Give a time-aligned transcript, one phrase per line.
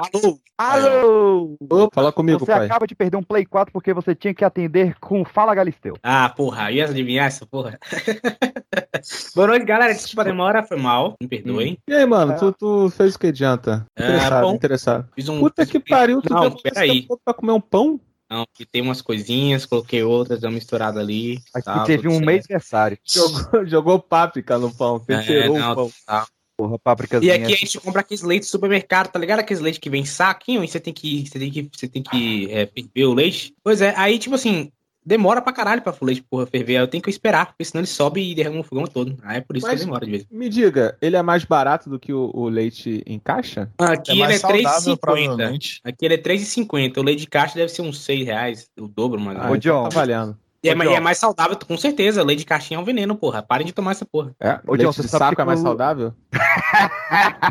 [0.00, 0.40] Alô!
[0.56, 1.56] Alô!
[1.60, 2.64] Opa, fala comigo, Você pai.
[2.64, 5.94] acaba de perder um Play 4 porque você tinha que atender com Fala Galisteu.
[6.02, 7.78] Ah, porra, ia adivinhar essa porra?
[9.36, 9.92] Boa noite, galera.
[9.92, 11.16] Desculpa a demora, foi mal.
[11.20, 11.76] Me perdoem.
[11.86, 13.86] E aí, mano, tu, tu fez o que adianta?
[13.94, 14.54] Ah, Interessado, bom.
[14.54, 15.08] interessado.
[15.14, 15.38] Fiz um.
[15.40, 17.06] Puta que pariu, tu Não, peraí.
[17.06, 18.00] todo pra comer um pão?
[18.30, 21.42] Não, que tem umas coisinhas, coloquei outras, deu uma misturada ali.
[21.52, 22.24] Aqui tal, teve um certo.
[22.26, 22.96] mês aniversário.
[23.04, 25.90] Jogou, jogou páprica no pão, É, temperou não, o pão.
[26.06, 26.26] tá.
[26.68, 26.78] Porra.
[27.22, 29.40] E aqui a gente compra aqueles leites do supermercado, tá ligado?
[29.40, 32.02] Aqueles leites que vem em saquinho e você tem que, você tem que, você tem
[32.02, 33.54] que é, ferver o leite.
[33.62, 34.70] Pois é, aí tipo assim,
[35.04, 36.76] demora pra caralho pra o leite porra ferver.
[36.76, 39.16] aí Eu tenho que esperar, porque senão ele sobe e derrama o fogão todo.
[39.22, 40.26] Aí é por isso Mas- que demora de vez.
[40.30, 43.70] Me diga, ele é mais barato do que o, o leite em caixa?
[43.78, 44.98] Aqui É ele é mais saudável, 3,50.
[45.00, 45.80] provavelmente.
[45.84, 46.98] Aqui ele é 3,50.
[46.98, 49.56] O leite de caixa deve ser uns 6 reais, o dobro, mais ou Ah, Ô,
[49.56, 49.88] então John.
[49.88, 50.36] tá valendo.
[50.62, 52.22] E é, é mais saudável, com certeza.
[52.22, 53.42] Leite de caixinha é um veneno, porra.
[53.42, 54.36] Parem de tomar essa porra.
[54.38, 54.60] É?
[54.66, 56.12] Ô, John, você de sabe saco que é mais saudável?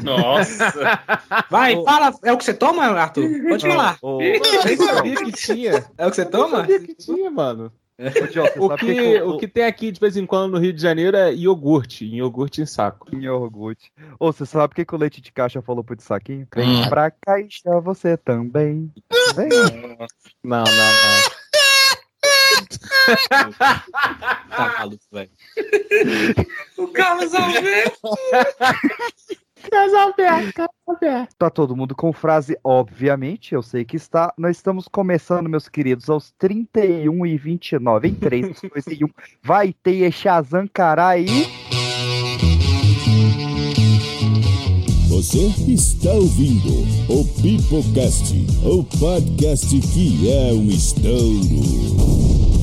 [0.04, 1.00] Nossa!
[1.50, 1.84] Vai, Ô.
[1.84, 2.14] fala.
[2.24, 3.28] É o que você toma, Arthur?
[3.50, 3.98] Pode falar.
[4.02, 5.86] Ô, ô, Eu nem sabia que tinha.
[5.98, 6.58] É o que você Eu toma?
[6.58, 7.72] sabia que tinha, mano.
[8.00, 10.58] ô, John, você O sabe que, o que tem aqui de vez em quando no
[10.60, 13.08] Rio de Janeiro é iogurte, iogurte em saco.
[13.14, 13.92] Em iogurte.
[14.20, 16.48] Ô, você sabe o que, que o leite de caixa falou pro de saquinho?
[16.56, 16.90] Vem Hum.
[16.90, 18.92] pra caixa você também.
[19.36, 19.50] Vem.
[20.44, 21.40] Não, não, não.
[24.50, 25.30] Tá maluco, velho.
[26.78, 28.00] o Carlos Alberto.
[31.38, 34.34] Tá todo mundo com frase, obviamente, eu sei que está.
[34.38, 38.08] Nós estamos começando, meus queridos, aos 31 e 29.
[38.08, 39.08] Em 3, 2 e 1.
[39.44, 41.26] Vai ter Shazam Carai.
[45.10, 46.70] Você está ouvindo
[47.12, 52.59] o Pipocast, o podcast que é um estouro.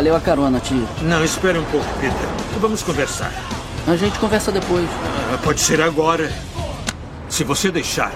[0.00, 0.88] Valeu a carona, tio.
[1.02, 2.14] Não, espere um pouco, Peter.
[2.58, 3.30] Vamos conversar.
[3.86, 4.88] A gente conversa depois.
[5.30, 6.32] Ah, Pode ser agora.
[7.28, 8.10] Se você deixar.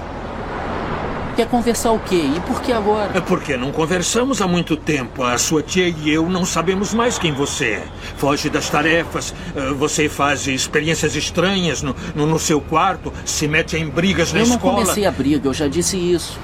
[1.36, 2.24] Quer conversar o quê?
[2.34, 3.10] E por que agora?
[3.12, 5.22] É porque não conversamos há muito tempo.
[5.22, 7.84] A sua tia e eu não sabemos mais quem você é.
[8.16, 13.76] Foge das tarefas, ah, você faz experiências estranhas no, no, no seu quarto, se mete
[13.76, 14.76] em brigas na Eu não escola.
[14.80, 16.38] comecei a briga, eu já disse isso.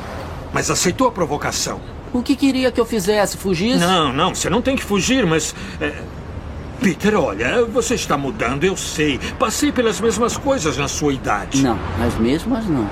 [0.53, 1.81] Mas aceitou a provocação.
[2.13, 3.37] O que queria que eu fizesse?
[3.37, 3.79] Fugisse?
[3.79, 5.55] Não, não, você não tem que fugir, mas.
[5.81, 5.93] é,
[6.81, 9.19] Peter, olha, você está mudando, eu sei.
[9.39, 11.63] Passei pelas mesmas coisas na sua idade.
[11.63, 12.89] Não, as mesmas não.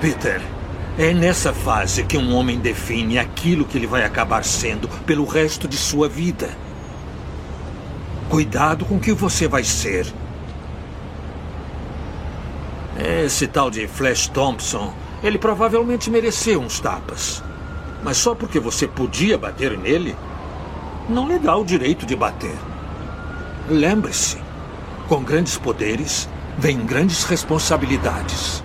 [0.00, 0.42] Peter,
[0.98, 5.68] é nessa fase que um homem define aquilo que ele vai acabar sendo pelo resto
[5.68, 6.50] de sua vida.
[8.28, 10.06] Cuidado com o que você vai ser.
[13.24, 14.92] Esse tal de Flash Thompson,
[15.22, 17.42] ele provavelmente mereceu uns tapas.
[18.02, 20.16] Mas só porque você podia bater nele,
[21.08, 22.56] não lhe dá o direito de bater.
[23.68, 24.38] Lembre-se,
[25.08, 26.28] com grandes poderes
[26.58, 28.62] vem grandes responsabilidades.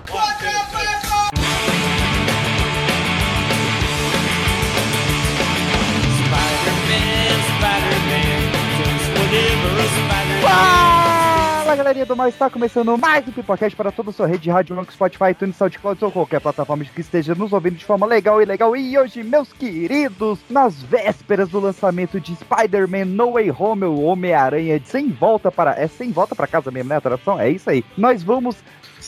[11.66, 14.50] Fala, galerinha do mal, está começando mais um Pipocast para toda a sua rede de
[14.50, 18.40] rádio, Anchor, Spotify, iTunes, SoundCloud ou qualquer plataforma que esteja nos ouvindo de forma legal
[18.40, 18.76] e legal.
[18.76, 24.80] E hoje, meus queridos, nas vésperas do lançamento de Spider-Man No Way Home, o Homem-Aranha
[24.84, 25.72] sem volta para...
[25.72, 27.40] É sem volta para casa mesmo, né, a tradução?
[27.40, 27.84] É isso aí.
[27.98, 28.54] Nós vamos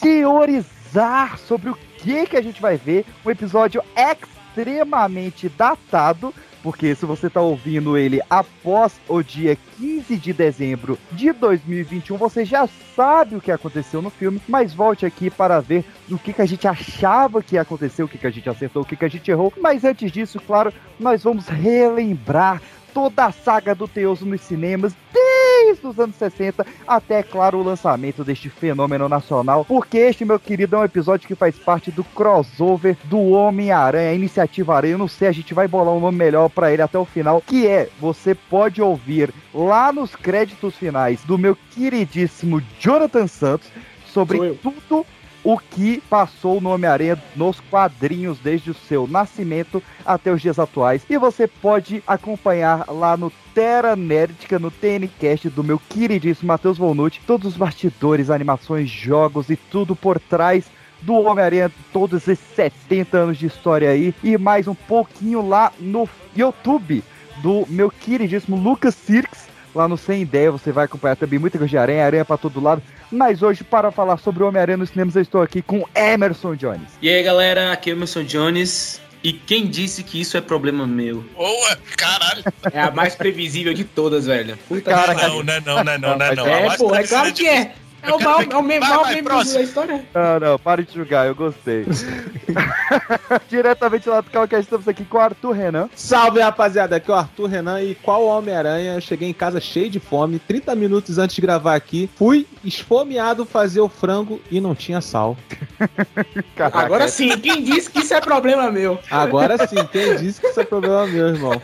[0.01, 7.07] teorizar sobre o que que a gente vai ver, um episódio extremamente datado, porque se
[7.07, 13.37] você está ouvindo ele após o dia 15 de dezembro de 2021, você já sabe
[13.37, 16.67] o que aconteceu no filme, mas volte aqui para ver o que, que a gente
[16.67, 19.31] achava que ia acontecer, o que, que a gente acertou, o que, que a gente
[19.31, 19.53] errou.
[19.61, 22.61] Mas antes disso, claro, nós vamos relembrar
[22.99, 28.25] toda a saga do Teoso nos cinemas, desde os anos 60 até, claro, o lançamento
[28.25, 32.97] deste fenômeno nacional, porque este, meu querido, é um episódio que faz parte do crossover
[33.05, 34.95] do Homem-Aranha, a Iniciativa Aranha.
[34.95, 37.41] Eu não sei, a gente vai bolar um nome melhor pra ele até o final,
[37.41, 43.69] que é, você pode ouvir lá nos créditos finais do meu queridíssimo Jonathan Santos
[44.13, 45.07] sobre tudo
[45.49, 51.07] o que passou no Homem-Aranha nos quadrinhos desde o seu nascimento até os dias atuais.
[51.09, 57.23] E você pode acompanhar lá no Terra Nerdica, no TNCast do meu queridíssimo Matheus Volnucci,
[57.27, 60.67] todos os bastidores, animações, jogos e tudo por trás
[61.01, 66.07] do Homem-Aranha, todos esses 70 anos de história aí, e mais um pouquinho lá no
[66.37, 67.03] YouTube
[67.39, 71.71] do meu queridíssimo Lucas Sirks, lá no Sem Ideia, você vai acompanhar também muita coisa
[71.71, 72.83] de aranha, aranha pra todo lado.
[73.11, 76.89] Mas hoje, para falar sobre o Homem-Aranha nos cinemas, eu estou aqui com Emerson Jones.
[77.01, 79.01] E aí, galera, aqui é o Emerson Jones.
[79.23, 81.25] E quem disse que isso é problema meu?
[81.37, 82.45] Boa, caralho.
[82.73, 84.57] É a mais previsível de todas, velho.
[84.69, 86.45] Puta Cara, Não, não é não, não é não, não é não.
[86.45, 87.75] A É, mais pô, é claro de que é.
[88.09, 89.55] É o maior, é o me- Vai, maior vai, meme próximo.
[89.59, 90.05] da história.
[90.15, 91.85] Não, não, para de julgar, eu gostei.
[93.49, 95.89] Diretamente lá do Calcast, estamos aqui com o Arthur Renan.
[95.95, 96.97] Salve, rapaziada.
[96.97, 98.95] Aqui é o Arthur Renan e qual Homem-Aranha?
[98.95, 102.09] Eu cheguei em casa cheio de fome, 30 minutos antes de gravar aqui.
[102.17, 105.37] Fui esfomeado fazer o frango e não tinha sal.
[106.57, 108.99] Caraca, Agora sim, quem disse que isso é problema meu?
[109.11, 111.61] Agora sim, quem disse que isso é problema meu, irmão?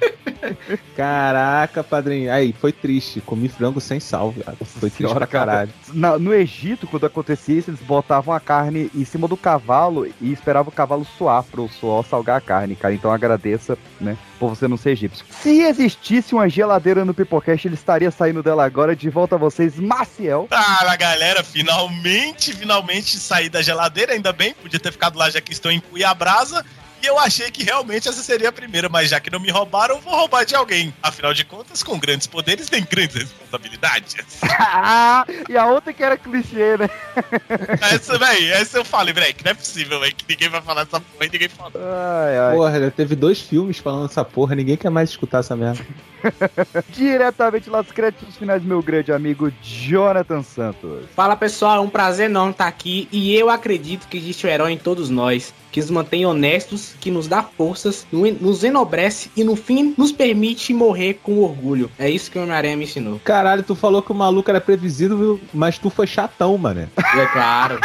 [0.97, 2.33] Caraca, padrinho.
[2.33, 3.21] Aí, foi triste.
[3.21, 4.59] Comi frango sem sal, viado.
[4.65, 5.71] Foi triste Senhora, pra caralho.
[5.93, 10.33] Na- no Egito, quando acontecia isso, eles botavam a carne em cima do cavalo e
[10.33, 12.95] esperavam o cavalo suar pro suor salgar a carne, cara.
[12.95, 15.25] Então agradeça, né, por você não ser egípcio.
[15.31, 18.95] Se existisse uma geladeira no Pipocast, ele estaria saindo dela agora.
[18.95, 20.49] De volta a vocês, Maciel.
[20.51, 25.53] Ah, galera, finalmente, finalmente saí da geladeira, ainda bem, podia ter ficado lá já que
[25.53, 26.65] estou em Cuiabrasa.
[27.05, 29.97] E eu achei que realmente essa seria a primeira, mas já que não me roubaram,
[29.97, 30.95] eu vou roubar de alguém.
[31.03, 34.17] Afinal de contas, com grandes poderes tem grandes responsabilidades.
[35.51, 36.89] e a outra que era clichê, né?
[37.93, 40.81] essa, véi, essa eu falei, véi, que não é possível, véi, que ninguém vai falar
[40.81, 41.73] essa porra e ninguém fala.
[41.75, 42.57] Ai, ai.
[42.57, 45.85] Porra, já teve dois filmes falando essa porra, ninguém quer mais escutar essa merda.
[46.89, 51.05] Diretamente lá dos créditos finais, meu grande amigo Jonathan Santos.
[51.15, 54.73] Fala pessoal, é um prazer enorme estar aqui e eu acredito que existe um herói
[54.73, 59.43] em todos nós, que nos mantém honestos, que nos dá forças, no- nos enobrece e
[59.43, 61.91] no fim nos permite morrer com orgulho.
[61.99, 63.21] É isso que o Homem-Aranha me ensinou.
[63.25, 66.89] Caralho, tu falou que o maluco era previsível, mas tu foi chatão, mano.
[66.97, 67.81] É claro.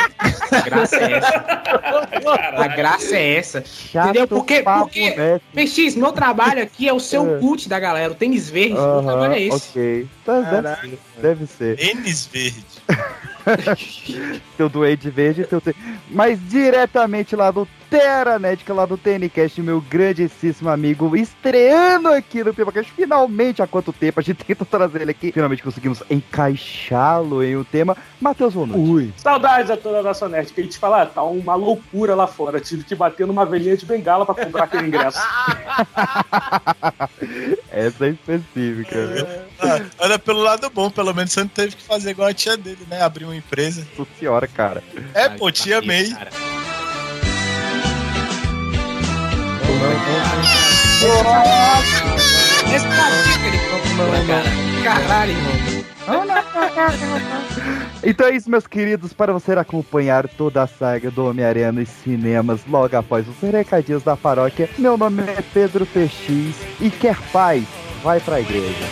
[0.52, 1.46] A graça é essa.
[2.58, 3.64] A graça é essa.
[3.66, 4.28] Chato Entendeu?
[4.28, 5.42] Porque- porque- né?
[5.56, 7.40] PX, meu trabalho aqui é o seu É.
[7.40, 8.74] cult da galera, o tênis verde.
[8.76, 9.70] meu Aham, trabalho é esse.
[9.72, 10.08] ok.
[10.24, 10.90] Tá, deve, Caralho.
[11.16, 11.76] ser, deve ser.
[11.78, 12.66] Tênis verde.
[14.58, 15.76] Teu Duende Verde, teu te...
[16.10, 22.92] Mas diretamente lá do Teranética, lá do TNCast, meu grandíssimo amigo, estreando aqui no Pipocast,
[22.92, 27.64] finalmente, há quanto tempo a gente tentou trazer ele aqui, finalmente conseguimos encaixá-lo em um
[27.64, 28.54] tema, Matheus.
[28.56, 29.12] Ui.
[29.18, 32.28] Saudades a toda a nossa net, que a gente fala, ah, tá uma loucura lá
[32.28, 32.60] fora.
[32.60, 35.20] Tive que bater numa velhinha de bengala pra comprar aquele ingresso.
[37.72, 39.46] Essa é específica.
[39.60, 42.58] Ah, olha pelo lado bom, pelo menos você não teve que fazer igual a tia
[42.58, 43.02] dele, né?
[43.02, 43.88] Abrir uma empresa.
[43.98, 44.84] Nossa senhora, cara.
[45.14, 46.12] É, Ai, pô, cacete, amei.
[46.12, 46.30] cara.
[52.76, 54.50] Esse cacete que ele procura, cara.
[54.84, 55.70] Caralho, irmão.
[58.04, 62.62] Então é isso, meus queridos, para você acompanhar toda a saga do Homem-Aranha nos cinemas
[62.68, 64.70] logo após os recadinhos da paróquia.
[64.78, 67.64] Meu nome é Pedro PX e quer paz,
[68.04, 68.86] vai pra igreja.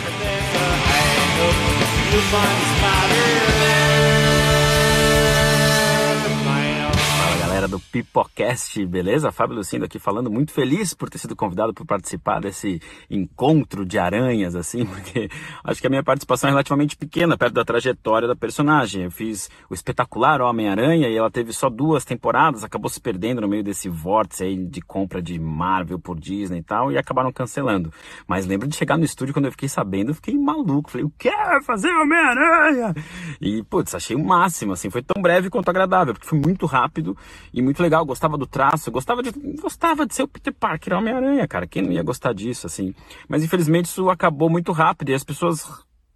[7.68, 9.30] Do Pipocast, beleza?
[9.30, 12.80] Fábio Lucindo aqui falando, muito feliz por ter sido convidado por participar desse
[13.10, 15.28] encontro de aranhas, assim, porque
[15.62, 19.04] acho que a minha participação é relativamente pequena perto da trajetória da personagem.
[19.04, 23.48] Eu fiz o espetacular Homem-Aranha e ela teve só duas temporadas, acabou se perdendo no
[23.48, 27.92] meio desse vórtice aí de compra de Marvel por Disney e tal, e acabaram cancelando.
[28.26, 31.12] Mas lembro de chegar no estúdio quando eu fiquei sabendo, eu fiquei maluco, falei, o
[31.18, 31.28] que
[31.62, 32.94] fazer Homem-Aranha?
[33.40, 37.16] E, putz, achei o máximo, assim, foi tão breve quanto agradável, porque foi muito rápido
[37.58, 41.46] e muito legal, gostava do traço, gostava de, gostava de ser o Peter Parker, Homem-Aranha,
[41.48, 42.94] cara, quem não ia gostar disso, assim.
[43.28, 45.66] Mas infelizmente isso acabou muito rápido e as pessoas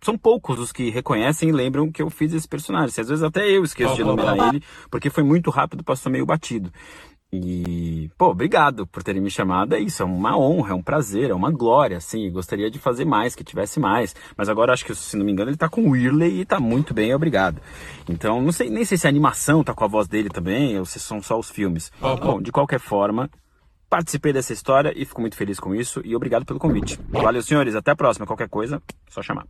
[0.01, 2.89] são poucos os que reconhecem e lembram que eu fiz esse personagem.
[3.01, 6.73] Às vezes até eu esqueço de enumerar ele, porque foi muito rápido, passou meio batido.
[7.35, 9.75] E, pô, obrigado por terem me chamado.
[9.75, 12.31] É isso, é uma honra, é um prazer, é uma glória, assim.
[12.31, 14.15] Gostaria de fazer mais, que tivesse mais.
[14.37, 16.61] Mas agora acho que, se não me engano, ele tá com o Whirley e tá
[16.61, 17.59] muito bem, obrigado.
[18.07, 20.85] Então, não sei, nem sei se a animação tá com a voz dele também, ou
[20.85, 21.91] se são só os filmes.
[22.21, 23.31] Bom, de qualquer forma,
[23.93, 26.01] participei dessa história e fico muito feliz com isso.
[26.03, 26.99] E obrigado pelo convite.
[27.11, 27.75] Valeu, senhores.
[27.75, 28.27] Até a próxima.
[28.27, 28.81] Qualquer coisa,
[29.11, 29.45] só chamar.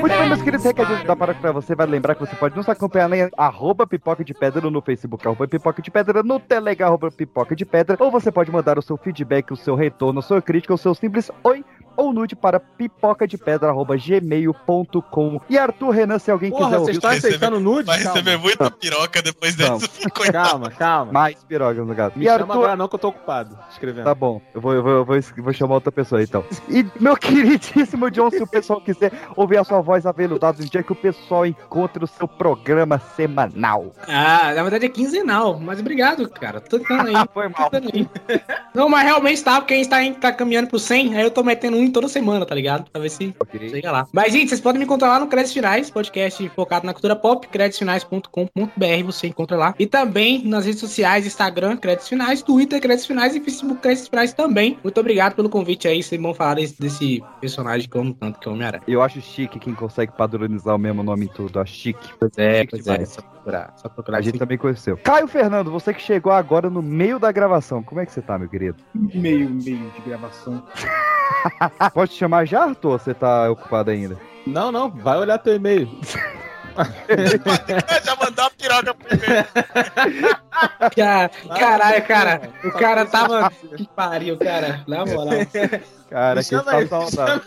[0.00, 1.74] Muito bem, meus queridos recadinhos da paróquia pra você.
[1.74, 5.46] Vai lembrar que você pode nos acompanhar em arroba pipoca de pedra no Facebook, arroba
[5.46, 7.98] pipoca de pedra no Telegram, arroba pipoca de pedra.
[8.00, 10.94] Ou você pode mandar o seu feedback, o seu retorno, a sua crítica, o seu
[10.94, 11.62] simples oi
[12.00, 15.40] ou nude para pipoca de pedra, arroba gmail.com.
[15.48, 17.86] E Arthur Renan, se alguém Porra, quiser vocês ouvir estão Receber- aceitando nude?
[17.86, 19.78] Vai Calma, receber muita piroca depois Calma.
[19.78, 20.10] dessa.
[20.10, 20.48] Coitado.
[20.50, 21.12] calma, calma.
[21.12, 22.18] mais pirogas no gato.
[22.18, 24.04] Me E chama Arthur, agora não que eu tô ocupado escrevendo.
[24.04, 26.44] Tá bom, eu vou, eu vou, eu vou, vou chamar outra pessoa então.
[26.68, 30.82] E meu queridíssimo John, se o pessoal quiser ouvir a sua voz aveludada, no dia
[30.82, 33.92] que o pessoal encontra o seu programa semanal.
[34.08, 36.60] Ah, na verdade é quinzenal, mas obrigado, cara.
[36.60, 37.14] Tô tentando aí.
[37.32, 37.70] Foi mal.
[37.70, 38.08] tô tentando aí.
[38.74, 41.42] Não, mas realmente tá, porque a gente tá, tá caminhando pro 100, aí eu tô
[41.42, 42.90] metendo um toda semana, tá ligado?
[42.90, 43.34] Pra ver se
[43.70, 44.06] chega lá.
[44.12, 47.46] Mas, gente, vocês podem me encontrar lá no Créditos Finais, podcast focado na cultura pop,
[47.48, 49.74] créditosfinais.com.br, você encontra lá.
[49.78, 54.32] E também nas redes sociais, Instagram, Créditos Finais, Twitter, Créditos Finais e Facebook Créditos Finais
[54.32, 54.78] também.
[54.82, 58.38] Muito obrigado pelo convite aí, vocês vão falar desse, desse personagem que eu amo tanto,
[58.38, 58.82] que é o Homem-Aranha.
[58.86, 61.60] Eu acho chique quem consegue padronizar o mesmo nome em tudo.
[61.60, 62.10] Acho chique.
[62.18, 63.08] Pois é, Chique pois é, demais.
[63.10, 64.18] só procurar, só procurar.
[64.18, 64.96] A gente também conheceu.
[64.98, 67.82] Caio Fernando, você que chegou agora no meio da gravação.
[67.82, 68.76] Como é que você tá, meu querido?
[68.94, 70.62] Meio, meio de gravação.
[71.94, 72.92] Pode te chamar já, Arthur?
[72.92, 74.16] ou Você tá ocupado ainda?
[74.46, 75.88] Não, não, vai olhar teu e-mail.
[78.04, 79.46] Já mandou a piroca primeiro.
[80.94, 83.50] Cara, caralho, cara, o cara tava.
[83.76, 84.82] Que pariu, cara.
[84.86, 85.40] Na moral.
[86.08, 87.42] Cara, que aí, saudade.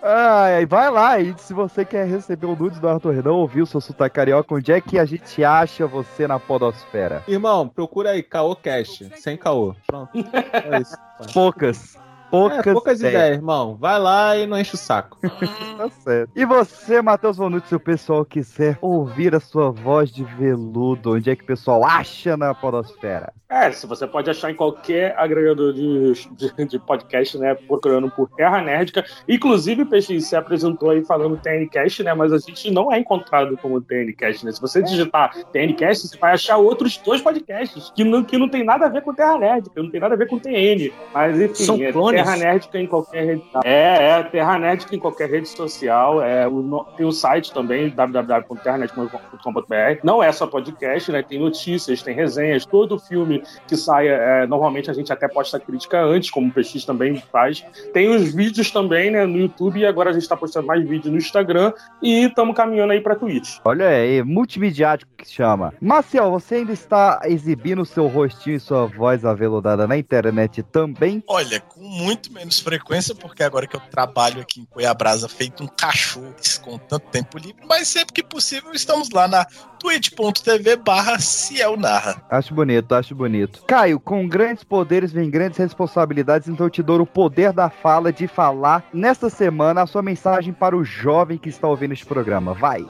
[0.00, 3.62] Ai, ai, vai lá e se você quer receber o nudes do Arthur Renan, ouvir
[3.62, 7.24] o seu sotaque carioca, onde é que a gente acha você na podosfera?
[7.26, 9.74] Irmão, procura aí, Caô Cash, sem caô.
[9.86, 10.12] Pronto.
[10.14, 10.96] É isso.
[11.34, 11.98] Poucas.
[12.30, 13.76] Poucas, É, poucas ideias, irmão.
[13.76, 15.18] Vai lá e não enche o saco.
[15.78, 16.32] Tá certo.
[16.34, 21.30] E você, Matheus Bonucci, se o pessoal quiser ouvir a sua voz de veludo, onde
[21.30, 23.32] é que o pessoal acha na podosfera?
[23.48, 27.54] É, se você pode achar em qualquer agregador de, de, de podcast, né?
[27.54, 29.04] Procurando por Terra Nerdica.
[29.26, 32.12] Inclusive, o Peixe se apresentou aí falando TNCast, né?
[32.12, 34.52] Mas a gente não é encontrado como TNCast, né?
[34.52, 38.64] Se você digitar TNCast, você vai achar outros dois podcasts que não, que não tem
[38.64, 40.92] nada a ver com Terra Nerdica, não tem nada a ver com TN.
[41.14, 42.17] Mas enfim, São é clones?
[42.24, 43.42] Terra Nerdica em qualquer rede.
[43.64, 46.22] É, é, Terra Nerdica em qualquer rede social.
[46.22, 50.00] É, o, no- tem o site também, www.terranerdica.com.br.
[50.02, 51.22] Não é só podcast, né?
[51.22, 56.00] Tem notícias, tem resenhas, todo filme que saia, é, normalmente a gente até posta crítica
[56.00, 57.64] antes, como o PX também faz.
[57.92, 61.12] Tem os vídeos também, né, no YouTube, e agora a gente tá postando mais vídeos
[61.12, 61.72] no Instagram
[62.02, 63.58] e estamos caminhando aí pra Twitch.
[63.64, 65.72] Olha aí, multimediático que chama.
[65.80, 71.22] Marcel, você ainda está exibindo seu rostinho e sua voz aveludada na internet também?
[71.28, 75.66] Olha, com muito menos frequência, porque agora que eu trabalho aqui em Cuiabrasa feito um
[75.66, 79.44] cachorro com tanto tempo livre, mas sempre que possível estamos lá na
[79.78, 82.22] twitch.tv barra Ciel Narra.
[82.30, 83.62] Acho bonito, acho bonito.
[83.66, 88.12] Caio, com grandes poderes vem grandes responsabilidades, então eu te dou o poder da fala
[88.12, 92.54] de falar nesta semana a sua mensagem para o jovem que está ouvindo este programa.
[92.54, 92.84] Vai.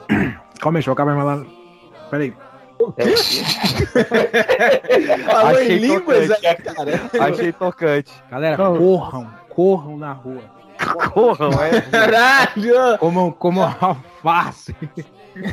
[0.59, 1.45] Calma aí, deixa eu acabar
[2.95, 3.15] Peraí.
[5.25, 6.45] Falou Achei em línguas, tocante.
[6.45, 7.01] é, cara.
[7.29, 8.11] Achei tocante.
[8.31, 8.77] Galera, Não.
[8.77, 10.41] corram, corram na rua.
[11.13, 11.81] Corram, é.
[11.81, 12.97] Caralho!
[12.99, 14.73] Como, como alface.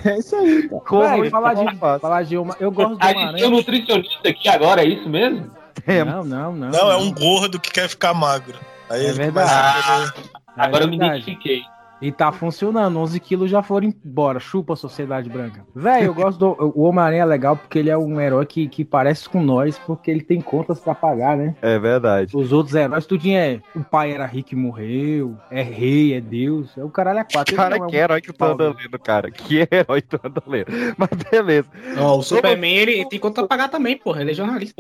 [0.05, 0.69] É isso aí.
[0.69, 2.57] Corram Véi, e falar de, falar de uma.
[2.61, 5.51] Eu gosto de A uma gente tem um nutricionista aqui agora, é isso mesmo?
[6.07, 6.71] Não, não, não.
[6.71, 8.59] Não, é um gordo que quer ficar magro.
[8.89, 9.51] Aí É ele verdade.
[9.51, 10.13] a
[10.57, 11.21] É Agora eu me verdade.
[11.23, 11.63] identifiquei.
[12.01, 14.39] E tá funcionando, 11 quilos já foram embora.
[14.39, 15.65] Chupa a sociedade branca.
[15.75, 16.73] Velho, eu gosto do.
[16.75, 20.11] O Homem-Aranha é legal porque ele é um herói que, que parece com nós, porque
[20.11, 21.55] ele tem contas pra pagar, né?
[21.63, 22.37] É verdade.
[22.37, 23.61] Os outros heróis, tudinho é.
[23.75, 26.77] O pai era rico e morreu, é rei, é Deus.
[26.77, 27.57] É o caralho é quatro.
[27.57, 29.31] Cara, não é que um herói que tu anda pau, lendo, cara.
[29.31, 30.67] Que herói tu anda lendo.
[30.99, 31.69] Mas beleza.
[31.99, 34.21] Ó, o Superman, ele, ele tem conta pra pagar também, porra.
[34.21, 34.75] Ele é jornalista.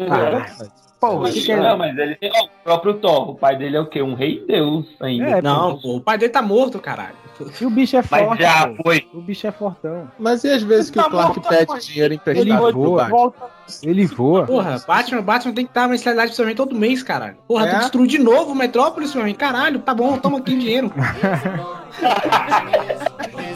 [1.00, 2.30] Porra, que que é- Não, mas ele tem.
[2.34, 4.00] ó, o próprio Thor, o pai dele é o quê?
[4.02, 5.28] Um rei Deus ainda.
[5.38, 7.16] É, Não, pô, o pai dele tá morto, caralho.
[7.60, 8.42] E o bicho é mas forte.
[8.42, 8.82] já pô.
[8.84, 9.08] foi.
[9.12, 10.10] O bicho é fortão.
[10.18, 12.48] Mas e às vezes que o Clark pede dinheiro emprestado?
[12.48, 13.08] Ele voa.
[13.08, 13.44] Volta.
[13.82, 14.46] Ele voa.
[14.46, 17.36] Porra, Batman, Batman tem que estar na cidade do Superman todo mês, caralho.
[17.48, 17.70] Porra, É?
[17.74, 19.34] tu destruiu de novo o Metrópolis, Superman.
[19.34, 20.92] Caralho, tá bom, toma aqui o dinheiro.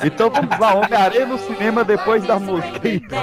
[0.02, 2.80] Então vamos lá, Homem-Aranha no cinema depois da música.
[2.88, 3.20] Então,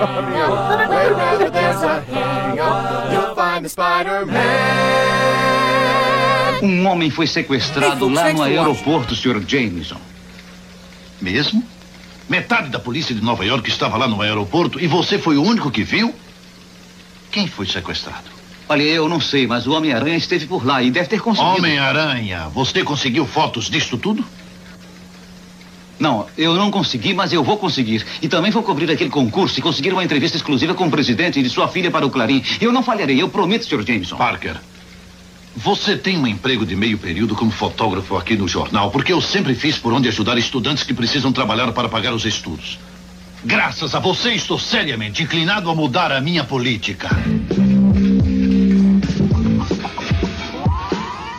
[6.62, 9.42] Um homem foi sequestrado lá no aeroporto, Sr.
[9.48, 9.98] Jameson.
[11.22, 11.64] Mesmo?
[12.30, 15.72] Metade da polícia de Nova York estava lá no aeroporto e você foi o único
[15.72, 16.14] que viu?
[17.32, 18.38] Quem foi sequestrado?
[18.70, 21.58] Olha, eu não sei, mas o Homem-Aranha esteve por lá e deve ter conseguido.
[21.58, 24.26] Homem-Aranha, você conseguiu fotos disto tudo?
[26.00, 28.06] Não, eu não consegui, mas eu vou conseguir.
[28.22, 31.44] E também vou cobrir aquele concurso e conseguir uma entrevista exclusiva com o presidente e
[31.44, 32.44] de sua filha para o Clarim.
[32.62, 33.84] Eu não falharei, eu prometo, Sr.
[33.86, 34.18] Jameson.
[34.18, 34.58] Parker,
[35.58, 39.56] você tem um emprego de meio período como fotógrafo aqui no jornal, porque eu sempre
[39.56, 42.78] fiz por onde ajudar estudantes que precisam trabalhar para pagar os estudos.
[43.44, 47.10] Graças a você, estou seriamente inclinado a mudar a minha política.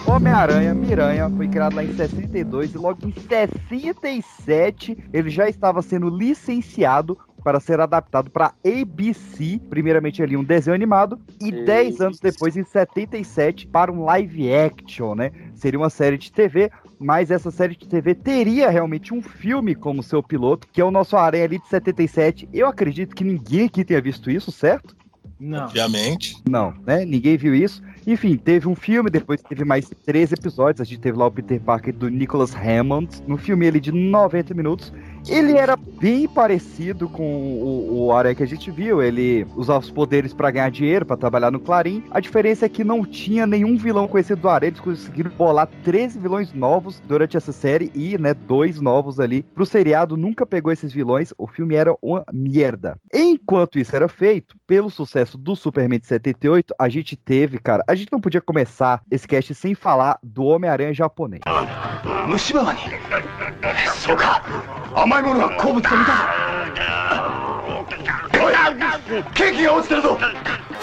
[0.04, 6.08] Homem-Aranha, Miranha, foi criado lá em 62 e logo em 67 ele já estava sendo
[6.08, 12.56] licenciado para ser adaptado para ABC, primeiramente ali um desenho animado, e 10 anos depois,
[12.56, 15.30] em 77, para um live action, né?
[15.54, 20.02] Seria uma série de TV, mas essa série de TV teria realmente um filme como
[20.02, 22.48] seu piloto, que é o nosso Aranha ali de 77.
[22.52, 24.96] Eu acredito que ninguém aqui tenha visto isso, certo?
[25.38, 25.64] Não.
[25.64, 26.36] Obviamente.
[26.48, 27.04] Não, né?
[27.04, 27.80] Ninguém viu isso.
[28.08, 30.80] Enfim, teve um filme, depois teve mais três episódios.
[30.80, 33.22] A gente teve lá o Peter Parker do Nicholas Hammond.
[33.26, 34.90] No filme ele de 90 minutos.
[35.28, 39.02] Ele era bem parecido com o, o Aranha que a gente viu.
[39.02, 42.02] Ele usava os poderes pra ganhar dinheiro, pra trabalhar no Clarim.
[42.10, 44.70] A diferença é que não tinha nenhum vilão conhecido do Aranha.
[44.70, 49.42] Eles conseguiram bolar 13 vilões novos durante essa série e, né, dois novos ali.
[49.54, 51.34] Pro seriado nunca pegou esses vilões.
[51.36, 52.96] O filme era uma merda.
[53.12, 57.97] Enquanto isso era feito, pelo sucesso do Superman de 78, a gente teve, cara, a
[57.98, 61.42] gente não podia começar esse cast sem falar do Homem-Aranha japonês.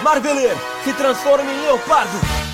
[0.03, 2.45] Marveler, se transforme em leopardo!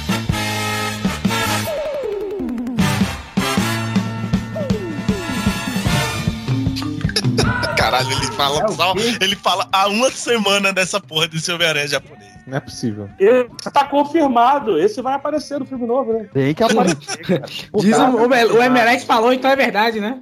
[7.81, 12.30] caralho, ele fala, é só, ele fala há uma semana dessa porra desse Homem-Aranha japonês.
[12.47, 13.09] Não é possível.
[13.19, 14.77] Esse tá confirmado.
[14.79, 16.29] Esse vai aparecer no filme novo, né?
[16.33, 17.41] Tem que aparecer.
[17.79, 20.19] Diz o, o, falou, então é verdade, né?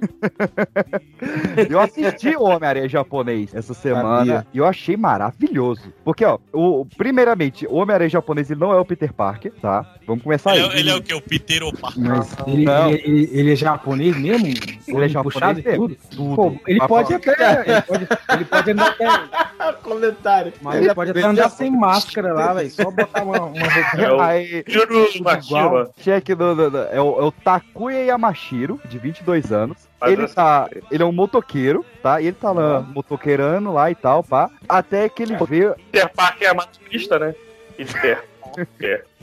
[1.68, 5.92] Eu assisti o Homem-Aranha japonês essa semana e eu achei maravilhoso.
[6.04, 9.86] Porque, ó, o, primeiramente, o Homem-Aranha japonês ele não é o Peter Parker, tá?
[10.06, 10.70] Vamos começar Ele, aí.
[10.70, 11.14] é, ele é o que?
[11.14, 12.02] O Peter ou Parker?
[12.02, 12.90] Mas ele, Não.
[12.90, 14.46] ele, ele- ele é japonês mesmo?
[14.46, 15.88] Ele é japonês Puxado mesmo.
[15.88, 15.96] tudo?
[16.10, 16.36] Tudo.
[16.36, 17.30] Pô, ele pode até.
[17.66, 19.72] Ele pode, ele pode andar até.
[19.82, 20.52] Comentário.
[20.62, 22.70] Mas ele pode até andar sem máscara lá, velho.
[22.70, 24.04] Só botar uma, uma roupinha.
[24.06, 25.90] É o Aí, Juro Machima.
[25.98, 29.76] cheque no, no- no- é, o, é o Takuya Yamashiro, de 22 anos.
[30.00, 30.68] Mas Ele tá.
[30.90, 32.20] Ele é um motoqueiro, tá?
[32.20, 34.50] E ele tá lá motoqueirando lá e tal, pá.
[34.68, 35.72] Até que ele vê.
[35.92, 37.34] Peter Parker é maturista, né?
[37.76, 38.24] Peter.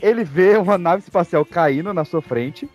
[0.00, 2.68] Ele vê uma nave espacial caindo na sua frente.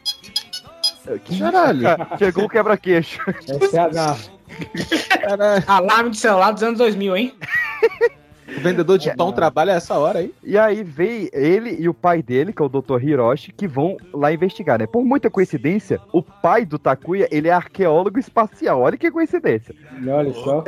[1.26, 1.82] Que Caralho.
[2.18, 3.20] Chegou o quebra-queixo.
[3.48, 5.64] Essa é.
[5.68, 7.34] Alarme de celular dos anos 2000, hein?
[8.58, 10.34] O vendedor de pão trabalha essa hora aí.
[10.44, 13.04] E aí vem ele e o pai dele, que é o Dr.
[13.04, 14.88] Hiroshi, que vão lá investigar, né?
[14.88, 18.82] Por muita coincidência, o pai do Takuya, ele é arqueólogo espacial.
[18.82, 19.76] Olha que coincidência.
[20.08, 20.64] Olha só.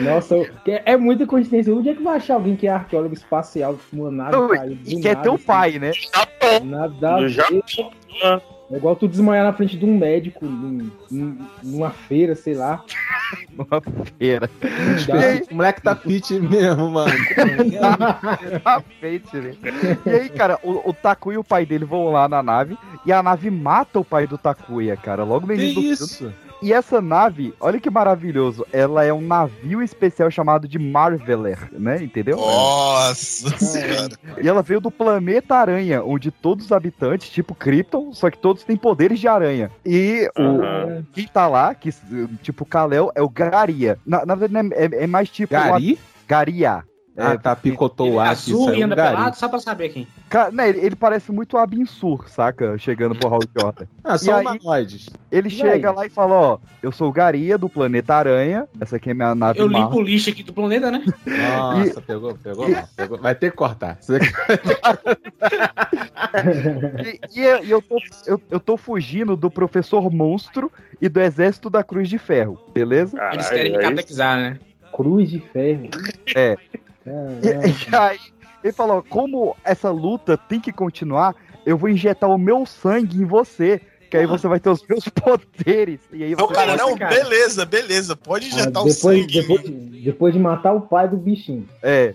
[0.00, 1.74] Nossa, é muita coincidência.
[1.74, 4.54] Onde é que vai achar alguém que é arqueólogo espacial com uma nave Não, do
[4.54, 5.44] e que é nada, teu assim?
[5.44, 5.92] pai, né?
[6.64, 7.28] Nada a No ver.
[7.30, 8.42] Japão.
[8.72, 12.82] É igual tu desmaiar na frente de um médico num- num- numa feira, sei lá.
[13.54, 13.82] Numa
[14.18, 14.48] feira.
[15.06, 15.14] Dá.
[15.50, 17.12] O moleque tá fit mesmo, mano.
[18.64, 19.54] Tá feito, né?
[20.06, 23.12] E aí, cara, o, o Takuya e o pai dele vão lá na nave e
[23.12, 26.32] a nave mata o pai do Takuya, cara, logo no Que início do filme.
[26.32, 26.32] isso?
[26.62, 32.00] E essa nave, olha que maravilhoso, ela é um navio especial chamado de Marveler, né?
[32.02, 32.36] Entendeu?
[32.36, 34.16] Nossa senhora.
[34.40, 38.62] E ela veio do planeta Aranha, onde todos os habitantes, tipo Krypton, só que todos
[38.62, 39.70] têm poderes de aranha.
[39.84, 41.04] E o, Aham.
[41.12, 41.90] quem tá lá, que
[42.42, 43.98] tipo Kalel, é o Garia.
[44.06, 45.52] Na, na verdade, não é, é- é mais tipo.
[45.52, 45.92] Gari?
[45.94, 46.84] uma- Garia.
[47.16, 49.90] Ah, tá, picotou Ele o é ar aqui, azul e anda pelado, só pra saber
[49.90, 50.06] quem.
[50.30, 52.78] Ca- né, ele, ele parece muito Abinsur, saca?
[52.78, 53.84] Chegando pro Hal Jordan.
[54.02, 55.08] Ah, E são aí- humanoides.
[55.30, 55.94] Ele E chega aí?
[55.96, 58.66] lá e fala: Ó, eu sou o Garia do planeta Aranha.
[58.80, 61.04] Essa aqui é minha nave Eu limpo o lixo aqui do planeta, né?
[61.26, 63.18] Nossa, pegou, pegou, mal, pegou.
[63.18, 63.98] Vai ter que cortar.
[67.04, 67.96] E, e eu, e eu, tô,
[68.26, 70.70] eu, eu tô fugindo do professor monstro
[71.00, 73.18] e do exército da Cruz de Ferro, beleza?
[73.32, 74.58] Eles querem me é catequizar, né?
[74.94, 75.88] Cruz de ferro.
[76.34, 76.56] É.
[77.06, 78.18] E, e aí,
[78.62, 81.34] ele falou: como essa luta tem que continuar,
[81.66, 83.80] eu vou injetar o meu sangue em você.
[84.10, 86.00] Que aí você vai ter os meus poderes.
[86.12, 88.14] E aí Não, você cara, vai- não, beleza, beleza.
[88.14, 89.40] Pode Ah, injetar o depois, sangue.
[89.40, 89.62] depois,
[90.04, 91.66] depois de matar o pai do bichinho.
[91.82, 92.12] É.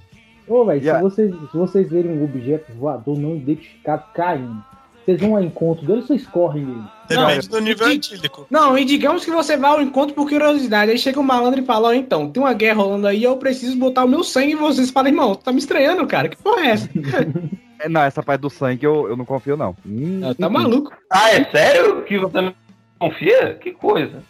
[0.48, 1.00] Ô, velho, Yeah.
[1.00, 4.64] se, vocês, se vocês verem um objeto voador não identificado caindo,
[5.04, 6.84] vocês vão ao encontro dele ou vocês correm dele?
[7.08, 8.46] Depende do nível e- etílico.
[8.50, 10.92] Não, e digamos que você vai ao encontro por curiosidade.
[10.92, 13.78] Aí chega um malandro e fala: Ó, então, tem uma guerra rolando aí, eu preciso
[13.78, 14.90] botar o meu sangue em vocês.
[14.90, 16.30] Fala, irmão, tu tá me estranhando, cara.
[16.30, 16.90] Que porra é essa?
[17.80, 19.76] É, Não, essa parte do sangue eu, eu não confio, não.
[19.86, 20.92] Hum, Ah, tá maluco.
[21.12, 22.52] Ah, é sério que você não
[22.98, 23.54] confia?
[23.62, 24.24] Que coisa.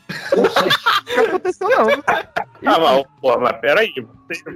[1.16, 1.88] Não aconteceu, não.
[2.66, 3.90] Ah, mas, pô, mas peraí.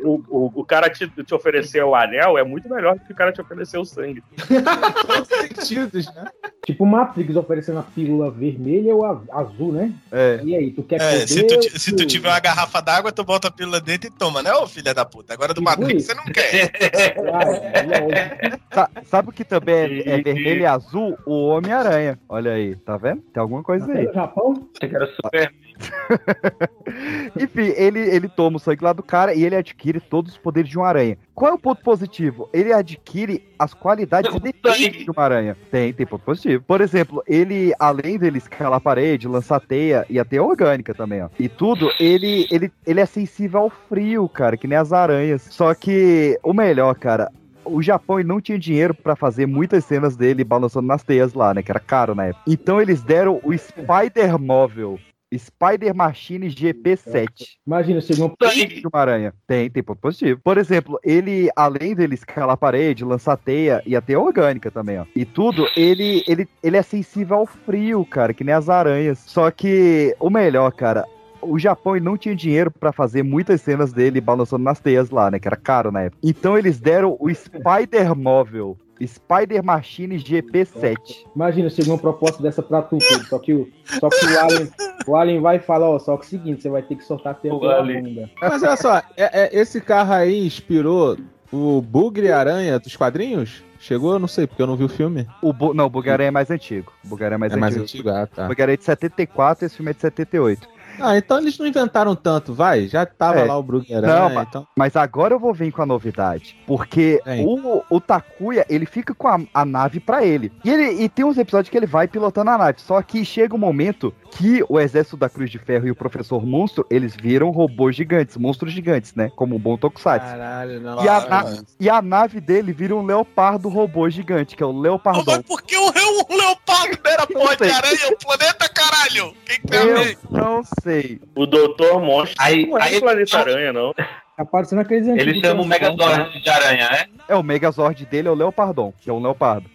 [0.04, 3.16] O, o, o cara te, te oferecer o anel é muito melhor do que o
[3.16, 4.22] cara te oferecer o sangue.
[4.48, 6.26] Todos os sentidos, né?
[6.66, 9.92] Tipo Matrix oferecendo a pílula vermelha ou a azul, né?
[10.12, 10.40] É.
[10.44, 13.12] E aí, tu quer É, poder se tu, ti- se tu tiver uma garrafa d'água,
[13.12, 15.34] tu bota a pílula dentro e toma, né, ô filha da puta?
[15.34, 16.72] Agora do Tipo Matrix você não quer.
[19.06, 21.18] Sabe o que também é, é vermelho e azul?
[21.26, 22.20] O Homem-Aranha.
[22.30, 23.22] Olha aí, tá vendo?
[23.34, 24.14] Tem alguma coisa Até aí.
[24.14, 24.68] Japão?
[24.74, 25.54] Você que era super.
[27.40, 30.70] Enfim, ele, ele toma o sangue lá do cara e ele adquire todos os poderes
[30.70, 31.18] de uma aranha.
[31.34, 32.50] Qual é o ponto positivo?
[32.54, 35.58] Ele adquire as qualidades de uma aranha.
[35.72, 36.64] Tem, tem ponto positivo.
[36.68, 41.24] Por exemplo, ele, além dele escalar a parede, lançar teia e a teia orgânica também,
[41.24, 41.30] ó.
[41.40, 45.48] E tudo, ele, ele, ele é sensível ao frio, cara, que nem as aranhas.
[45.50, 47.32] Só que o melhor, cara,
[47.66, 51.62] o Japão não tinha dinheiro pra fazer muitas cenas dele balançando nas teias lá, né?
[51.62, 52.44] Que era caro na época.
[52.48, 55.00] Então eles deram o Spider Móvel.
[55.38, 57.28] Spider Machine GP7.
[57.66, 59.34] Imagina, chegou um de uma aranha.
[59.48, 60.40] Tem, tem ponto positivo.
[60.44, 65.00] Por exemplo, ele, além dele escalar a parede, lançar teia e a teia orgânica também,
[65.00, 65.06] ó.
[65.16, 69.20] E tudo, ele, ele, ele é sensível ao frio, cara, que nem as aranhas.
[69.20, 71.06] Só que o melhor, cara,
[71.42, 75.40] o Japão não tinha dinheiro pra fazer muitas cenas dele balançando nas teias lá, né?
[75.40, 76.20] Que era caro na época.
[76.24, 78.78] Então eles deram o Spider Móvel.
[79.08, 80.96] Spider Machine GP7.
[81.36, 83.68] Imagina, chegou uma proposta dessa pra tu, Pedro, só que o,
[84.00, 84.72] só que o Alien,
[85.08, 87.36] o Alien vai falar, ó, só que é o seguinte, você vai ter que soltar
[87.36, 88.04] tempo O Alien.
[88.04, 88.30] bunda.
[88.42, 91.18] Mas olha só, é- é- esse carro aí inspirou
[91.52, 93.64] o Bugre Aranha dos quadrinhos?
[93.80, 94.14] Chegou?
[94.14, 95.28] Eu não sei, porque eu não vi o filme.
[95.42, 96.94] O Bu- não, o Bugaré é mais antigo.
[97.04, 98.08] O Bugaré é mais É mais antigo.
[98.08, 98.10] antigo?
[98.10, 98.46] Ah, tá.
[98.46, 100.68] O Bugaré é de 74 e esse filme é de 78.
[101.04, 102.88] Ah, então eles não inventaram tanto, vai.
[102.88, 103.46] Já tava É.
[103.46, 104.68] lá o Bugre Não, Aranha, mas, então...
[104.78, 106.56] mas agora eu vou vir com a novidade.
[106.68, 110.52] Porque o, o Takuya, ele fica com a, a nave pra ele.
[110.64, 111.04] E, ele.
[111.04, 112.80] e tem uns episódios que ele vai pilotando a nave.
[112.82, 116.46] Só que chega um momento que o exército da Cruz de Ferro e o Professor
[116.46, 119.30] Monstro, eles viram robôs gigantes, monstros gigantes, né?
[119.36, 120.26] Como um bom Tokusatsu.
[120.28, 121.04] Caralho, não.
[121.04, 124.72] E a, na- e a nave dele vira um leopardo robô gigante, que é o
[124.80, 125.42] Leopardon.
[125.44, 125.82] Por que o,
[126.30, 128.08] o leopardo era porra de aranha?
[128.12, 129.34] O planeta, caralho!
[129.46, 130.18] Quem que tem a Eu ver?
[130.30, 130.91] não sei.
[131.36, 133.94] O Doutor Monstro Aí- não é aí- Planeta Aranha, não.
[133.94, 135.66] Tá parecendo aqueles Ele antigos chama o.
[135.66, 137.06] Megazord de aranha, né?
[137.28, 139.70] É, o Megazord dele é o Leopardon, que é um leopardo.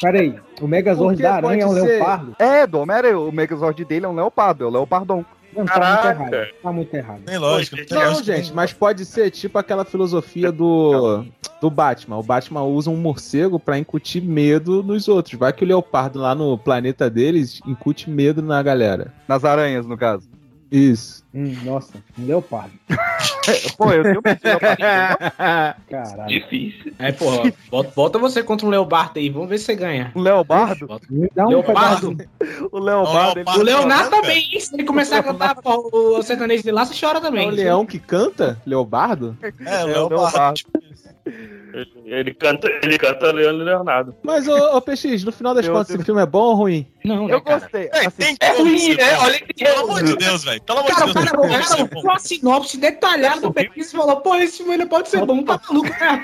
[0.00, 2.34] Peraí, o Megazord da aranha é um ser- leopardo?
[2.38, 5.24] É, do Homem-Aranha, o Megazord dele é um leopardo, é o Leopardon.
[5.54, 6.08] Não, tá muito Caraca.
[6.36, 6.48] errado.
[6.62, 7.20] Tá muito errado.
[7.26, 7.76] Nem lógico.
[7.90, 11.26] Não, gente, mas pode ser tipo aquela filosofia do,
[11.60, 12.16] do Batman.
[12.16, 15.38] O Batman usa um morcego pra incutir medo nos outros.
[15.38, 19.12] Vai que o leopardo lá no planeta deles incute medo na galera.
[19.28, 20.26] Nas aranhas, no caso.
[20.72, 21.22] Isso.
[21.34, 22.72] Hum, nossa, um leopardo.
[23.76, 25.82] Pô, eu tenho um leopardo.
[25.90, 26.28] Caralho.
[26.28, 26.92] Difícil.
[26.98, 30.10] Aí, porra, bota, bota você contra um Leobardo aí, vamos ver se você ganha.
[30.14, 30.86] O Leobardo?
[31.34, 32.16] Dá um Leopardo.
[32.70, 33.40] O Leobardo.
[33.58, 34.60] O Leonardo também, hein?
[34.60, 37.48] Se ele começar a cantar o, sertanejo dele lá, você chora É também.
[37.48, 38.60] o leão que canta?
[38.64, 39.36] Leobardo?
[39.42, 40.14] É, o É o leopardo.
[40.14, 40.60] Leopardo.
[41.24, 44.14] Ele, ele canta, ele canta Leandro Leonardo.
[44.22, 46.86] Mas, ô, ô PX, no final das Eu- contas, esse filme é bom ou ruim?
[47.04, 47.60] Não, Eu cara?
[47.60, 47.88] gostei.
[47.92, 49.16] É, Assim, tem É ruim, né?
[49.16, 49.22] bom.
[49.24, 50.62] Olha que Pelo amor de Deus, velho.
[50.62, 51.24] Pelo amor Cara, de o Deus.
[51.30, 52.02] cara, o cara ser bom.
[52.02, 55.42] com a sinopse detalhada do pesquisa e falou, pô, esse filme ele pode ser bom,
[55.42, 56.22] tá maluco, né?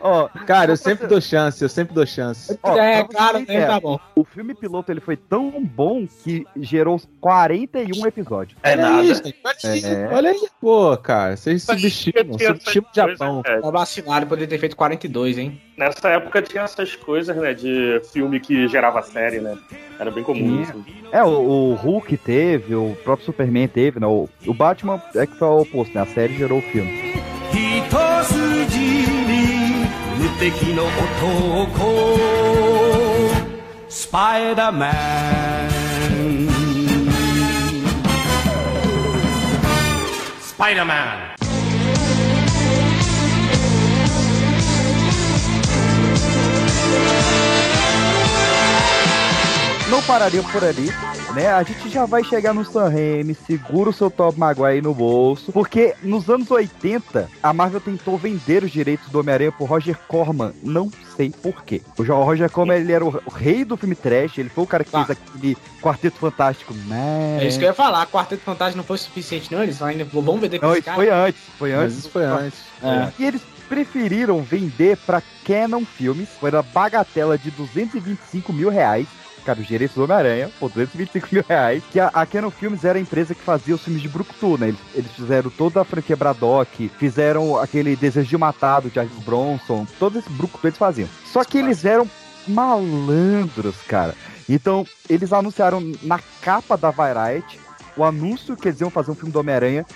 [0.00, 2.58] ó, Cara, eu sempre dou chance, eu sempre dou chance.
[2.62, 3.98] ó, é, cara, né, tá bom.
[4.14, 8.58] O filme piloto ele foi tão bom que gerou 41 episódios.
[8.62, 9.02] É olha nada.
[9.14, 10.08] gente, olha aí, É.
[10.12, 10.48] olha aí.
[10.60, 13.42] Pô, cara, vocês subestimam, subestimam o Japão.
[13.46, 15.60] é, Vacilado, poderia ter feito 42, hein?
[15.76, 17.52] Nessa época tinha essas coisas, né?
[17.52, 19.58] De filme que gerava série, né?
[19.98, 20.62] Era bem comum.
[20.62, 20.84] Assim.
[21.10, 24.06] É, o, o Hulk teve, o próprio Superman teve, né?
[24.06, 26.02] O, o Batman é que foi o oposto, né?
[26.02, 27.14] A série gerou o filme.
[30.44, 30.76] 一筋
[49.94, 50.90] Não pararia por ali,
[51.36, 51.52] né?
[51.52, 54.92] A gente já vai chegar no Sam Raimi, segura o seu Top Maguire aí no
[54.92, 59.96] bolso, porque nos anos 80, a Marvel tentou vender os direitos do Homem-Aranha pro Roger
[60.08, 61.80] Corman, não sei porquê.
[61.96, 64.90] O Roger Corman, ele era o, rei do filme trash, ele foi o cara que
[64.90, 67.38] fez aquele Quarteto Fantástico, né?
[67.40, 69.62] É isso que eu ia falar, Quarteto Fantástico não foi suficiente, não?
[69.62, 70.96] Eles ainda vão vender pra Não, isso cara.
[70.96, 71.98] foi antes, foi antes.
[71.98, 72.58] isso foi antes.
[72.82, 73.12] É.
[73.16, 79.06] E eles preferiram vender pra Canon Filmes, foi na bagatela de 225 mil reais.
[79.44, 81.82] Cara, os direitos do Homem-Aranha, por 225 mil reais.
[81.92, 84.68] Que a, a Canon Filmes era a empresa que fazia os filmes de Brucutu, né?
[84.68, 89.86] Eles, eles fizeram toda a franquia Braddock, fizeram aquele Desejo de Matar do Charles Bronson,
[89.98, 91.08] todo esse Brucutu eles faziam.
[91.26, 92.08] Só que eles eram
[92.46, 94.14] malandros, cara.
[94.48, 97.58] Então, eles anunciaram na capa da Variety
[97.96, 99.86] o anúncio que eles iam fazer um filme do Homem-Aranha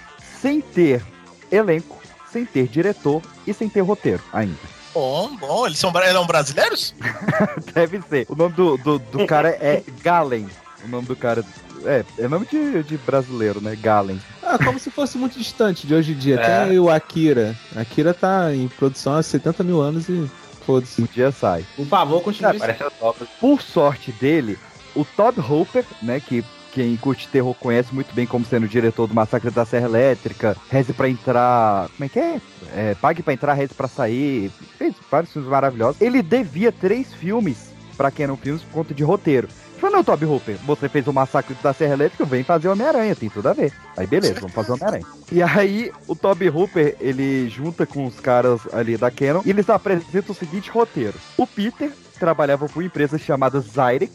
[0.40, 1.02] sem ter
[1.50, 1.98] elenco,
[2.30, 4.77] sem ter diretor e sem ter roteiro ainda.
[4.98, 5.64] Bom, bom.
[5.64, 6.92] Eles são, eram brasileiros?
[7.72, 8.26] Deve ser.
[8.28, 10.48] O nome do, do, do cara é Galen.
[10.84, 11.44] O nome do cara.
[11.84, 13.76] É, é nome de, de brasileiro, né?
[13.76, 14.20] Galen.
[14.42, 16.34] Ah, como se fosse muito distante de hoje em dia.
[16.40, 16.44] É.
[16.44, 17.56] Tem aí o Akira.
[17.76, 20.28] Akira tá em produção há 70 mil anos e
[20.66, 21.00] foda-se.
[21.00, 21.64] Um dia sai.
[21.76, 22.58] Por favor, continue.
[22.58, 23.24] Parece o top.
[23.40, 24.58] Por sorte dele,
[24.96, 26.18] o Todd Hooper, né?
[26.18, 29.86] Que quem curte terror conhece muito bem como sendo o diretor do Massacre da Serra
[29.86, 31.88] Elétrica, Reze pra entrar.
[31.88, 32.40] Como é que é?
[32.74, 34.50] é Pague pra entrar, Reze pra sair.
[34.76, 36.00] Fez vários filmes maravilhosos.
[36.00, 39.48] Ele devia três filmes pra Canon Filmes por conta de roteiro.
[39.78, 43.14] Falei, não, Toby Hooper, você fez o Massacre da Serra Elétrica, vem fazer o Homem-Aranha,
[43.14, 43.72] tem tudo a ver.
[43.96, 45.06] Aí beleza, vamos fazer o Homem-Aranha.
[45.30, 49.68] E aí o Toby Hooper, ele junta com os caras ali da Canon e eles
[49.68, 51.12] apresentam o seguinte roteiro.
[51.36, 54.10] O Peter trabalhava com uma empresa chamada Zyrex,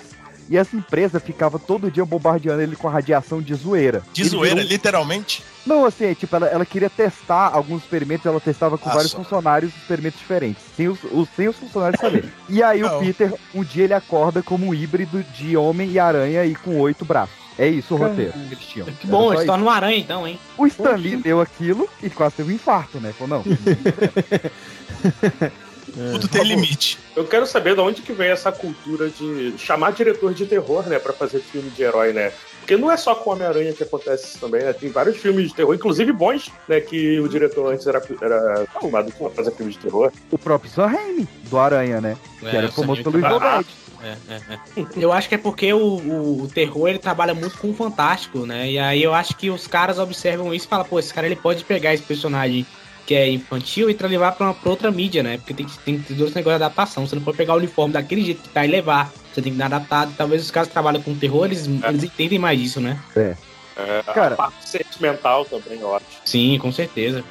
[0.49, 4.03] e essa empresa ficava todo dia bombardeando ele com radiação de zoeira.
[4.13, 5.43] De Ele zoeira, virou literalmente.
[5.65, 9.11] Não, assim, é, tipo, ela, ela queria testar alguns experimentos, ela testava com Ah, vários
[9.11, 9.17] só.
[9.19, 12.29] funcionários experimentos diferentes, sem os, os- sem os funcionários saberem.
[12.49, 12.97] E aí Não.
[12.97, 16.77] o Peter, um dia ele acorda como um híbrido de homem e aranha e com
[16.79, 17.35] oito braços.
[17.57, 18.87] É isso o Cara, roteiro que eles tinham.
[18.87, 20.39] Que bom, Era ele só se torna um aranha então, hein?
[20.57, 23.13] O Stan Lee leu aquilo e quase teve um infarto, né?
[23.17, 23.45] Falou, não.
[25.93, 26.97] Tudo tem limite.
[27.15, 30.97] Eu quero saber de onde que vem essa cultura de chamar diretor de terror, né,
[30.99, 32.31] pra fazer filme de herói, né?
[32.59, 34.71] Porque não é só com Homem-Aranha que acontece isso também, né?
[34.73, 39.11] Tem vários filmes de terror, inclusive bons, né, que o diretor antes era, era chamado
[39.11, 40.11] pra fazer filme de terror.
[40.31, 42.17] o próprio Sam Raimi, do Aranha, né?
[42.39, 43.65] que É, era eu famoso sabia pelo que- Evil Dead.
[44.03, 44.85] É, é, é.
[44.97, 48.45] Eu acho que é porque o, o, o terror ele trabalha muito com o fantástico,
[48.45, 48.69] né?
[48.69, 51.37] E aí eu acho que os caras observam isso e falam, pô, esse cara ele
[51.37, 52.65] pode pegar esse personagem
[53.05, 55.37] que é infantil e tra- levar pra, uma, pra outra mídia, né?
[55.37, 57.05] Porque tem que, tem que ter dois negócios de adaptação.
[57.07, 59.11] Você não pode pegar o uniforme daquele jeito que tá e levar.
[59.33, 60.13] Você tem que dar adaptado.
[60.17, 62.99] Talvez os caras que trabalham com terror, eles, eles entendem mais disso, né?
[63.15, 63.35] É.
[63.75, 66.05] É, Cara- a parte sentimental também, eu acho.
[66.23, 67.23] Sim, com certeza.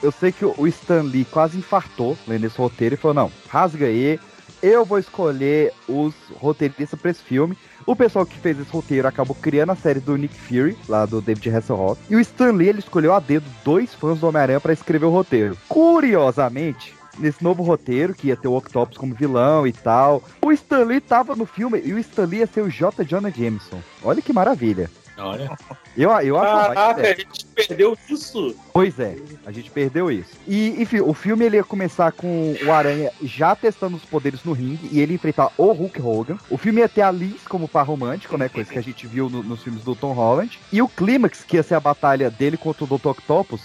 [0.00, 3.32] Eu sei que o o Stan Lee quase infartou lendo esse roteiro e falou: não,
[3.48, 4.20] rasga aí,
[4.62, 7.58] eu vou escolher os roteiristas pra esse filme.
[7.90, 11.20] O pessoal que fez esse roteiro acabou criando a série do Nick Fury, lá do
[11.20, 12.00] David Hasselhoff.
[12.08, 15.10] E o Stan Lee ele escolheu a dedo dois fãs do Homem-Aranha pra escrever o
[15.10, 15.58] roteiro.
[15.68, 20.84] Curiosamente, nesse novo roteiro, que ia ter o Octopus como vilão e tal, o Stan
[20.84, 23.04] Lee tava no filme e o Stan Lee ia ser o J.
[23.04, 23.80] Jonah Jameson.
[24.04, 24.88] Olha que maravilha.
[25.18, 25.50] Olha.
[25.96, 28.54] Eu, eu acho Caraca, a gente perdeu isso.
[28.72, 30.30] Pois é, a gente perdeu isso.
[30.46, 34.52] E, enfim, o filme ele ia começar com o Aranha já testando os poderes no
[34.52, 36.38] ringue e ele enfrentar o Hulk Hogan.
[36.50, 38.48] O filme ia ter a Liz como par romântico, né?
[38.48, 40.58] Coisa que a gente viu no- nos filmes do Tom Holland.
[40.72, 43.08] E o clímax, que ia ser a batalha dele contra o Dr.
[43.08, 43.60] Octopus,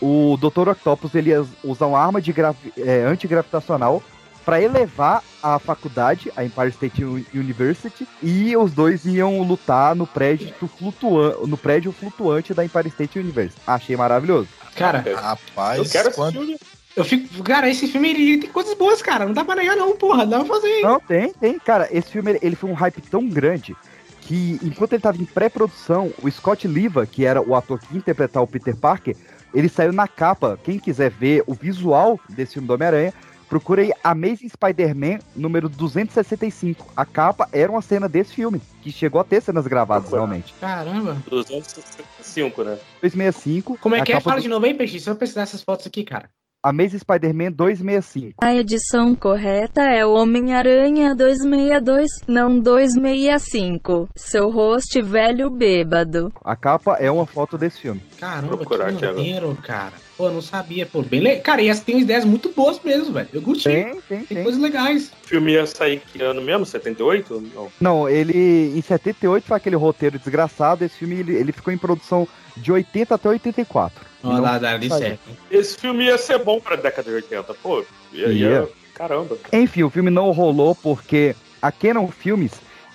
[0.00, 0.68] o Dr.
[0.70, 4.02] Octopus ele ia usar uma arma de gravi- é, antigravitacional
[4.44, 7.02] para elevar a faculdade, a Empire State
[7.34, 13.18] University, e os dois iam lutar no prédio flutuante, no prédio flutuante da Empire State
[13.18, 13.60] University.
[13.66, 14.48] Achei maravilhoso.
[14.76, 16.56] Cara, Rapaz, Eu quero esse quando- filme.
[16.96, 17.42] eu fico.
[17.42, 19.24] Cara, esse filme ele, ele tem coisas boas, cara.
[19.24, 20.26] Não dá pra negar, não, porra.
[20.26, 20.80] Dá pra fazer.
[20.82, 21.58] Não, tem, tem.
[21.58, 23.74] Cara, esse filme ele- ele foi um hype tão grande
[24.20, 27.98] que enquanto ele tava em pré-produção, o Scott Liva, que era o ator que ia
[27.98, 29.14] interpretar o Peter Parker,
[29.54, 30.58] ele saiu na capa.
[30.64, 33.12] Quem quiser ver o visual desse filme do Homem-Aranha,
[33.48, 36.86] procura aí Amazing Spider-Man número 265.
[36.96, 40.54] A capa era uma cena desse filme, que chegou a ter cenas gravadas realmente.
[40.60, 41.16] Caramba.
[41.28, 42.78] 265, né?
[43.02, 43.78] 265.
[43.78, 44.20] Como é a que é?
[44.20, 45.00] Fala do de novo aí, Peixe.
[45.00, 46.28] Só precisar essas fotos aqui, cara.
[46.64, 48.42] Amazing Spider-Man 265.
[48.42, 54.08] A edição correta é o Homem-Aranha 262, não 265.
[54.16, 56.32] Seu host velho bêbado.
[56.42, 58.00] A capa é uma foto desse filme.
[58.18, 59.92] Caramba, Procurar que maneiro, cara.
[60.16, 60.86] Pô, não sabia.
[60.86, 61.36] Pô, bem le...
[61.36, 63.28] Cara, e essa tem umas ideias muito boas mesmo, velho.
[63.32, 63.64] Eu curti.
[63.64, 64.42] Tem, tem, Tem tem.
[64.44, 65.10] coisas legais.
[65.24, 66.64] O filme ia sair que ano mesmo?
[66.64, 67.42] 78?
[67.54, 67.68] Não.
[67.80, 70.84] Não, ele em 78 foi aquele roteiro desgraçado.
[70.84, 74.04] Esse filme ele, ele ficou em produção de 80 até 84.
[74.22, 75.20] Ó, Não lá, dá certo.
[75.50, 77.84] Esse filme ia ser bom pra década de 80, pô.
[78.12, 78.68] Ia, ia- Ia.
[78.94, 79.36] Caramba.
[79.52, 82.52] Enfim, o filme não rolou porque a Canon Filmes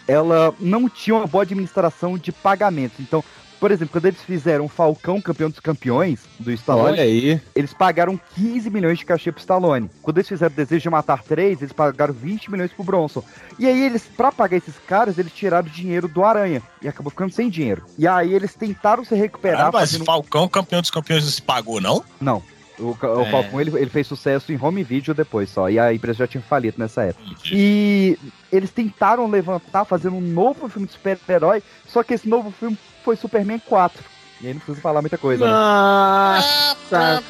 [0.08, 2.97] ela não tinha uma boa administração de pagamentos.
[2.99, 3.23] Então,
[3.60, 7.41] por exemplo, quando eles fizeram Falcão Campeão dos Campeões do Stallone, Olha aí.
[7.56, 9.89] eles pagaram 15 milhões de cachê pro Stallone.
[10.02, 13.24] Quando eles fizeram Desejo de Matar 3, eles pagaram 20 milhões pro Bronson.
[13.58, 16.62] E aí eles, pra pagar esses caras, eles tiraram o dinheiro do Aranha.
[16.82, 17.84] E acabou ficando sem dinheiro.
[17.98, 19.72] E aí eles tentaram se recuperar.
[19.72, 22.04] Mas fazendo- Falcão, campeão dos campeões, não se pagou, não?
[22.22, 22.41] Não.
[22.80, 23.30] O, o É.
[23.32, 25.70] Falcon ele, ele fez sucesso em home video depois só.
[25.70, 27.24] E a empresa já tinha falido nessa época.
[27.52, 28.18] E
[28.52, 31.62] eles tentaram levantar, fazendo um novo filme de super-herói.
[31.88, 34.04] Só que esse novo filme foi Superman 4.
[34.42, 35.44] E aí não precisa falar muita coisa.
[35.46, 35.52] né?
[35.52, 37.24] Nossa!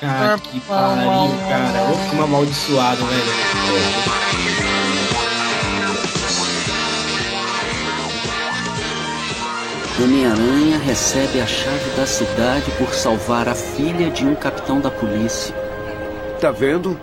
[0.00, 1.90] Cara, que pariu, cara.
[1.90, 4.27] Eu fico amaldiçoado, velho.
[10.00, 15.52] Homem-Aranha recebe a chave da cidade por salvar a filha de um capitão da polícia.
[16.40, 16.96] Tá vendo?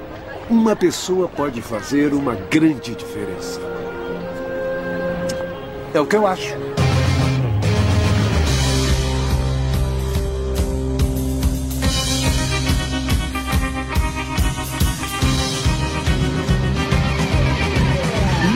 [0.49, 3.59] Uma pessoa pode fazer uma grande diferença.
[5.93, 6.55] É o que eu acho.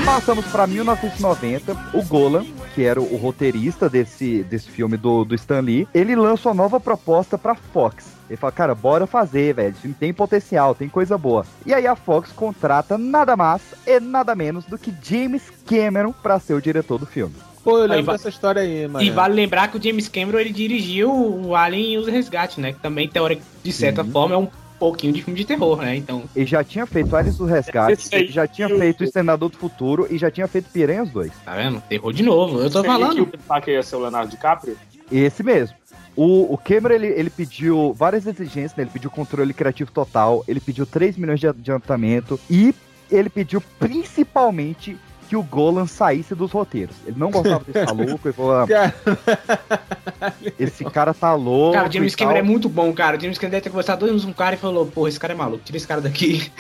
[0.06, 5.60] Passamos para 1990, o Golan, que era o roteirista desse, desse filme do, do Stan
[5.62, 8.17] Lee, ele lança uma nova proposta pra Fox.
[8.29, 9.69] Ele fala, cara, bora fazer, velho.
[9.71, 11.45] Esse filme tem potencial, tem coisa boa.
[11.65, 16.39] E aí a Fox contrata nada mais e nada menos do que James Cameron pra
[16.39, 17.34] ser o diretor do filme.
[17.63, 19.03] Pô, eu lembro va- dessa história aí, mano.
[19.03, 22.71] E vale lembrar que o James Cameron ele dirigiu o Alien e os Resgates, né?
[22.71, 24.12] Que também, teórico, de certa Sim.
[24.12, 24.47] forma, é um
[24.79, 25.97] pouquinho de filme de terror, né?
[25.97, 26.23] Então.
[26.35, 30.07] Ele já tinha feito Aliens do Resgate, ele já tinha feito o Senador do Futuro
[30.09, 31.31] e já tinha feito Piranhas 2.
[31.45, 31.81] Tá vendo?
[31.81, 32.59] Terror de novo.
[32.59, 33.25] Eu tô falando.
[33.25, 34.77] que o ia ser o Leonardo DiCaprio?
[35.11, 35.75] Esse mesmo.
[36.15, 38.83] O, o Cameron, ele, ele pediu várias exigências, né?
[38.83, 42.73] Ele pediu controle criativo total, ele pediu 3 milhões de adiantamento e
[43.11, 44.97] ele pediu principalmente
[45.29, 46.95] que o Golan saísse dos roteiros.
[47.05, 51.75] Ele não gostava desse maluco, ele falou, "Ah, esse cara tá louco.
[51.75, 53.15] Cara, o James e tal." Cameron é muito bom, cara.
[53.15, 55.19] O James Cameron deve ter conversado dois anos com um cara e falou, porra, esse
[55.19, 56.51] cara é maluco, tira esse cara daqui.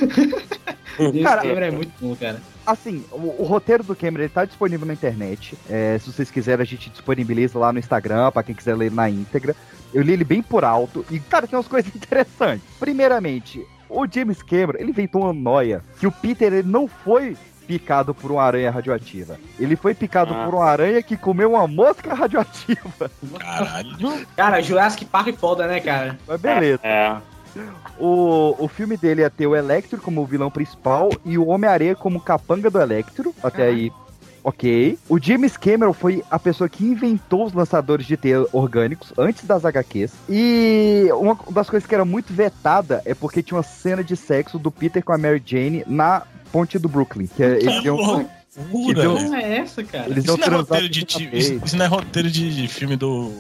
[0.99, 2.41] James Cara, Cameron é muito bom, cara.
[2.65, 5.57] Assim, o, o roteiro do Cameron ele tá disponível na internet.
[5.69, 9.09] É, se vocês quiserem, a gente disponibiliza lá no Instagram, pra quem quiser ler na
[9.09, 9.55] íntegra.
[9.93, 12.67] Eu li ele bem por alto e, cara, tem umas coisas interessantes.
[12.79, 17.35] Primeiramente, o James Cameron, ele inventou uma noia que o Peter ele não foi
[17.69, 19.37] picado por uma aranha radioativa.
[19.59, 20.45] Ele foi picado Ah.
[20.45, 23.11] por uma aranha que comeu uma mosca radioativa.
[23.39, 24.25] Caralho.
[24.35, 26.17] Cara, Jurassic Park é foda, né, cara?
[26.27, 26.79] Mas beleza.
[26.83, 27.15] É.
[27.99, 32.19] O, o filme dele ia ter o Electro como vilão principal e o Homem-Aranha como
[32.19, 33.35] capanga do Electro.
[33.43, 33.91] Até aí,
[34.43, 34.97] ok.
[35.07, 39.63] O James Cameron foi a pessoa que inventou os lançadores de teia orgânicos antes das
[39.63, 40.11] HQs.
[40.27, 44.57] E uma das coisas que era muito vetada é porque tinha uma cena de sexo
[44.57, 47.27] do Peter com a Mary Jane na ponte do Brooklyn.
[47.27, 48.27] Que é- eles iam, loucura,
[49.01, 50.09] eles iam- Não é essa, cara.
[50.09, 53.31] Eles Isso não, é roteiro de, ti- isso, isso não é roteiro de filme do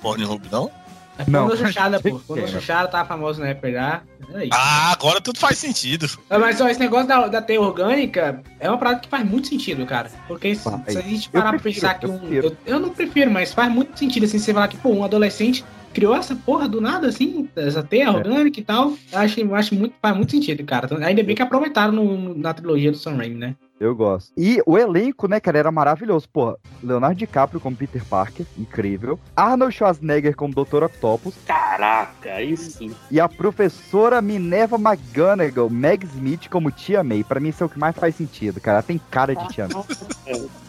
[0.00, 0.70] Pornhub, não?
[1.16, 1.46] É Não.
[1.46, 2.20] quando Xuxada, pô.
[2.26, 2.60] Quando a Cameron.
[2.60, 4.02] Xuxada tava famosa na época já.
[4.30, 4.50] Era isso.
[4.52, 6.08] Ah, agora tudo faz sentido.
[6.28, 9.46] Ah, Mas ó, esse negócio da, da teia orgânica é uma parada que faz muito
[9.46, 10.10] sentido, cara.
[10.26, 12.32] Porque se, se a gente Eu parar pra prefiro, pensar que eu um.
[12.32, 15.64] Eu, eu não prefiro, mas faz muito sentido assim, você falar que, pô, um adolescente
[15.94, 18.92] criou essa porra do nada, assim, essa teia orgânica e tal.
[19.12, 20.86] Eu acho, eu acho muito, faz muito sentido, cara.
[20.86, 23.56] Então, Ainda bem que aproveitaram no- no- na trilogia do Sam Raimi, né?
[23.84, 24.32] Eu gosto.
[24.34, 26.26] E o elenco, né, cara, era maravilhoso.
[26.26, 29.20] Pô, Leonardo DiCaprio como Peter Parker, incrível.
[29.36, 30.84] Arnold Schwarzenegger como Dr.
[30.84, 31.34] Octopus.
[31.46, 32.94] Caraca, sim.
[33.10, 37.22] E a professora Minerva McGonagall, Meg Smith como Tia May.
[37.22, 38.78] Pra mim, isso é o que mais faz sentido, cara.
[38.78, 39.84] Ela tem cara de Tia May.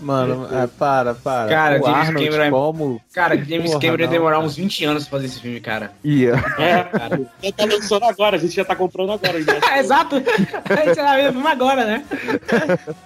[0.02, 1.50] Mano, é, para, para.
[1.50, 3.02] Cara, o James Arnold Cameron é- como...
[3.14, 5.94] Cara, James Porra, Cameron ia demorar uns 20 anos pra fazer esse filme, cara.
[6.04, 6.34] Ia.
[6.58, 7.22] É, cara.
[7.42, 9.42] já tá lançando agora, a gente já tá comprando agora.
[9.42, 9.56] Já.
[9.80, 10.18] Exato!
[10.18, 12.06] A gente vai ver o filme agora, né?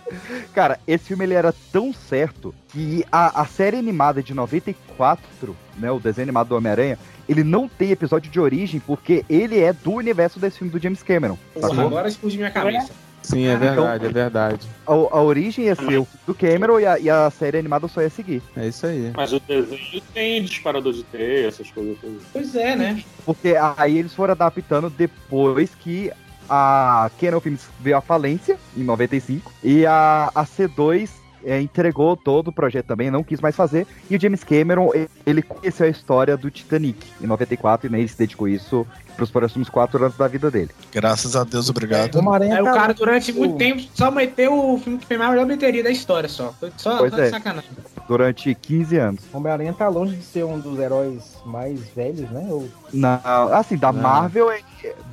[0.53, 5.91] Cara, esse filme ele era tão certo que a, a série animada de 94, né,
[5.91, 9.91] o desenho animado do Homem-Aranha, ele não tem episódio de origem porque ele é do
[9.91, 11.37] universo desse filme do James Cameron.
[11.53, 11.85] Porra, sacou?
[11.85, 12.91] agora explodiu minha cabeça.
[13.21, 14.67] Sim, é verdade, é verdade.
[14.87, 18.01] A, a origem ia ser o do Cameron e a, e a série animada só
[18.01, 18.41] ia seguir.
[18.55, 19.11] É isso aí.
[19.15, 22.23] Mas o desenho tem disparador de teia, essas coisas todas.
[22.31, 23.03] Pois é, né?
[23.25, 26.11] Porque aí eles foram adaptando depois que
[26.49, 31.09] a Canon Films veio à falência, em 95, e a, a C2
[31.43, 35.09] é, entregou todo o projeto também, não quis mais fazer, e o James Cameron, ele,
[35.25, 38.85] ele conheceu a história do Titanic em 94, e né, ele se dedicou a isso
[39.15, 40.69] pros próximos quatro anos da vida dele.
[40.91, 42.15] Graças a Deus, obrigado.
[42.15, 45.33] Homem-Aranha Aí o cara, durante muito tempo, só meteu o filme que fez mais a
[45.33, 46.53] melhor bilheteria da história, só.
[46.59, 47.29] Foi Só, Pois só de é.
[47.29, 47.69] sacanagem.
[48.09, 49.21] Durante 15 anos.
[49.31, 52.47] Homem-Aranha tá longe de ser um dos heróis mais velhos, né?
[52.49, 52.67] Ou...
[52.91, 53.21] Na,
[53.55, 54.01] assim, da Não.
[54.01, 54.61] Marvel, é-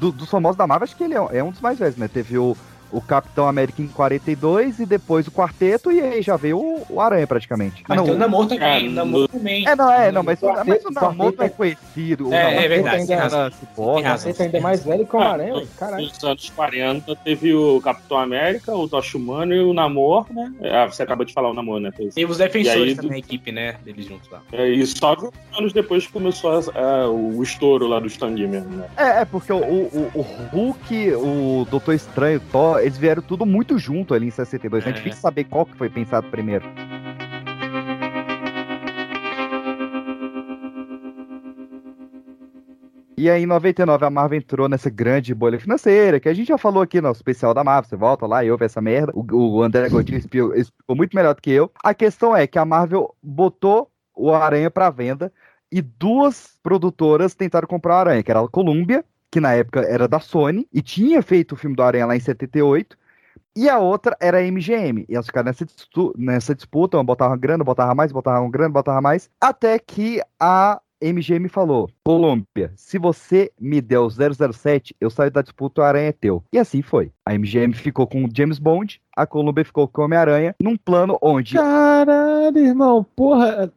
[0.00, 2.08] do- dos famosos da Marvel, acho que ele é, é um dos mais velhos, né?
[2.08, 2.56] Teve o,
[2.92, 7.00] o Capitão América em 42 e depois o Quarteto, e aí já veio o, o
[7.00, 7.82] Aranha praticamente.
[7.88, 9.66] Mas não, tem o Namor também, É, o Namor também.
[9.68, 12.28] É, não, é, não, mas, o- Quarteto- mas o Namor Quarteto não é é- conhecido.
[12.28, 13.50] o É, é verdade, tem tem razão.
[13.50, 15.68] Você tá ainda mais velho que o Ah, velho.
[15.78, 16.04] Caralho.
[16.06, 20.52] Nos anos 40 teve o Capitão América, o Tocha Humano e o Namor, né?
[20.72, 21.90] Ah, você acabou de falar o Namor, né?
[22.16, 23.76] E os defensores E aí, também, a equipe, né?
[23.84, 24.40] Deles juntos lá.
[24.52, 28.46] É, e só 20 anos depois que começou a- o estouro lá do Stan Lee
[28.46, 28.86] mesmo, né?
[28.96, 30.20] É, é, porque o, o, o
[30.52, 32.40] Hulk, o Doutor Estranho, o
[32.80, 34.86] Eles vieram tudo muito junto ali em 62.
[34.86, 34.92] É, É.
[34.92, 36.64] difícil saber qual que foi pensado primeiro.
[43.18, 46.58] E aí, em 99, a Marvel entrou nessa grande bolha financeira, que a gente já
[46.58, 47.88] falou aqui no especial da Marvel.
[47.88, 49.10] Você volta lá e ouve essa merda.
[49.14, 49.24] O,
[49.56, 51.70] o André Godinho explicou, explicou muito melhor do que eu.
[51.82, 55.32] A questão é que a Marvel botou o Aranha pra venda
[55.72, 60.06] e duas produtoras tentaram comprar o Aranha, que era a Columbia, que na época era
[60.08, 62.96] da Sony, e tinha feito o filme do Aranha lá em 78,
[63.56, 65.06] e a outra era a MGM.
[65.08, 65.66] E elas ficaram nessa,
[66.16, 71.48] nessa disputa, uma botava grana, botava mais, botava grana, botava mais, até que a MGM
[71.48, 76.12] falou: Colômbia, se você me der o 007, eu saio da disputa, o Aranha é
[76.12, 76.42] teu.
[76.52, 77.12] E assim foi.
[77.24, 81.18] A MGM ficou com o James Bond, a Colômbia ficou com o Homem-Aranha, num plano
[81.20, 81.54] onde.
[81.54, 83.72] Caralho, irmão, porra.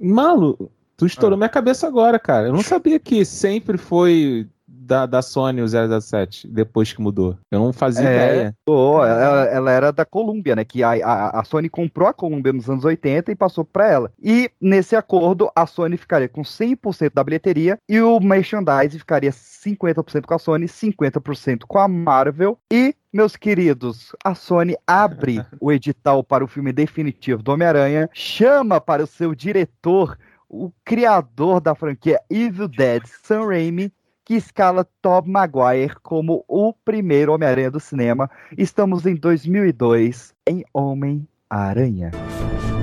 [0.00, 2.48] Malu, tu estourou minha cabeça agora, cara.
[2.48, 4.48] Eu não sabia que sempre foi
[4.84, 5.66] da, da Sony o
[6.00, 7.36] 007, depois que mudou.
[7.50, 8.56] Eu não fazia É, ideia.
[8.64, 10.64] pô, ela, ela era da Columbia, né?
[10.64, 14.12] Que a, a, a Sony comprou a Columbia nos anos 80 e passou pra ela.
[14.22, 20.24] E nesse acordo, a Sony ficaria com 100% da bilheteria e o merchandise ficaria 50%
[20.26, 22.58] com a Sony, 50% com a Marvel.
[22.70, 28.80] E, meus queridos, a Sony abre o edital para o filme definitivo do Homem-Aranha, chama
[28.80, 30.16] para o seu diretor
[30.48, 33.90] o criador da franquia Evil Dead, Sam Raimi,
[34.24, 38.30] que escala Tobey Maguire como o primeiro Homem-Aranha do cinema.
[38.56, 42.10] Estamos em 2002 em Homem-Aranha.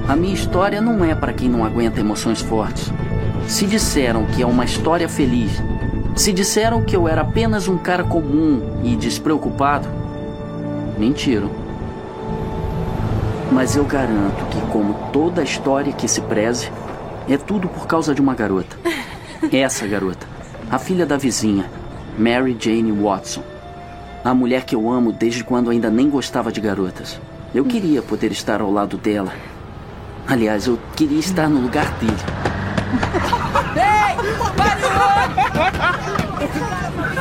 [0.07, 2.91] A minha história não é para quem não aguenta emoções fortes.
[3.47, 5.51] Se disseram que é uma história feliz,
[6.15, 9.87] se disseram que eu era apenas um cara comum e despreocupado,
[10.97, 11.49] mentiram.
[13.51, 16.71] Mas eu garanto que, como toda história que se preze,
[17.27, 18.77] é tudo por causa de uma garota.
[19.51, 20.27] Essa garota,
[20.71, 21.69] a filha da vizinha,
[22.17, 23.43] Mary Jane Watson.
[24.23, 27.19] A mulher que eu amo desde quando ainda nem gostava de garotas.
[27.53, 29.33] Eu queria poder estar ao lado dela.
[30.27, 32.13] Aliás, eu queria estar no lugar dele.
[33.75, 34.15] Ei!
[34.55, 34.83] Pare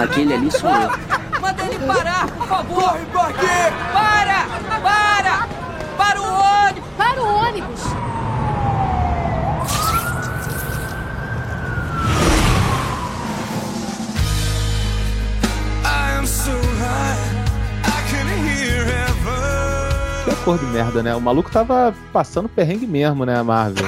[0.04, 0.90] Aquele ali sou eu.
[1.40, 2.98] Manda ele parar, por favor!
[3.12, 3.72] Corre!
[3.92, 4.46] Para!
[4.82, 5.48] Para!
[5.96, 6.90] Para o ônibus!
[6.96, 8.07] Para o ônibus!
[20.24, 21.14] Que acordo merda, né?
[21.14, 23.84] O maluco tava passando perrengue mesmo, né, Marvel?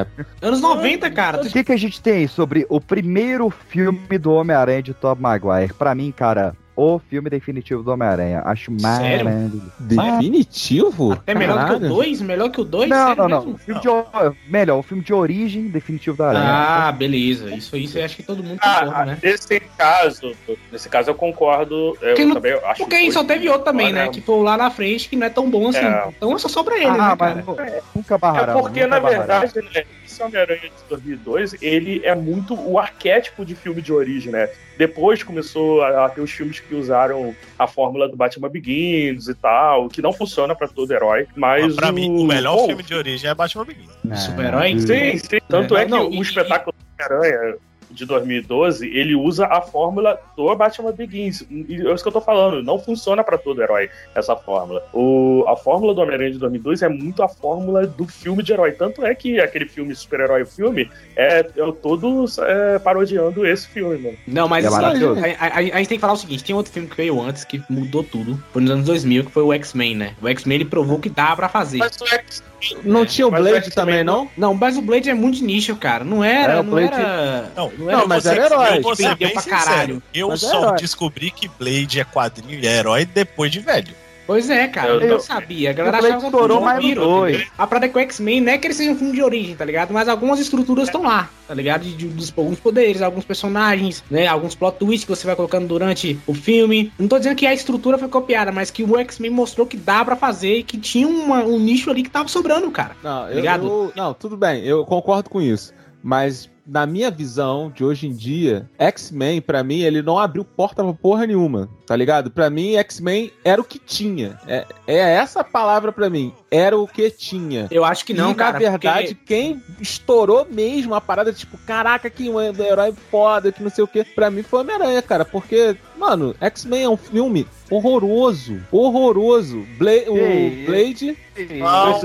[0.00, 0.26] Época.
[0.42, 1.42] Anos 90, cara.
[1.42, 5.22] O que, que a gente tem aí sobre o primeiro filme do Homem-Aranha de Tobey
[5.22, 5.72] Maguire?
[5.74, 8.42] Pra mim, cara, o filme definitivo do Homem-Aranha.
[8.44, 9.24] Acho Sério?
[9.24, 9.72] maravilhoso.
[9.80, 11.18] Definitivo?
[11.26, 11.86] É melhor que Caralho.
[11.86, 12.20] o 2?
[12.20, 12.88] Melhor que o 2?
[12.90, 13.38] Não, Sério não, não.
[13.40, 13.54] mesmo?
[13.54, 14.04] O filme de o-
[14.48, 16.44] melhor, o filme de origem definitivo da Aranha.
[16.48, 17.54] Ah, beleza.
[17.54, 19.18] Isso, isso eu acho que todo mundo Ah, concorda, né?
[19.22, 20.32] nesse caso,
[20.70, 21.96] nesse caso eu concordo.
[22.00, 24.08] Eu não- também acho Porque aí só teve outro também, né?
[24.08, 25.78] Que foi lá na frente, que não é tão bom assim.
[25.78, 26.08] É.
[26.16, 27.34] Então só sobra ele, Ah, né, mas cara?
[27.46, 27.56] não-
[27.94, 28.60] nunca É barraram.
[28.60, 29.40] porque, nunca na barraram.
[29.40, 29.84] verdade, né,
[30.16, 34.48] esse Homem-Aranha de 2002, ele é muito o arquétipo de filme de origem, né?
[34.78, 39.34] Depois começou a, a ter os filmes que usaram a fórmula do Batman Begins e
[39.34, 41.92] tal, que não funciona pra todo herói, mas pra o...
[41.92, 44.20] mim, o melhor Pô, filme de origem é Batman Begins.
[44.20, 44.78] Super-herói?
[44.80, 45.38] Sim, sim.
[45.48, 47.56] Tanto É, é, que não, o e- espetáculo do Homem-Aranha
[47.96, 51.44] de 2012, ele usa a fórmula do Batman Begins.
[51.50, 54.86] E é isso que eu tô falando, não funciona pra todo herói essa fórmula.
[54.92, 58.72] O, a fórmula do Homem-Aranha de 2002 é muito a fórmula do filme de herói.
[58.72, 64.16] Tanto é que aquele filme super-herói filme é, é todos é, parodiando esse filme, mano.
[64.26, 65.20] Não, mas É maravilhoso.
[65.20, 67.44] a, a- a gente tem que falar o seguinte: tem outro filme que veio antes
[67.44, 68.38] que mudou tudo.
[68.52, 70.14] Foi nos anos 2000, que foi o X-Men, né?
[70.20, 71.78] O X-Men ele provou que dá pra fazer.
[71.78, 72.42] Mas o X
[72.84, 74.30] Não tinha o Blade X-Men também, não?
[74.36, 76.04] Não, mas o Blade é muito nicho, cara.
[76.04, 77.50] Não era, É, não Blade- era.
[77.56, 78.78] Não, não era não, mas era herói.
[78.78, 79.64] Eu bem pra sincero.
[79.64, 80.02] caralho.
[80.14, 83.94] Eu Mas é só descobri que Blade é quadrinho e é herói depois de velho.
[84.26, 84.88] Pois é, cara.
[84.88, 85.70] Eu- Eu, não eu- sabia.
[85.70, 87.46] A galera achava que estourou era mais dois.
[87.56, 89.54] A parada é que o X-Men não é que ele seja um filme de origem,
[89.54, 89.92] tá ligado?
[89.94, 91.82] Mas algumas estruturas estão lá, tá ligado?
[91.82, 94.26] De, de- dos alguns poderes, alguns personagens, né?
[94.26, 96.92] Alguns plot twists que você vai colocando durante o filme.
[96.98, 100.04] Não tô dizendo que a estrutura foi copiada, mas que o X-Men mostrou que dá
[100.04, 102.96] pra fazer e que tinha uma- um nicho ali que tava sobrando, cara.
[103.02, 103.66] Não, eu, Ligado?
[103.66, 105.72] eu- não, tudo bem, eu concordo com isso.
[106.02, 110.82] Mas na minha visão de hoje em dia, X-Men, pra mim, ele não abriu porta
[110.82, 112.30] pra porra nenhuma, tá ligado?
[112.30, 114.38] Pra mim, X-Men era o que tinha.
[114.46, 116.32] É, é essa a palavra pra mim.
[116.50, 117.68] Era o que tinha.
[117.70, 118.52] Eu acho que não, e, cara.
[118.54, 123.62] na verdade, porque- quem estourou mesmo a parada, tipo, caraca, que um herói foda, que
[123.62, 125.24] não sei o que, pra mim foi Homem-Aranha, cara.
[125.24, 128.60] Porque, mano, X-Men é um filme horroroso.
[128.70, 129.64] Horroroso.
[129.78, 131.16] Bla o Blade
[131.58, 132.00] Não,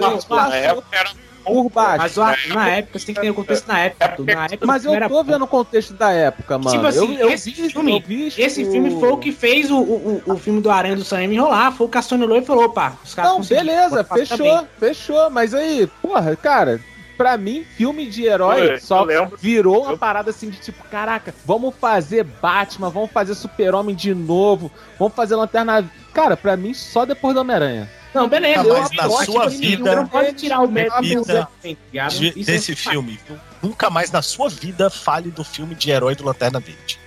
[0.56, 1.10] época era
[1.44, 1.98] por baixo.
[1.98, 4.10] Mas lá, na época, você tem que ter o contexto na época.
[4.10, 4.34] tudo.
[4.34, 6.72] Na época Mas eu era tô vendo o contexto da época, mano.
[6.72, 9.32] Tipo assim, eu, eu esse vi, filme- eu vi Esse o- filme foi o que
[9.32, 11.72] fez o, o, o- filme do Aranha do Sam enrolar.
[11.74, 14.68] Foi o que a Sony olhou e falou: opa, os caras Não, beleza, fechou, também.
[14.80, 15.30] fechou.
[15.30, 16.80] Mas aí, porra, cara,
[17.18, 21.34] pra mim, filme de herói Foi, só eu virou uma parada assim de tipo, caraca,
[21.46, 25.90] vamos fazer Batman, vamos fazer Super-Homem de novo, vamos fazer Lanterna.
[26.14, 27.90] Cara, pra mim, só depois do Homem-Aranha.
[28.14, 28.68] Não, beleza.
[28.68, 33.20] Eu mas acho na sua vida, Não pode tirar o mérito tá é desse filme.
[33.62, 37.00] Nunca mais na sua vida fale do filme de herói do Lanterna Verde.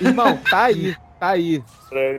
[0.00, 1.62] Irmão, tá aí, tá aí.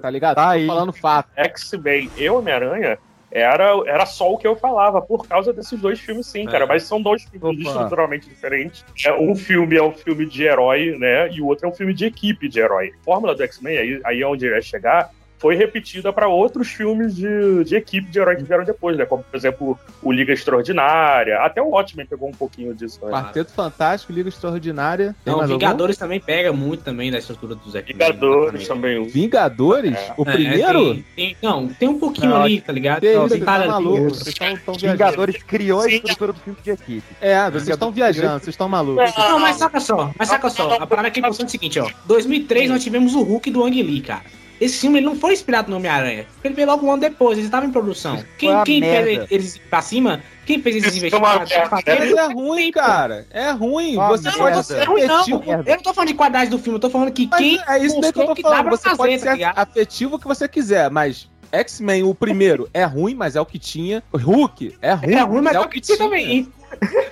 [0.01, 0.35] Tá ligado?
[0.35, 0.67] Tá Tô aí.
[0.67, 1.29] falando fato.
[1.35, 2.97] X-Men e Homem-Aranha
[3.31, 6.51] era, era só o que eu falava, por causa desses dois filmes, sim, É.
[6.51, 6.67] cara.
[6.67, 8.85] Mas são dois filmes estruturalmente diferentes.
[9.05, 11.31] É, um filme é um filme de herói, né?
[11.31, 12.93] E o outro é um filme de equipe de herói.
[13.01, 15.09] A fórmula do X-Men, aí, aí é onde ia chegar,
[15.39, 19.05] foi repetida para outros filmes de, de equipe de herói que vieram depois, né?
[19.05, 21.39] Como, por exemplo, o Liga Extraordinária.
[21.39, 22.99] Até o Watchmen pegou um pouquinho disso.
[23.03, 23.11] Né?
[23.11, 25.15] Quarteto Fantástico, Liga Extraordinária.
[25.23, 25.59] Tem Não, mais algum?
[25.59, 27.93] Vingadores também pega muito também da estrutura dos X-Men.
[27.97, 29.03] Vingadores também.
[29.05, 29.93] Vingadores?
[29.97, 30.13] É.
[30.17, 30.93] O É, primeiro?
[30.93, 33.01] tem- tem- não, tem um pouquinho Não, ali, tá ligado?
[33.01, 34.09] Que Não, tem tá maluco?
[34.15, 34.73] Vocês estão.
[34.75, 37.03] Vingadores criou a estrutura do filme de equipe.
[37.19, 39.13] É, vocês estão viajando, vocês estão malucos.
[39.17, 40.75] Não, mas saca só, mas saca só.
[40.75, 41.89] A parada que é importante é o seguinte, ó.
[42.05, 44.23] 2003 nós tivemos o Hulk do Ang Lee, cara.
[44.63, 46.25] Esse filme ele não foi inspirado no Homem-Aranha.
[46.43, 48.23] Ele veio logo um ano depois, ele estava em produção.
[48.37, 50.21] Quem, quem fez eles pra cima?
[50.45, 51.51] Quem fez esses é investimentos?
[51.71, 53.25] Mas é ruim, cara.
[53.31, 53.97] É ruim.
[53.99, 54.39] Ah, Você merda.
[54.39, 55.15] pode Não, ser é ruim, não.
[55.21, 55.43] afetivo.
[55.65, 57.59] Eu não tô falando de qualidade do filme, eu tô falando que Mas quem.
[57.67, 58.69] é isso que eu tô falando.
[58.69, 59.57] Você fazer, pode tá ser ligado?
[59.59, 63.59] afetivo o que você quiser, mas X-Men, o primeiro, é ruim, mas é o que
[63.59, 64.01] tinha.
[64.13, 66.51] Hulk é ruim, É ruim, mas é é o que que tinha também.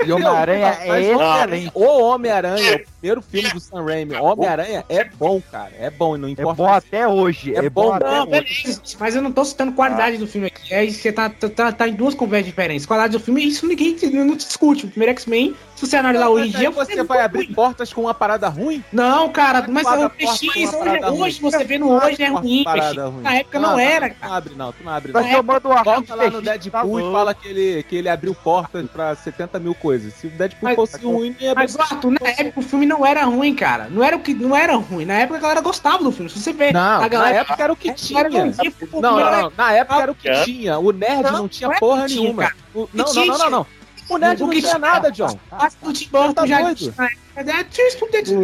[0.05, 1.71] E Homem-Aranha Mas é o- excelente.
[1.75, 5.71] O Homem-Aranha, o primeiro filme do Sam Raimi, Homem-Aranha é bom, cara.
[5.79, 6.53] É bom, e não É importa.
[6.55, 7.55] bom até hoje.
[7.55, 10.71] É É bom, bom Não, beleza, mas eu não tô citando qualidade do filme aqui.
[10.73, 12.85] É, você tá, tá, tá, tá em duas conversas diferentes.
[12.85, 14.85] Qualidade do filme, isso ninguém não discute.
[14.85, 16.69] O primeiro X-Men, se você analisar hoje em Mas dia.
[16.71, 18.83] você vai abrir portas com uma parada ruim?
[18.93, 21.51] Não, cara, é mas é o PX, hoje, ruim?
[21.51, 23.21] você vê no hoje é ruim, ruim.
[23.23, 24.33] Na época não era, Não cara.
[24.35, 24.71] abre, não.
[24.71, 25.23] Tu não abre, não.
[25.23, 28.85] tomando uma Volta lá no Deadpool tá e fala que ele, que ele abriu portas
[28.91, 30.13] pra 70 mil coisas.
[30.13, 32.85] Se o Deadpool Mas- fosse ruim, não ia abrir Mas, Arthur, na época o filme
[32.91, 33.87] não era ruim, cara.
[33.89, 35.05] Não era o que não era ruim.
[35.05, 36.29] Na época a galera gostava do filme.
[36.29, 37.33] Se você vê, Não, a galera.
[37.33, 38.23] na época era o que tinha.
[38.29, 39.53] não Não, não.
[39.57, 40.77] Na época era o que tinha.
[40.77, 42.51] O nerd não, Não, tinha não é porra nenhuma.
[42.75, 43.67] não, não, não, não.
[44.11, 45.39] O nerd O não tinha nada, John.
[45.49, 46.77] Mas do Tim Burton Tá já doido?
[46.77, 46.93] tinha.
[46.97, 47.21] É.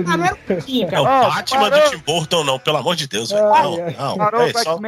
[0.08, 0.38] Ah, não era o
[0.96, 3.54] É o Batman do Tim Burton, não, pelo amor de Deus, velho.
[3.54, 4.18] Ai, Não, não.
[4.18, 4.80] Parou É o só...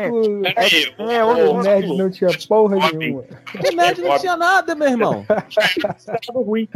[0.97, 3.23] É, O nerd não tinha porra nenhuma.
[3.23, 5.25] O nerd não tinha nada, meu irmão.
[5.27, 6.69] considerado ruim.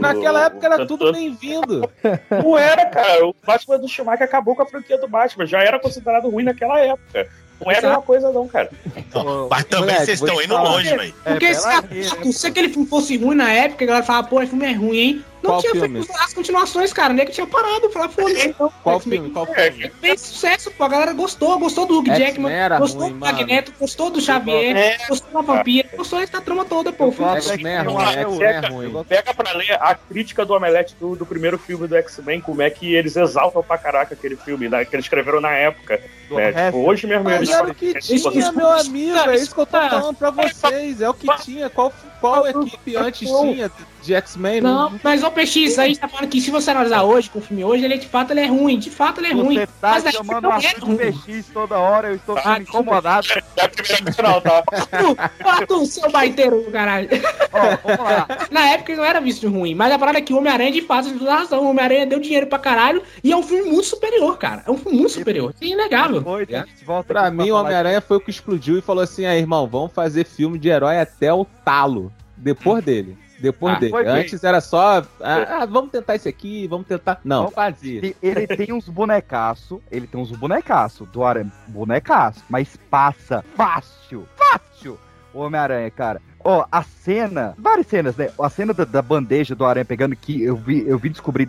[0.00, 1.90] Naquela época era tudo bem-vindo.
[2.30, 3.26] Não era, cara.
[3.26, 5.46] O Batman do Schumacher acabou com a franquia do Batman.
[5.46, 7.28] Já era considerado ruim naquela época.
[7.64, 8.70] Não era uma coisa, não, cara.
[9.14, 10.70] Não, Mas também Moleque, vocês estão indo falar.
[10.70, 11.14] longe, velho.
[11.24, 13.86] Porque É, se, pela a- vida, Arthur, se aquele filme fosse ruim na época, a
[13.88, 15.24] galera falava, pô, esse filme é ruim, hein?
[15.42, 16.02] Não Qual tinha filme?
[16.04, 17.12] feito as continuações, cara.
[17.14, 17.88] Nem que tinha parado.
[17.90, 18.48] Falava, foda-se.
[18.48, 18.72] então.
[18.82, 19.30] Qual X-Men filme?
[19.34, 19.90] Qual filme?
[20.00, 20.84] Fez sucesso, pô.
[20.84, 21.58] A galera gostou.
[21.58, 23.36] Gostou do Hugh Jackman, gostou ruim, do mano.
[23.38, 24.98] Magneto, gostou do Xavier, É.
[25.08, 27.12] gostou da Vampira, gostou dessa trama toda, pô.
[27.12, 29.04] X-Men é ruim, X-Men é ruim.
[29.04, 32.70] Pega pra ler a crítica do Omelete do, do primeiro filme do X-Men, como é
[32.70, 36.00] que eles exaltam pra caraca aquele filme, né, que eles escreveram na época.
[36.30, 36.52] Né?
[36.66, 39.16] Tipo, hoje mesmo Mas eles era o que Isso- tinha, isso- meu amigo.
[39.16, 41.00] É isso que eu tô falando pra vocês.
[41.00, 41.70] É o que tinha.
[41.70, 43.70] Qual, qual equipe antes tinha
[44.02, 44.60] de X-Men?
[44.60, 47.38] Não, mas o PX, aí a gente tá falando que se você analisar hoje, com
[47.38, 48.78] o filme hoje, ele de fato ele é ruim.
[48.78, 49.54] De fato ele é ruim.
[49.58, 51.12] Você tá Mas época chamando não o de ruim.
[51.12, 53.26] PX toda hora, eu estou Ah, ficando incomodado.
[53.56, 54.62] É a primeira vez não, tá?
[54.92, 57.08] Arthur, Arthur, seu baiteiro caralho.
[57.52, 58.28] Ó, vamos lá.
[58.50, 60.70] Na época ele não era visto de ruim, mas a parada é que o Homem-Aranha,
[60.72, 61.64] de fato, tem toda razão.
[61.64, 64.62] O Homem-Aranha deu dinheiro pra caralho e é um filme muito superior, cara.
[64.66, 65.52] É um filme muito superior.
[65.60, 66.24] Isso é inegável.
[66.28, 69.38] A gente volta Pra mim, o Homem-Aranha foi o que explodiu e falou assim: aí,
[69.38, 72.12] irmão, vamos fazer filme de herói até o talo.
[72.36, 73.16] Depois dele.
[73.40, 73.90] Depois Ah, dele.
[73.92, 74.12] foi bem.
[74.14, 74.98] Antes era só.
[75.20, 77.20] Ah, ah, vamos tentar esse aqui, vamos tentar.
[77.24, 77.50] Não, Não.
[77.50, 78.00] fazia.
[78.22, 84.98] Ele- tem uns bonecaço, ele tem uns bonecaço do Aranha, bonecaço, mas passa fácil, fácil
[85.32, 86.20] o Homem-Aranha, cara.
[86.42, 88.30] Ó, a cena, várias cenas, né?
[88.40, 91.48] A cena da, da bandeja do Aranha pegando que eu vi, eu vi descobrir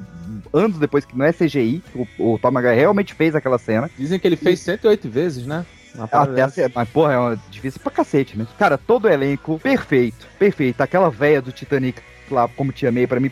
[0.54, 3.90] anos depois que não é CGI, que o, o Tom Maguire realmente fez aquela cena.
[3.98, 5.66] Dizem que ele fez 108 vezes, né?
[5.98, 8.46] Até a mas porra, é uma, difícil pra cacete, né?
[8.58, 10.82] Cara, todo elenco perfeito, perfeito.
[10.82, 12.02] Aquela véia do Titanic
[12.34, 13.30] lá, como Tia May, pra mim.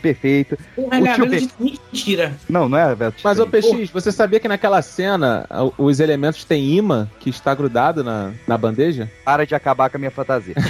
[0.76, 2.32] Um tio Ben- de mentira.
[2.48, 3.46] Não, não é do Mas, ô.
[3.46, 5.46] PX, você sabia que naquela cena
[5.76, 9.10] o- os elementos têm imã que está grudado na, na bandeja?
[9.24, 10.54] Para de acabar com a minha fantasia.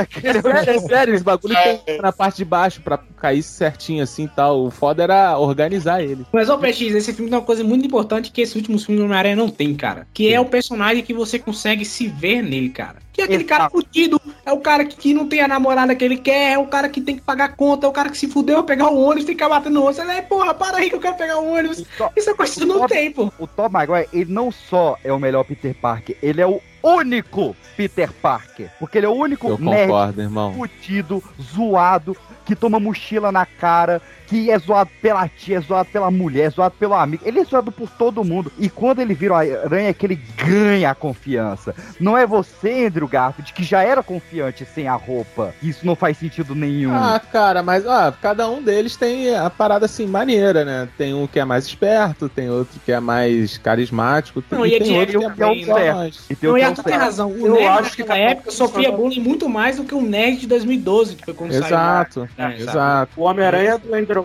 [0.00, 3.42] aquele É sério, é sério, esse bagulho tem imã na parte de baixo pra cair
[3.42, 4.64] certinho assim e tal.
[4.64, 6.24] O foda era organizar ele.
[6.32, 9.04] Mas, ô PX, esse filme tem uma coisa muito importante que esses últimos filmes do
[9.06, 10.06] Homem-Aranha não tem, cara.
[10.12, 12.96] Que é o personagem que você consegue se ver nele, cara.
[13.14, 16.04] Que é aquele cara fudido, é o cara que, que não tem a namorada que
[16.04, 18.26] ele quer, é o cara que tem que pagar conta, é o cara que se
[18.26, 19.98] fudeu pegar o ônibus, tem que ficar batendo no ônibus.
[20.00, 21.84] Ele é, porra, para aí que eu quero pegar o ônibus.
[22.16, 23.32] Isso coisa que não tem, pô.
[23.38, 27.56] O Tom Maguire, ele não só é o melhor Peter Parker, ele é o único
[27.76, 28.70] Peter Parker.
[28.78, 30.52] Porque ele é o único Eu nerd concordo, irmão.
[30.54, 36.10] fudido, zoado, que toma mochila na cara, que é zoado pela tia, é zoado pela
[36.10, 37.22] mulher, é zoado pelo amigo.
[37.26, 38.52] Ele é zoado por todo mundo.
[38.58, 41.74] E quando ele vira o aranha, é que ele ganha a confiança.
[42.00, 45.54] Não é você, Andrew Garfield, que já era confiante sem a roupa.
[45.62, 46.94] Isso não faz sentido nenhum.
[46.94, 50.88] Ah, cara, mas ó, cada um deles tem a parada assim maneira, né?
[50.96, 54.70] Tem um que é mais esperto, tem outro que é mais carismático, tem, Não, e
[54.70, 55.96] e é tem outro que é é o certo.
[55.96, 56.24] mais.
[56.30, 57.30] E tem o Não, e é a tu tem razão.
[57.30, 60.02] O Eu nerd acho que naquela tá época sofria bullying muito mais do que o
[60.02, 62.50] nerd de 2012, que foi quando Exato, saiu.
[62.50, 63.12] É, exato.
[63.20, 64.23] O Homem-Aranha do Andrew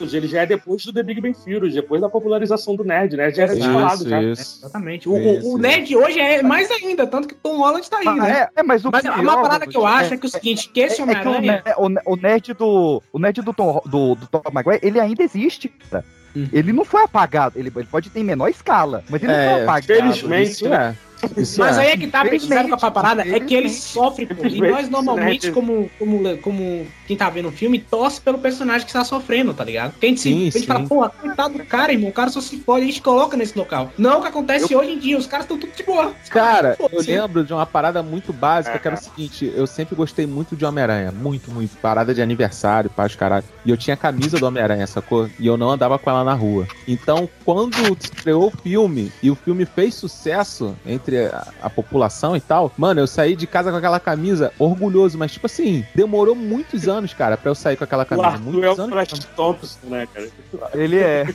[0.00, 3.30] ele já é depois do The Big Bang Theory, depois da popularização do nerd, né?
[3.32, 4.22] Já era Isso, descolado já.
[4.22, 4.60] isso.
[4.62, 5.08] Exatamente.
[5.08, 5.58] O, o- Isso, o isso.
[5.58, 8.48] nerd hoje é mais ainda, tanto que Tom Holland tá aí, Ah, né?
[8.56, 10.30] é, é, mas o Mas pior, uma parada que eu acho é, que é o
[10.30, 11.62] seguinte, que esse é, é que o, Homem-Aranha...
[11.78, 15.68] o, o nerd do o nerd do Tom, do, do Tom Maguire, ele ainda existe,
[15.68, 16.04] cara.
[16.36, 16.46] Hum.
[16.52, 19.52] Ele não foi apagado, ele, ele pode ter em menor escala, mas ele não É,
[19.54, 19.86] foi apagado.
[19.86, 20.94] felizmente, Isso é.
[21.36, 21.80] Isso Mas é.
[21.82, 23.22] aí é que tá, sabe qual foi a parada?
[23.28, 24.44] É que ele sofre, pô.
[24.46, 28.90] E nós normalmente, como, como, como quem tá vendo o filme, torce pelo personagem que
[28.90, 29.92] está sofrendo, tá ligado?
[29.92, 30.66] Porque a gente, se- Sim, a gente sim.
[30.66, 33.56] fala, porra, coitado do cara, irmão, o cara só se fode, a gente coloca nesse
[33.56, 33.92] local.
[33.96, 36.12] Não é o que acontece hoje em dia, os caras estão tudo de boa.
[36.28, 37.10] Cara, eu Foda-se.
[37.10, 40.64] lembro de uma parada muito básica, que era o seguinte, eu sempre gostei muito de
[40.64, 43.44] Homem-Aranha, muito, muito, parada de aniversário, paz, caralho.
[43.64, 45.28] E eu tinha a camisa do Homem-Aranha, sacou?
[45.38, 46.66] E eu não andava com ela na rua.
[46.86, 52.40] Então, quando estreou o filme, e o filme fez sucesso entre a, a população e
[52.40, 56.88] tal, mano, eu saí de casa com aquela camisa orgulhoso, mas tipo assim, demorou muitos
[56.88, 58.28] anos, cara, pra eu sair com aquela O camisa.
[58.28, 58.88] Arthur é o.
[58.88, 60.28] Flash Thompson, né, cara?
[60.74, 61.26] Ele é.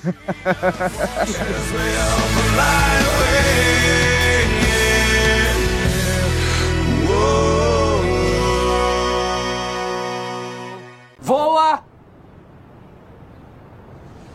[11.20, 11.84] Voa!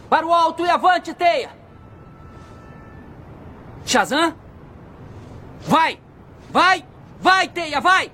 [0.09, 1.51] Para o alto e avante, teia!
[3.85, 4.35] Shazam?
[5.67, 5.99] Vai!
[6.51, 6.85] Vai!
[7.21, 8.11] Vai, teia, vai!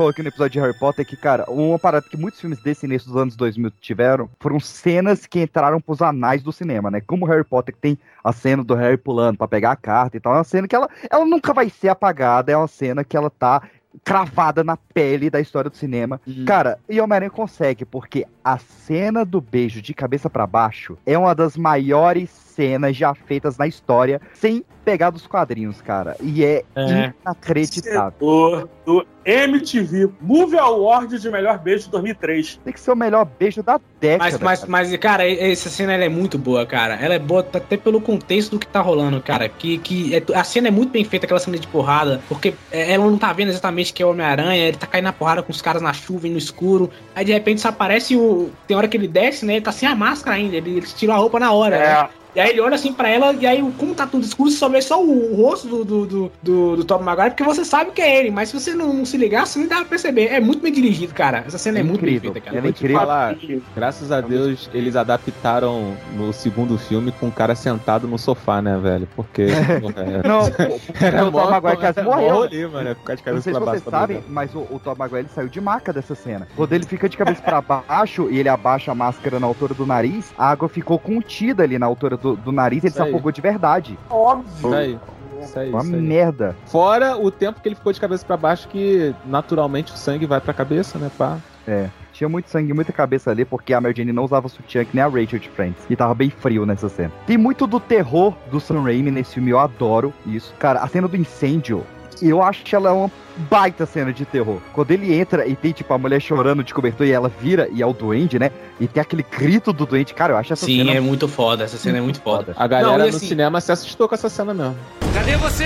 [0.00, 2.86] falou aqui no episódio de Harry Potter que, cara, uma parada que muitos filmes desse
[2.86, 7.02] início dos anos 2000 tiveram foram cenas que entraram pros anais do cinema, né?
[7.02, 10.20] Como Harry Potter que tem a cena do Harry pulando pra pegar a carta e
[10.20, 13.14] tal, é uma cena que ela, ela nunca vai ser apagada, é uma cena que
[13.14, 13.62] ela tá
[14.04, 16.20] cravada na pele da história do cinema.
[16.46, 21.34] Cara, e Homem-Aranha consegue, porque a cena do beijo de cabeça pra baixo é uma
[21.34, 22.30] das maiores
[22.60, 26.16] cenas já feitas na história, sem pegar dos quadrinhos, cara.
[26.20, 27.12] E é, É.
[27.22, 28.12] inacreditável.
[28.18, 32.58] Do, do MTV Movie Award de melhor beijo de 2003.
[32.64, 34.24] Tem que ser o melhor beijo da década.
[34.32, 34.70] Mas, mas, cara.
[34.70, 36.94] mas, cara, essa cena ela é muito boa, cara.
[36.94, 39.48] Ela é boa até pelo contexto do que tá rolando, cara.
[39.48, 42.92] Que, que é- a cena é muito bem feita, aquela cena de porrada, porque é,
[42.92, 45.52] ela não tá vendo exatamente que é o Homem-Aranha, ele tá caindo na porrada com
[45.52, 46.90] os caras na chuva e no escuro.
[47.14, 48.50] Aí de repente só aparece o.
[48.66, 49.54] Tem hora que ele desce, né?
[49.54, 51.80] Ele tá sem a máscara ainda, ele, ele tira a roupa na hora, É.
[52.02, 52.08] né?
[52.34, 54.68] E aí ele olha assim pra ela, e aí, como tá tudo escuro, você só
[54.68, 58.00] vê só o, rosto do, do, do, do, do Tom Maguire, porque você sabe que
[58.00, 60.26] é ele, mas se você não, não se ligar, você nem dá pra perceber.
[60.26, 61.44] É muito bem dirigido, cara.
[61.46, 62.56] Essa cena é, muito bem feita, cara.
[62.56, 62.98] Ela é incrível.
[62.98, 63.36] falar,
[63.74, 68.78] graças a Deus, eles adaptaram no segundo filme com o cara sentado no sofá, né,
[68.78, 69.08] velho?
[69.16, 69.42] Porque.
[69.50, 72.34] é- Não, o, Era o Tom Maguire quase morreu.
[72.34, 74.80] rolê, mano, ficar de Não cabeça sei se pra baixo vocês sabem, mas o, o
[74.82, 76.46] Tom Maguire ele saiu de maca dessa cena.
[76.54, 79.86] Quando ele fica de cabeça pra baixo e ele abaixa a máscara na altura do
[79.86, 83.32] nariz, a água ficou contida ali na altura do, do nariz e ele se afogou
[83.32, 83.98] de verdade.
[84.08, 84.52] Óbvio.
[84.56, 84.98] Isso aí.
[85.42, 86.00] Isso aí, Uma isso aí.
[86.00, 86.54] merda.
[86.66, 90.40] Fora o tempo que ele ficou de cabeça pra baixo, que naturalmente o sangue vai
[90.40, 91.38] pra cabeça, né, pá?
[91.66, 91.88] É.
[92.12, 95.02] Tinha muito sangue, muita cabeça ali, porque a Mary Jane não usava sutiã que nem
[95.02, 95.78] a Rachel de Friends.
[95.88, 97.10] E tava bem frio nessa cena.
[97.26, 100.52] Tem muito do terror do Sam Raimi nesse filme, eu adoro isso.
[100.58, 101.82] Cara, a cena do incêndio,
[102.28, 103.10] eu acho que ela é uma
[103.50, 104.58] baita cena de terror.
[104.72, 107.80] Quando ele entra e tem, tipo, a mulher chorando de cobertor e ela vira, e
[107.82, 108.50] é o duende, né?
[108.78, 110.12] E tem aquele grito do duende.
[110.14, 110.92] Cara, eu acho essa Sim, cena...
[110.92, 111.64] é muito foda.
[111.64, 112.52] Essa cena é muito foda.
[112.56, 114.76] A galera Não, e no assim- cinema se assustou com essa cena mesmo.
[115.14, 115.64] Cadê você?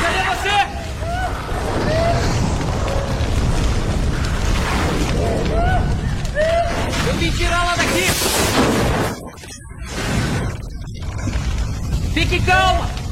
[0.00, 0.54] Cadê você?
[7.08, 8.04] Eu vim tirá-la daqui!
[12.14, 13.03] Fique calma!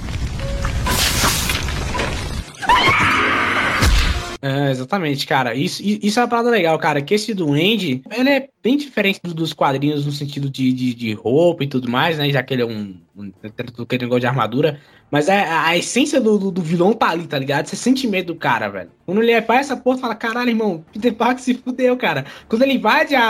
[4.45, 5.55] É, exatamente, cara.
[5.55, 7.01] Isso, isso é uma parada legal, cara.
[7.01, 11.13] Que esse duende, ele é bem diferente do- dos quadrinhos no sentido de, de, de
[11.13, 12.29] roupa e tudo mais, né?
[12.29, 12.97] Já que ele é um.
[13.17, 13.31] um
[13.79, 14.81] aquele negócio de armadura.
[15.13, 17.67] Mas é, a, a essência do, do, do vilão tá ali, tá ligado?
[17.67, 18.91] Você sente medo do cara, velho.
[19.07, 22.25] Quando ele vai essa porra, fala: caralho, irmão, Peter Parker se fudeu, cara.
[22.49, 23.23] Quando ele invade a.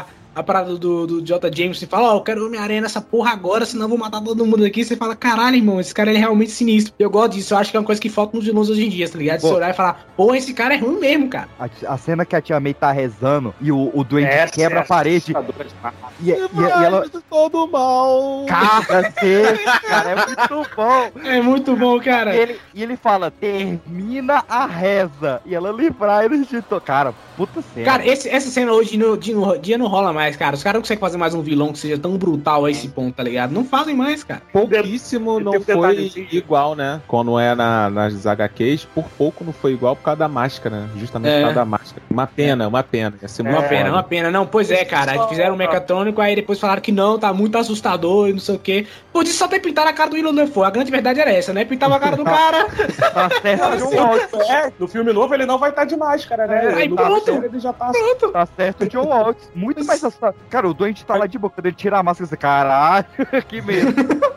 [0.00, 1.50] a a parada do, do J.
[1.54, 4.44] James e fala, ó, eu quero Homem-Aranha nessa porra agora, senão eu vou matar todo
[4.44, 4.84] mundo aqui.
[4.84, 6.92] Você fala, caralho, irmão, esse cara ele é realmente sinistro.
[6.98, 8.88] Eu gosto disso, eu acho que é uma coisa que falta nos vilões hoje em
[8.88, 9.40] dia, tá ligado?
[9.40, 9.54] Você Pô.
[9.54, 11.48] olhar e falar, porra, esse cara é ruim mesmo, cara.
[11.58, 14.78] A, a cena que a tia May tá rezando e o, o duende Essa quebra
[14.78, 15.94] é a parede assustadora demais.
[16.20, 17.04] e, e, e ela...
[17.30, 18.44] todo mal.
[18.46, 21.10] Cara, é muito bom.
[21.24, 22.34] É muito bom, cara.
[22.34, 25.40] E ele, e ele fala, termina a reza.
[25.44, 26.62] E ela livrar eles de.
[26.84, 27.84] Cara, puta cena.
[27.86, 30.23] Cara, esse- essa cena hoje no, dia, no, dia não rola mais.
[30.24, 30.56] Mais, cara.
[30.56, 33.14] Os caras não conseguem fazer mais um vilão que seja tão brutal a esse ponto,
[33.14, 33.52] tá ligado?
[33.52, 34.42] Não fazem mais, cara.
[34.52, 36.28] Pouquíssimo não foi detalhezinho.
[36.32, 37.00] igual, né?
[37.06, 40.88] Quando é na, nas HQs, por pouco não foi igual por causa da máscara, né?
[40.96, 41.36] Justamente É.
[41.38, 42.02] por causa da máscara.
[42.10, 43.14] Uma pena, uma pena.
[43.20, 44.30] Ia ser Uma pena, uma pena.
[44.30, 45.14] Não, pois é, cara.
[45.14, 48.56] Eles fizeram o mecatrônico, aí depois falaram que não, tá muito assustador e não sei
[48.56, 48.86] o quê.
[49.14, 50.64] Podia só ter pintado a cara do William Dafoe.
[50.66, 51.64] A grande verdade era essa, né?
[51.64, 52.66] Pintava a cara do cara.
[53.12, 54.50] Tá certo, John Waltz.
[54.50, 56.74] É, no filme novo ele não vai estar de máscara, né?
[56.74, 57.24] Aí no pronto.
[57.24, 57.92] terceiro ele já tá.
[58.32, 59.52] Tá certo, John Waltz.
[59.54, 60.34] Muito mais assustador.
[60.50, 63.06] Cara, o doente tá lá de boca, ele tira a máscara, você, caralho,
[63.48, 63.94] que medo.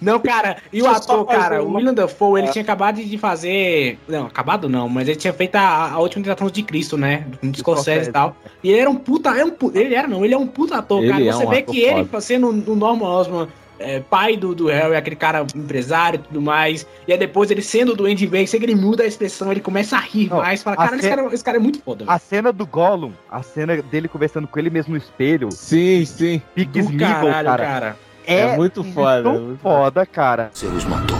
[0.00, 2.52] Não, cara, e o Deixa ator, cara, o uma- William Dafoe, ele É.
[2.52, 3.98] tinha acabado de fazer.
[4.08, 7.26] Não, acabado não, mas ele tinha feito a, a última tentação de Cristo, né?
[7.42, 8.36] Do Scorsese e tal.
[8.62, 9.30] E ele era um puta.
[9.38, 11.24] É um, ele era, não, ele é um puta ator, Ele cara.
[11.24, 12.20] é Você um vê ator que ele, foda.
[12.20, 13.48] sendo o Norman Osborn,
[13.78, 16.86] é, pai do, do Harry, aquele cara empresário e tudo mais.
[17.06, 20.00] E aí depois ele sendo do Andy Vance, ele muda a expressão, ele começa a
[20.00, 20.62] rir Não, mais.
[20.62, 22.04] Fala, cara, esse ce- cara, esse cara é muito foda.
[22.04, 22.10] velho.
[22.10, 26.42] A cena do Gollum, a cena dele conversando com ele mesmo no espelho, Sim, sim.
[26.56, 27.64] Smeagol, caralho, cara.
[27.66, 27.96] cara.
[28.26, 30.50] É, É muito foda, muito muito foda, cara.
[30.52, 31.16] Você os matou.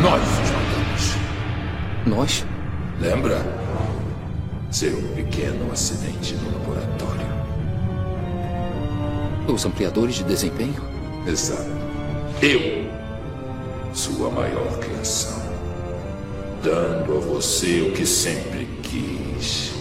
[0.00, 1.16] Nós os matamos.
[2.04, 2.46] Nós?
[3.00, 3.38] Lembra?
[4.70, 7.22] Seu pequeno acidente no laboratório.
[9.48, 10.74] Os ampliadores de desempenho?
[11.26, 11.70] Exato.
[12.42, 12.90] Eu,
[13.94, 15.40] sua maior criação.
[16.60, 19.72] Dando a você o que sempre quis.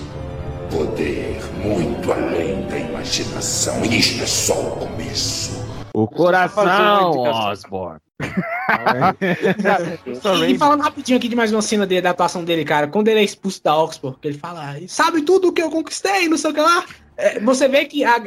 [0.70, 3.84] Poder muito além da imaginação.
[3.84, 5.60] E isto é só o começo.
[5.92, 7.18] O coração.
[7.18, 8.00] Osborne.
[10.48, 13.08] E, e falando rapidinho aqui de mais uma cena dele, da atuação dele, cara, quando
[13.08, 16.52] ele é expulso da Oxford, que ele fala, sabe tudo que eu conquistei, não sei
[16.52, 16.86] o que lá.
[17.18, 18.22] É, você vê que a.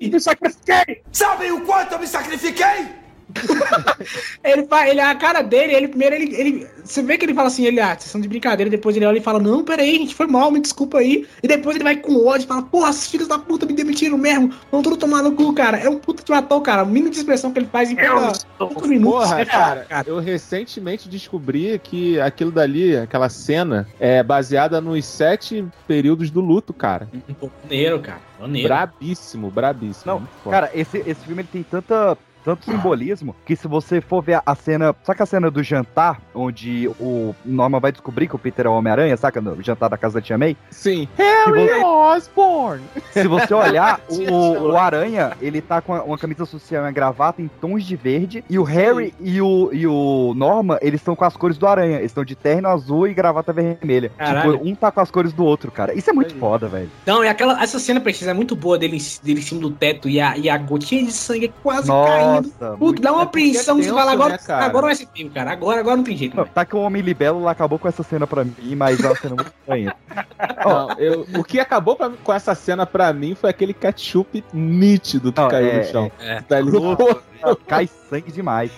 [0.00, 1.02] Me sacrifiquei!
[1.12, 2.88] Sabem o quanto eu me sacrifiquei?
[4.42, 6.66] ele fala, ele, a cara dele, ele primeiro, ele, ele.
[6.82, 9.18] Você vê que ele fala assim, ele, ah, vocês são de brincadeira, depois ele olha
[9.18, 11.26] e fala, não, peraí, gente, foi mal, me desculpa aí.
[11.42, 14.16] E depois ele vai com ódio e fala, porra, esses filhos da puta me demitiram
[14.16, 15.78] mesmo, vão tudo tomar no cu, cara.
[15.78, 16.82] É um puta de ator, cara.
[16.82, 19.20] O mínimo de expressão que ele faz em cada cinco minutos.
[19.20, 25.04] Porra, é cara, foda, eu recentemente descobri que aquilo dali, aquela cena, é baseada nos
[25.04, 27.08] sete períodos do luto, cara.
[27.28, 28.28] Um pouco maneiro, cara.
[28.40, 28.68] Maneiro.
[28.68, 30.28] Brabíssimo, brabíssimo.
[30.44, 30.50] Não.
[30.50, 32.16] Cara, esse, esse filme ele tem tanta,
[32.48, 34.94] tanto simbolismo que se você for ver a cena.
[35.02, 38.72] Saca a cena do jantar, onde o Norman vai descobrir que o Peter é o
[38.72, 39.38] Homem-Aranha, saca?
[39.38, 40.56] No jantar da casa da Tia May?
[40.70, 41.06] Sim.
[41.16, 42.84] Harry Osborne!
[43.12, 47.42] Se você olhar, o, o Aranha, ele tá com uma camisa social e uma gravata
[47.42, 48.42] em tons de verde.
[48.48, 51.98] E o Harry e o, e o Norman, eles estão com as cores do Aranha.
[51.98, 54.10] Eles estão de terno azul e gravata vermelha.
[54.16, 54.52] Caralho.
[54.52, 55.92] Tipo, um tá com as cores do outro, cara.
[55.92, 56.90] Isso é muito foda, velho.
[57.04, 60.08] Não, e aquela, essa cena precisa é muito boa dele, dele em cima do teto
[60.08, 62.37] e a, e a gotinha de sangue quase caindo.
[62.40, 62.76] Nossa.
[62.76, 64.64] Puta, dá uma apreensão, é você tenso, fala, agora, né, cara?
[64.66, 65.50] agora vai ser filme, cara.
[65.52, 66.36] Agora, agora não tem jeito.
[66.36, 66.54] Não, mais.
[66.54, 69.16] tá que o Homem Libelo lá acabou com essa cena pra mim, mas é uma
[69.16, 69.94] cena muito estranha.
[70.64, 75.32] Não, eu- o que acabou pra- com essa cena pra mim foi aquele ketchup nítido
[75.32, 76.12] que Não, caiu é- no chão.
[76.20, 76.42] é.
[76.48, 77.22] Dali, Cru,
[77.66, 78.70] Cai sangue demais.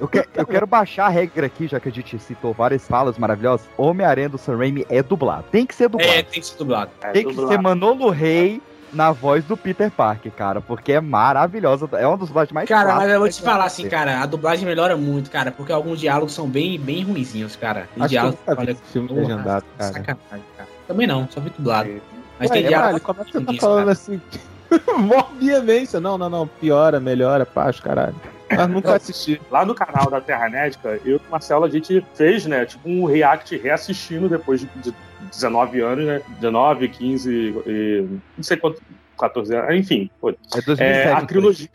[0.00, 3.16] Eu, que- eu quero baixar a regra aqui, já que a gente citou várias falas
[3.16, 3.68] maravilhosas.
[3.76, 5.44] Homem-Aranha do Sam Raimi é dublado.
[5.52, 6.12] Tem que ser dublado.
[6.12, 6.90] É, tem que ser dublado.
[7.12, 8.60] Tem que ser Manolo Rey
[8.92, 11.88] na voz do Peter Parker, cara, porque é maravilhosa.
[11.92, 14.66] É uma das dublagens mais Cara, mas eu vou te falar assim, cara, a dublagem
[14.66, 17.88] melhora muito, cara, porque alguns diálogos são bem, bem ruinzinhos, cara.
[17.96, 19.92] Eu diálogos olha, filme porra, legendado, cara.
[19.92, 20.68] Sacanagem, cara.
[20.86, 21.90] Também não, só vi dublado.
[22.38, 23.00] Mas Ué, tem diálogos.
[23.00, 23.92] caralho, como é que você tá falando cara.
[23.92, 24.20] assim?
[24.98, 26.00] Mó veemência.
[26.00, 26.46] Não, não, não.
[26.46, 28.14] Piora, melhora, paz, caralho.
[28.56, 29.40] Mas nunca assisti.
[29.50, 32.88] Lá no canal da Terra Nética, eu e o Marcelo, a gente fez, né, tipo
[32.88, 34.94] um react reassistindo depois de, de
[35.30, 36.22] 19 anos, né?
[36.40, 38.82] 19, 15, e, não sei quanto,
[39.20, 40.10] 14 anos, enfim.
[40.20, 40.82] Pô, É 2007.
[40.82, 41.26] é, a então.
[41.26, 41.68] trilogia.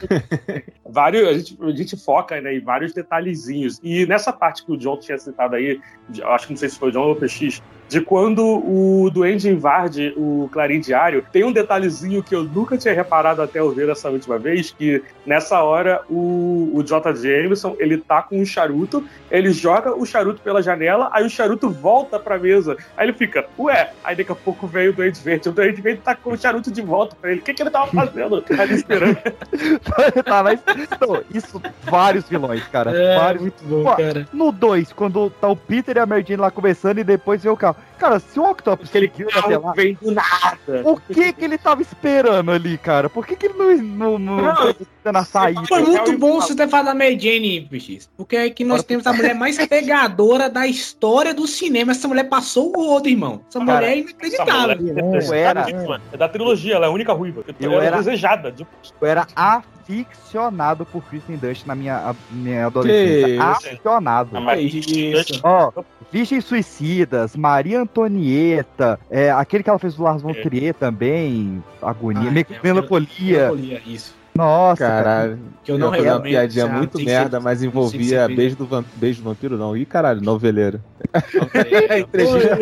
[0.83, 3.79] vários, a, gente, a gente foca né, em vários detalhezinhos.
[3.83, 5.79] E nessa parte que o John tinha citado aí,
[6.23, 9.49] acho que não sei se foi o John ou o PX, de quando o Duende
[9.49, 13.89] invade o Clarim Diário, tem um detalhezinho que eu nunca tinha reparado até eu ver
[13.89, 17.13] essa última vez, que nessa hora o, o J.
[17.15, 21.69] Jameson, ele tá com um charuto, ele joga o charuto pela janela, aí o charuto
[21.69, 22.75] volta pra mesa.
[22.97, 26.01] Aí ele fica, ué, aí daqui a pouco vem o Duende Verde, o Duende Verde
[26.03, 27.41] tá com o charuto de volta pra ele.
[27.41, 28.43] O que, que ele tava fazendo?
[28.49, 29.17] Aí ele esperando.
[30.25, 30.59] tá, mas
[30.99, 32.91] não, isso, vários vilões, cara.
[32.95, 33.41] É, vários.
[33.41, 34.27] muito bom, Pô, cara.
[34.33, 37.51] No 2, quando tá o Peter e a Mary Jane lá conversando e depois vem
[37.51, 37.74] o carro.
[37.75, 40.57] tomorrow Cara, se o Octopus Aquele seguiu até lá, vem do nada.
[40.83, 43.09] o que que ele tava esperando ali, cara?
[43.09, 44.55] Por que que ele não, não, não, Não,
[45.01, 45.63] foi na saída?
[45.65, 47.69] Foi muito eu- bom você ter falado da Mary Jane.
[48.17, 51.91] Porque é que nós temos a mulher mais pegadora da história do cinema.
[51.93, 53.41] Essa mulher passou o rodo, irmão.
[53.49, 54.77] Essa Cara, mulher é inacreditável.
[54.77, 55.65] mulher Eu era-
[56.11, 57.43] É da trilogia, ela é a única ruiva.
[57.59, 58.51] Eu ela era- desejada.
[58.51, 58.67] de-
[59.01, 63.27] Eu era aficionado por Kristen Dunst na minha, a- minha adolescência.
[63.35, 63.41] isso?
[63.43, 64.29] Aficionado.
[64.37, 65.39] Ah, isso.
[65.43, 65.71] Ó,
[66.11, 72.29] Virgens Suicidas, Maria Antonieta, é, aquele que ela fez do Lars von Trier também, Agonia,
[72.29, 73.37] Ah, Me- é, Melancolia.
[73.45, 74.13] Melancolia, isso.
[74.35, 75.39] Nossa, Caralho.
[75.63, 78.83] Que eu não fazer uma piadinha já muito merda, ser- mas envolvia beijo do, van-
[78.97, 79.77] beijo do vampiro, não.
[79.77, 80.81] Ih, caralho, noveleiro.
[81.97, 82.57] Entrevista.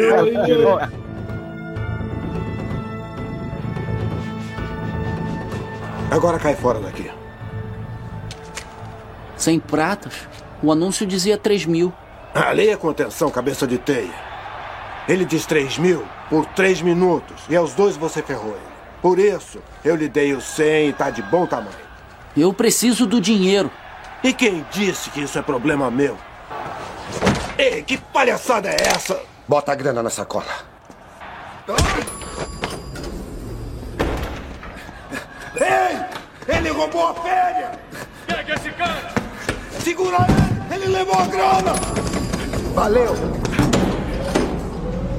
[6.11, 7.09] Agora cai fora daqui.
[9.35, 10.27] Sem pratas?
[10.61, 11.91] O anúncio dizia 3 mil.
[12.33, 14.11] Ah, leia com atenção, cabeça de teia.
[15.07, 17.43] Ele diz 3 mil por 3 minutos.
[17.49, 18.73] E aos dois você ferrou ele.
[19.01, 21.75] Por isso, eu lhe dei o 100 e tá de bom tamanho.
[22.35, 23.69] Eu preciso do dinheiro.
[24.23, 26.17] E quem disse que isso é problema meu?
[27.57, 29.21] Ei, que palhaçada é essa?
[29.47, 30.45] Bota a grana na sacola.
[35.59, 36.55] Ei!
[36.55, 37.71] Ele roubou a férias!
[38.25, 39.13] Pega esse cara!
[39.79, 40.83] Segura ele!
[40.83, 41.73] Ele levou a grana!
[42.73, 43.15] Valeu!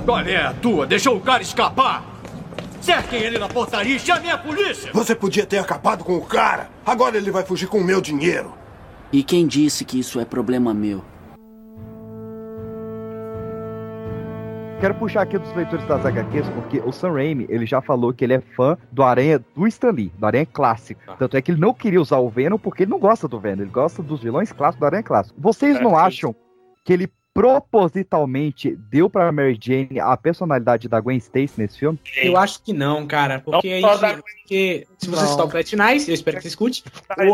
[0.04, 0.86] Qual é a tua?
[0.86, 2.04] Deixou o cara escapar?
[2.80, 4.90] Cerquem ele na portaria e chamem a polícia!
[4.92, 6.68] Você podia ter acabado com o cara.
[6.84, 8.52] Agora ele vai fugir com o meu dinheiro.
[9.10, 11.02] E quem disse que isso é problema meu?
[14.80, 18.22] Quero puxar aqui dos leitores das HQs, porque o Sam Raimi, ele já falou que
[18.22, 21.00] ele é fã do Aranha do Stan Lee, do Aranha clássico.
[21.18, 23.62] Tanto é que ele não queria usar o Venom porque ele não gosta do Venom,
[23.62, 25.40] ele gosta dos vilões clássicos do Aranha clássico.
[25.40, 26.34] Vocês É, não acham
[26.84, 31.98] que ele propositalmente deu pra Mary Jane a personalidade da Gwen Stacy nesse filme?
[32.22, 33.40] Eu acho que não, cara.
[33.44, 36.84] Porque, Não da gente, porque se você está o Platinais, eu espero que você escute.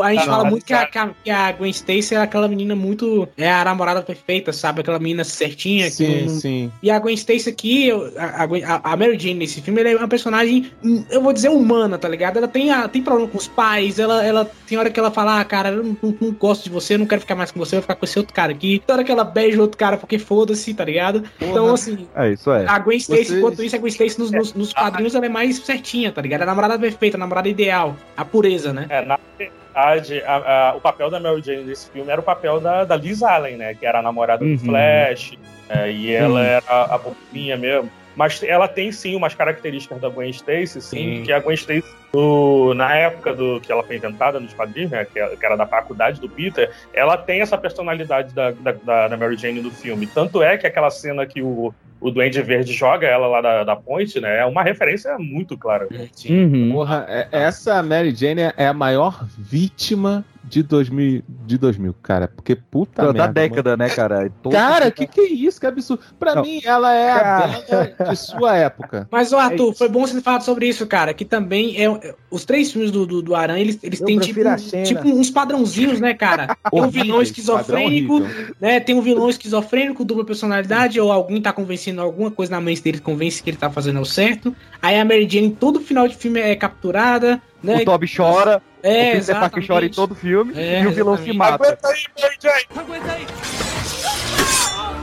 [0.02, 1.08] a gente Não, fala muito que a, que a-
[1.52, 3.28] que Gwen Stacy é aquela menina muito.
[3.36, 4.80] É a namorada perfeita, sabe?
[4.80, 5.90] Aquela menina certinha.
[5.90, 6.72] Sim, com- sim.
[6.82, 10.08] E a Gwen Stacy aqui, a, a, a- Mary Jane nesse filme, ela é uma
[10.08, 12.38] personagem, hum, eu vou dizer, humana, tá ligado?
[12.38, 15.40] Ela tem, a, tem problema com os pais, ela, ela tem hora que ela fala,
[15.40, 17.58] ah, cara, eu não, não- não gosto de você, eu não quero ficar mais com
[17.58, 18.82] você, eu vou ficar com esse outro cara aqui.
[18.86, 21.24] Tem hora que ela beija outro cara porque foda-se, tá ligado?
[21.40, 22.64] Então, assim, É, isso é.
[22.68, 25.28] a Gwen Stacy, Vocês- enquanto isso, a Gwen Stacy nos, nos, nos quadrinhos ela é
[25.28, 26.42] mais certinha, tá ligado?
[26.42, 28.86] A namorada perfeita, a namorada ideal, a pureza, né?
[28.88, 32.60] É, na verdade, a- a- o papel da Mary Jane nesse filme era o papel
[32.60, 33.74] da, da Liz Allen, né?
[33.74, 34.56] Que era a namorada Uhum.
[34.56, 35.32] do Flash,
[35.68, 36.46] é, e ela Sim.
[36.46, 37.90] era a bobinha mesmo.
[38.16, 41.22] Mas ela tem sim umas características da Gwen Stacy, sim, Sim.
[41.24, 45.04] que a Gwen Stacy, no- na época do que ela foi inventada nos quadrinhos, né,
[45.04, 49.08] que, era- que era da faculdade do Peter, ela tem essa personalidade da, da, da-
[49.08, 50.06] da Mary Jane no filme.
[50.06, 53.76] Tanto é que aquela cena que o, o Duende Verde joga ela lá da, da
[53.76, 55.86] ponte, né, é uma referência muito clara.
[56.28, 56.70] Uhum.
[56.72, 62.26] Porra, é- essa Mary Jane é a maior vítima de 2000, de 2000 cara.
[62.26, 63.32] Porque puta da merda.
[63.32, 64.28] década, né, cara?
[64.42, 65.60] Todo- Cara, que que é isso?
[65.60, 66.02] Que absurdo.
[66.18, 66.42] Pra Não.
[66.42, 67.46] mim, ela é a Cara.
[67.68, 69.06] Bela de sua época.
[69.12, 71.14] Mas, É Arthur, foi bom você ter falado sobre isso, cara.
[71.14, 71.99] Que também é.
[72.30, 74.40] Os três filmes do, do, do Aranha, eles, eles Eu têm tipo,
[74.84, 76.56] tipo uns padrãozinhos, né, cara?
[76.70, 78.22] Tem um vilão esquizofrênico,
[78.60, 78.80] né?
[78.80, 83.00] Tem um vilão esquizofrênico, dupla personalidade, ou alguém tá convencendo alguma coisa na mente dele,
[83.00, 84.54] convence que ele tá fazendo o certo.
[84.80, 87.76] Aí a Mary Jane, todo final de filme é capturada, né?
[87.76, 89.40] O Toby chora, é, o Peter.
[89.40, 91.38] Parker chora em todo filme É, e o vilão se exatamente.
[91.38, 91.78] mata.
[91.88, 92.64] aí, Mary Jane!
[92.76, 93.26] Aguenta aí!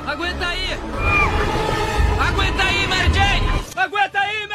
[0.07, 0.67] Aguenta aí!
[2.19, 3.47] Aguenta aí, Mary Jane!
[3.75, 4.46] Aguenta aí!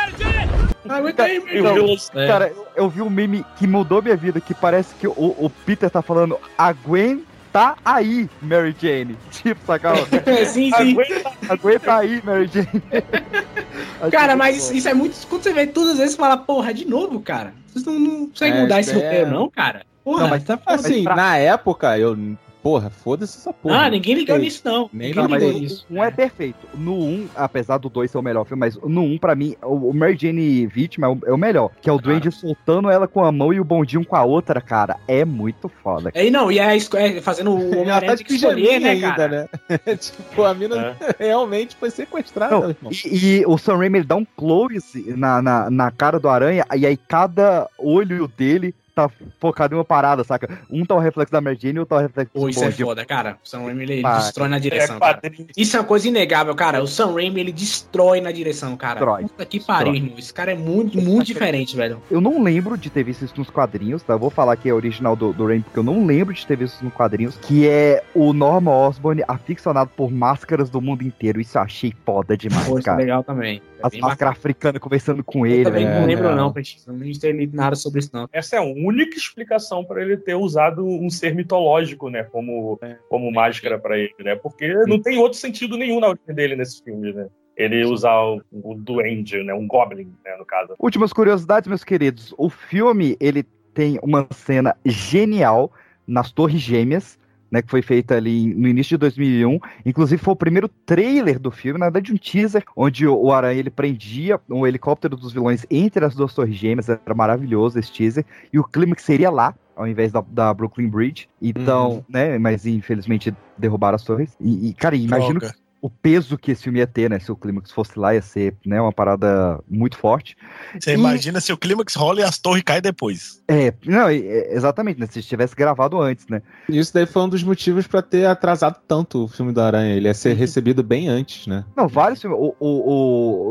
[0.88, 2.26] Aguenta aí, E vilão É.
[2.26, 5.50] Cara, eu, eu vi um meme que mudou minha vida, que parece que o, o
[5.64, 9.16] Peter tá falando aguenta aí, Mary Jane.
[9.30, 9.92] Tipo, saca?
[10.46, 10.92] sim, sim.
[10.92, 12.82] Aguenta aguenta aí, Mary Jane.
[14.10, 15.14] Cara, mas isso, isso é muito.
[15.28, 17.54] Quando você vê todas as vezes, você fala, porra, de novo, cara.
[17.68, 18.94] Vocês não, não conseguem É, mudar esse é.
[18.94, 19.86] roteiro, não, cara?
[20.04, 22.16] Porra, Não, mas tá Assim, pra- na época, eu.
[22.62, 23.86] Porra, foda-se essa porra.
[23.86, 24.88] Ah, ninguém ligou nisso, não.
[24.92, 25.84] Nem ninguém Não, ligou nisso.
[25.90, 26.58] 1 é perfeito.
[26.74, 29.90] No 1, apesar do 2 ser o melhor filme, mas no 1, pra mim, o,
[29.90, 31.70] o Mary Jane vítima é o, é o melhor.
[31.80, 34.60] Que é o Duende soltando ela com a mão e o bondinho com a outra,
[34.60, 34.96] cara.
[35.08, 36.10] É muito foda.
[36.14, 39.12] É, não, e a esco- é, fazendo o Ela tá Homem-Aranha de escolher, né, ainda,
[39.14, 39.50] cara?
[39.68, 39.78] né?
[39.96, 42.92] tipo, a mina realmente foi sequestrada, Não, irmão.
[42.92, 46.64] E, e o Sam Raimi ele dá um close na, na, na cara do aranha,
[46.76, 50.60] e aí cada olho dele tá focado em uma parada, saca?
[50.70, 52.64] Um tá o reflexo da Mary Jane e outro tá o reflexo Pô, do isso
[52.64, 53.38] é foda, cara.
[53.44, 55.14] O Sam Raimi, ele Ah, destrói na direção, é cara.
[55.14, 55.46] quadrinho.
[55.56, 56.82] Isso é uma coisa inegável, cara.
[56.82, 58.94] O Sam Raimi, ele destrói na direção, cara.
[58.94, 59.22] Destrói.
[59.22, 60.14] Puta que pariu, irmão.
[60.18, 62.02] Esse cara é muito, muito diferente, velho.
[62.10, 64.12] Eu não lembro de ter visto isso nos quadrinhos, tá?
[64.14, 66.56] Eu vou falar que é original do, do Raimi, porque eu não lembro de ter
[66.56, 71.40] visto isso nos quadrinhos, que é o Norman Osborn aficionado por máscaras do mundo inteiro.
[71.40, 72.98] Isso eu achei foda demais, Pô, isso é cara.
[72.98, 73.62] legal também.
[73.82, 75.60] É As máscaras africanas conversando com ele.
[75.60, 76.00] Eu também velho.
[76.00, 76.36] não lembro, legal.
[76.36, 76.78] não, Peixe.
[76.86, 78.28] Não tem nada sobre isso, não.
[78.32, 82.78] Essa é a única explicação para ele ter usado um ser mitológico, né, como,
[83.08, 84.36] como máscara para ele, né?
[84.36, 87.28] Porque não tem outro sentido nenhum na origem dele nesse filme, né?
[87.56, 90.74] Ele usar o, o duende, né, um goblin, né, no caso.
[90.78, 92.34] Últimas curiosidades, meus queridos.
[92.38, 93.42] O filme, ele
[93.74, 95.72] tem uma cena genial
[96.06, 97.18] nas Torres Gêmeas,
[97.52, 99.60] né, que foi feita ali no início de 2001.
[99.84, 103.70] Inclusive foi o primeiro trailer do filme, na verdade um teaser, onde o, Aranha ele
[103.70, 106.88] prendia um helicóptero dos vilões entre as duas Torres Gêmeas.
[106.88, 108.24] Era maravilhoso esse teaser.
[108.50, 111.28] E o clímax seria lá, ao invés da, da Brooklyn Bridge.
[111.40, 114.34] Então, né, mas infelizmente derrubaram as torres.
[114.40, 115.54] E, e, cara, imagino Droga.
[115.82, 118.54] O peso que esse filme ia ter, né, se o clímax fosse lá, ia ser,
[118.64, 120.36] né, uma parada muito forte.
[120.80, 123.42] Você E- imagina se o clímax rola e as torres caem depois.
[123.48, 126.40] É, não, é, exatamente, né, se tivesse gravado antes, né.
[126.68, 129.96] Isso daí foi um dos motivos pra ter atrasado tanto o filme do Aranha.
[129.96, 131.64] Ele ia ser recebido bem antes, né?
[131.76, 132.38] Não, vários filmes.
[132.40, 132.66] O, o-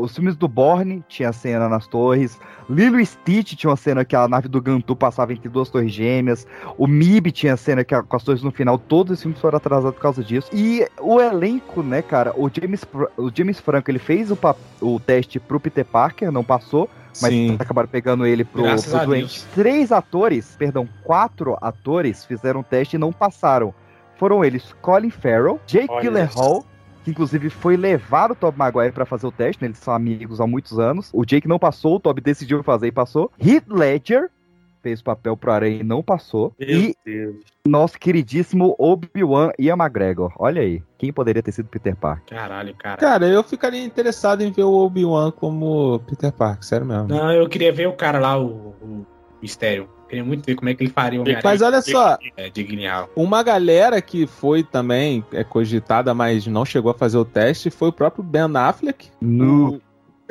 [0.02, 2.38] os filmes do Borne tinha cena nas torres.
[2.70, 5.92] Lilo e Stitch tinha uma cena que a nave do Gantu passava entre duas torres
[5.92, 6.46] gêmeas.
[6.78, 8.78] O Mib tinha cena que a- com as torres no final.
[8.78, 10.48] Todos os filmes foram atrasados por causa disso.
[10.52, 12.21] E o elenco, né, cara?
[12.30, 12.84] O James,
[13.16, 14.38] o James Franco, ele fez o,
[14.80, 16.88] o teste pro Peter Parker, não passou.
[17.20, 17.56] Mas Sim.
[17.58, 19.44] acabaram pegando ele pro, Graças pro doente.
[19.54, 23.74] Três atores, perdão, quatro atores fizeram o teste e não passaram.
[24.18, 26.64] Foram eles Colin Farrell, Jake Gyllenhaal,
[27.04, 29.68] que inclusive foi levar o Tobey Maguire pra fazer o teste, né?
[29.68, 31.10] Eles são amigos há muitos anos.
[31.12, 33.30] O Jake não passou, o Tobey decidiu fazer e passou.
[33.38, 34.30] Heath Ledger
[34.82, 36.52] fez o papel pro Aranha e não passou.
[36.58, 37.36] Meu e Deus.
[37.66, 40.32] nosso queridíssimo Obi-Wan Ian McGregor.
[40.38, 42.36] Olha aí, quem poderia ter sido Peter Parker?
[42.36, 42.96] Caralho, cara.
[42.96, 47.08] Cara, eu ficaria interessado em ver o Obi-Wan como Peter Parker, sério mesmo.
[47.08, 49.06] Não, eu queria ver o cara lá, o, o
[49.40, 49.88] Mistério.
[50.08, 51.24] Queria muito ver como é que ele faria o.
[51.42, 53.08] Mas olha só, É, de Guineal.
[53.16, 57.88] uma galera que foi também é, cogitada, mas não chegou a fazer o teste, foi
[57.88, 59.08] o próprio Ben Affleck.
[59.22, 59.80] No.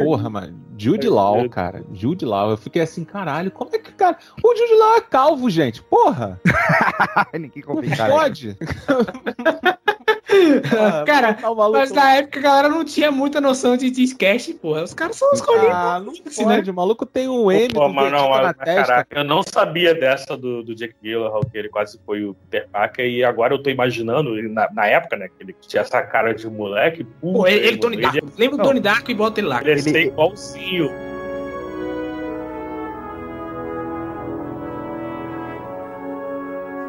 [0.04, 0.60] Porra, mano.
[0.78, 1.84] Jude Law, cara.
[1.93, 2.52] Jude Law.
[2.52, 4.18] Eu fiquei assim, caralho, como é que, cara.
[4.43, 5.82] O Jude Law é calvo, gente.
[5.84, 6.39] Porra!
[7.34, 7.95] Ninguém Não confia.
[10.32, 11.06] pode.
[11.06, 14.50] cara, tá o maluco- mas na época a galera não tinha muita noção de, sketch,
[14.62, 14.84] porra.
[14.84, 15.72] Os caras são os colinhos.
[15.72, 16.64] Ah, não assim, né?
[16.68, 18.82] O maluco tem um M Pô, mas não, na mas, testa.
[18.86, 22.68] caraca, eu não sabia dessa do, do Jake Gyllenhaal, que ele quase foi o Peter
[22.70, 26.02] Parker, e agora eu tô imaginando, ele na, na época, né, que ele tinha essa
[26.02, 28.28] cara de moleque, Pô, ele, ele Tony ele, Darko.
[28.38, 28.66] Lembra Não.
[28.66, 29.60] Tony Darko e bota ele lá.
[29.62, 30.92] ele ia Ele- ser igualzinho.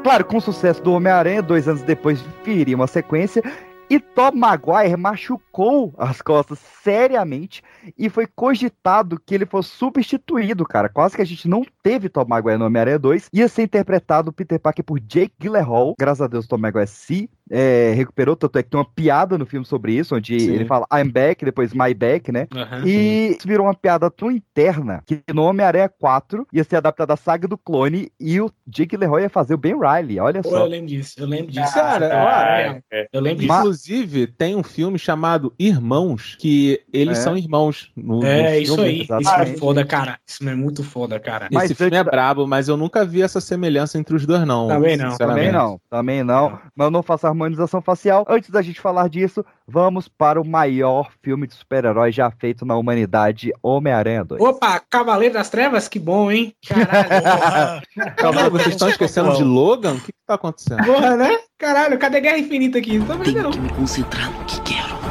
[0.02, 3.40] Claro, com o sucesso do Homem-Aranha, dois anos depois viria uma sequência.
[3.88, 7.62] E Tom Maguire machucou as costas seriamente
[7.96, 10.88] e foi cogitado que ele fosse substituído, cara.
[10.88, 13.28] Quase que a gente não teve Tom Maguire no Homem-Aranha 2.
[13.32, 15.94] Ia ser interpretado Peter Parker por Jake Gyllenhaal.
[15.98, 18.34] Graças a Deus, Tom Maguire se é, recuperou.
[18.34, 20.52] Tanto é que tem uma piada no filme sobre isso, onde Sim.
[20.54, 22.46] ele fala I'm back, depois my back, né?
[22.54, 22.82] Aham.
[22.86, 27.16] E isso virou uma piada tão interna que no Homem-Aranha 4 ia ser adaptada a
[27.16, 30.60] saga do clone e o Jake Leroy ia fazer o Ben Riley, olha Pô, só.
[30.60, 31.74] eu lembro disso, eu lembro disso.
[31.74, 33.06] Cara, Ah, é, é.
[33.12, 33.52] Eu lembro disso.
[33.52, 37.20] Inclusive, tem um filme chamado Irmãos, que eles É.
[37.20, 39.02] são irmãos no, É, no isso aí.
[39.02, 39.58] Isso é exatamente.
[39.58, 40.18] foda, cara.
[40.26, 41.48] Isso é muito foda, cara.
[41.52, 44.24] Mas Esse filme é antes da- brabo, mas eu nunca vi essa semelhança entre os
[44.24, 44.68] dois, não.
[44.68, 45.16] Também não.
[45.18, 46.58] Também não, também não.
[46.74, 48.24] Mas eu não faço harmonização facial.
[48.28, 52.76] Antes da gente falar disso, vamos para o maior filme de super-herói já feito na
[52.76, 54.40] humanidade, Homem-Aranha 2.
[54.40, 56.54] Opa, Cavaleiro das Trevas, que bom, hein?
[56.66, 57.82] Caralho.
[58.16, 59.94] Calma, vocês estão esquecendo de Logan?
[59.94, 60.84] O que, que tá acontecendo?
[60.84, 61.38] Porra, né?
[61.58, 62.98] Caralho, cadê Guerra Infinita aqui?
[62.98, 63.50] Não tô vendo, Tenho não.
[63.50, 65.01] que me concentrar no que quero.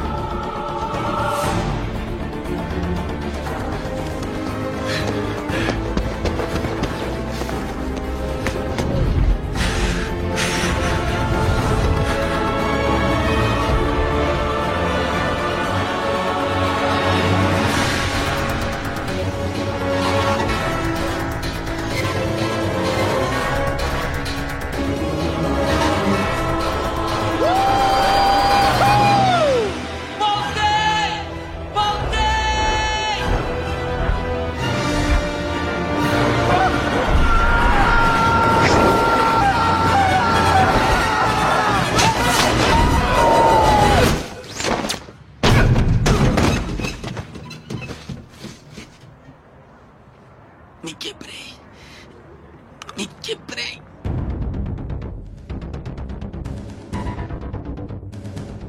[52.98, 53.91] Me quebrei.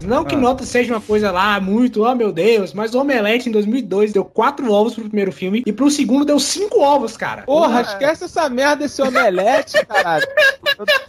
[0.03, 3.53] Não que nota seja uma coisa lá muito, oh meu Deus, mas o Omelete em
[3.53, 7.42] 2002 deu quatro ovos pro primeiro filme e pro segundo deu cinco ovos, cara.
[7.42, 10.26] Porra, esquece essa merda desse omelete, caralho.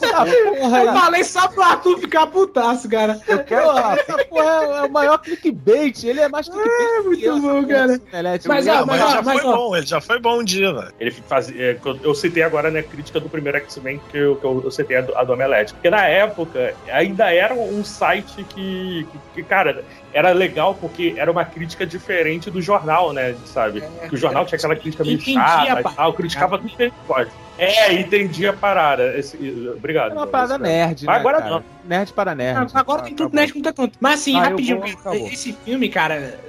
[0.02, 0.26] Essa
[0.58, 1.00] porra Eu aí.
[1.00, 3.20] falei só pro Arthur ficar putaço, cara.
[3.28, 6.04] Eu quero, porra, essa porra é, é o maior clickbait.
[6.04, 6.82] Ele é mais clickbait.
[6.82, 8.02] É, muito bom, cara.
[8.46, 10.74] Mas, ó, mas, ó, já mas, foi ó, bom, ele já foi bom um dia,
[10.74, 10.94] velho.
[11.00, 11.72] Ele fazia.
[11.72, 14.62] é, que eu- eu citei agora, né, crítica do primeiro X-Men que, eu, que eu,
[14.64, 15.74] eu citei a do, a do Omelete.
[15.74, 21.14] Porque na época ainda era um site que que, que, que, cara, era legal porque
[21.18, 23.36] era uma crítica diferente do jornal, né?
[23.46, 23.84] Sabe?
[24.10, 26.84] que o jornal tinha aquela crítica meio Entendi a chata e tal, criticava tudo que
[26.84, 27.30] ele pode.
[27.58, 29.18] É, entendi a parada.
[29.18, 29.38] Esse-
[29.76, 30.12] obrigado.
[30.12, 31.50] É uma parada nerd, Mas né, agora cara?
[31.52, 31.64] não.
[31.86, 32.72] Nerd para nerd.
[32.74, 33.92] Ah, Agora tem tudo nerd com tanto.
[34.00, 36.40] Mas assim, Ah, rapidinho, vou- esse filme, cara,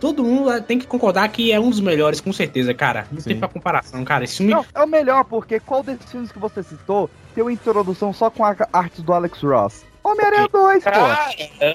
[0.00, 3.06] todo mundo tem que concordar que é um dos melhores, com certeza, cara.
[3.12, 4.24] Não tem pra comparação, cara.
[4.24, 4.52] Esse filme.
[4.52, 8.30] Não, é o melhor, porque qual desses filmes que você citou tem uma introdução só
[8.30, 9.84] com a arte do Alex Ross?
[10.06, 10.90] Homem-Aranha 2, pô.
[10.90, 11.74] Cara, é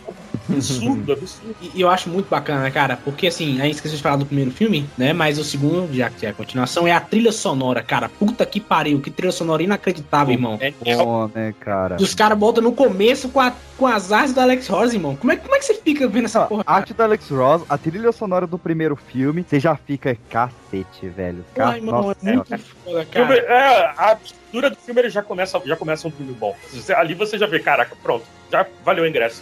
[0.49, 1.55] absurdo, absurdo.
[1.61, 4.25] E e eu acho muito bacana, cara, porque assim, a gente esqueceu de falar do
[4.25, 5.13] primeiro filme, né?
[5.13, 8.09] Mas o segundo, já que é a continuação, é a trilha sonora, cara.
[8.09, 10.59] Puta que pariu, que trilha sonora inacreditável, irmão.
[10.97, 11.97] Bom, né, cara?
[11.99, 15.15] E os caras botam no começo com, a, com as artes do Alex Ross, irmão.
[15.15, 16.63] Como é, como é que você fica vendo essa porra?
[16.65, 21.07] A arte do Alex Ross, a trilha sonora do primeiro filme, você já fica cacete,
[21.07, 21.45] velho.
[21.55, 23.35] Irmão, Nossa é muito foda, cara.
[23.35, 26.55] é, a abertura do filme ele já começa, já começa um filme bom.
[26.97, 28.20] Ali você já vê, caraca, pronto,
[28.51, 29.41] já valeu o ingresso.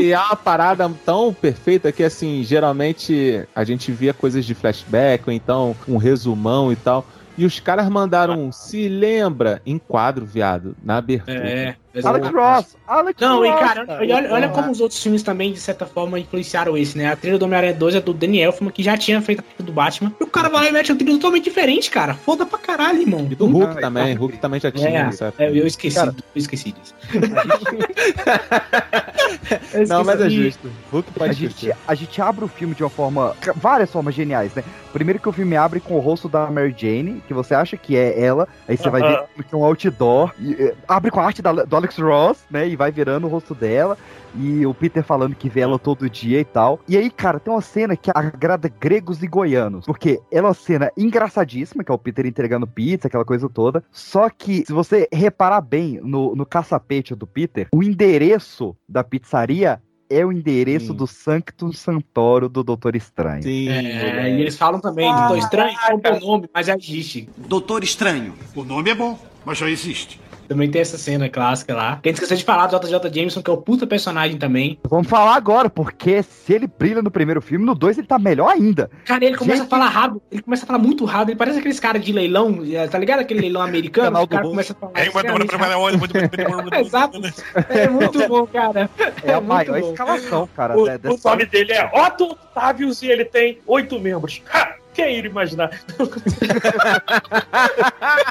[0.00, 4.54] E, e é uma parada tão perfeita que, assim, geralmente a gente via coisas de
[4.54, 7.06] flashback, ou então um resumão e tal.
[7.36, 11.48] E os caras mandaram um se lembra em quadro, viado, na abertura.
[11.48, 15.22] É, Alex Ross, Alex Não, e Ross, cara, e olha, olha como os outros filmes
[15.22, 17.10] também, de certa forma, influenciaram esse, né?
[17.12, 19.66] A trilha do Homem-Aranha 2 é do Danny Elfman, que já tinha feito a trilha
[19.66, 20.12] do Batman.
[20.20, 22.14] E o cara vai lá e mete uma trilha totalmente diferente, cara.
[22.14, 23.26] Foda pra caralho, irmão.
[23.30, 25.34] E do Hulk também, Hulk também já tinha É, época.
[25.38, 26.94] é, eu esqueci, Cara, eu esqueci disso.
[29.88, 30.42] Não, mas é esqueci.
[30.44, 30.70] justo.
[30.92, 33.34] Hulk pode a gente, a gente abre o filme de uma forma.
[33.56, 34.62] várias formas geniais, né?
[34.92, 37.96] Primeiro que o filme abre com o rosto da Mary Jane, que você acha que
[37.96, 39.24] é ela, aí você vai Aham.
[39.36, 40.32] ver que é um outdoor.
[40.40, 42.68] e, eh, abre com a arte da- do Alex Ross, né?
[42.68, 43.96] E vai virando o rosto dela.
[44.34, 46.80] E o Peter falando que vê ela todo dia e tal.
[46.86, 49.86] E aí, cara, tem uma cena que agrada gregos e goianos.
[49.86, 53.82] Porque ela é uma cena engraçadíssima, que é o Peter entregando pizza, aquela coisa toda.
[53.90, 59.80] Só que, se você reparar bem no, no caçapete do Peter, o endereço da pizzaria
[60.10, 63.42] é o endereço do Sanctum Santoro do Doutor Estranho.
[63.42, 63.68] Sim.
[63.68, 67.28] É, e eles falam também, Doutor Estranho, é o nome, mas já existe.
[67.36, 68.34] Doutor Estranho.
[68.54, 70.20] O nome é bom, mas já existe.
[70.48, 71.98] Também tem essa cena clássica lá.
[72.02, 74.78] Que a gente esqueceu de falar do JJ Jameson, que é o puta personagem também.
[74.88, 78.48] Vamos falar agora, porque se ele brilha no primeiro filme, no dois ele tá melhor
[78.50, 78.90] ainda.
[79.04, 79.66] Cara, ele começa Gente.
[79.66, 82.58] a falar rápido, ele começa a falar muito rápido, ele parece aqueles caras de leilão,
[82.90, 83.20] tá ligado?
[83.20, 84.92] Aquele leilão americano, Canal o cara começa a falar.
[84.94, 85.06] É,
[86.80, 87.20] Exato.
[87.68, 88.88] É muito bom, cara.
[89.22, 89.90] É a muito maior bom.
[89.92, 90.76] escalação, cara.
[90.78, 94.42] O, o dessa- nome dele é Otto Octavius e ele tem oito membros.
[94.52, 94.77] Ha!
[94.98, 95.70] Quem iria imaginar?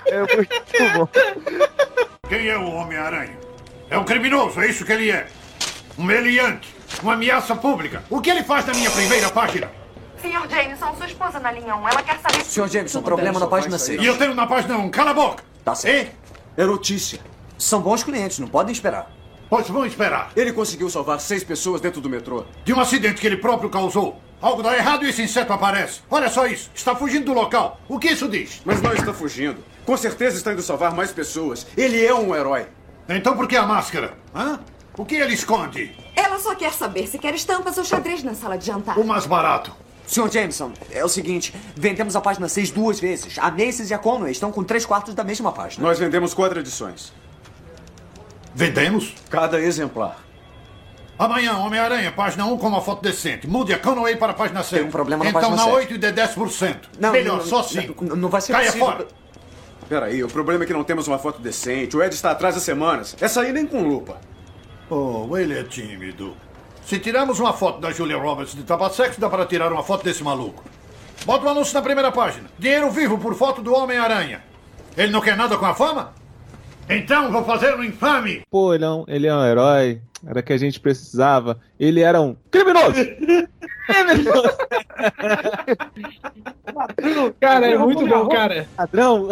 [0.07, 1.07] É muito bom.
[2.27, 3.37] Quem é o Homem-Aranha?
[3.89, 5.27] É um criminoso, é isso que ele é.
[5.97, 8.03] Um meliante, uma ameaça pública.
[8.09, 9.69] O que ele faz na minha primeira página?
[10.21, 12.43] Senhor Jameson, sua esposa na linha 1, ela quer saber...
[12.43, 14.01] Senhor Jameson, problema na página 6.
[14.01, 15.43] E eu tenho na página 1, cala a boca!
[15.63, 16.15] Tá certo.
[16.57, 17.19] É notícia.
[17.57, 19.11] São bons clientes, não podem esperar.
[19.49, 20.31] Pois vão esperar.
[20.35, 22.45] Ele conseguiu salvar seis pessoas dentro do metrô.
[22.65, 24.21] De um acidente que ele próprio causou.
[24.39, 26.01] Algo dá errado e esse inseto aparece.
[26.09, 27.79] Olha só isso, está fugindo do local.
[27.89, 28.61] O que isso diz?
[28.63, 29.63] Mas não está fugindo.
[29.83, 31.65] Com certeza está indo salvar mais pessoas.
[31.75, 32.67] Ele é um herói.
[33.09, 34.13] Então por que a máscara?
[34.35, 34.59] Hã?
[34.95, 35.95] O que ele esconde?
[36.15, 38.97] Ela só quer saber se quer estampas ou xadrez na sala de jantar.
[38.97, 39.71] O mais barato.
[40.05, 43.37] Senhor Jameson, é o seguinte: vendemos a página 6 duas vezes.
[43.39, 45.85] A Macy's e a Conway estão com três quartos da mesma página.
[45.85, 47.11] Nós vendemos quatro edições.
[48.55, 49.13] Vendemos?
[49.29, 50.26] Cada exemplar.
[51.19, 53.47] Amanhã, Homem-Aranha, página 1 com uma foto decente.
[53.47, 54.81] Mude a Conway para a página 6.
[54.81, 55.93] Tem um problema na então, página na 7.
[55.93, 56.75] 8 dê 10%.
[56.99, 58.05] Não, Melhor, não, só não, 5.
[58.05, 58.85] Não, não vai ser Caia possível.
[58.85, 59.07] fora.
[59.89, 61.97] Peraí, o problema é que não temos uma foto decente.
[61.97, 63.15] O Ed está atrás há semanas.
[63.19, 64.21] Essa aí nem com lupa.
[64.89, 66.37] Oh, ele é tímido.
[66.85, 70.23] Se tirarmos uma foto da Julia Roberts de Tabasex, dá para tirar uma foto desse
[70.23, 70.63] maluco.
[71.25, 72.47] Bota o um anúncio na primeira página.
[72.59, 74.43] Dinheiro vivo por foto do Homem-Aranha.
[74.95, 76.13] Ele não quer nada com a fama?
[76.89, 78.43] Então vou fazer um infame.
[78.49, 80.01] Pô, ele é, um, ele é um herói.
[80.27, 81.57] Era que a gente precisava.
[81.79, 82.93] Ele era um criminoso.
[83.87, 84.57] criminoso.
[87.39, 88.67] Cara, é muito bom, cara.
[88.75, 89.29] Padrão.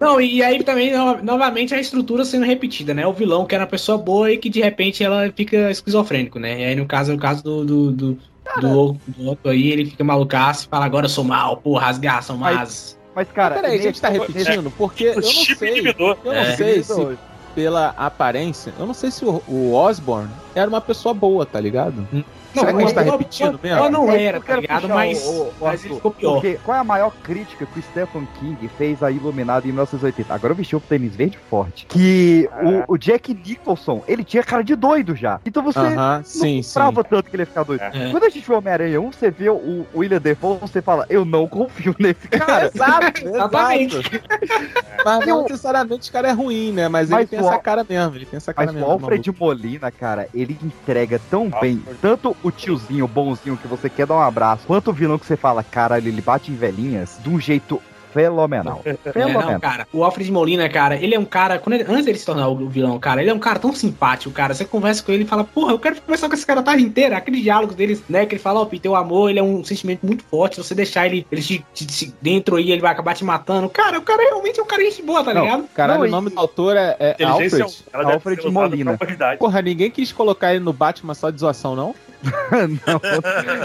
[0.00, 3.06] Não, e aí também, no- novamente, a estrutura sendo repetida, né?
[3.06, 6.60] O vilão que era uma pessoa boa e que de repente ela fica esquizofrênico, né?
[6.60, 8.18] E aí, no caso, é o caso do, do, do,
[8.60, 11.98] do, do outro aí, ele fica malucaço e fala, agora eu sou mal, porra, as
[11.98, 12.96] garras são más.
[13.14, 13.56] Mas, cara.
[13.56, 15.78] Peraí, a gente tá repetindo, porque eu não sei.
[15.98, 16.56] Eu não É.
[16.56, 17.18] sei se
[17.54, 22.06] pela aparência, eu não sei se o, o Osborn era uma pessoa boa, tá ligado?
[22.54, 23.90] Não, Será que a gente tá repetindo mesmo?
[23.90, 24.88] não É isso era, tá ligado?
[24.88, 26.32] Mas, o- o mas ele ficou pior.
[26.34, 30.32] Porque qual é a maior crítica que o Stephen King fez a Iluminado em 1980?
[30.34, 31.86] Agora eu vesti o tênis verde forte.
[31.86, 32.48] Que
[32.88, 35.40] o, o Jack Nicholson, ele tinha cara de doido já.
[35.44, 36.60] Então você Aham, não sim,
[37.08, 37.82] tanto que ele ia ficar doido.
[37.82, 38.10] É.
[38.10, 41.24] Quando a gente vê Homem-Aranha 1, você vê o o William Defoe, você fala, eu
[41.24, 42.70] não confio nesse cara.
[42.74, 44.22] Exato, Exatamente.
[45.04, 46.88] Mas não necessariamente o cara é ruim, né?
[46.88, 48.16] Mas, ele Mas tem o essa cara mesmo.
[48.16, 48.88] Ele tem essa cara Mas mesmo.
[48.88, 54.06] o Alfred Molina, cara, ele entrega tão bem, tanto o tiozinho bonzinho que você quer
[54.06, 57.28] dar um abraço, quanto o vilão que você fala, caralho, ele bate em velhinhas, de
[57.28, 57.80] um jeito
[58.12, 58.80] fenomenal.
[58.86, 59.52] É, Fenomenal.
[59.52, 59.86] não, cara.
[59.92, 61.58] O Alfred Molina, cara, ele é um cara.
[61.58, 64.32] Quando ele- antes dele se tornar o vilão, cara, ele é um cara tão simpático,
[64.32, 64.54] cara.
[64.54, 66.82] Você conversa com ele e fala, porra, eu quero conversar com esse cara a tarde
[66.82, 67.18] inteira.
[67.18, 68.24] Aqueles diálogos deles, né?
[68.24, 70.56] Que ele fala, ó, Peter, o amor, ele é um sentimento muito forte.
[70.56, 73.68] Se você deixar ele, ele te, te- te- dentro aí, ele vai acabar te matando.
[73.68, 75.64] Cara, o cara realmente é um cara de gente boa, tá ligado?
[75.74, 77.76] Caralho, o nome do autor é, é Alfred.
[77.92, 78.98] Alfred Molina.
[79.38, 81.94] Porra, ninguém quis colocar ele no Batman só de zoação, não?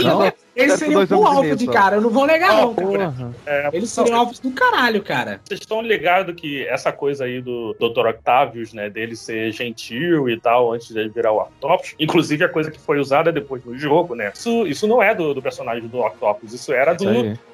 [0.04, 0.32] Não.
[0.56, 1.72] Eles seriam dois o e meio, só.
[1.72, 1.96] cara.
[1.96, 3.14] Eu não vou negar, Ah, não, cara.
[3.46, 5.42] É, Eles seriam Alfred do caralho, cara.
[5.44, 8.08] Vocês estão ligados que essa coisa aí do Dr.
[8.08, 12.50] Octavius, né, dele ser gentil e tal, antes de ele virar o Octopus, inclusive a
[12.50, 15.88] coisa que foi usada depois no jogo, né, isso, isso não é do, do personagem
[15.88, 17.06] do Octopus, isso era do,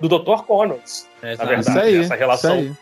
[0.02, 0.44] do Dr.
[0.46, 2.76] Connors, É, na verdade, Isso aí, essa relação,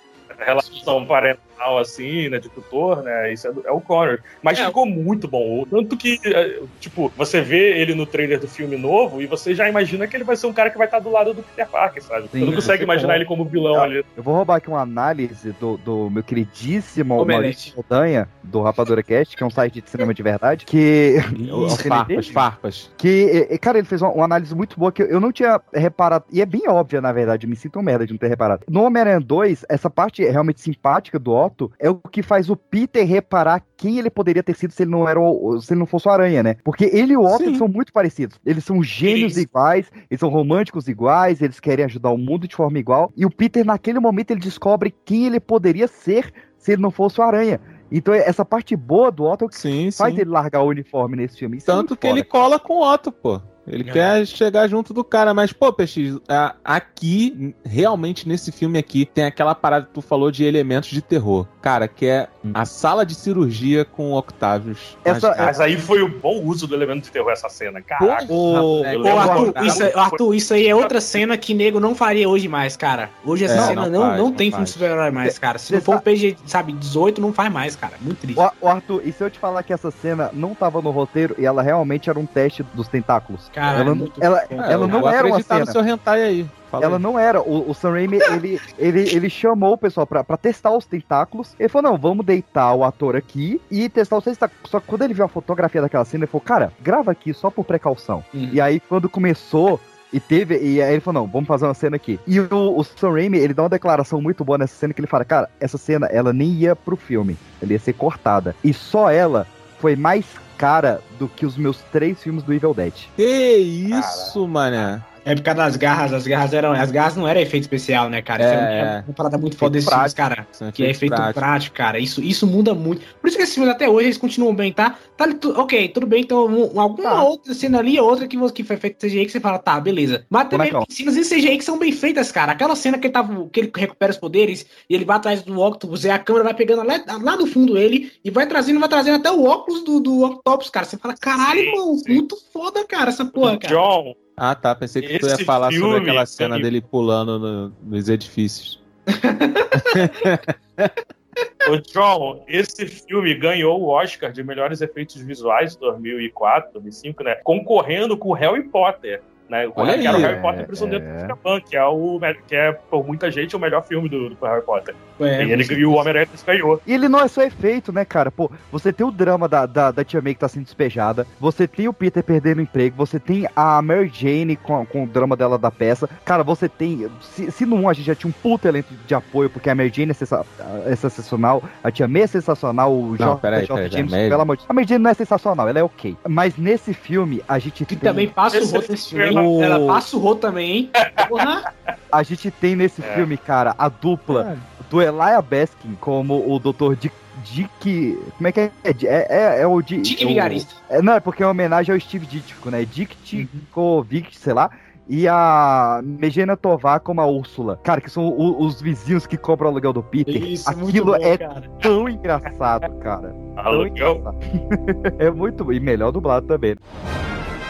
[0.45, 4.19] relação parental, assim, né, de tutor, né, isso é, do- é o Connors.
[4.43, 8.77] Mas ficou muito bom, tanto que, é, tipo, você vê ele no trailer do filme
[8.77, 11.09] novo e você já imagina que ele vai ser um cara que vai estar do
[11.09, 12.23] lado do Peter Parker, sabe?
[12.31, 14.05] Sim, você não consegue imaginar coloca- ele como vilão ali.
[14.15, 17.25] Eu vou roubar aqui uma análise do, do meu queridíssimo.
[17.25, 21.15] Maurício Saldanha, do Rapadura Cast, que é um site de cinema de verdade, que...
[21.67, 22.91] As farpas, farpas.
[22.97, 26.41] Que, cara, ele fez uma, uma análise muito boa que eu não tinha reparado, e
[26.41, 28.63] é bem óbvia, na verdade, eu me sinto um merda de não ter reparado.
[28.69, 33.05] No Homem-Aranha 2, essa parte realmente simpática do Otto é o que faz o Peter
[33.05, 36.07] reparar quem ele poderia ter sido se ele não era o, se ele não fosse
[36.07, 36.55] o Aranha, né?
[36.63, 38.39] Porque ele e o Otto são muito parecidos.
[38.45, 42.79] Eles são gênios iguais, eles são românticos iguais, eles querem ajudar o mundo de forma
[42.79, 43.11] igual.
[43.15, 47.19] E o Peter, naquele momento, ele descobre quem ele poderia ser se ele não fosse
[47.19, 47.59] o Aranha.
[47.91, 50.21] Então, essa parte boa do Otto é o que faz sim.
[50.21, 51.57] ele largar o uniforme nesse filme.
[51.57, 52.29] Isso é Tanto muito que ele foda.
[52.29, 53.41] cola com o Otto, pô.
[53.67, 53.93] Ele É.
[53.93, 59.25] quer chegar junto do cara, mas, pô, Peixe, a- aqui, realmente nesse filme aqui, tem
[59.25, 61.45] aquela parada que tu falou de elementos de terror.
[61.61, 64.97] Cara, que é a sala de cirurgia com o Octavius.
[65.05, 68.25] Mas, cara, mas aí foi o bom uso do elemento de terror essa cena, caraca.
[68.31, 71.79] Ô, Eu ô, lembro Arthur, isso, é- Arthur, isso aí é outra cena que nego
[71.79, 73.09] não faria hoje mais, cara.
[73.25, 74.65] Hoje essa É, cena não não, não, faz, não tem filme faz.
[74.69, 75.57] de super-herói mais, cara.
[75.57, 77.93] Se não for um PG, sabe, 18, não faz mais, cara.
[77.99, 78.39] Muito triste.
[78.39, 81.35] O, o Arthur, e se eu te falar que essa cena não tava no roteiro
[81.37, 83.49] e ela realmente era um teste dos tentáculos?
[83.57, 85.61] Cara, ela, muito ela, ela É, eu não era uma cena.
[85.61, 86.49] no seu hentai aí.
[86.69, 87.01] Fala ela aí.
[87.01, 87.41] não era.
[87.41, 91.55] O, o Sam Raimi, ele, ele, ele chamou o pessoal pra, pra testar os tentáculos.
[91.59, 94.69] Ele falou: não, vamos deitar o ator aqui e testar os tentáculos.
[94.69, 97.49] Só que quando ele viu a fotografia daquela cena, ele falou: cara, grava aqui só
[97.49, 98.23] por precaução.
[98.31, 98.49] Uhum.
[98.53, 99.79] E aí, quando começou.
[100.13, 102.17] E teve, e aí ele falou, não, vamos fazer uma cena aqui.
[102.25, 105.07] E o, o Sam Raimi, ele dá uma declaração muito boa nessa cena, que ele
[105.07, 108.55] fala, cara, essa cena, ela nem ia pro filme, ela ia ser cortada.
[108.63, 109.45] E só ela
[109.79, 110.25] foi mais
[110.57, 112.93] cara do que os meus três filmes do Evil Dead.
[113.15, 115.01] Que isso, mané.
[115.29, 116.71] É por causa das garras, as garras eram.
[116.71, 118.43] As garras não eram efeito especial, né, cara?
[118.43, 119.03] Isso É, é, é.
[119.05, 120.47] uma parada muito foda desses filmes, cara.
[120.53, 121.41] São Que é efeito práticos.
[121.41, 121.99] prático, cara.
[121.99, 123.01] Isso, isso muda muito.
[123.19, 124.95] Por isso que esses filmes até hoje eles continuam bem, tá?
[125.17, 125.25] tá
[125.57, 129.05] ok, tudo bem, então um- alguma outra cena ali, outra que, você- que foi feita
[129.07, 130.25] CGI que você fala, tá, beleza.
[130.29, 130.85] Mas também Bonecão.
[130.85, 132.51] tem cenas em CGI que são bem feitas, cara.
[132.53, 135.59] Aquela cena que ele, tava, que ele recupera os poderes e ele vai atrás do
[135.59, 138.87] Octopus e a câmera vai pegando lá, lá do fundo ele e vai trazendo, vai
[138.87, 140.85] trazendo até o óculos do, do Octopus, cara.
[140.85, 143.73] Você fala, caralho, irmão, muito foda, cara, essa porra, cara.
[143.73, 144.75] John, Ah, tá.
[144.75, 146.61] Pensei que tu ia Esse falar sobre filme, aquela cena Sammy.
[146.63, 148.79] dele pulando no- nos edifícios.
[151.69, 157.35] Ô, John, esse filme ganhou o Oscar de melhores efeitos visuais de 2004, 2005, né?
[157.43, 159.21] Concorrendo com o Harry Potter.
[159.49, 159.69] Né?
[159.75, 161.07] Olha que era o aí, Harry Potter Prisioneiro é.
[161.07, 164.45] do Azkaban, que é, o, que é, por muita gente, o melhor filme do, do
[164.45, 164.93] Harry Potter.
[165.19, 166.81] É, e ele ganhou o Homem-Aranha ganhou.
[166.85, 168.29] E ele não é só efeito, né, cara?
[168.29, 171.67] Pô, você tem o drama da, da, da Tia May que tá sendo despejada, você
[171.67, 175.35] tem o Peter perdendo o emprego, você tem a Mary Jane com, com o drama
[175.35, 176.09] dela da peça.
[176.25, 177.07] Cara, você tem.
[177.21, 179.75] Se, se no 1 a gente já tinha um puto elenco de apoio, porque a
[179.75, 180.45] Mary Jane é, sensa-
[180.85, 184.69] é sensacional, a Tia May é sensacional, o peraí, peraí, James, pelo amor de Deus.
[184.69, 186.15] A Mary Jane não é sensacional, ela é ok.
[186.27, 188.09] Mas nesse filme, a gente Que tem.
[188.09, 189.15] também passa o Esse
[189.61, 190.89] Ela passa o roto também, hein?
[191.27, 191.73] Porra.
[192.11, 193.13] A gente tem nesse É.
[193.15, 194.57] filme, cara, a dupla
[194.89, 196.95] do Elijah Baskin como o Dr.
[196.99, 197.15] Dick.
[197.43, 198.19] Dick.
[198.37, 198.71] Como é que é?
[198.83, 200.01] É, é, é o Dick.
[200.01, 200.73] Dick o- Vigarista.
[200.89, 202.83] É, não, é porque é uma homenagem ao Steve Ditko, né?
[202.85, 204.71] Dick Tikovic, sei lá.
[205.09, 207.79] E a Megena Tovar como a Úrsula.
[207.83, 210.35] Cara, que são o- os vizinhos que cobram o aluguel do Peter.
[210.43, 211.63] Isso, muito Aquilo bom, é cara.
[211.81, 213.33] tão engraçado, cara.
[213.55, 214.21] Aluguel?
[215.19, 215.71] é muito.
[215.71, 216.75] E melhor dublado também.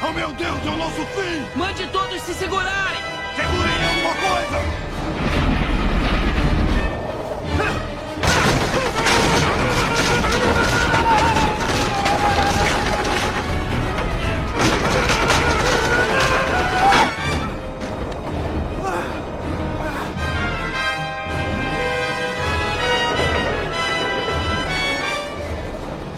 [0.07, 1.16] Oh meu Deus, é o nosso!
[1.57, 3.01] Mande todos se segurarem!
[3.35, 4.61] Segurem alguma coisa!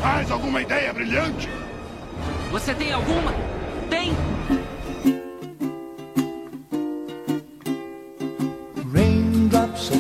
[0.01, 1.49] Mais alguma ideia brilhante?
[2.51, 3.33] Você tem alguma?
[3.89, 4.13] Tem?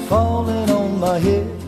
[0.09, 1.58] Falling on my head.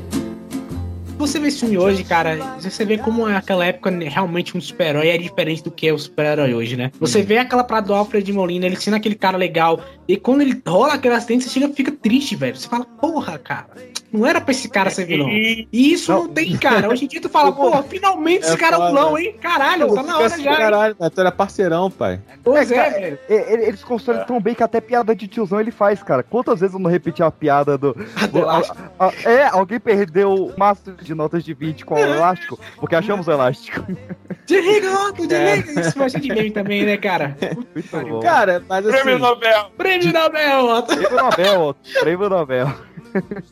[1.21, 5.17] Você vê esse filme hoje, cara, você vê como aquela época realmente um super-herói é
[5.17, 6.91] diferente do que é o super-herói hoje, né?
[6.99, 10.61] Você vê aquela parada do Alfred Molina, ele sendo aquele cara legal, e quando ele
[10.67, 12.55] rola aquele acidente, você chega, fica triste, velho.
[12.55, 13.67] Você fala, porra, cara,
[14.11, 15.29] não era pra esse cara ser vilão.
[15.71, 16.89] E isso não, tem, cara.
[16.89, 19.35] Hoje em dia tu fala, pô, finalmente esse cara é vilão, hein?
[19.39, 20.37] Caralho, tá na hora já.
[20.51, 20.57] hein?
[20.57, 22.19] Caralho, mas tu era parceirão, pai.
[22.43, 23.19] Pois é, cara, velho.
[23.29, 26.23] Eles constroem tão bem que até piada de tiozão ele faz, cara.
[26.23, 27.93] Quantas vezes eu não repeti a piada do.
[28.31, 28.77] do- elástico.
[28.99, 32.95] a- a- é, alguém perdeu o maço de notas de 20 com o elástico, porque
[32.95, 33.85] achamos o elástico.
[34.45, 35.81] Desliga, outro, desliga.
[35.81, 37.37] Isso vai ser de meme também, né, cara?
[37.73, 38.19] Muito bom.
[38.19, 38.97] Cara, mas assim.
[38.97, 39.71] Prêmio Nobel!
[39.77, 40.87] Prêmio Nobel, Otto.
[40.87, 41.99] Prêmio Nobel, Otto.
[42.01, 42.73] Prêmio Nobel.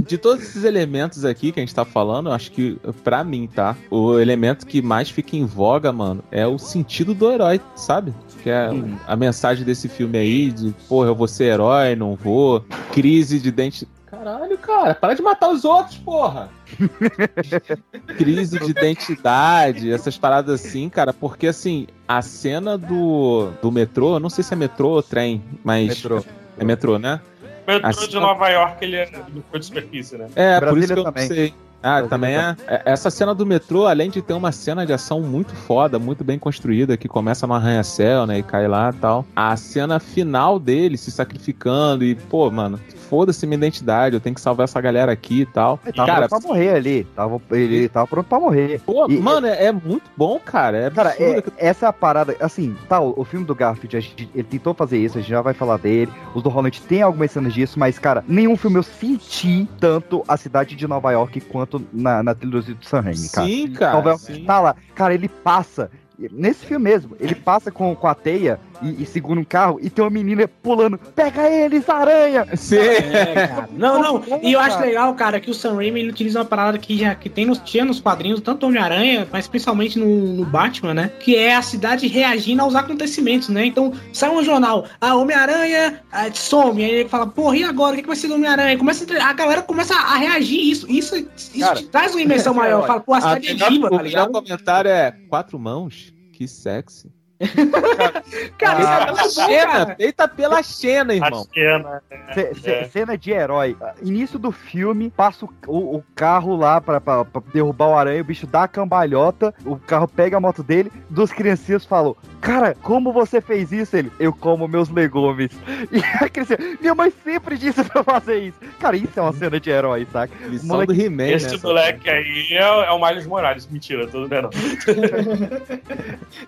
[0.05, 3.47] De todos esses elementos aqui que a gente tá falando, eu acho que, pra mim,
[3.47, 3.75] tá?
[3.89, 8.13] O elemento que mais fica em voga, mano, é o sentido do herói, sabe?
[8.41, 8.69] Que é
[9.07, 12.63] a mensagem desse filme aí de, porra, eu vou ser herói, não vou.
[12.91, 13.87] Crise de dente.
[14.09, 16.49] Caralho, cara, para de matar os outros, porra!
[18.17, 24.19] Crise de identidade, essas paradas assim, cara, porque assim, a cena do, do metrô, eu
[24.19, 25.87] não sei se é metrô ou trem, mas.
[25.87, 26.23] Metrô.
[26.57, 27.21] É metrô, né?
[27.67, 29.05] metrô A de cena- Nova York, ele é
[29.51, 30.27] do de superfície, né?
[30.35, 31.27] É, por isso Brasília que eu não também.
[31.27, 31.53] sei.
[31.81, 32.55] Ah, também é.
[32.67, 36.23] É, Essa cena do metrô, além de ter uma cena de ação muito foda, muito
[36.23, 39.25] bem construída, que começa no arranha-céu, né, e cai lá e tal.
[39.35, 42.79] A cena final dele se sacrificando e, pô, mano,
[43.09, 45.79] foda-se minha identidade, eu tenho que salvar essa galera aqui e tal.
[45.83, 47.03] Ele tava cara, pronto pra morrer ali.
[47.15, 48.81] Tava, ele tava pronto pra morrer.
[48.85, 50.77] pô, E- mano, é, é muito bom, cara.
[50.77, 52.35] É Cara, é- essa é a parada.
[52.39, 55.41] Assim, tá, o, o filme do Garfield, gente- ele tentou fazer isso, a gente já
[55.41, 56.11] vai falar dele.
[56.35, 60.37] Os do Holland tem algumas cenas disso, mas, cara, nenhum filme eu senti tanto a
[60.37, 63.47] cidade de Nova York quanto na, na trilogia do Sam Raimi, cara.
[63.47, 64.45] Sim, cara, York sim.
[64.45, 64.75] tá lá.
[64.95, 65.91] Cara, ele passa.
[66.31, 69.89] Nesse filme mesmo, ele passa com, com a teia e, e segura um carro e
[69.89, 70.97] tem uma menina pulando.
[70.97, 72.45] Pega eles, aranha!
[72.55, 72.77] Sim.
[72.77, 73.69] É, cara.
[73.71, 74.39] Não, não.
[74.41, 77.15] E eu acho legal, cara, que o Sam Raimi ele utiliza uma parada que já
[77.15, 81.11] que tem nos, tinha nos quadrinhos, tanto Homem-Aranha, mas principalmente no, no Batman, né?
[81.19, 83.65] Que é a cidade reagindo aos acontecimentos, né?
[83.65, 87.93] Então, sai um jornal, a Homem-Aranha ah, some, aí ele fala, porra, e agora?
[87.93, 88.77] O que, que vai ser do Homem-Aranha?
[88.77, 90.89] Começa a A galera começa a reagir isso.
[90.89, 92.85] Isso, isso Cara, te traz uma imensão maior.
[92.85, 94.31] Fala, pô, a cidade é viva, o tá ligado?
[94.31, 97.18] comentário é quatro mãos, que sexy.
[98.57, 99.95] Cara, isso é Ah, bom, Xena, cara.
[99.95, 101.41] feita pela Xena, irmão.
[101.49, 102.03] A cena.
[102.33, 102.83] Ce- ce- É.
[102.89, 103.77] Cena de herói.
[104.01, 108.21] Início do filme, passa o, o- o carro lá pra, pra- pra derrubar o aranha,
[108.21, 112.75] o bicho dá a cambalhota, o carro pega a moto dele, duas criancinhas falam, cara,
[112.81, 113.95] como você fez isso?
[113.95, 115.51] Ele, eu como meus legumes.
[115.91, 118.57] E a criança, minha mãe sempre disse pra fazer isso.
[118.79, 120.33] Cara, isso é uma cena de herói, saca?
[120.47, 121.59] Lição moleque- do He-Man, Esse né?
[121.63, 122.57] moleque aí é,
[122.87, 123.67] é o Miles Morales.
[123.67, 124.49] Mentira, tudo bem não.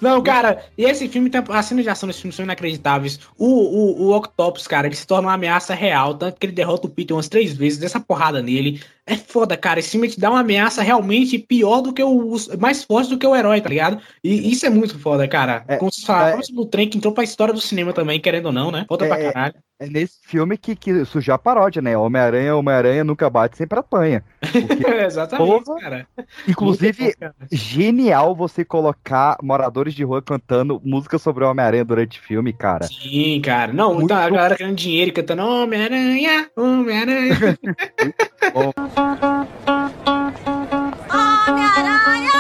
[0.02, 1.30] Não, cara, e esse filme.
[1.50, 3.20] As cenas de ação desse filme são inacreditáveis.
[3.38, 6.88] O, o, o Octopus, cara, ele se torna uma ameaça real, tanto que ele derrota
[6.88, 8.82] o Peter umas três vezes, dessa porrada nele.
[9.06, 9.80] É foda, cara.
[9.80, 12.36] Esse filme te dá uma ameaça realmente pior do que o.
[12.60, 14.00] mais forte do que o herói, tá ligado?
[14.24, 15.64] E isso é muito foda, cara.
[15.68, 18.46] É, Como se fala, é- do trem que entrou pra história do cinema também, querendo
[18.48, 18.86] ou não, né?
[18.88, 19.56] Volta pra É, caralho.
[19.80, 21.98] É nesse filme que, que surgiu a paródia, né?
[21.98, 24.24] Homem-Aranha, Homem-Aranha nunca bate, sempre apanha.
[25.08, 25.80] Exatamente, Porra.
[25.82, 26.08] cara.
[26.48, 27.36] Inclusive, Muito bom, cara.
[27.52, 32.86] genial você colocar moradores de rua cantando música sobre o Homem-Aranha durante o filme, cara.
[32.86, 33.74] Sim, cara.
[33.74, 37.58] Não, Muito então a galera querendo dinheiro e cantando Homem-Aranha, Homem-Aranha.
[38.98, 39.48] Homem-Aranha,
[41.14, 42.31] Homem-Aranha,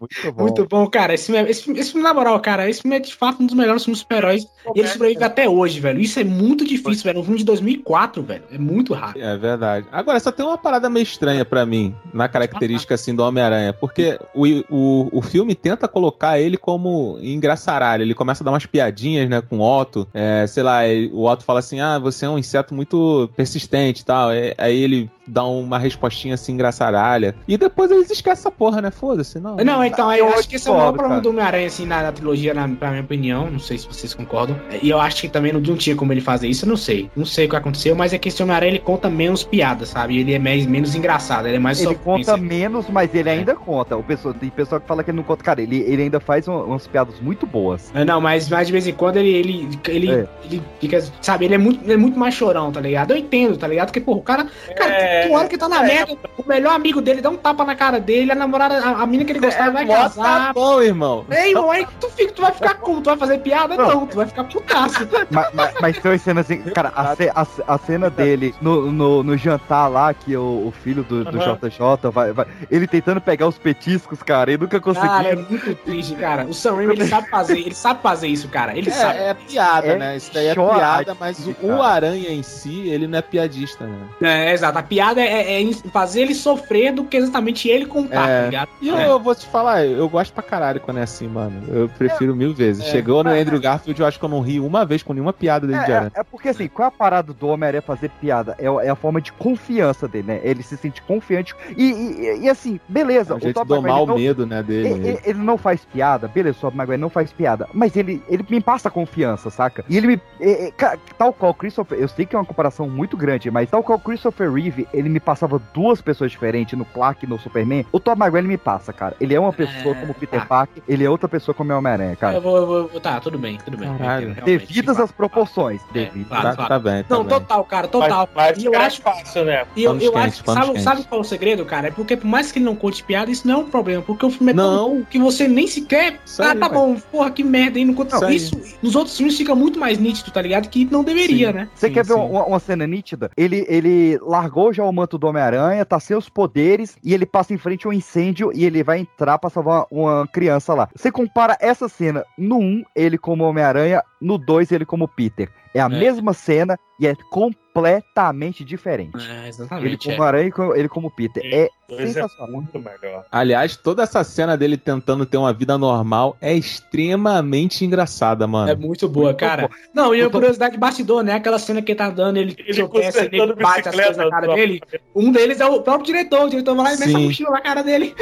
[0.00, 0.42] Muito bom.
[0.42, 1.14] Muito bom, cara.
[1.14, 3.46] Esse filme, é- esse, esse filme, na moral, cara, esse filme é de fato um
[3.46, 4.44] dos melhores filmes super-heróis.
[4.74, 6.00] E ele sobrevive até hoje, velho.
[6.00, 7.20] Isso é muito difícil, velho.
[7.20, 8.42] Um filme de 2004, velho.
[8.52, 9.18] É muito raro.
[9.18, 9.86] É verdade.
[9.90, 14.18] Agora, só tem uma parada meio estranha pra mim, na característica assim do Homem-Aranha, porque
[14.34, 18.02] o, o, o filme tenta colocar ele como engraçaralho.
[18.02, 20.06] Ele começa a dar umas piadinhas, né, com o Otto.
[20.12, 20.80] É, sei lá,
[21.12, 24.30] o Otto fala assim: ah, você é um inseto muito persistente e tal.
[24.30, 27.34] É, Aí ele dá uma respostinha assim engraçaralha.
[27.46, 28.90] E depois eles esquecem essa porra, né?
[28.90, 29.56] Foda-se, não.
[29.56, 31.20] Não, então, eu, Eu acho que esse é o maior problema cara.
[31.22, 33.50] do Homem-Aranha, assim, na, na trilogia, na, pra minha opinião.
[33.50, 34.56] Não sei se vocês concordam.
[34.82, 37.10] E eu acho que também não, não tinha como ele fazer isso, eu não sei.
[37.16, 40.18] Não sei o que aconteceu, mas é que esse Homem-Aranha ele conta menos piadas, sabe?
[40.18, 42.32] Ele é mais, menos engraçado, ele é mais Ele sofrência.
[42.34, 43.96] conta menos, mas ele ainda conta.
[43.96, 45.42] O pessoal, tem pessoal que fala que ele não conta.
[45.44, 47.90] Cara, ele, ele ainda faz um- umas piadas muito boas.
[47.94, 50.26] É, Não, mas, mas de vez em quando ele, ele, ele, É.
[50.44, 53.10] ele fica, sabe, ele é, muito, ele é muito mais chorão, tá ligado?
[53.12, 53.86] Eu entendo, tá ligado?
[53.88, 54.46] Porque, pô, o cara,
[54.76, 55.22] cara, É.
[55.26, 58.00] tem hora que tá na merda, o melhor amigo dele dá um tapa na cara
[58.00, 60.46] dele, a namorada, a, a mina que ele gostava vai casar.
[60.46, 61.24] tá bom, irmão.
[61.30, 62.74] Ei, irmão, aí tu, fica, tu vai ficar?
[62.74, 63.76] Tu vai fazer piada?
[63.76, 65.08] Não, tu vai ficar putaço.
[65.30, 68.90] mas, mas, mas são as cenas assim, cara, a, ce- a, a cena dele no,
[68.92, 71.58] no, no jantar lá, que o, o filho do, do Aham.
[71.62, 72.46] JJ vai, vai.
[72.70, 75.08] Ele tentando pegar os petiscos, cara, e nunca conseguiu.
[75.10, 76.44] Cara, é muito triste, cara.
[76.44, 78.76] O Sam Raimi, ele sabe fazer, ele sabe fazer isso, cara.
[78.76, 79.18] Ele sabe.
[79.18, 80.16] É, é piada, É né?
[80.16, 81.82] Isso daí é piada, mas o, o.
[81.82, 83.98] Aranha em si, ele não é piadista, né?
[84.20, 84.78] É, exato.
[84.78, 88.44] A piada é, é em fazer ele sofrer do que exatamente ele contar, tá É.
[88.46, 88.68] ligado?
[88.82, 89.08] E eu, É.
[89.08, 91.62] eu vou te falar, eu gosto pra caralho quando é assim, mano.
[91.68, 92.84] Eu prefiro mil vezes.
[92.86, 92.90] É.
[92.90, 95.66] Chegou no Andrew Garfield, eu acho que eu não ri uma vez com nenhuma piada
[95.66, 98.54] dele de É, é, é porque assim, qual é a parada do Homem-Aranha fazer piada?
[98.58, 100.40] É, é a forma de confiança dele, né?
[100.42, 101.54] Ele se sente confiante.
[101.76, 103.32] E, e, e, assim, beleza.
[103.34, 104.88] É um jeito de Tobey domar o não- medo, né, dele.
[104.88, 108.22] Ele, ele- ele não faz piada, beleza, o Tobey Maguire não faz piada, mas ele,
[108.28, 109.84] ele me passa confiança, saca?
[109.88, 110.20] E ele me.
[110.40, 110.72] é, é,
[111.16, 111.98] tal qual Christopher.
[111.98, 115.20] Eu sei que é uma comparação muito grande, mas tal qual Christopher Reeve, ele me
[115.20, 117.84] passava duas pessoas diferentes no Clark e no Superman.
[117.92, 119.16] O Tobey Maguire ele me passa, cara.
[119.20, 122.36] Ele é uma pessoa como Peter Parker, ele é outra pessoa como é Homem-Aranha, cara.
[122.36, 123.96] Eu vou, eu vou- Tá, tudo bem, tudo bem.
[123.96, 124.34] Caralho.
[124.44, 125.80] Devidas às proporções.
[125.92, 126.28] Devidas.
[126.28, 126.68] claro, Tá, claro.
[126.68, 127.38] tá bem, tá Não, bem.
[127.38, 128.28] total, cara, total.
[128.34, 129.02] Mas, mas e eu fica acho.
[129.02, 129.64] fácil, né?
[129.76, 131.88] E eu, eu quentes, acho sabe, sabe qual é o segredo, cara?
[131.88, 134.02] É porque por mais que ele não conte piada, isso não é um problema.
[134.02, 134.76] Porque o filme é Não.
[134.76, 136.18] tão bom que você nem sequer.
[136.24, 138.16] Isso ah, aí, tá bom, porra, que merda aí, não conta.
[138.16, 138.36] Isso aí.
[138.36, 140.68] isso nos outros filmes fica muito mais nítido, tá ligado?
[140.68, 141.54] Que não deveria, Sim.
[141.54, 141.68] né?
[141.74, 143.30] Você Sim, quer ver uma, uma cena nítida?
[143.36, 147.52] Ele, ele largou já o manto do Homem-Aranha, tá sem os poderes, e ele passa
[147.52, 150.88] em frente a um incêndio e ele vai entrar pra salvar uma criança lá.
[150.94, 155.48] Você compara essa cena no 1, ele como Homem-Aranha, no 2, ele como Peter.
[155.74, 155.88] É a É.
[155.88, 159.16] mesma cena e é completamente diferente.
[159.28, 160.08] É, Ele exatamente.
[160.08, 161.42] como Aranha e ele como Peter.
[161.44, 162.50] É é sensacional.
[162.52, 163.24] muito melhor.
[163.30, 168.70] Aliás, toda essa cena dele tentando ter uma vida normal é extremamente engraçada, mano.
[168.70, 169.70] É muito boa, cara.
[169.94, 171.34] Não, e a curiosidade de bastidor, né?
[171.34, 174.28] Aquela cena que ele tá dando, ele, Ele tropeça, ele consertando bate as coisas na
[174.30, 174.80] cara dele.
[175.14, 176.46] Um deles é o próprio diretor.
[176.46, 178.14] O diretor vai lá e mete a mochila na cara dele.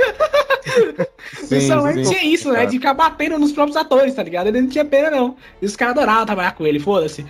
[1.34, 2.02] Sim, Isso sim.
[2.02, 2.66] tinha isso, né?
[2.66, 4.48] De ficar batendo nos próprios atores, tá ligado?
[4.48, 5.36] Ele não tinha pena, não.
[5.60, 7.26] E os caras trabalhar com ele, foda-se.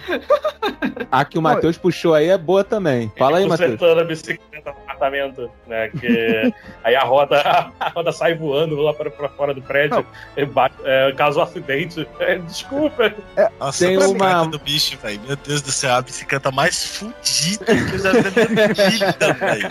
[1.11, 3.11] A que o Matheus puxou aí é boa também.
[3.17, 3.73] Fala aí, Matheus.
[3.73, 5.89] Consertando a bicicleta apartamento, né?
[5.89, 6.53] Que
[6.83, 7.41] aí a roda,
[7.79, 10.05] a roda sai voando lá para, para fora do prédio,
[10.37, 12.07] e bate, é, causa um acidente.
[12.19, 13.15] É, desculpa.
[13.61, 15.21] Nossa, Tem uma- do bicho, velho.
[15.27, 19.33] Meu Deus do céu, a bicicleta mais fudida que eu já vi na minha vida,
[19.35, 19.69] velho.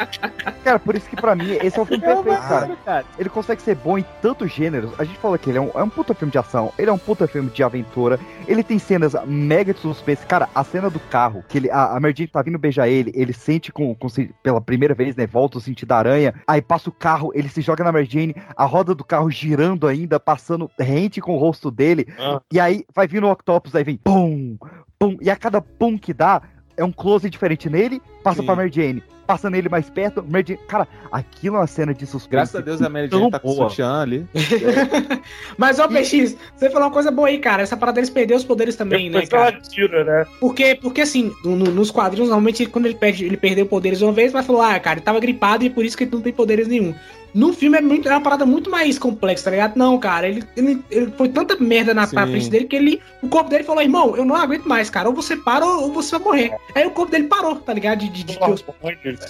[0.64, 3.04] Cara, por isso que pra mim esse é o filme perfeito, cara.
[3.18, 4.92] Ele consegue ser bom em tantos gêneros.
[5.00, 6.94] A gente falou que ele é um, é um puta filme de ação, ele é
[6.94, 10.26] um puta filme de aventura, ele tem cenas mega de suspense.
[10.26, 13.12] Cara, a cena do carro, que ele, a, a Mary Jane tá vindo beijar ele,
[13.16, 14.08] ele sente com, com
[14.44, 15.26] pela primeira vez, né?
[15.28, 18.36] Volta o sentido da aranha, aí passa o carro, ele se joga na Mary Jane,
[18.56, 22.42] a roda do carro girando ainda, passando rente com o rosto dele, Ah.
[22.52, 24.58] e aí vai vindo o Octopus, aí vem pum,
[25.00, 26.42] pum, e a cada pum que dá,
[26.78, 28.46] é um close diferente nele, passa Sim.
[28.46, 29.04] pra Mary Jane.
[29.26, 30.60] Passa nele mais perto, Mary Jane.
[30.68, 32.30] Cara, aquilo é uma cena de suspense.
[32.32, 33.70] Graças a Deus a Mary Jane tá com boa.
[33.70, 34.26] sutiã ali.
[35.58, 37.64] Mas, ó, PX, você falou uma coisa boa aí, cara.
[37.64, 39.50] Essa parada deles perder os poderes também, né, cara?
[39.50, 40.26] ela tira, né?
[40.40, 44.12] Porque, porque assim, no- no- nos quadrinhos, normalmente, quando ele perde, ele perdeu poderes uma
[44.12, 46.22] vez, vai falar, ah, cara, ele tava gripado e é por isso que ele não
[46.22, 46.94] tem poderes nenhum.
[47.36, 49.76] No filme é, muito, é uma parada muito mais complexa, tá ligado?
[49.76, 53.02] Não, cara, ele, ele, ele foi tanta merda na frente dele que ele.
[53.22, 55.10] O corpo dele falou, irmão, eu não aguento mais, cara.
[55.10, 56.56] Ou você para ou você vai morrer.
[56.74, 58.00] Aí o corpo dele parou, tá ligado?
[58.00, 58.64] De, de, de os-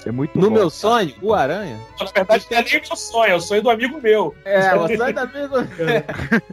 [0.06, 0.56] É muito No bom.
[0.56, 1.80] meu sonho, o Aranha.
[2.00, 4.36] Na verdade, não é nem o meu sonho, é o sonho do amigo meu.
[4.46, 5.56] É, o sonho da amigo.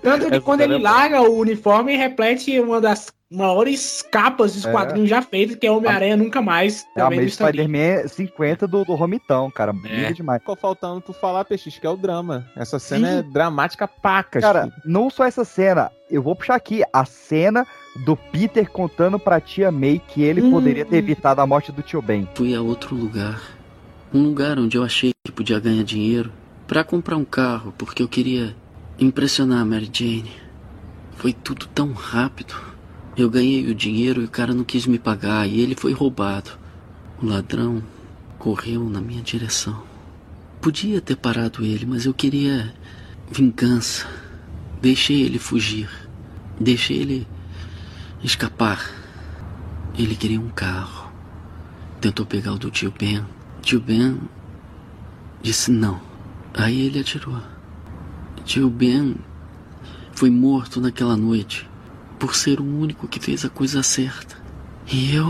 [0.02, 4.64] Tanto que Essa quando ele é larga o uniforme, reflete uma das maiores capas dos
[4.64, 4.70] É.
[4.70, 6.84] quadrinhos já feitos, que é Homem-Aranha Nunca Mais.
[6.96, 7.52] É a também Stan Lee.
[7.64, 9.72] Spider-Man 50 do, do Romitão, cara.
[9.72, 10.40] Lindo demais.
[10.40, 12.46] Ficou faltando tu falar, PX, que é o drama.
[12.56, 13.18] Essa cena Sim.
[13.18, 14.42] é dramática pacas.
[14.42, 17.66] Cara, não só essa cena, eu vou puxar aqui a cena
[18.04, 20.50] do Peter contando pra tia May que ele Hum.
[20.50, 22.28] poderia ter evitado a morte do tio Ben.
[22.34, 23.40] Fui a outro lugar.
[24.14, 26.30] Um lugar onde eu achei que podia ganhar dinheiro
[26.66, 28.54] para comprar um carro, porque eu queria
[28.98, 30.30] impressionar a Mary Jane.
[31.16, 32.54] Foi tudo tão rápido.
[33.14, 36.52] Eu ganhei o dinheiro e o cara não quis me pagar e ele foi roubado.
[37.22, 37.82] O ladrão
[38.38, 39.82] correu na minha direção.
[40.62, 42.72] Podia ter parado ele, mas eu queria
[43.30, 44.06] vingança.
[44.80, 45.90] Deixei ele fugir.
[46.58, 47.28] Deixei ele
[48.24, 48.90] escapar.
[49.98, 51.12] Ele queria um carro.
[52.00, 53.22] Tentou pegar o do tio Ben.
[53.60, 54.18] Tio Ben
[55.42, 56.00] disse não.
[56.54, 57.42] Aí ele atirou.
[58.46, 59.16] Tio Ben
[60.14, 61.70] foi morto naquela noite
[62.22, 64.36] por ser o único que fez a coisa certa.
[64.86, 65.26] E eu.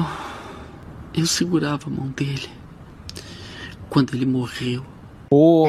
[1.17, 2.51] Eu segurava a mão dele
[3.89, 4.85] quando ele morreu.
[5.31, 5.67] Pô,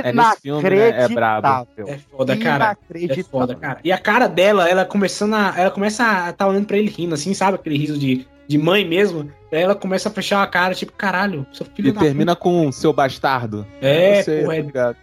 [0.00, 1.02] É nesse filme, né?
[1.02, 1.46] É brabo.
[1.48, 1.88] inacreditável.
[1.88, 2.64] É foda, cara.
[2.64, 3.24] É Inacreditável.
[3.24, 3.80] foda, cara.
[3.82, 5.52] E a cara dela, ela começando a.
[5.56, 7.56] Ela começa a tá olhando pra ele rindo, assim, sabe?
[7.56, 9.28] Aquele riso de, de mãe mesmo.
[9.52, 12.70] Aí ela começa a fechar a cara, tipo, caralho, seu filho E da termina com
[12.72, 13.66] seu bastardo.
[13.80, 14.96] É, sei, porra, é- tá ligado?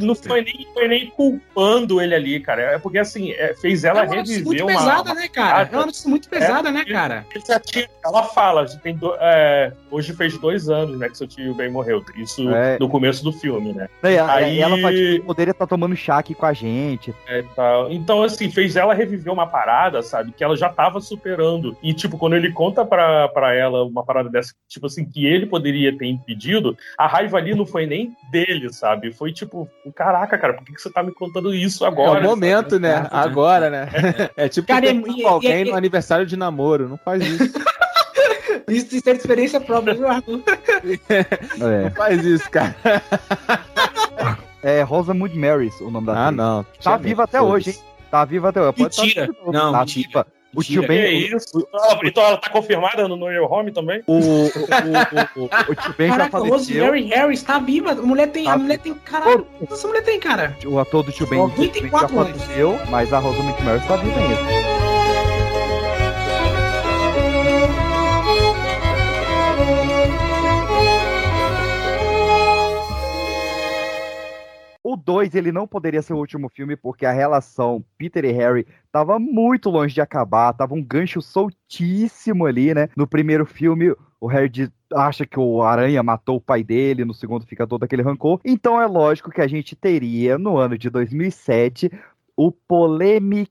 [0.00, 2.62] Não foi nem, foi nem culpando ele ali, cara.
[2.62, 4.72] É porque assim, é, fez ela É uma reviver muito uma.
[4.72, 5.48] pesada, uma né, cara?
[5.50, 5.70] parada.
[5.72, 7.24] É uma notícia muito pesada, né, cara?
[7.34, 11.26] ele já tinha- ela fala, tem do- é, hoje fez dois anos, né, que seu
[11.26, 12.02] tio Ben morreu.
[12.16, 12.78] Isso É.
[12.78, 13.88] no começo do filme, né?
[14.02, 17.14] Aí- ela fala, tipo, poderia estar tomando chá aqui com a gente.
[17.28, 17.90] É, tal.
[17.90, 20.32] Então, assim, fez ela reviver uma parada, sabe?
[20.32, 21.76] Que ela já tava superando.
[21.82, 25.44] E, tipo, quando ele conta pra, pra ela uma parada dessa, tipo assim, que ele
[25.46, 29.12] poderia ter impedido, a raiva ali não foi nem dele, sabe?
[29.12, 32.20] Foi tipo, caraca, cara, por que, que você tá me contando isso agora?
[32.20, 32.82] é o momento, sabe?
[32.82, 33.08] né?
[33.10, 33.88] Agora, né?
[34.36, 36.88] É tipo Cara, e- e- alguém e- no aniversário de namoro.
[36.88, 37.52] Não faz isso.
[38.66, 40.40] Isso tem experiência própria, viu, Arthur?
[41.58, 42.74] Não faz isso, cara.
[44.62, 46.36] É Rosamund Marys, o nome da Ah, atriz.
[46.38, 46.66] não.
[46.82, 47.76] Tá viva até hoje, hein?
[48.10, 48.72] Tá viva até hoje.
[48.72, 49.26] Pode Mentira.
[49.26, 49.52] tá viva de novo.
[49.52, 50.06] Não, tá mentira.
[50.08, 50.26] viva.
[50.56, 51.36] O tio Que Ben.
[51.36, 51.66] isso?
[51.74, 54.02] Ah, Então ela tá confirmada no No Your Home também?
[54.06, 56.52] O, o, o, o, o tio Ben já Caraca, faleceu.
[56.52, 57.92] Rosemary Harris tá viva.
[57.92, 58.46] A mulher tem.
[58.48, 58.94] A Tá mulher tem.
[58.94, 60.56] Caralho, essa mulher tem, cara?
[60.64, 62.42] O ator do tio Ben Ó, infelizmente, 24 já anos.
[62.42, 64.73] faleceu, mas a Rosamund Marys tá viva ainda.
[74.86, 78.66] O 2, ele não poderia ser o último filme porque a relação Peter e Harry
[78.92, 82.90] tava muito longe de acabar, tava um gancho soltíssimo ali, né?
[82.94, 87.46] No primeiro filme, o Harry acha que o Aranha matou o pai dele, no segundo
[87.46, 88.38] fica todo aquele rancor.
[88.44, 91.90] Então é lógico que a gente teria, no ano de 2007,
[92.36, 93.48] o polemiquíssimo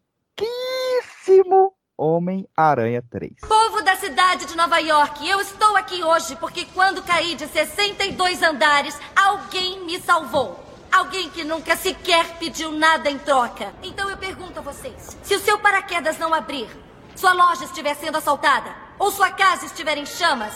[1.97, 3.33] Homem-Aranha 3.
[3.49, 8.43] Povo da cidade de Nova York, eu estou aqui hoje porque quando caí de 62
[8.43, 10.72] andares, alguém me salvou.
[10.93, 13.73] Alguém que nunca sequer pediu nada em troca.
[13.81, 16.69] Então eu pergunto a vocês: se o seu paraquedas não abrir,
[17.15, 20.53] sua loja estiver sendo assaltada ou sua casa estiver em chamas,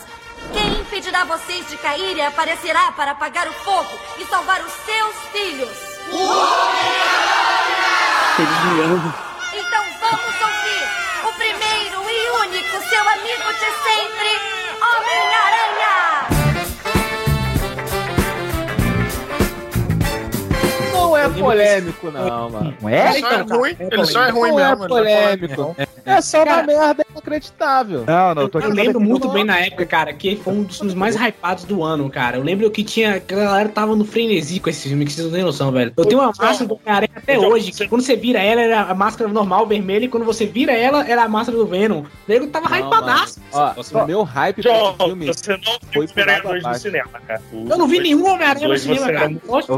[0.53, 3.89] quem impedirá vocês de cair e aparecerá para apagar o fogo
[4.19, 5.77] e salvar os seus filhos?
[8.37, 9.13] Eles me amam.
[9.53, 14.29] Então vamos ouvir o primeiro e único seu amigo de sempre,
[14.81, 15.66] Homem-Aranha!
[21.27, 22.73] É polêmico, não, mano.
[22.81, 23.09] Não é?
[23.09, 24.63] Ele só é ruim, ele só é ruim Não mesmo.
[24.69, 24.87] é ele não é
[25.37, 25.75] polêmico.
[26.05, 28.03] É só uma merda inacreditável.
[28.07, 30.53] Não, não, eu tô Eu aqui pra lembro muito bem na época, cara, que foi
[30.53, 32.37] um dos filmes mais hypados do ano, cara.
[32.37, 33.19] Eu lembro que tinha.
[33.19, 35.91] Que a galera tava no frenesi com esse filme, que vocês não têm noção, velho.
[35.97, 38.81] Eu tenho uma máscara do Homem-Aranha até Então, hoje, que quando você vira ela, era
[38.83, 42.01] a máscara normal, vermelha, e quando você vira ela, era a máscara do Venom.
[42.01, 43.39] O nego tava Não, hypadaço.
[43.51, 43.73] Ó,
[44.03, 44.69] o meu hype esse
[45.03, 47.41] filme você não viu foi o Homem-Aranha por água 2 no cinema, cara.
[47.51, 49.17] Eu não vi nenhum Homem-Aranha no cinema, cara.
[49.25, 49.77] era- Só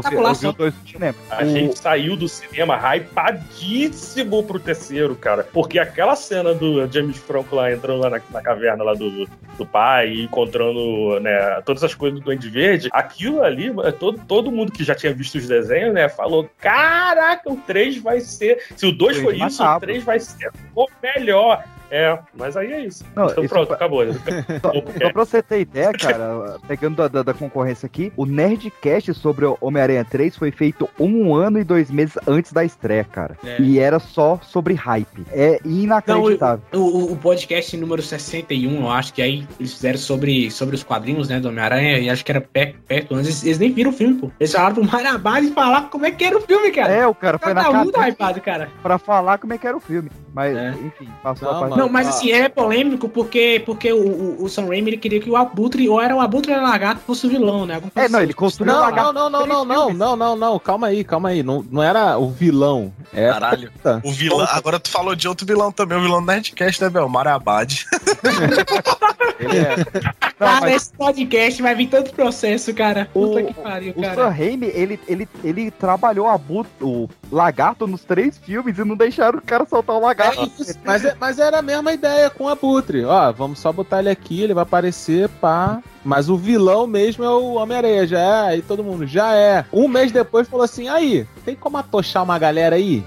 [1.40, 5.46] A gente saiu do cinema hypadíssimo pro terceiro, cara.
[5.52, 9.26] Porque aquela cena do James Franco lá entrando lá na, na caverna lá do,
[9.56, 14.20] do pai e encontrando né, todas as coisas do Duende Verde, aquilo ali, é, todo,
[14.26, 18.62] todo mundo que já tinha visto os desenhos, né, falou: caraca, o 3 vai ser.
[18.76, 19.88] Se o 2 Três foi isso, o rápido.
[19.88, 21.64] 3 vai ser o melhor.
[21.90, 23.04] É, mas aí é isso.
[23.14, 24.04] Não, então isso pronto, acabou.
[24.12, 29.44] Só pra você ter ideia, cara, pegando da, da- da concorrência aqui, o Nerdcast sobre
[29.44, 33.36] o Homem-Aranha 3 foi feito um ano e dois meses antes da estreia, cara.
[33.44, 33.60] É.
[33.60, 35.24] E era só sobre hype.
[35.32, 36.62] É inacreditável.
[36.72, 40.82] O, o- o podcast número 61, eu acho que aí eles fizeram sobre, sobre os
[40.82, 43.26] quadrinhos, né, do Homem-Aranha, e acho que era perto, perto antes.
[43.28, 44.30] Eles, eles nem viram o filme, pô.
[44.38, 46.92] Eles falaram pro Marabás e falaram como é que era o filme, cara.
[46.92, 48.68] É, o cara foi na um casa tá hypado, cara.
[48.82, 50.10] pra falar como é que era o filme.
[50.32, 50.70] Mas, É.
[50.70, 51.79] enfim, passou Não, a parte.
[51.80, 52.10] Não, mas Ah.
[52.10, 55.88] assim, é polêmico porque, porque o, o, o Sam Raimi ele queria que o Abutre,
[55.88, 57.80] ou era o Abutre ou era o Lagarto, fosse o vilão, né?
[57.94, 58.24] É, não, assim.
[58.26, 59.12] ele construiu o Não, lagarto.
[59.12, 61.42] não, não, não, não, não, não, não, não, calma aí, calma aí.
[61.42, 62.92] Não, não era o vilão.
[63.12, 63.72] É Caralho.
[63.72, 64.00] Puta.
[64.04, 64.46] O vilão.
[64.50, 67.06] Agora tu falou de outro vilão também, o vilão do Nerdcast, né, velho?
[67.06, 67.84] O Marabad.
[69.38, 69.76] Ele é.
[69.76, 73.08] Não, Cara, mas esse podcast vai vir tanto processo, cara.
[73.12, 74.28] Puta O- que pariu, o Sam cara.
[74.28, 79.38] Raimi, ele, ele, ele trabalhou a bu- o lagarto nos três filmes e não deixaram
[79.38, 80.42] o cara soltar o lagarto.
[80.60, 83.04] É mas, é- mas era a mesma ideia com o Abutre.
[83.04, 85.80] Ó, vamos só botar ele aqui, ele vai aparecer, pá.
[86.04, 88.40] Mas o vilão mesmo é o Homem-Aranha, já é.
[88.48, 89.64] Aí todo mundo, já é.
[89.72, 93.04] Um mês depois falou assim: aí, tem como atochar uma galera aí?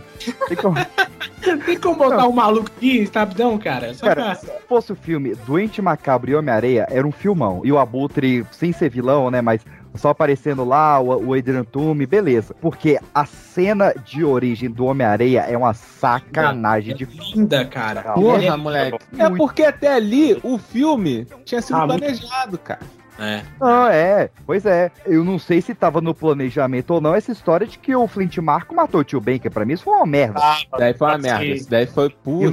[0.48, 0.76] Tem como-
[1.66, 3.94] Tem como botar um maluco aqui, sabidão, cara?
[3.94, 4.36] Só Cara, pra...
[4.36, 7.62] se fosse o filme Doente Macabro e Homem-Areia, era um filmão.
[7.66, 9.42] E o Abutre, sem ser vilão, né?
[9.42, 9.60] Mas
[9.96, 12.56] só aparecendo lá, o, o Adrian Toome, beleza.
[12.60, 18.02] Porque a cena de origem do Homem-Areia é uma sacanagem de linda, cara.
[18.14, 18.98] Porra, É- moleque.
[19.18, 22.80] É porque até ali o filme tinha sido Ah, muito- planejado, cara.
[23.20, 23.42] É.
[23.62, 24.30] Ah, é.
[24.46, 24.92] Pois é.
[25.06, 28.38] Eu não sei se tava no planejamento ou não essa história de que o Flint
[28.38, 30.40] Marco matou o tio Ben, que pra mim isso foi uma merda.
[30.78, 31.46] daí foi uma merda.
[31.46, 32.52] Isso daí foi puro.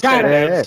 [0.00, 0.62] Cara, é.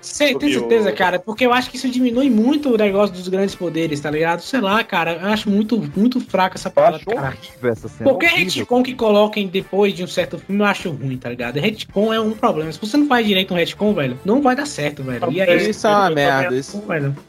[0.00, 1.18] Você tem certeza, cara?
[1.20, 4.40] Porque eu acho que isso diminui muito o negócio dos grandes poderes, tá ligado?
[4.40, 5.12] Sei lá, cara.
[5.22, 6.72] Eu acho muito, muito fraca essa.
[6.74, 8.10] Horrível essa cena.
[8.10, 11.56] Qualquer retcon que coloquem depois de um certo filme eu acho ruim, tá ligado?
[11.58, 12.72] Retcon é um problema.
[12.72, 15.20] Se você não faz direito um retcon, velho, não vai dar certo, velho.
[15.30, 16.54] E aí, Isso é uma merda.
[16.56, 16.82] Isso,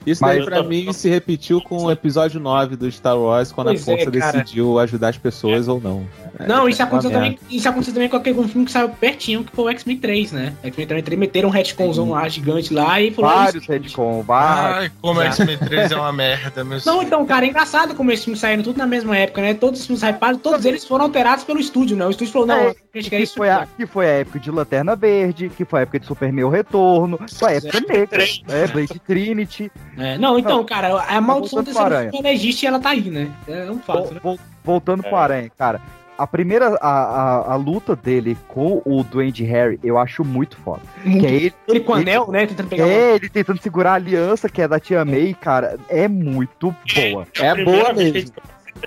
[0.06, 3.68] isso daí Mas- pra mim se repetiu com o episódio 9 do Star Wars, quando
[3.68, 6.05] Pois a força é, decidiu ajudar as pessoas ou não.
[6.47, 9.55] Não, isso É aconteceu, também, isso aconteceu também com aquele filme que saiu pertinho, que
[9.55, 10.53] foi o X-Men 3, né?
[10.64, 13.31] X-Men 3 meteram um retconzão lá gigante lá e falou.
[13.31, 14.77] Vários retcon, vários.
[14.84, 15.27] Ai, como Já.
[15.27, 18.64] X-Men 3 é uma merda, meu Não, então, cara, é engraçado como esses filmes saíram
[18.64, 19.53] tudo na mesma época, né?
[19.53, 22.05] Todos os filmes hypados, todos eles foram alterados pelo estúdio, né?
[22.05, 23.35] O estúdio falou, não, É, a gente quer que, isso.
[23.35, 26.45] foi a, que foi a época de Lanterna Verde, que foi a época de Superman
[26.45, 29.72] o Retorno, foi a época negra, é, Blade Trinity.
[29.97, 33.01] É, não, então, cara, a maldição voltando desse filme ela existe e ela tá aí,
[33.10, 33.30] né?
[33.47, 34.19] É um fato, né?
[34.23, 35.10] vol- voltando É.
[35.10, 35.81] pro Aranha, cara.
[36.18, 40.81] A primeira, a, a, a luta dele com o Duende Harry, eu acho muito foda.
[41.03, 41.19] Muito.
[41.19, 42.45] Que é ele, Ele com o anel, né?
[42.45, 46.07] Tentando pegar É, ele tentando segurar a aliança, que é da tia May, cara, é
[46.07, 47.27] muito boa.
[47.40, 48.31] É Primeira boa mesmo.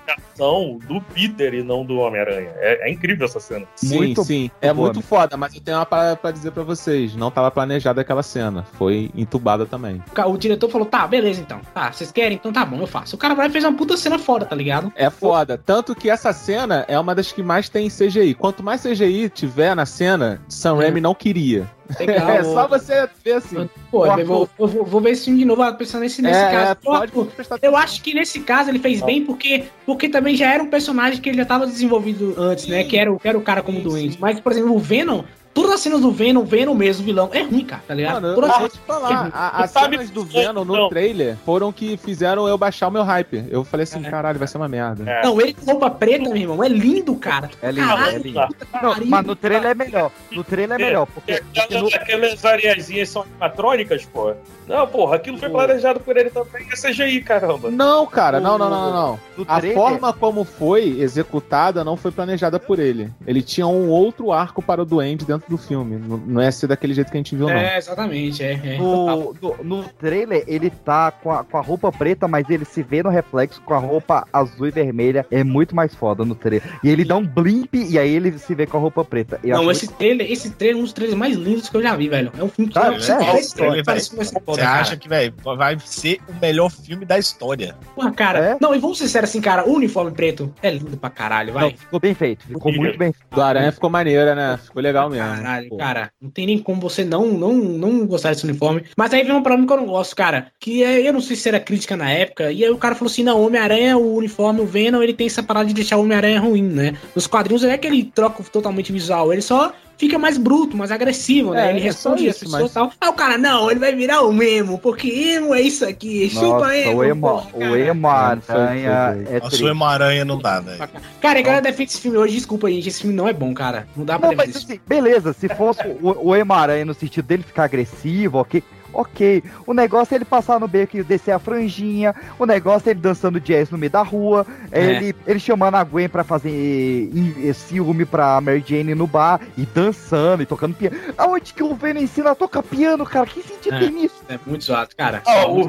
[0.07, 2.51] Ação do Peter e não do Homem-Aranha.
[2.57, 3.67] É, é incrível essa cena.
[3.75, 4.51] Sim, Muito sim.
[4.61, 4.87] É boa.
[4.93, 7.15] muito foda, mas eu tenho uma parada pra dizer pra vocês.
[7.15, 8.65] Não tava planejada aquela cena.
[8.75, 10.03] Foi entubada também.
[10.27, 11.61] O diretor falou, tá, beleza então.
[11.75, 12.37] Tá, vocês querem?
[12.37, 13.17] Então tá bom, eu faço.
[13.17, 14.93] O cara vai e fez uma puta cena foda, tá ligado?
[14.95, 15.59] É foda.
[15.59, 18.35] Tanto que essa cena é uma das que mais tem CGI.
[18.35, 21.67] Quanto mais CGI tiver na cena, Sam Raimi não queria.
[21.99, 22.31] Legal.
[22.37, 23.69] É só você ver assim.
[23.91, 26.51] Pô, eu vou, eu vou- vou ver esse filme de novo pensando nesse, nesse É,
[26.51, 26.73] caso.
[26.73, 27.29] é, pode eu,
[27.63, 31.21] eu acho que nesse caso ele fez bem porque, porque também já era um personagem
[31.21, 32.85] que ele já estava desenvolvido antes, né?
[32.85, 34.19] Que era, o- que era o cara como doente.
[34.21, 35.23] Mas, por exemplo, o Venom,
[35.57, 38.15] todas as cenas do Venom, Venom mesmo, vilão, é ruim, cara, tá ligado?
[38.17, 40.89] Mano, eu Todas vou te falar, a- as sabe cenas do Venom no não.
[40.91, 43.47] trailer foram que fizeram eu baixar o meu hype.
[43.51, 45.11] Eu falei assim, caralho, vai ser uma merda.
[45.11, 45.23] É.
[45.25, 47.51] Não, ele com roupa preta, meu irmão, é lindo, cara.
[47.63, 48.41] É lindo, Caralho, é lindo.
[48.83, 50.11] Não, mas no trailer é melhor.
[50.31, 54.35] No trailer é melhor, porque, porque no, Aquelas areiazinhas são animatrônicas, pô.
[54.69, 56.67] Não, porra, aquilo foi planejado por ele também.
[56.73, 57.71] É CGI, caramba.
[57.71, 58.93] Não, cara, não, não, não, não,
[59.39, 59.45] não.
[59.49, 63.11] A trailer- forma como foi executada não foi planejada por ele.
[63.27, 65.97] Ele tinha um outro arco para o Duende dentro do filme.
[65.97, 67.55] Não, não é ser daquele jeito que a gente viu, não.
[67.55, 68.53] É, exatamente, é.
[68.53, 68.79] é.
[68.79, 72.83] No, no, no trailer, ele tá com a, com a roupa preta, mas ele se
[72.83, 75.27] vê no reflexo com a roupa azul e vermelha.
[75.31, 76.63] É muito mais foda no trailer.
[76.83, 79.39] E ele dá um blimp e aí ele se vê com a roupa preta.
[79.43, 81.95] Eu Não, esse trailer, esse trailer é um dos trailers mais lindos que eu já
[81.95, 82.33] vi, velho.
[82.39, 84.81] É um filme que Tá, é, você é, parece que vai ser foda, Você cara.
[84.81, 87.75] acha que, velho, vai ser o melhor filme da história.
[87.95, 88.39] Porra, cara.
[88.39, 88.57] É?
[88.61, 89.67] Não, e vamos ser sérios assim, cara.
[89.67, 91.65] O uniforme preto é lindo pra caralho, vai.
[91.65, 92.47] Não, ficou bem feito.
[92.47, 93.35] Ficou muito bem feito.
[93.35, 94.59] Do Aranha ficou maneira, né?
[94.63, 95.36] Ficou legal mesmo.
[95.43, 95.77] Caralho, Pô.
[95.77, 98.85] cara, não tem nem como você não, não, não gostar desse uniforme.
[98.97, 100.53] Mas aí vem um problema que eu não gosto, cara.
[100.61, 102.53] Que é, eu não sei se era crítica na época.
[102.53, 105.43] E aí o cara falou assim: não, Homem-Aranha, o uniforme, o Venom, ele tem essa
[105.43, 106.97] parada de deixar o Homem-Aranha ruim, né?
[107.15, 110.91] Nos quadrinhos não é que ele troca totalmente visual, ele só fica mais bruto, mais
[110.91, 111.67] agressivo, né?
[111.67, 112.93] É, ele é responde só as isso, pessoas mas- e tal.
[113.01, 116.47] Aí o cara, não, ele vai virar o emo, porque emo é isso aqui, chupa
[116.59, 116.97] Nossa, emo.
[116.99, 117.77] o Emo, porra, o.
[117.77, 119.65] Emo Aranha é Nossa, o triste.
[119.67, 120.89] Emo-Aranha não dá, velho.
[121.21, 123.87] Cara, a galera defende esse filme hoje, desculpa, gente, esse filme não é bom, cara.
[123.97, 127.25] Não dá pra Não, defender mas assim, beleza, se fosse o, o Emaranha no sentido
[127.27, 128.63] dele ficar agressivo, ok.
[128.99, 132.93] Ok, o negócio é ele passar no beco e descer a franjinha, o negócio é
[132.93, 134.85] ele dançando jazz no meio da rua, é É.
[134.97, 137.11] ele, ele chamando a Gwen pra fazer
[137.45, 140.97] eh, ciúme pra Mary Jane no bar e dançando e tocando piano.
[141.19, 143.27] Aonde que o Venom ensina a tocar piano, cara?
[143.27, 143.81] Que sentido É.
[143.81, 144.15] tem nisso?
[144.29, 145.23] É muito zoado, cara.
[145.27, 145.67] Ó, o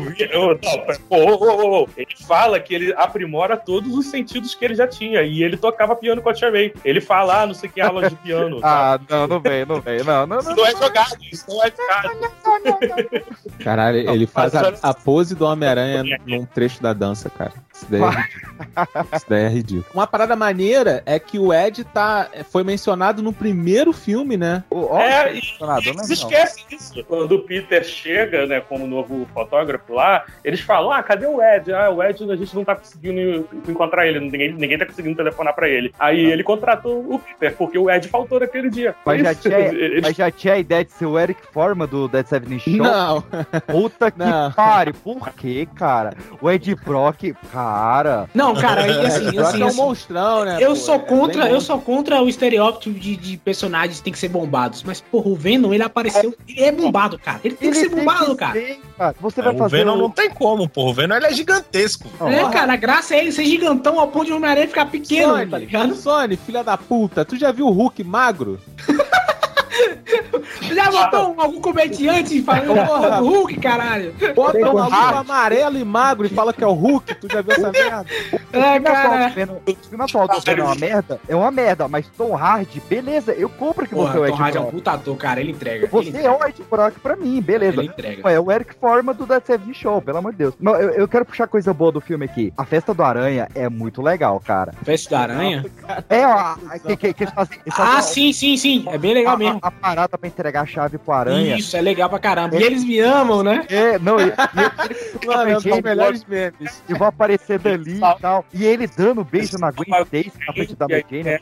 [1.10, 5.22] ô, ô, Ele fala que ele aprimora todos os sentidos que ele já tinha.
[5.24, 6.74] E ele tocava piano com a Tia May.
[6.86, 8.62] Ele fala, ah, não sei que aula de piano.
[8.62, 8.94] tá?
[8.94, 10.56] Ah, não, não vem, não vem, não, não, Isso não.
[10.56, 13.17] não é jogado, isso não é jogado.
[13.64, 17.54] Caralho, Não, ele faz a, a pose do Homem-Aranha num trecho da dança, cara.
[17.74, 19.08] Isso daí é ridículo.
[19.14, 19.86] Isso daí é ridículo.
[19.94, 24.64] Uma parada maneira é que o Ed tá, foi mencionado no primeiro filme, né?
[24.72, 25.90] O- ó, É, e nada, né?
[25.92, 27.04] eles esquecem disso.
[27.08, 31.72] Quando o Peter chega, né, como novo fotógrafo lá, eles falam: ah, cadê o Ed?
[31.72, 35.54] Ah, o Ed a gente não tá conseguindo encontrar ele, ninguém, ninguém tá conseguindo telefonar
[35.54, 35.94] pra ele.
[36.00, 38.96] Aí ele contratou o Peter, porque o Ed faltou naquele dia.
[39.06, 42.08] Mas já, tinha, eles- mas já tinha a ideia de ser o Eric Forma do
[42.08, 42.74] Dead Seven Show?
[42.78, 43.24] Não, Não.
[43.68, 44.52] Puta que Não.
[44.52, 44.94] pare.
[44.94, 46.16] Por quê, cara?
[46.42, 48.30] O Ed Brock, cara.
[48.34, 50.58] Não, cara, e assim, Brock assim, é um assim, monstrão, né?
[50.60, 50.76] Eu pô?
[50.76, 54.30] sou É contra, eu sou contra o estereótipo de, de personagens que tem que ser
[54.30, 54.84] bombados.
[54.84, 56.36] Mas, porra, o Venom, ele apareceu.
[56.48, 57.40] Ele é bombado, cara.
[57.44, 58.54] Ele tem que ser bombado, cara.
[58.54, 59.16] ser, cara.
[59.20, 59.78] Você É, vai o fazer.
[59.78, 60.90] Venom não tem como, pô.
[60.90, 62.08] O Venom ele é gigantesco.
[62.22, 65.46] É, cara, a graça é ele ser gigantão ao ponto de Homem-Aranha ficar pequeno, Sony,
[65.48, 65.96] tá ligado?
[65.96, 68.60] Sony, filha da puta, tu já viu o Hulk magro?
[70.74, 74.14] Já botou um, algum comediante falando porra do Hulk, caralho?
[74.36, 77.54] Bota um maluco amarelo e magro e fala que é o Hulk, tu já viu
[77.54, 78.06] essa merda?
[78.54, 79.30] É, filme atual cara.
[79.30, 81.20] do O filme atual do Venom é uma merda?
[81.28, 84.34] É uma merda, mas Tom Hardy, beleza, eu compro que Porra, você é o Tom
[84.34, 85.40] Ed Hardy é um puta ator, cara.
[85.40, 85.86] Ele entrega.
[85.86, 86.28] Ele Você entrega.
[86.28, 87.82] é o Ed Brock pra mim, beleza.
[87.82, 88.30] Ele entrega.
[88.30, 90.54] É o Eric Forman do Dead Seven Show, pelo amor de Deus.
[90.60, 92.54] Não, eu, eu quero puxar coisa boa do filme aqui.
[92.58, 94.74] A festa do Aranha é muito legal, cara.
[94.84, 95.66] Festa da Aranha?
[96.10, 97.58] É, ó, que, que, que eles fazem.
[97.66, 98.86] eles fazem Ah, sim, sim, sim.
[98.88, 99.57] É bem legal a, mesmo.
[99.62, 101.56] A, a parada pra entregar a chave pro Aranha.
[101.58, 102.56] Isso, é legal pra caramba.
[102.58, 103.66] E eles me amam, né?
[103.70, 106.84] É, não, e, e, Mano, é um dos Jane, melhores memes.
[106.88, 108.46] e vão aparecer dali e tal.
[108.54, 111.40] E ele dando beijo na Gwen Stacy na frente da Mary Jane.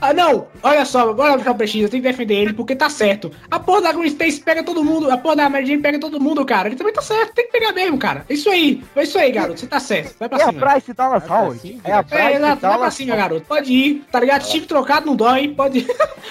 [0.00, 0.48] Ah, não!
[0.62, 3.30] Olha só, bora ficar precisa, eu tenho que defender ele porque tá certo.
[3.50, 6.20] A porra da Gwen Stacy pega todo mundo, a porra da Mary Jane pega todo
[6.20, 6.68] mundo, cara.
[6.68, 8.24] Ele também tá certo, tem que pegar mesmo, cara.
[8.28, 10.16] É isso aí, é isso aí, garoto, você tá certo.
[10.18, 10.52] Vai pra É a.
[10.52, 11.80] Bryce Dallas Howard.
[11.84, 13.46] É a É, Bryce exato, vai pra Dallas cima, garoto.
[13.46, 14.42] Pode ir, tá ligado?
[14.46, 15.86] Chifre trocado não dói, pode ir.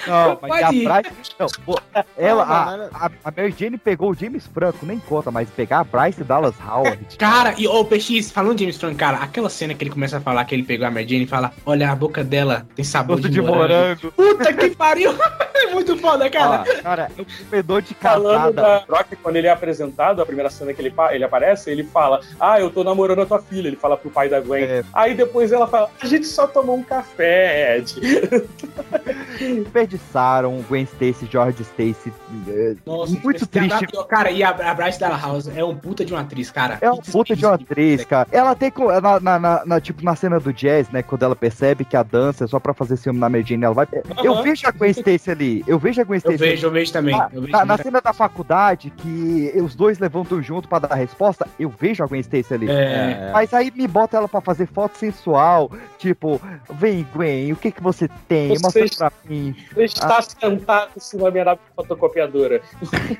[0.06, 0.88] Não, mas Pode ir.
[0.88, 1.16] a Bryce.
[1.38, 1.80] Não, pô,
[2.16, 5.80] ela, Não, a, a, a Mary Jane pegou o James Franco, nem conta, mas pegar
[5.80, 6.98] a Bryce Dallas Howard.
[7.18, 10.20] Cara, e o PX, falando de James Franco, cara, aquela cena que ele começa a
[10.20, 13.20] falar que ele pegou a Mary Jane e fala: Olha, a boca dela tem sabor
[13.20, 13.58] de, de morango.
[13.68, 14.12] morango.
[14.12, 15.12] Puta que pariu!
[15.54, 16.64] é muito foda, cara.
[16.66, 18.80] Ó, cara, é um comedor de Falando casada.
[18.80, 22.20] da Brock, quando ele é apresentado, a primeira cena que ele, ele aparece, ele fala:
[22.38, 23.68] Ah, eu tô namorando a tua filha.
[23.68, 24.64] Ele fala pro pai da Gwen.
[24.64, 24.84] É.
[24.92, 27.94] Aí depois ela fala: A gente só tomou um café, Ed.
[29.62, 32.12] Desperdiçaram o Gwen Stacy, George Stacy.
[32.48, 33.86] é, Nossa, muito esse triste.
[33.86, 36.78] cara- Cara, e a, a Bryce Dallas House é um puta de uma atriz, cara.
[36.80, 38.28] É uma puta de uma atriz, cara.
[38.32, 38.72] Ela tem
[39.20, 41.02] na, na, na- tipo na cena do jazz, né?
[41.02, 43.86] Quando ela percebe que a dança é só pra fazer ciúme na Jane, ela vai.
[44.22, 44.42] Eu Aham.
[44.42, 45.64] vejo a Gwen Stacy ali.
[45.66, 46.36] Eu vejo a Gwen Eu Stacy.
[46.38, 47.16] vejo, eu vejo também.
[47.16, 50.92] Na, eu vejo na- na cena da faculdade, que os dois levantam junto pra dar
[50.92, 52.70] a resposta, eu vejo a Gwen Stacy ali.
[52.70, 53.30] É.
[53.32, 56.40] Mas aí me bota ela pra fazer foto sensual, tipo,
[56.74, 58.48] vem Gwen, o que que você tem?
[58.56, 59.54] Você Mostra pra mim.
[59.76, 62.60] Ele está sentado cima da minha fotocopiadora.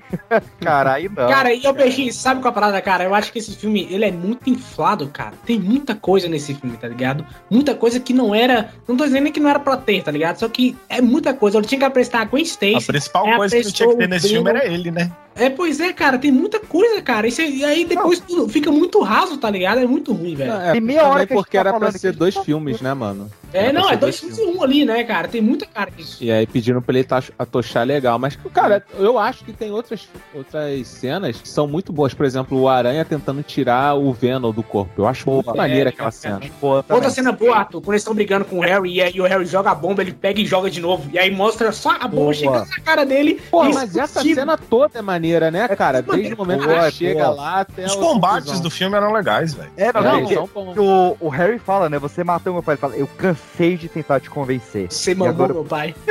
[0.60, 1.28] Cara, aí não.
[1.28, 3.04] Cara, e o PX, sabe qual é a parada, cara?
[3.04, 5.34] Eu acho que esse filme, ele é muito inflado, cara.
[5.44, 7.24] Tem muita coisa nesse filme, tá ligado?
[7.50, 8.72] Muita coisa que não era...
[8.86, 10.36] Não tô dizendo nem que não era pra ter, tá ligado?
[10.38, 11.58] Só que é muita coisa.
[11.58, 12.76] Eu tinha que apresentar a Gwen Stacy.
[12.76, 15.10] A principal é, coisa que não tinha que ter nesse filme era ele, né?
[15.38, 16.18] É, pois é, cara.
[16.18, 17.26] Tem muita coisa, cara.
[17.28, 19.78] Isso, é- e aí depois tudo fica muito raso, tá ligado?
[19.80, 20.52] É muito ruim, velho.
[20.52, 22.92] É, Tem meia hora que a gente porque tá era pra ser dois filmes, né,
[22.94, 23.30] mano?
[23.52, 25.26] É, não, é dois filmes em um ali, né, cara?
[25.26, 26.22] Tem muita cara disso.
[26.22, 28.18] E aí pedindo pra ele ta- atochar legal.
[28.18, 32.12] Mas, cara, eu acho que tem outras, outras cenas que são muito boas.
[32.12, 34.92] Por exemplo, o Aranha tentando tirar o Venom do corpo.
[34.98, 36.40] Eu acho muito maneira aquela cena.
[36.60, 39.46] Outra cena boa, Arthur, quando eles estão brigando com o Harry e, aí o Harry
[39.46, 41.08] joga a bomba, ele pega e joga de novo.
[41.12, 42.34] E aí mostra só a bomba Boa.
[42.34, 43.40] chegando na cara dele.
[43.50, 46.02] Pô, e mas essa cena toda é maneira, né, cara?
[46.02, 47.34] tudo Desde o momento que ele chega boa.
[47.36, 49.70] lá até Os combates do filme eram legais, velho.
[49.76, 50.76] É, não, É, não, são bons.
[50.76, 51.98] o, o Harry fala, né?
[51.98, 52.74] Você matou meu pai.
[52.74, 54.90] Ele fala, eu cansei de tentar te convencer.
[54.90, 55.94] Você mamou agora- meu pai.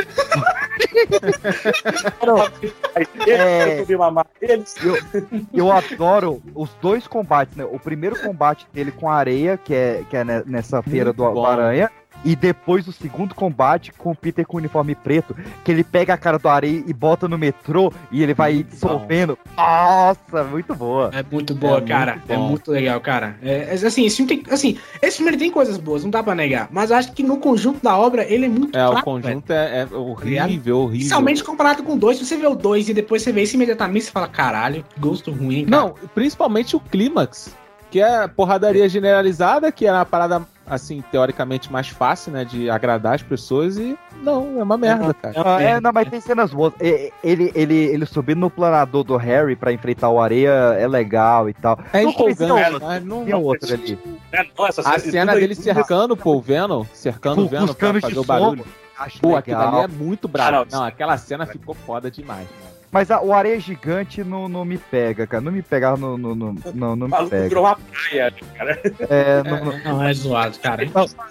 [3.27, 3.83] É.
[3.87, 4.97] Eu.
[5.53, 7.65] Eu, adoro os dois combates, né?
[7.65, 11.23] O primeiro combate dele com a areia, que é, que é ne- nessa feira do,
[11.23, 11.47] Muito do bom.
[11.47, 11.89] Aranha.
[12.25, 16.13] E depois o segundo combate com o Peter com o uniforme preto, que ele pega
[16.13, 19.37] a cara do areia e bota no metrô e ele vai Muito dissolvendo.
[19.55, 21.11] Nossa, muito boa.
[21.13, 22.13] É muito boa, É cara.
[22.15, 22.47] muito é bom.
[22.49, 23.37] muito legal, cara.
[23.41, 24.53] É, é, assim, esse filme tem.
[24.53, 26.67] Assim, esse filme tem coisas boas, não dá pra negar.
[26.71, 29.51] Mas eu acho que no conjunto da obra ele é muito É, o fraco, conjunto
[29.51, 30.89] é, é horrível, horrível.
[30.97, 32.17] Principalmente comparado com o dois.
[32.17, 34.99] Se você vê o dois e depois você vê isso imediatamente, você fala, caralho, que
[34.99, 35.83] gosto ruim, cara.
[35.83, 37.55] Não, principalmente o clímax,
[37.91, 43.15] que é porradaria generalizada, que é uma parada, assim, teoricamente mais fácil, né, de agradar
[43.15, 45.33] as pessoas e não, é uma merda, cara.
[45.45, 46.73] Ah, é, não, mas tem cenas boas.
[46.79, 51.53] Ele, ele, ele subindo no planador do Harry pra enfrentar o areia é legal e
[51.53, 51.79] tal.
[51.93, 53.99] É empolgante, outro- mas não- Tinha outro ali.
[54.31, 58.23] É, nossa, A cena dele cercando pô, o Venom, cercando o Venom pra fazer o
[58.23, 58.65] barulho.
[59.21, 60.49] Pô, aquilo ali é muito bravo.
[60.49, 62.66] Ah, não, não, aquela cena ficou foda demais, mano.
[62.97, 65.39] Mas a- o areia gigante não, não me pega, cara.
[65.39, 67.47] Não me pega, não, não, não, não, não O me maluco pega.
[67.47, 68.81] virou uma praia, cara.
[69.07, 70.83] É, não, não- Não, é zoado, cara.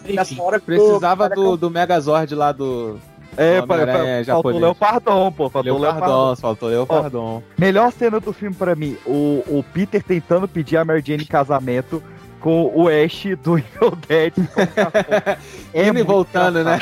[0.08, 3.00] Nessa hora Precisava do, do Megazord lá do.
[3.36, 4.62] é, Homem-Aranha faltou japonês.
[4.62, 5.50] Leopardon, pô.
[5.50, 6.06] Faltou Leopardon.
[6.06, 7.42] Leopardon, faltou Leopardon.
[7.58, 11.26] Melhor cena do filme pra mim, o, o Peter tentando pedir a Mary Jane em
[11.26, 12.00] casamento
[12.46, 14.32] com o Ash do Evil Dead.
[14.38, 14.48] Indo
[15.74, 16.78] e muito voltando, né?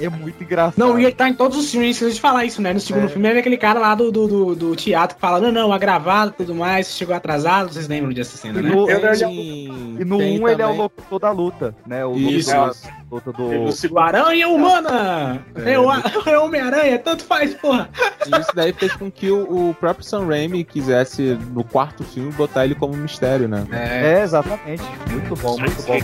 [0.00, 0.78] É muito engraçado.
[0.78, 2.72] Não, e ele tá em todos os filmes, esqueci de falar isso, né?
[2.72, 3.08] No segundo É.
[3.08, 5.78] filme é aquele cara lá do, do, do, do teatro que fala, não, não, é
[5.80, 8.70] gravado e tudo mais, chegou atrasado, vocês lembram dessa cena, E né?
[8.70, 9.00] no, Eu-
[10.00, 12.06] e no 1 tem ele é o locutor da luta, né?
[12.06, 12.52] O Isso.
[12.52, 12.70] da
[13.10, 13.48] luta do.
[13.90, 15.44] O Aranha Humana!
[15.56, 15.90] É, É, o,
[16.26, 17.90] é Homem-Aranha, tanto faz, porra!
[18.24, 22.30] E isso daí fez com que o, o próprio Sam Raimi quisesse, no quarto filme,
[22.32, 23.66] botar ele como mistério, né?
[23.72, 24.82] É, exatamente.
[25.10, 25.98] Muito bom, muito bom.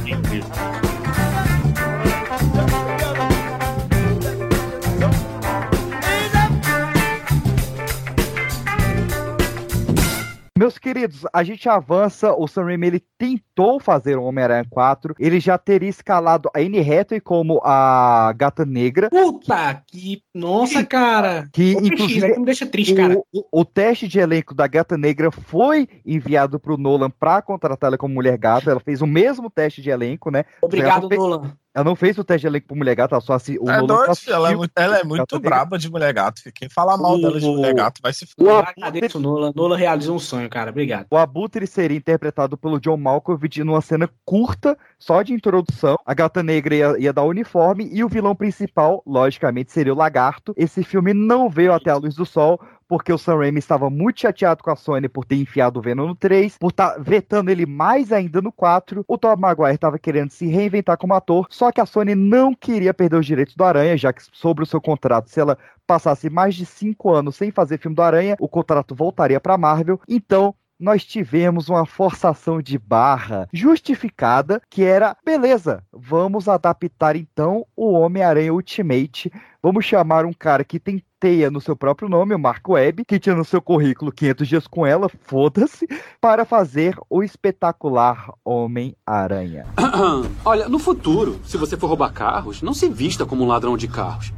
[10.64, 12.32] Meus queridos, a gente avança.
[12.32, 15.14] O Sam Raimi ele tentou fazer o Homem-Aranha 4.
[15.18, 19.10] Ele já teria escalado a Anne Hathaway como a Gata Negra.
[19.10, 20.22] Puta que.
[20.34, 21.46] Nossa, cara!
[21.52, 23.18] Que Ô, Peixinho, inclusive me deixa triste, o, cara.
[23.30, 27.98] O, o teste de elenco da Gata Negra foi enviado pro Nolan pra contratar ela
[27.98, 28.70] como Mulher Gata.
[28.70, 30.46] Ela fez o mesmo teste de elenco, né?
[30.62, 31.54] Obrigado, Nolan.
[31.74, 33.78] Ela não fez o teste de elenco pro Mulher Gata, ela só assi, o É
[33.80, 35.50] Nolan doido, ela é muito, ela é muito Negra.
[35.50, 36.40] braba de mulher gato.
[36.54, 38.68] Quem fala mal dela de O- mulher gato vai se o fuder.
[38.76, 39.52] Agradeço, Nolan.
[39.56, 40.70] Nolan realizou um sonho, cara.
[40.70, 41.06] Obrigado.
[41.10, 45.96] O Abutre seria interpretado pelo John Malkovich numa cena curta, só de introdução.
[46.06, 49.96] A Gata Negra ia, ia dar o uniforme e o vilão principal, logicamente, seria o
[49.96, 50.54] Lagarto.
[50.56, 52.60] Esse filme não veio até a luz do sol,
[52.94, 56.06] porque o Sam Raimi estava muito chateado com a Sony por ter enfiado o Venom
[56.06, 59.04] no 3, por estar vetando ele mais ainda no 4.
[59.08, 62.94] O Tom Maguire estava querendo se reinventar como ator, só que a Sony não queria
[62.94, 66.54] perder os direitos do Aranha, já que sobre o seu contrato, se ela passasse mais
[66.54, 70.00] de cinco anos sem fazer filme do Aranha, o contrato voltaria para Marvel.
[70.08, 77.92] Então, nós tivemos uma forçação de barra justificada, que era, beleza, vamos adaptar então o
[77.92, 79.32] Homem-Aranha Ultimate.
[79.62, 83.18] Vamos chamar um cara que tem teia no seu próprio nome, o Mark Webb, que
[83.18, 85.88] tinha no seu currículo 500 dias com ela, foda-se,
[86.20, 89.64] para fazer o espetacular Homem-Aranha.
[90.44, 93.88] Olha, no futuro, se você for roubar carros, não se vista como um ladrão de
[93.88, 94.34] carros.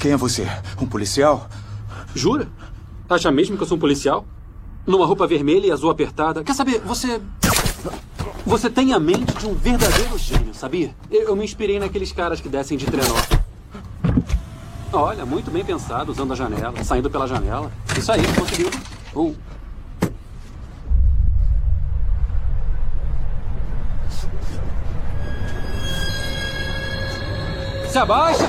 [0.00, 0.44] Quem é você?
[0.80, 1.48] Um policial?
[2.16, 2.48] Jura?
[3.08, 4.26] Acha mesmo que eu sou um policial?
[4.86, 6.44] Numa roupa vermelha e azul apertada.
[6.44, 7.20] Quer saber, você.
[8.44, 10.94] Você tem a mente de um verdadeiro gênio, sabia?
[11.10, 13.14] Eu, me inspirei naqueles caras que descem de trenó.
[14.92, 17.72] Olha, muito bem pensado, usando a janela, saindo pela janela.
[17.98, 18.70] Isso aí, conseguiu.
[19.16, 19.34] Um.
[27.88, 28.48] Se abaixa!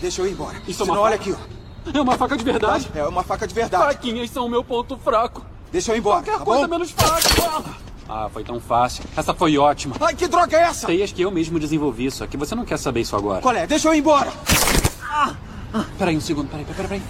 [0.00, 0.56] Deixa eu ir embora.
[0.68, 1.59] Isso é Senão, uma olha aqui, ó.
[1.92, 2.90] É uma faca de verdade?
[2.94, 3.84] É uma faca de verdade.
[3.84, 5.44] Faquinhas são o meu ponto fraco.
[5.72, 6.74] Deixa eu ir embora, Qualquer tá coisa bom?
[6.74, 7.64] menos faca.
[8.08, 9.04] Ah, foi tão fácil.
[9.16, 9.94] Essa foi ótima.
[10.00, 10.86] Ai, que droga é essa?
[10.86, 13.40] Teias que eu mesmo desenvolvi, só que você não quer saber isso agora.
[13.40, 13.66] Qual é?
[13.66, 14.32] Deixa eu ir embora.
[15.02, 15.34] Ah,
[15.96, 17.02] peraí um segundo, peraí, peraí, peraí.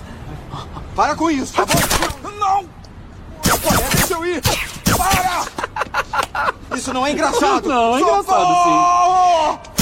[0.94, 2.30] Para com isso, tá bom?
[2.38, 2.64] Não!
[3.62, 3.88] Qual é?
[3.96, 4.42] Deixa eu ir!
[4.98, 6.76] Para!
[6.76, 7.66] Isso não é engraçado!
[7.68, 8.46] Não, é engraçado,
[9.64, 9.79] sim.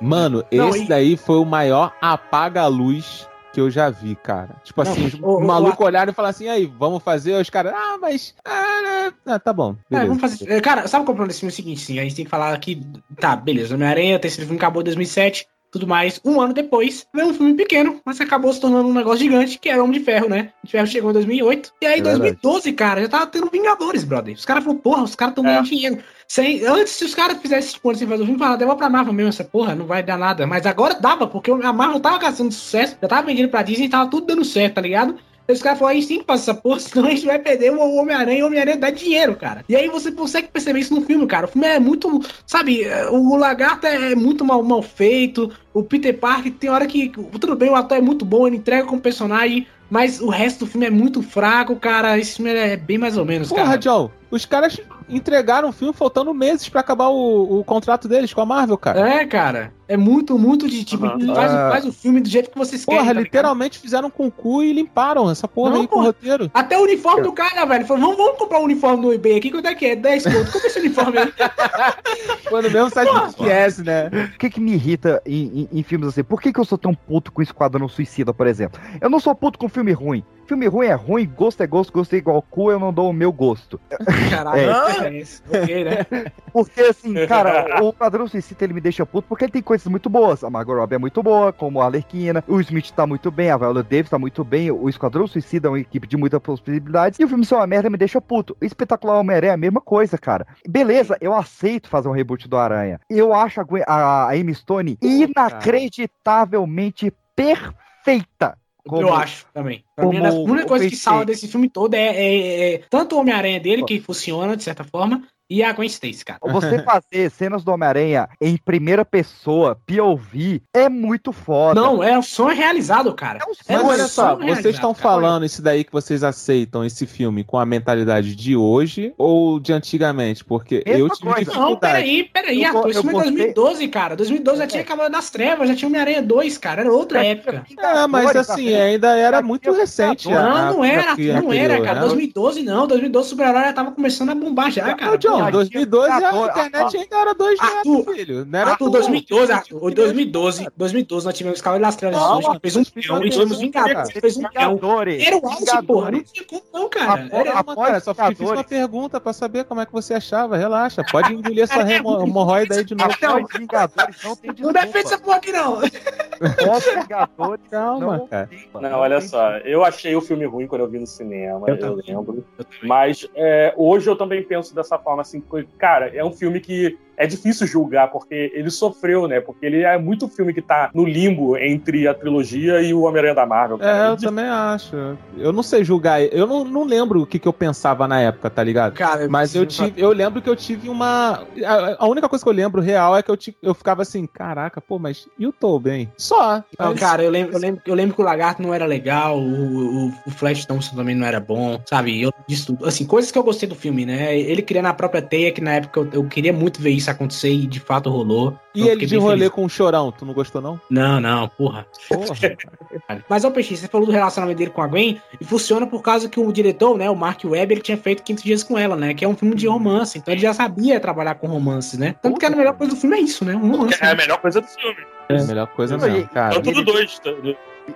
[0.00, 4.56] Mano, Não, esse e- daí foi o maior apaga-luz que eu já vi, cara.
[4.62, 7.34] Tipo Não, assim, os o- malucos o- olharam e falaram assim, aí, vamos fazer?
[7.34, 8.34] Os caras, ah, mas...
[8.44, 10.48] Ah, ah, tá bom, É, vamos fazer.
[10.50, 11.50] é, Cara, sabe qual é o problema desse filme?
[11.50, 12.80] É o seguinte, sim, a gente tem que falar que.
[13.18, 16.20] Tá, beleza, Homem-Aranha, o terceiro filme acabou em 2007, tudo mais.
[16.24, 19.68] Um ano depois, veio um filme pequeno, mas acabou se tornando um negócio gigante, que
[19.68, 20.36] era Homem de Ferro, né?
[20.38, 21.72] Homem de Ferro chegou em 2008.
[21.80, 22.18] E aí, em É verdade.
[22.20, 24.34] 2012, cara, já tava tendo Vingadores, brother.
[24.34, 25.98] Os caras falaram, porra, os caras tão ganhando dinheiro.
[26.28, 29.12] Sem, antes, se os caras fizessem tipo, de fazer o filme, falaram, deva pra Marvel
[29.12, 30.46] mesmo essa porra, não vai dar nada.
[30.46, 34.08] Mas agora dava, porque a Marvel tava gastando sucesso, já tava vendendo pra Disney, tava
[34.10, 35.16] tudo dando certo, tá ligado?
[35.52, 37.96] Os caras falaram, a gente tem que essa porra, senão a gente vai perder o
[37.96, 39.64] Homem-Aranha e o Homem-Aranha dá dinheiro, cara.
[39.68, 41.46] E aí você consegue perceber isso no filme, cara.
[41.46, 46.52] O filme é muito, sabe, o Lagarto é muito mal, mal feito, o Peter Parker
[46.52, 50.20] tem hora que, tudo bem, o ator é muito bom, ele entrega como personagem, mas
[50.20, 52.18] o resto do filme é muito fraco, cara.
[52.18, 53.78] Esse filme é bem mais ou menos, Porra, cara.
[53.78, 58.40] John, os caras entregaram o filme faltando meses pra acabar o, o contrato deles com
[58.40, 59.00] a Marvel, cara.
[59.08, 59.72] É, cara.
[59.88, 61.34] É muito, muito de tipo, Aham.
[61.34, 61.68] faz, Ah.
[61.72, 63.08] faz o filme do jeito que vocês Porra, querem.
[63.08, 63.24] tá ligado?
[63.24, 66.06] literalmente fizeram com o cu e limparam essa porra Não, aí com o porra.
[66.06, 66.48] roteiro.
[66.54, 67.84] Até o uniforme do cara, velho.
[67.86, 69.50] Falou, vamos, vamos comprar um uniforme no eBay aqui.
[69.50, 69.96] Quanto é que é?
[69.96, 70.52] 10 conto.
[70.52, 71.32] Compra esse uniforme aí.
[72.50, 74.10] No mesmo site do QS, né?
[74.34, 76.22] O que que me irrita em, em- em filmes assim?
[76.24, 78.80] Por que que eu sou tão puto com Esquadrão Suicida, por exemplo?
[79.00, 80.24] Eu não sou puto com filme ruim.
[80.50, 83.12] Filme ruim é ruim, gosto é gosto, gosto é igual cu, eu não dou o
[83.12, 83.80] meu gosto.
[84.28, 85.06] Caralho, É.
[85.06, 85.40] é isso.
[85.48, 86.04] Ok, né?
[86.52, 90.10] Porque, assim, cara, o Padrão Suicida ele me deixa puto porque ele tem coisas muito
[90.10, 90.42] boas.
[90.42, 93.56] A Margot Robbie é muito boa, como a Arlequina, o Smith tá muito bem, a
[93.56, 97.24] Viola Davis tá muito bem, o Esquadrão Suicida é uma equipe de muitas possibilidades, e
[97.24, 98.56] o filme ser uma merda me deixa puto.
[98.60, 100.44] O Espetacular Homem-Aranha é a mesma coisa, cara.
[100.68, 102.98] Beleza, eu aceito fazer um reboot do Aranha.
[103.08, 108.58] Eu acho a, a, a Amy Stone inacreditavelmente perfeita.
[108.90, 109.84] Como- eu acho também.
[109.96, 113.16] Pra mim, a como única coisa que salva desse filme todo é, é- é tanto
[113.16, 116.38] o Homem-Aranha dele, que funciona de certa forma, e a Gwen Stacy, cara.
[116.44, 121.80] Você fazer cenas do Homem-Aranha em primeira pessoa, POV, é muito foda.
[121.80, 123.40] Não, é um sonho realizado, cara.
[123.68, 127.06] É Mas um olha só, sonho vocês estão falando isso daí que vocês aceitam esse
[127.06, 130.44] filme com a mentalidade de hoje ou de antigamente?
[130.44, 131.38] Porque eu Mesma tive coisa.
[131.40, 131.70] dificuldade.
[131.72, 132.88] Não, peraí, peraí, Eu Arthur.
[132.88, 134.16] eu filme é gostei- 2012, cara.
[134.16, 136.82] 2012 já tinha acabado das trevas, já tinha Homem-Aranha 2, cara.
[136.82, 137.64] Era outra época.
[137.78, 140.28] É, mas assim, ainda era muito recente.
[140.28, 141.94] Não, não era, não era, cara.
[141.94, 142.00] né?
[142.00, 142.86] 2012 não.
[142.86, 145.12] 2012 o Super-Herói já tava começando a bombar já, cara.
[145.12, 148.44] Ô, John, 2012 a Arthur, internet ainda era 2 metros, filho.
[148.46, 148.92] Não era Arthur, tudo.
[148.92, 152.82] 2012, Arthur, o 2012, 2012 nós tivemos Cavaleiro das Trevas, Não, a gente fez um
[152.94, 154.78] milhão, e tivemos Vingadores, fez um milhão.
[155.26, 157.28] Era o auge, porra, não tinha como não, cara.
[157.32, 160.56] Era, Calma, cara, só fiz uma pergunta pra saber como é que você achava.
[160.56, 163.10] Relaxa, pode engolir essa remo- hemorroida aí de novo.
[163.58, 165.80] Vingadores não tem Não defende essa porra aqui, não.
[166.40, 168.48] Vingadores, Calma, cara.
[168.80, 172.44] Não, olha só, eu achei o filme ruim quando eu vi no cinema, eu, lembro.
[172.82, 175.42] Mas é, hoje eu também penso dessa forma, assim,
[175.78, 179.40] cara, é um filme que é difícil julgar, porque ele sofreu, né?
[179.40, 183.34] Porque ele é muito filme que tá no limbo entre a trilogia e o Homem-Aranha
[183.34, 183.78] da Marvel.
[183.82, 184.96] É, eu também acho.
[185.36, 186.22] Eu não sei julgar.
[186.22, 188.94] Eu não, não lembro o que, que eu pensava na época, tá ligado?
[188.94, 191.44] Cara, Mas eu tive, eu lembro que eu tive uma.
[191.62, 194.80] A, a única coisa que eu lembro real é que eu, eu ficava assim, caraca,
[194.80, 196.08] pô, mas e o Tobin?
[196.16, 196.64] Só.
[196.78, 199.38] Não, Mas- cara, eu lembro, eu, lembro, eu lembro que o Lagarto não era legal,
[199.38, 202.22] o, o, o Flash Thompson também não era bom, sabe?
[202.22, 202.86] Eu disse tudo.
[202.86, 204.38] Assim, coisas que eu gostei do filme, né?
[204.38, 207.50] Ele criando a própria teia, que na época eu, eu queria muito ver isso acontecer
[207.50, 208.56] e de fato rolou.
[208.74, 209.50] E Eu ele de rolê feliz.
[209.50, 210.80] com o chorão, tu não gostou, não?
[210.88, 211.86] Não, não, porra.
[213.28, 216.28] Mas, ó, Peixe, você falou do relacionamento dele com a Gwen, e funciona por causa
[216.28, 219.14] que o diretor, né, o Mark Webb, ele tinha feito 500 Dias com Ela, né,
[219.14, 222.14] que é um filme de romance, então ele já sabia trabalhar com romances, né?
[222.22, 223.98] Tanto que a melhor coisa do filme é isso, né, um romance.
[224.00, 224.96] É a melhor coisa do filme.
[225.28, 226.54] É a melhor coisa mesmo, cara.
[226.54, 227.18] Tanto do dois.
[227.18, 227.30] tá?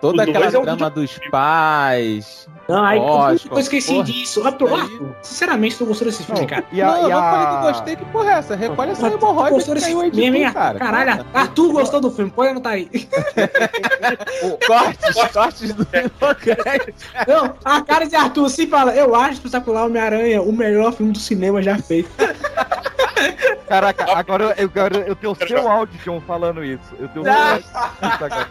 [0.01, 2.49] Toda o aquela é um drama dos pais.
[2.69, 4.05] Não, aí Oscar, eu esqueci porra.
[4.05, 4.47] disso.
[4.47, 6.65] Arthur, Arthur, sinceramente, tu gostou desse filme, cara?
[6.73, 8.57] E a, não, eu falei que gostei, que porra é essa?
[8.57, 10.79] Recolhe essa hemorroida Gostou que caiu aí de cara.
[10.79, 12.89] Caralho, Arthur gostou do filme, pode anotar aí.
[14.67, 15.87] Cortes, cortes do
[17.29, 21.19] Não, a cara de Arthur se fala, eu acho Espetacular Homem-Aranha o melhor filme do
[21.19, 22.09] cinema já feito.
[23.69, 26.83] Caraca, agora eu, agora eu tenho o seu áudio, John, falando isso.
[26.99, 27.59] Eu tenho o Ah.
[27.61, 28.49] seu áudio agora.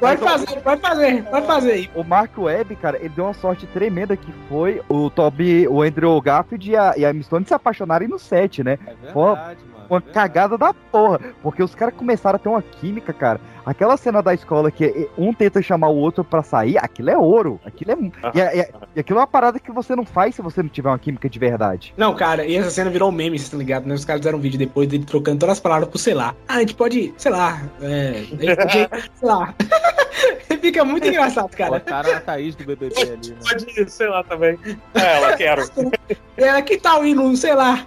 [0.00, 1.90] Pode fazer, pode fazer, pode fazer aí.
[1.94, 6.20] O Mark Webb, cara, ele deu uma sorte tremenda que foi o Toby, o Andrew
[6.20, 8.78] Garfield e a, e a Stone se apaixonarem no set, né?
[9.04, 9.54] É Foi uma,
[9.90, 11.20] uma cagada da porra.
[11.42, 13.40] Porque os caras começaram a ter uma química, cara.
[13.64, 17.58] Aquela cena da escola que um tenta chamar o outro pra sair, aquilo é ouro.
[17.64, 17.96] Aquilo é.
[18.32, 20.88] E, é- e aquilo é uma parada que você não faz se você não tiver
[20.88, 21.92] uma química de verdade.
[21.96, 23.94] Não, cara, e essa cena virou um meme, vocês estão ligados, né?
[23.96, 26.32] Os caras fizeram um vídeo depois dele trocando todas as palavras por sei lá.
[26.46, 28.72] Ah, a gente pode, sei lá, é, a gente pode,
[29.14, 29.52] sei lá.
[30.60, 31.70] Fica muito engraçado, cara.
[31.72, 33.36] Botaram a Thaís do BBB ali, né?
[33.42, 34.58] Pode, sei lá, também.
[34.94, 35.62] É, ela quero.
[36.36, 37.86] É, que tal o hino, sei lá.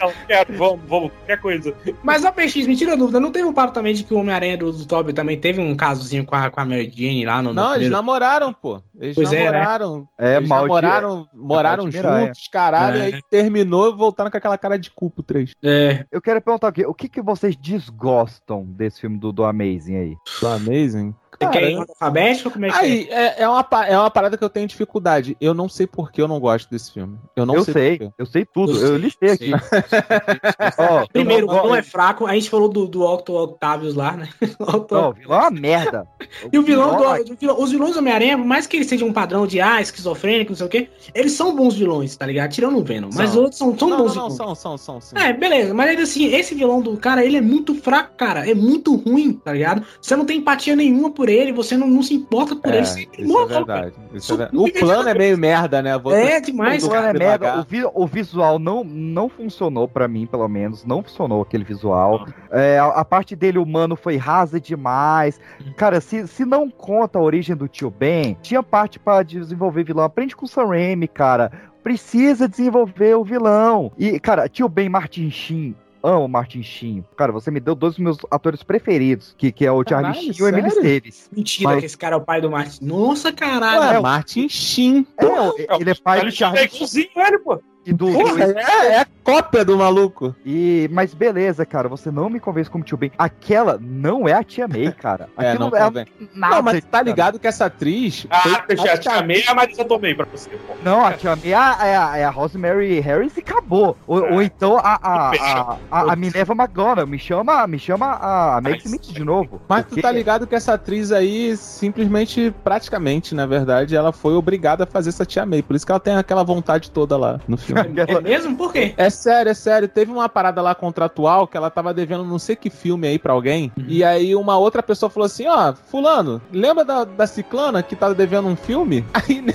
[0.00, 1.74] Ela quero, vamos, vamos, qualquer coisa.
[2.02, 4.18] Mas, ó, PX, me tira a dúvida, não teve um papo também de que o
[4.18, 7.42] Homem-Aranha do, do Tobey também teve um casozinho com a, com a Mary Jane lá
[7.42, 8.82] no, no Não, eles primeiro- namoraram, pô.
[9.02, 9.50] Eles Pois é, né?
[9.50, 10.08] namoraram.
[10.16, 12.26] É, eles mal de- namoraram, moraram mal de miranha.
[12.26, 13.10] juntos, caralho, É.
[13.10, 15.52] e aí terminou e voltaram com aquela cara de culpo 3.
[15.62, 16.06] É.
[16.10, 20.16] Eu quero perguntar aqui, o que, que vocês desgostam desse filme do, do Amazing aí?
[20.40, 21.14] Do Amazing?
[21.46, 24.36] Você quer ir alfabético ou como é que Aí, é, é, uma, é uma parada
[24.36, 25.36] que eu tenho dificuldade.
[25.40, 27.18] Eu não sei por que eu não gosto desse filme.
[27.36, 29.50] Eu não eu sei, sei, eu sei tudo, Eu eu, listei aqui.
[30.78, 33.94] Ó, Primeiro, o eu não- vilão é fraco, a gente falou do, do Octo Octavius
[33.94, 34.28] lá, né?
[34.58, 36.06] Octo- Não, o vilão é uma merda.
[36.52, 38.88] E o vilão, vilão- do, do vilão- os vilões do Homem-Aranha, por mais que eles
[38.88, 42.26] sejam um padrão de ah, esquizofrênico, não sei o quê, eles são bons vilões, tá
[42.26, 42.50] ligado?
[42.50, 43.10] Tirando o Venom.
[43.14, 44.58] Mas outros são, são não, bons não, não, vilões.
[44.58, 45.16] são, são, são, sim.
[45.16, 48.48] É, beleza, mas ainda assim, esse vilão do cara, ele é muito fraco, cara.
[48.48, 49.84] É muito ruim, tá ligado?
[50.00, 52.86] Você não tem empatia nenhuma por ele, você não, não se importa por É, ele.
[52.86, 53.92] Você isso é verdade.
[54.12, 54.56] Isso é verdade.
[54.58, 55.96] O plano é meio merda, né?
[55.96, 60.26] Vou- É demais, vilão é merda, o, vi- o visual não, não funcionou pra mim,
[60.26, 60.84] pelo menos.
[60.84, 62.26] Não funcionou aquele visual.
[62.50, 65.40] É, a, a parte dele humano foi rasa demais.
[65.76, 70.04] Cara, se, se não conta a origem do tio Ben, tinha parte pra desenvolver vilão.
[70.04, 71.50] Aprende com o Sam Raimi, cara.
[71.82, 73.90] Precisa desenvolver o vilão.
[73.98, 77.04] E, cara, tio Ben Martin Sheen amo o Martin Sheen.
[77.16, 80.32] Cara, você me deu dois dos meus atores preferidos, que, que é o Charlie Sheen
[80.38, 80.74] e o Emily?
[80.74, 81.28] Davis.
[81.34, 82.84] Mentira Mas- que esse cara é o pai do Martin.
[82.84, 83.80] Nossa, caralho.
[83.80, 85.06] Ué, É Martin Sheen.
[85.18, 87.08] É, ele é pai do Charlie Sheen.
[87.14, 87.60] velho, pô.
[87.84, 90.34] E do, Porra, é, é a cópia do maluco.
[90.46, 93.10] E, mas beleza, cara, você não me convence como tio Ben.
[93.18, 95.28] Aquela não é a tia May, cara.
[95.36, 97.04] É, Aquilo não é nada, Não, mas tá cara.
[97.04, 98.24] ligado que essa atriz.
[98.30, 100.74] Ah, foi- eu já te amei, a Marisa tomei pra você, pô.
[100.84, 103.96] Não, a tia May é a, é a, é a Rosemary Harris e acabou.
[104.06, 107.06] Ou, ou então a, a, a, a, a Minerva McGonagall.
[107.06, 109.60] Me chama, me chama a Meg Smith de novo.
[109.68, 114.84] Mas tu tá ligado que essa atriz aí, simplesmente, praticamente, na verdade, ela foi obrigada
[114.84, 115.62] a fazer essa tia May.
[115.62, 117.71] Por isso que ela tem aquela vontade toda lá no filme.
[118.12, 118.56] É mesmo?
[118.56, 118.94] Por quê?
[118.96, 119.88] É sério, é sério.
[119.88, 123.32] Teve uma parada lá contratual que ela tava devendo não sei que filme aí pra
[123.32, 123.72] alguém.
[123.86, 128.12] E aí uma outra pessoa falou assim: Ó, Fulano, lembra da, da Ciclana que tá
[128.12, 129.04] devendo um filme?
[129.14, 129.52] Aí, né,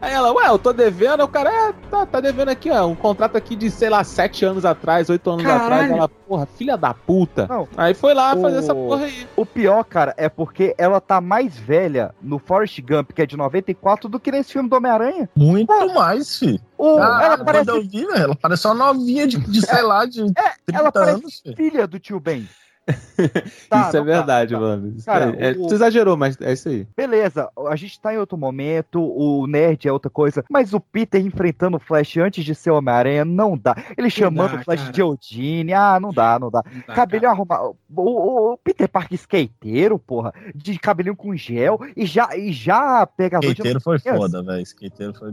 [0.00, 1.22] aí ela, ué, eu tô devendo.
[1.22, 4.44] O cara, é, tá, tá devendo aqui, ó, um contrato aqui de, sei lá, sete
[4.44, 5.64] anos atrás, oito anos Caralho.
[5.72, 5.90] atrás.
[5.92, 7.46] Ela, porra, filha da puta.
[7.48, 7.68] Não.
[7.76, 9.26] Aí foi lá fazer O- essa porra aí.
[9.36, 13.36] O pior, cara, é porque ela tá mais velha no Forrest Gump, que é de
[13.36, 15.28] 94, do que nesse filme do Homem-Aranha.
[15.36, 16.60] Muito mais, fi.
[16.82, 20.04] Ô, Caralho, ela parece- eu vi, velho, ela parece uma novinha de, de sei lá,
[20.06, 20.34] de 30
[20.74, 21.42] Ela parece anos.
[21.56, 22.48] filha do tio Ben.
[22.88, 24.88] isso é não verdade, mano.
[24.96, 26.84] Isso Cara, é- é- o- Tu exagerou, mas é isso aí.
[26.96, 31.24] Beleza, a gente tá em outro momento, o Nerd é outra coisa, mas o Peter
[31.24, 33.76] enfrentando o Flash antes de ser o Homem-Aranha não dá.
[33.96, 34.92] Ele chamando dá, o Flash cara.
[34.92, 36.62] de Odine, ah, não dá, não dá.
[36.88, 37.76] dá, cabelinho arrumado.
[37.94, 43.06] O, o- o Peter Parker skateiro, porra, de cabelinho com gel e já, e já
[43.06, 44.16] pegador Skateiro foi Yes.
[44.16, 44.60] foda, velho.
[44.62, 45.32] Skateiro foi.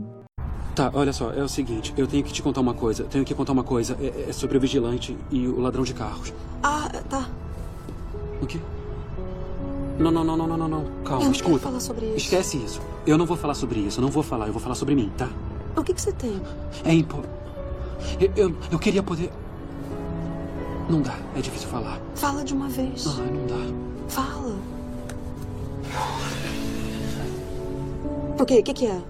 [0.74, 3.04] Tá, olha só, é o seguinte, eu tenho que te contar uma coisa.
[3.04, 3.96] Tenho que contar uma coisa.
[4.00, 6.32] É, é sobre o vigilante e o ladrão de carros.
[6.62, 7.28] Ah, tá.
[8.40, 8.58] O quê?
[9.98, 10.84] Não, não, não, não, não, não, não.
[11.04, 11.58] Calma, Eu não escuta.
[11.58, 12.16] falar sobre isso.
[12.16, 12.80] Esquece isso.
[13.06, 15.10] Eu não vou falar sobre isso, eu não vou falar, eu vou falar sobre mim,
[15.16, 15.28] tá?
[15.76, 16.40] O que, que você tem?
[16.84, 17.22] É impo...
[18.18, 19.30] Eu, eu, eu queria poder.
[20.88, 22.00] Não dá, é difícil falar.
[22.14, 23.06] Fala de uma vez.
[23.06, 23.74] Ah, não dá.
[24.08, 24.56] Fala.
[28.38, 28.60] O quê?
[28.60, 29.00] O que, que é?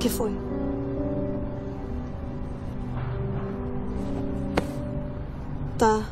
[0.00, 0.32] Que foi?
[5.78, 6.09] Tá.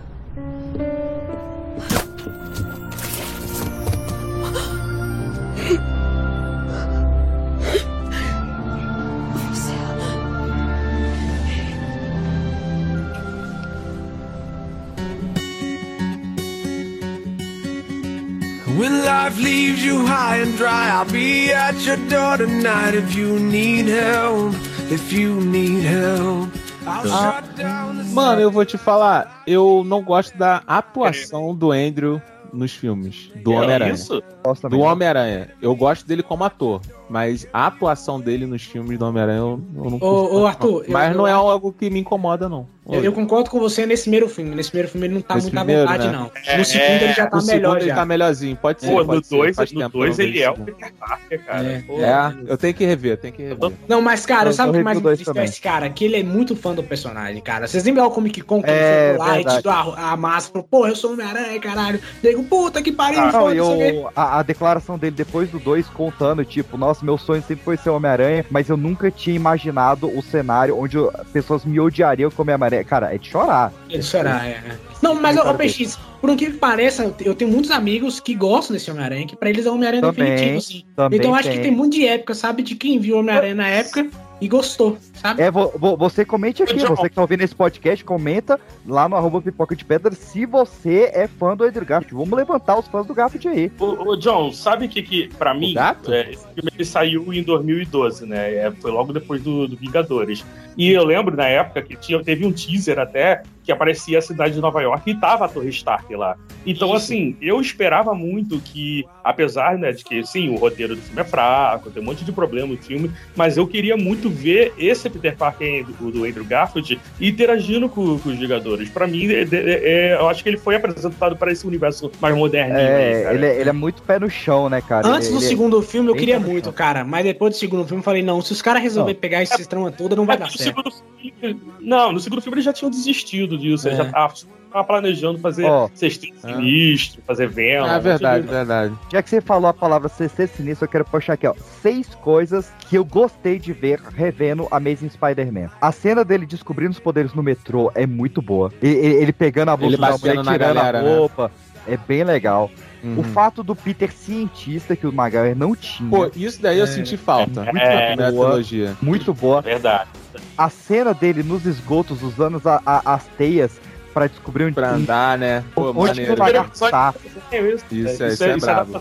[20.99, 24.53] I'll be at your door tonight if you need help.
[24.91, 26.49] If you need help,
[26.85, 31.55] I'll Ah, shut down the Mano, eu vou te falar, eu não gosto da atuação
[31.55, 32.21] do Andrew
[32.53, 33.93] nos filmes do É Homem-Aranha.
[33.93, 34.21] isso?
[34.69, 35.51] Do Homem-Aranha.
[35.63, 39.91] Eu gosto dele como ator, mas a atuação dele nos filmes do Homem-Aranha eu, eu
[39.91, 40.93] não ô, Arthur, não.
[40.93, 42.67] Mas eu- não é algo que me incomoda, não.
[42.91, 44.55] Eu, eu concordo com você nesse primeiro filme.
[44.55, 46.13] Nesse primeiro filme ele não tá Nesse muito à primeiro, vontade, né?
[46.13, 46.59] não.
[46.59, 47.95] No segundo ele já tá no segundo melhor ele já.
[47.95, 48.87] tá melhorzinho, pode ser.
[48.87, 50.55] Pô, pode no ser, 2 faz no tempo dois ele é o.
[50.55, 51.65] Peter Parker, cara.
[51.67, 51.79] É.
[51.83, 53.73] Pô, É, eu tenho que rever, tenho que rever.
[53.87, 55.51] Não, mas, cara, Eu- sabe o que mais me também.
[55.63, 55.91] cara?
[55.91, 57.67] Que ele é muito fã do personagem, cara.
[57.69, 60.67] Vocês lembram o Comic Con que É, foi lá e tirou a, a massa falou,
[60.71, 62.01] pô, eu sou Homem-Aranha, caralho.
[62.23, 63.99] Digo, puta que pariu, Ah, não, foda e isso aqui.
[63.99, 67.77] o- a, a declaração dele depois do 2 contando, tipo, nossa, meu sonho sempre foi
[67.77, 70.97] ser Homem-Aranha, mas eu nunca tinha imaginado o cenário onde
[71.33, 72.85] pessoas me odiariam como Homem-Aranha.
[72.85, 73.73] Cara, é de chorar.
[73.89, 74.51] Ele chorar, é.
[74.51, 74.79] é.
[75.03, 78.35] Não, mas, ô, PX, por um que pareça, eu te- eu tenho muitos amigos que
[78.35, 80.85] gostam desse Homem-Aranha, que pra eles é Homem-Aranha definitivo, assim.
[80.97, 81.63] também então eu acho que tem.
[81.65, 82.63] tem muito de época, sabe?
[82.63, 84.09] De quem viu o Homem-Aranha na época
[84.41, 85.43] e gostou, sabe?
[85.43, 89.17] É, vo- vo- você comente aqui, você que tá ouvindo esse podcast, comenta lá no
[89.17, 92.15] arroba pipoca de pedra se você é fã do Andrew Garfield.
[92.15, 93.73] Vamos levantar os fãs do Garfield aí.
[93.81, 95.73] Ô, ô, John, sabe o que, que pra mim,
[96.13, 98.55] é, esse filme ele saiu em 2012, né?
[98.55, 100.45] É, foi logo depois do, do Vingadores.
[100.77, 104.55] E eu lembro na época que tinha, teve um teaser até que aparecia a cidade
[104.55, 106.39] de Nova York e tava a Torre Stark lá.
[106.65, 111.21] Então, assim, eu esperava muito que, apesar né, de que, sim, o roteiro do filme
[111.21, 115.11] é fraco, tem um monte de problema no filme, mas eu queria muito ver esse
[115.11, 118.89] Peter Parker do, do Andrew Garfield interagindo com, com os Vingadores.
[118.89, 122.35] Pra mim, é- é- é- eu acho que ele foi apresentado para esse universo mais
[122.35, 122.75] moderno.
[122.79, 125.07] É, ele, é, ele é muito pé no chão, né, cara?
[125.07, 127.05] Antes Ele- do ele- segundo filme eu queria muito, cara.
[127.05, 129.93] Mas depois do segundo filme eu falei, não, se os caras resolverem pegar esse trama
[129.93, 130.91] toda, não vai dar certo.
[130.91, 133.89] filme- não, no segundo filme eles já tinham desistido disso.
[133.89, 133.97] É.
[133.97, 134.35] já estavam
[134.69, 135.89] estavam planejando fazer Ó.
[135.95, 137.87] Sexteto Sinistro, fazer Venom.
[137.87, 138.53] É verdade, tudo.
[138.53, 138.95] verdade.
[139.11, 141.55] Já que você falou a palavra CC sinistro, eu quero puxar aqui, ó.
[141.81, 145.71] Seis coisas que eu gostei de ver revendo Amazing Spider-Man.
[145.81, 148.71] A cena dele descobrindo os poderes no metrô é muito boa.
[148.83, 151.17] E- e- Ele, pegando a bolsa Ele da mulher, batendo na tirando galera, a né?
[151.17, 151.51] roupa.
[151.87, 152.71] É bem legal.
[153.03, 153.21] Uhum.
[153.21, 156.11] O fato do Peter cientista que o Maguire não tinha.
[156.11, 156.89] Pô, isso daí eu É.
[156.89, 157.63] senti falta.
[157.65, 158.17] Muito É.
[158.17, 158.47] na Boa.
[158.49, 158.97] trilogia.
[159.01, 159.61] Muito boa.
[159.63, 160.09] Verdade.
[160.57, 163.81] A cena dele nos esgotos usando a- a- as teias
[164.13, 165.63] pra descobrir onde Pra andar, né?
[165.75, 166.35] Pô, onde que maneiro.
[166.35, 167.15] o lagarto tá.
[167.53, 169.01] É isso, Isso, é, é- isso é isso é brabo.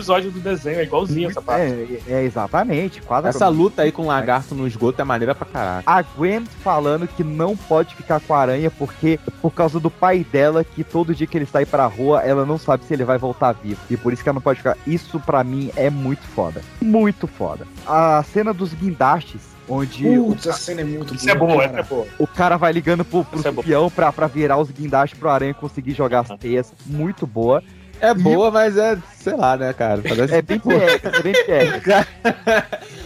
[0.00, 1.62] Episódio do desenho, é igualzinho essa parte.
[2.06, 3.00] É, é, exatamente.
[3.02, 5.84] Quadra Essa luta aí com o lagarto no esgoto é maneira pra caralho.
[5.86, 10.24] A Gwen falando que não pode ficar com a aranha porque por causa do pai
[10.32, 13.18] dela, que todo dia que ele sai pra rua, ela não sabe se ele vai
[13.18, 13.80] voltar vivo.
[13.90, 14.76] E por isso que ela não pode ficar.
[14.86, 16.62] Isso pra mim é muito foda.
[16.80, 17.66] Muito foda.
[17.86, 21.82] A cena dos guindastes, onde Putz, o, essa cena é muito Isso é essa é
[21.82, 22.06] boa.
[22.18, 25.54] o cara vai ligando pro, pro é espião pra, pra virar os guindastes pro aranha
[25.54, 26.72] conseguir jogar as teias.
[26.86, 27.62] Muito boa.
[28.00, 30.00] É boa, mas é, sei lá, né, cara?
[30.02, 30.34] Parece...
[30.34, 31.34] É bem piegas, é bem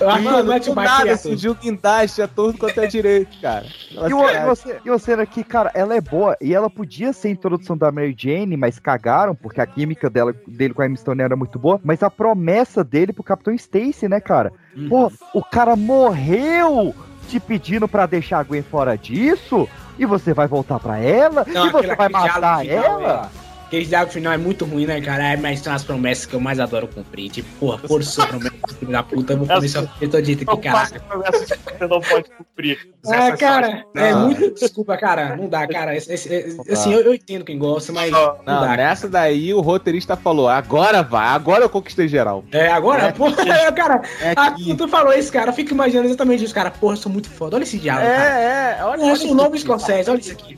[0.06, 2.86] acho que Mano, o Matt do nada é surgiu o guindaste a todo quanto é
[2.86, 3.64] direito, cara.
[3.90, 7.28] E o- e você, e você aqui, cara, ela é boa e ela podia ser
[7.28, 10.96] a introdução da Mary Jane, mas cagaram, porque a química dela, dele com a Emma
[10.96, 11.80] Stone era muito boa.
[11.82, 14.52] Mas a promessa dele pro Capitão Stacy, né, cara?
[14.88, 16.94] Pô, o cara morreu
[17.28, 19.68] te pedindo pra deixar a Gwen fora disso?
[19.98, 21.44] E você vai voltar pra ela?
[21.46, 23.30] Não, e você vai matar final, ela?
[23.40, 23.43] é-
[23.74, 25.32] Aquele diálogo final é muito ruim, né, cara?
[25.32, 27.28] É, mas são as promessas que eu mais adoro cumprir.
[27.28, 29.32] Tipo, porra, forçou a promessa, filho da puta.
[29.32, 31.08] Eu vou comer sua filha todita aqui, Não faça caralho.
[31.22, 32.88] promessas que você não pode cumprir.
[33.06, 34.26] É, cara, é Não.
[34.26, 34.54] muito.
[34.54, 35.96] Desculpa, cara, não dá, cara.
[35.96, 38.76] Esse- esse- esse- assim, eu, eu entendo quem gosta, mas não, Não, dá.
[38.76, 42.44] nessa daí o roteirista falou: agora vai, agora eu conquistei geral.
[42.52, 43.34] É, agora, porra,
[43.74, 45.50] cara, É ah, tu falou isso, cara.
[45.50, 46.70] Eu fico imaginando exatamente isso, cara.
[46.70, 47.56] Porra, eu sou muito foda.
[47.56, 48.40] Olha esse diálogo, cara.
[48.40, 49.64] É, é, olha, Eu sou o olha novo isso.
[49.64, 50.56] Scorsese, olha isso aqui.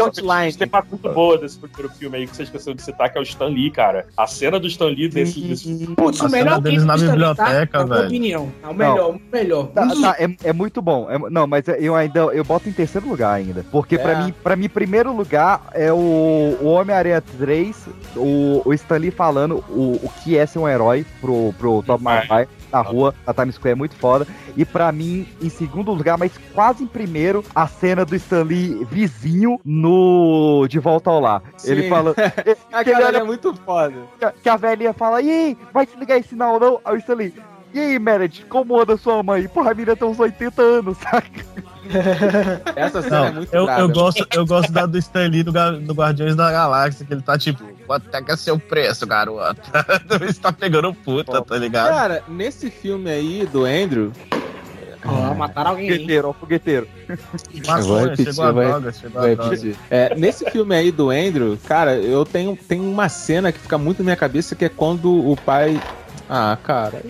[0.00, 0.52] Outline.
[0.52, 3.20] Tem uma muito boa desse primeiro filme aí que você esqueceu de citar, que é
[3.20, 4.06] o Stan Lee, cara.
[4.16, 5.40] A cena do Stan Lee desse.
[5.40, 5.86] desse...
[5.96, 7.78] Putz, o A melhor deles na Lee, biblioteca, tá?
[7.78, 8.06] Na minha velho.
[8.08, 8.52] opinião.
[8.62, 9.66] É o melhor, o melhor.
[9.68, 11.10] Tá, tá, é, é muito bom.
[11.10, 13.64] É- não, mas eu ainda eu boto em terceiro lugar ainda.
[13.70, 14.24] Porque pra É.
[14.24, 15.96] mim, para mim, primeiro lugar é o,
[16.60, 17.86] o Homem-Aranha 3,
[18.16, 22.02] o, o Stan Lee falando o, o que é ser um herói pro, pro Top
[22.02, 24.26] Maguire na rua, na Times Square é muito foda.
[24.56, 28.84] E pra mim, em segundo lugar, mas quase em primeiro, a cena do Stan Lee
[28.90, 31.42] vizinho no De Volta ao Lar.
[31.64, 31.88] Ele Sim.
[31.88, 32.14] fala.
[32.72, 33.94] Aquela olha- é muito foda.
[34.42, 36.80] que a- a velhinha fala, e aí, vai se ligar esse sinal não?
[36.84, 37.32] Aí o Stanley,
[37.72, 39.48] e aí, Meredith, como anda sua mãe?
[39.48, 41.28] Porra, a menina tem uns 80 anos, saca?
[42.76, 45.52] Essa cena Não, é muito eu, eu gosto, eu gosto da do Stan Lee do,
[45.52, 49.60] do Guardiões da Galáxia, que ele tá tipo, quanto é que é seu preço, garoto?
[50.20, 51.88] Você tá pegando puta, tá ligado?
[51.90, 54.12] Cara, nesse filme aí do Andrew.
[55.06, 55.90] Ó, mataram alguém.
[55.90, 56.88] Fogueteiro, ó, fogueteiro.
[57.66, 59.50] Maconha, chegou a vai- droga, chegou a vai droga.
[59.50, 59.76] repetir.
[59.90, 63.98] É, nesse filme aí do Andrew, cara, eu tenho, tenho uma cena que fica muito
[63.98, 65.78] na minha cabeça que é quando o pai.
[66.28, 67.02] Ah, cara.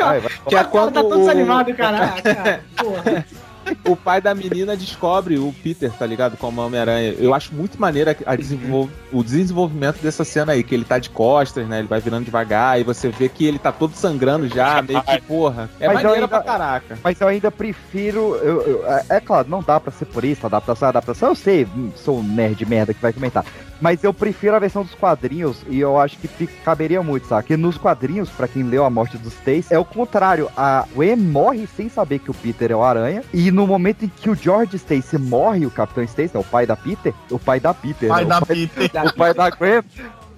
[0.00, 0.30] Vai, vai.
[0.48, 2.14] Que é O cara quando tá todo o, desanimado, cara.
[2.16, 2.60] Ah, cara.
[2.82, 3.26] Porra.
[3.84, 6.36] O pai da menina descobre o Peter, tá ligado?
[6.36, 7.14] Como Homem-Aranha.
[7.18, 10.98] Eu acho muito maneiro a- a desenvol- o desenvolvimento dessa cena aí, que ele tá
[10.98, 11.80] de costas, né?
[11.80, 15.20] Ele vai virando devagar e você vê que ele tá todo sangrando já, meio que,
[15.22, 15.68] porra.
[15.80, 16.98] É Mas eu maneiro ainda- pra caraca.
[17.02, 18.36] Mas eu ainda prefiro.
[18.36, 21.28] eu- eu- é, é claro, não dá pra ser por isso, adaptação, adaptação.
[21.30, 23.44] Eu sei, hum, sou um nerd de merda que vai comentar.
[23.80, 27.46] Mas eu prefiro a versão dos quadrinhos e eu acho que fica- caberia muito, sabe?
[27.48, 30.48] Que nos quadrinhos, pra quem leu a morte dos Stacy, é o contrário.
[30.56, 33.22] A Gwen morre sem saber que o Peter é o Aranha.
[33.34, 36.66] E no momento em que o George Stacy morre, o Capitão Stacy, é o pai
[36.66, 38.30] da Peter, o pai da Peter, Pai né?
[38.30, 39.04] da o pai, Peter.
[39.06, 39.82] o pai da Gwen,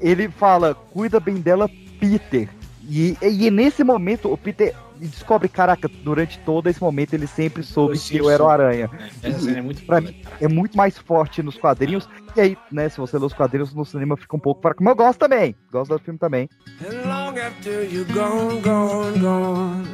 [0.01, 1.71] ele fala: cuida bem dela,
[2.01, 2.49] Peter.
[2.91, 4.75] E, e nesse momento, o Peter
[5.07, 8.49] descobre, caraca, durante todo esse momento ele sempre soube Eu que eu era o.
[8.49, 8.91] Aranha.
[9.23, 12.09] Essa cena é muito Pra mim, é muito mais forte nos quadrinhos.
[12.35, 14.83] E aí, né, se você lê os quadrinhos no cinema, fica um pouco fraco.
[14.83, 15.55] Mas eu gosto também.
[15.71, 16.49] Gosto do filme também.
[16.81, 19.85] And long after you're gone, gone, gone.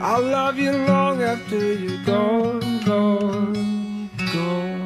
[0.00, 4.82] I'll love you long after you're gone, gone, gone.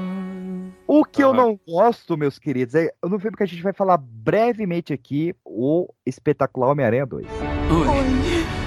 [0.89, 3.97] O que eu não gosto, meus queridos, é no filme que a gente vai falar
[3.99, 7.27] brevemente aqui, o espetacular Homem-Aranha 2.
[7.27, 8.66] Oi.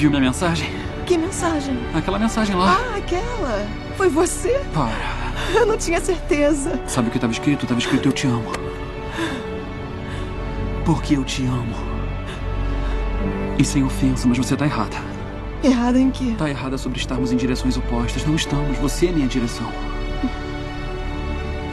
[0.00, 0.66] Viu minha mensagem?
[1.04, 1.76] Que mensagem?
[1.92, 2.74] Aquela mensagem lá.
[2.74, 3.68] Ah, aquela.
[3.98, 4.58] Foi você?
[4.72, 5.20] Para.
[5.54, 6.80] Eu não tinha certeza.
[6.86, 7.64] Sabe o que estava escrito?
[7.66, 8.50] Estava escrito eu te amo.
[10.86, 11.74] Porque eu te amo.
[13.58, 14.96] E sem ofensa, mas você tá errada.
[15.62, 16.34] Errada em quê?
[16.38, 18.24] Tá errada sobre estarmos em direções opostas.
[18.24, 18.78] Não estamos.
[18.78, 19.70] Você é minha direção.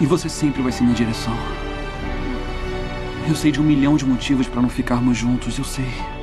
[0.02, 1.34] E você sempre vai ser minha direção.
[3.26, 6.16] Eu sei de um milhão de motivos para não ficarmos juntos, eu sei.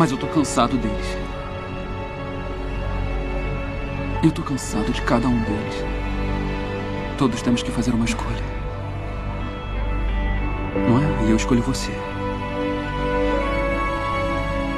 [0.00, 1.06] Mas eu tô cansado deles.
[4.24, 5.84] Eu tô cansado de cada um deles.
[7.18, 8.42] Todos temos que fazer uma escolha.
[10.88, 11.26] Não é?
[11.26, 11.92] E eu escolho você.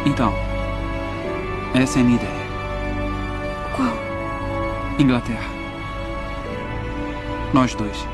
[0.04, 0.34] Então,
[1.72, 2.46] essa é a minha ideia.
[3.76, 3.94] Qual?
[4.98, 5.48] Inglaterra.
[7.54, 8.08] Nós dois.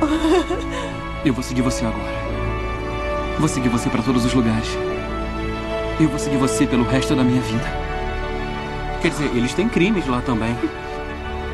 [1.22, 2.16] Eu vou seguir você agora.
[3.38, 4.95] Vou seguir você para todos os lugares.
[5.98, 7.64] Eu vou seguir você pelo resto da minha vida.
[9.00, 10.54] Quer dizer, eles têm crimes lá também.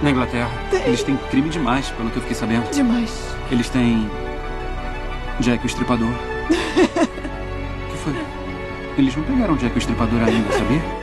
[0.03, 0.51] Na Inglaterra.
[0.85, 2.69] Eles têm crime demais, pelo que eu fiquei sabendo.
[2.73, 3.37] Demais.
[3.53, 4.11] Eles têm.
[5.39, 6.09] Jack o Estripador.
[7.83, 8.15] O que foi?
[8.99, 11.02] Eles não pegaram Jack o Estripador ainda, sabia?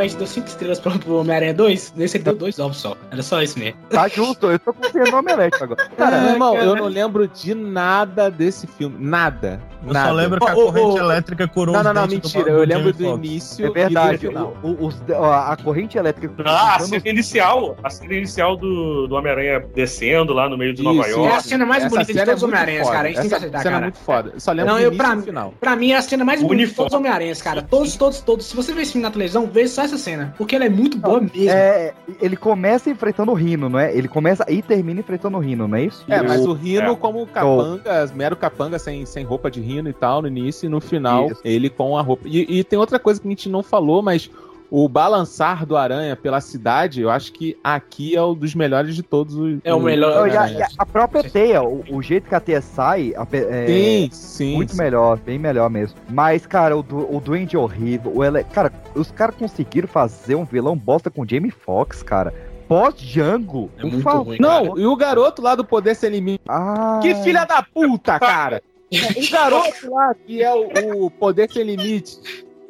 [0.00, 1.92] Omelete deu 5 estrelas pro, pro Homem-Aranha 2?
[1.96, 2.96] Nesse ele deu 2 ovos só.
[3.10, 3.78] Era só isso mesmo.
[3.90, 5.88] Tá justo, eu tô confiando no Omelete agora.
[5.96, 6.64] Cara, meu irmão, cara.
[6.64, 8.96] eu não lembro de nada desse filme.
[8.98, 9.60] Nada.
[9.86, 10.08] Eu nada.
[10.08, 10.98] só lembro que a corrente ô.
[10.98, 12.50] elétrica curou Não, os não, não, do- mentira.
[12.50, 14.56] Eu lembro do início É verdade, e do final.
[14.62, 16.32] o- os- a, corrente elétrica.
[16.44, 17.76] Ah, a cena inicial.
[17.82, 21.32] A cena inicial do, do Homem-Aranha descendo lá no meio de Nova York.
[21.32, 23.00] É a cena mais Essa bonita de cena todos os é Homem-Aranhas, cara.
[23.00, 23.84] A gente tem que Essa aceitar, cena é cara.
[23.86, 24.30] muito foda.
[24.34, 25.54] Eu só lembro Não, do eu, início pra, final.
[25.60, 27.62] pra mim é a cena mais bonita de todos os Homem-Aranhas, cara.
[27.62, 28.46] Todos, todos, todos.
[28.46, 30.34] Se você ver esse filme na televisão, vê só essa cena.
[30.36, 31.50] Porque ela é muito boa mesmo.
[31.50, 33.94] É, ele começa enfrentando o Rino, não é?
[33.94, 36.04] Ele começa e termina enfrentando o Rino, não é isso?
[36.08, 36.96] É, mas o Rino é.
[36.96, 40.80] como capanga, mero capanga, sem, sem roupa de Rino e tal, no início, e no
[40.80, 41.40] final, Isso.
[41.44, 42.26] ele com a roupa.
[42.26, 44.30] E, e tem outra coisa que a gente não falou, mas
[44.70, 49.02] o balançar do Aranha pela cidade, eu acho que aqui é um dos melhores de
[49.02, 49.58] todos os.
[49.64, 53.12] É o melhor- Não, a, a- própria teia, o, o jeito que a teia sai,
[53.32, 54.54] é, Sim, sim.
[54.54, 54.78] muito sim.
[54.78, 55.98] melhor, bem melhor mesmo.
[56.08, 58.44] Mas, cara, o, o Duende horrível, o ele...
[58.44, 62.32] cara, os caras conseguiram fazer um vilão bosta com Jamie Foxx, cara.
[62.68, 66.44] Pós-Django, É muito ruim, Não, e o garoto lá do Poder Sem Limite.
[66.48, 68.62] Ah, Que filha da puta, cara!
[68.92, 72.18] O garoto lá que é o, o Poder Sem Limite.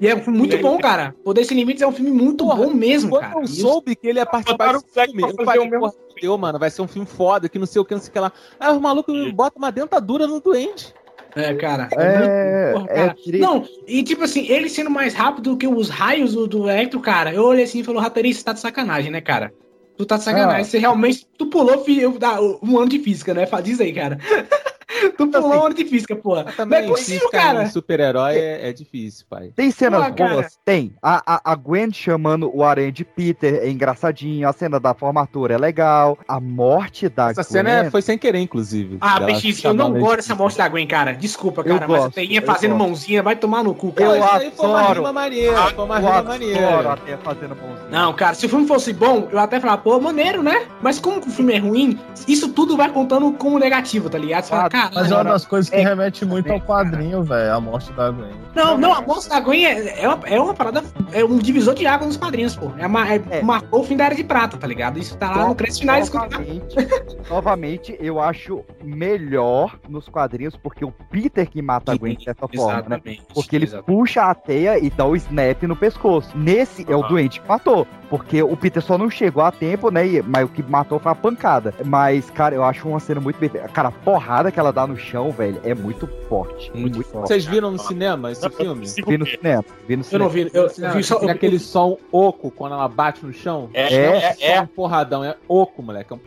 [0.01, 1.15] E é um filme muito bom, cara.
[1.23, 3.35] Poder Sem Limites é um filme muito Porra, bom mesmo, Quando cara.
[3.37, 5.95] eu Isso- soube que ele ia participar o Zack filme, eu falei, o mesmo porra,
[6.21, 8.13] deu, mano, vai ser um filme foda, que não sei o que, não sei o
[8.13, 8.33] que lá.
[8.59, 10.95] Aí os malucos botam uma dentadura no doente.
[11.37, 11.89] É, cara.
[11.93, 13.15] É, muito- porra, é cara.
[13.15, 13.39] triste.
[13.39, 17.33] Não, e tipo assim, ele sendo mais rápido que os raios do, do Electro, cara,
[17.35, 19.53] eu olhei assim e falei, Rateria, você tá de sacanagem, né, cara?
[19.99, 20.63] Tu tá de sacanagem.
[20.63, 20.65] Ah.
[20.65, 21.27] Você realmente.
[21.37, 23.47] Tu pulou fi- eu- da- um ano de física, né?
[23.63, 24.19] Diz aí, cara.
[25.17, 26.47] tu pulou um ano de física, porra.
[26.67, 27.69] Não é possível, cara.
[27.69, 29.53] super-herói é, é difícil, pai.
[29.55, 30.35] Tem cenas cara.
[30.35, 30.59] boas?
[30.65, 30.95] Tem.
[31.03, 34.49] A, a, a Gwen chamando o Aranha de Peter é engraçadinho.
[34.49, 36.19] A cena da formatura é legal.
[36.29, 37.53] A morte da Essa Gwen...
[37.53, 38.99] cena é- foi sem querer, inclusive.
[39.01, 41.12] Ah, PX, eu não gosto de- dessa morte da Gwen, cara.
[41.12, 42.87] Desculpa, Eu cara, mas gosto, a Teinha eu fazendo gosto.
[42.87, 44.19] mãozinha vai tomar no cu, Eu cara.
[44.19, 46.93] Mas isso aí foi uma rima maneira, foi uma Eu rima maneira.
[46.93, 47.89] até fazendo mãozinha.
[47.91, 50.67] Não, cara, se o filme fosse bom, eu até falava, pô, maneiro, né?
[50.83, 54.45] Mas como que o filme é ruim, isso tudo vai contando como negativo, tá ligado?
[54.45, 57.23] Você fala, Ah, cara, Mas é uma das coisas que É, remete muito ao quadrinho,
[57.23, 57.55] velho.
[57.55, 58.31] A morte da Gwen.
[58.55, 60.82] Não, não, a morte da Gwen é, é, uma, é uma parada,
[61.12, 62.70] é um divisor de água nos quadrinhos, pô.
[62.78, 63.43] É, uma, é, É.
[63.43, 64.98] marcou o fim da Era de Prata, tá ligado?
[64.98, 65.98] Isso tá lá no crédito final.
[66.01, 66.74] isso- novamente,
[67.31, 72.73] novamente, eu acho melhor nos quadrinhos, porque o Peter que mata a Gwen dessa forma,
[72.73, 72.78] né?
[72.97, 73.23] Exatamente.
[73.35, 73.86] Porque ele exatamente.
[73.86, 76.36] puxa a teia e dá o snap no pescoço.
[76.36, 77.86] Nesse é o doente que matou.
[78.09, 80.05] Porque o Peter só não chegou a tempo, né?
[80.07, 81.73] e- Mas o que matou foi a pancada.
[81.85, 83.69] Mas, cara, eu acho uma cena muito bem feita.
[83.69, 86.71] Cara, a porrada que ela dá no chão, velho, é muito forte.
[86.75, 87.29] Muito forte.
[87.29, 88.87] Vocês viram no cinema esse filme?
[89.07, 89.65] Vi no cinema.
[89.89, 90.51] Vi no Eu não cinema.
[90.51, 91.17] vi, eu, eu vi só.
[91.29, 93.69] Aquele som oco quando ela bate no chão.
[93.75, 94.57] É, É, é, é.
[94.59, 96.13] Som porradão, é oco, moleque.
[96.13, 96.21] É um-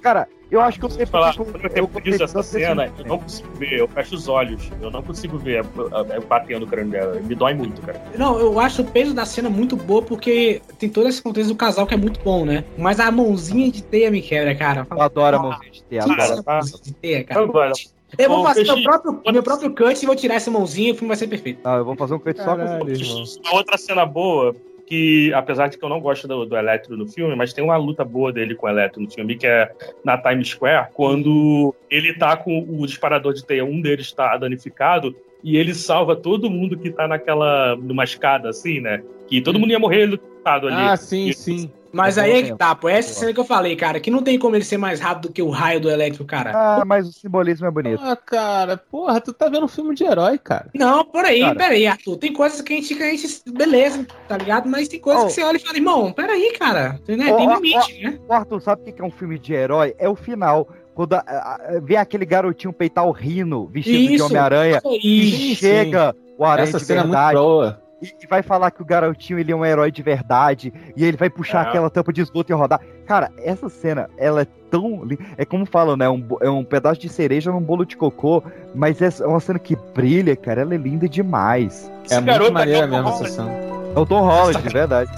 [0.00, 3.48] Cara, eu acho que eu sei falar, quando eu eu essa cena, eu não consigo
[3.54, 7.20] ver, eu fecho os olhos, eu não consigo ver é, é, batendo o crânio dela,
[7.20, 8.00] me dói muito, cara.
[8.16, 11.54] Não, eu acho o peso da cena muito boa porque tem todo esse contexto do
[11.54, 12.64] casal que é muito bom, né?
[12.76, 14.86] Mas a mãozinha de teia me quebra, cara.
[14.90, 16.14] Eu adoro a mãozinha de teia.
[16.16, 16.32] Que adoro.
[16.32, 17.40] essa mãozinha de teia, cara.
[17.42, 17.72] Agora,
[18.18, 20.94] Eu vou fazer meu próprio, meu próprio cut e vou tirar essa mãozinha e o
[20.94, 21.60] filme vai ser perfeito.
[21.64, 24.54] Não, eu vou fazer um cut só com uma outra cena boa,
[24.86, 27.76] que apesar de que eu não gosto do, do Electro no filme, mas tem uma
[27.76, 29.70] luta boa dele com o Electro no filme, que é
[30.04, 35.14] na Times Square, quando ele tá com o disparador de teia, um deles tá danificado,
[35.44, 39.02] e ele salva todo mundo que tá naquela, numa escada, assim, né?
[39.28, 40.76] Que todo mundo ia morrer lutado ali.
[40.76, 41.70] Ah, sim, E- sim.
[41.92, 42.56] Mas É aí é que mesmo.
[42.58, 42.88] tá, pô.
[42.88, 45.32] Essa cena que eu falei, cara, que não tem como ele ser mais rápido do
[45.32, 46.52] que o raio do elétrico, cara.
[46.54, 48.00] Ah, mas o simbolismo é bonito.
[48.02, 50.68] Ah, cara, porra, tu tá vendo um filme de herói, cara.
[50.74, 51.54] Não, peraí, Cara.
[51.56, 52.16] peraí, Arthur.
[52.16, 53.42] Tem coisas que a gente, que a gente.
[53.50, 54.68] Beleza, tá ligado?
[54.68, 55.26] Mas tem coisas Oh.
[55.26, 57.00] que você olha e fala, irmão, peraí, cara.
[57.08, 57.32] Né?
[57.32, 58.18] Ó, Tem limite, né?
[58.28, 59.94] O Arthur, sabe o que é um filme de herói?
[59.98, 60.68] É o final.
[60.94, 65.54] Quando a- a- a- vê aquele garotinho peitar o rino vestido de Isso, Homem-Aranha e
[65.54, 67.82] chega o Aranha Essa de cena é muito verdade boa.
[68.02, 71.16] E, e vai falar que o garotinho ele é um herói de verdade e ele
[71.16, 71.68] vai puxar É.
[71.68, 72.80] aquela tampa de esgoto e rodar.
[73.06, 75.02] Cara, essa cena, ela é tão.
[75.36, 76.08] É como falam, né?
[76.08, 78.42] Um, é um pedaço de cereja num bolo de cocô,
[78.74, 80.60] mas é uma cena que brilha, cara.
[80.62, 81.90] Ela é linda demais.
[82.08, 83.50] É muito garoto maneira é mesmo essa cena.
[83.94, 85.10] É o Tom Holland, de verdade.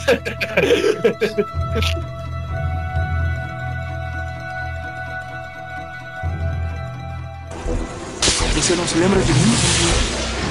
[8.55, 9.53] Você não se lembra de mim?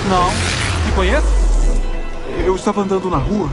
[0.10, 0.30] Não.
[0.86, 1.40] Me conhece?
[2.45, 3.49] Eu estava andando na rua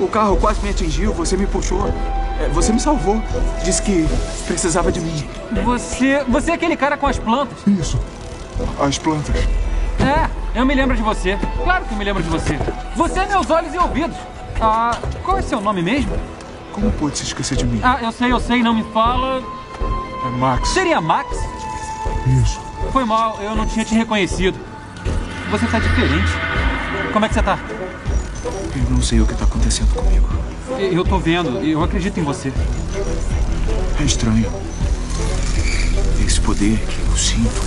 [0.00, 1.92] O carro quase me atingiu, você me puxou.
[2.40, 3.20] É, Você me salvou.
[3.64, 4.06] Disse que
[4.46, 5.28] precisava de mim.
[5.64, 6.24] Você.
[6.28, 7.58] Você é aquele cara com as plantas.
[7.66, 7.98] Isso.
[8.80, 9.34] As plantas.
[9.98, 11.36] É, eu me lembro de você.
[11.64, 12.58] Claro que eu me lembro de você.
[12.94, 14.16] Você é meus olhos e ouvidos.
[14.60, 16.12] Ah, qual é seu nome mesmo?
[16.72, 17.80] Como pôde se esquecer de mim?
[17.82, 19.42] Ah, eu sei, eu sei, não me fala.
[20.24, 20.68] É Max.
[20.68, 21.28] Seria Max?
[22.40, 22.60] Isso.
[22.92, 24.58] Foi mal, eu não tinha te reconhecido.
[25.50, 26.30] Você tá diferente.
[27.12, 27.58] Como é que você tá?
[28.44, 30.28] Eu não sei o que tá acontecendo comigo.
[30.78, 32.52] Eu tô vendo, eu acredito em você.
[34.00, 34.50] É estranho.
[36.24, 37.62] Esse poder que eu sinto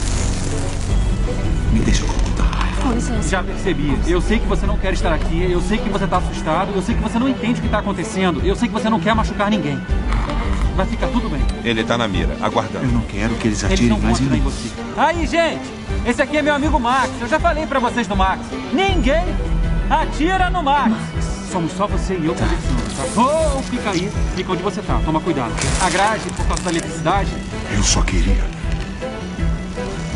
[1.74, 3.22] me deixa com muita raiva.
[3.28, 3.98] Já percebi.
[4.08, 6.82] Eu sei que você não quer estar aqui, eu sei que você tá assustado, eu
[6.82, 9.14] sei que você não entende o que tá acontecendo, eu sei que você não quer
[9.16, 9.80] machucar ninguém.
[10.76, 11.42] Vai ficar tudo bem.
[11.64, 12.86] Ele tá na mira, aguardando.
[12.86, 14.40] Eu não quero que eles Eles atirem não vão mais em mim.
[14.40, 14.70] você.
[14.96, 15.62] Aí, gente,
[16.06, 17.10] esse aqui é meu amigo Max.
[17.20, 18.42] Eu já falei pra vocês do Max.
[18.72, 19.26] Ninguém
[19.92, 20.96] atira no Max.
[21.52, 23.22] Somos só você e eu conversando, tá?
[23.22, 25.02] Ou fica aí, fica onde você tá.
[25.04, 25.52] Toma cuidado.
[25.82, 27.30] A grade, por causa da eletricidade,
[27.76, 28.44] Eu só queria.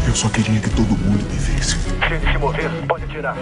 [0.07, 1.77] Eu só queria que todo mundo me visse.
[1.77, 3.35] Se se mover, pode atirar.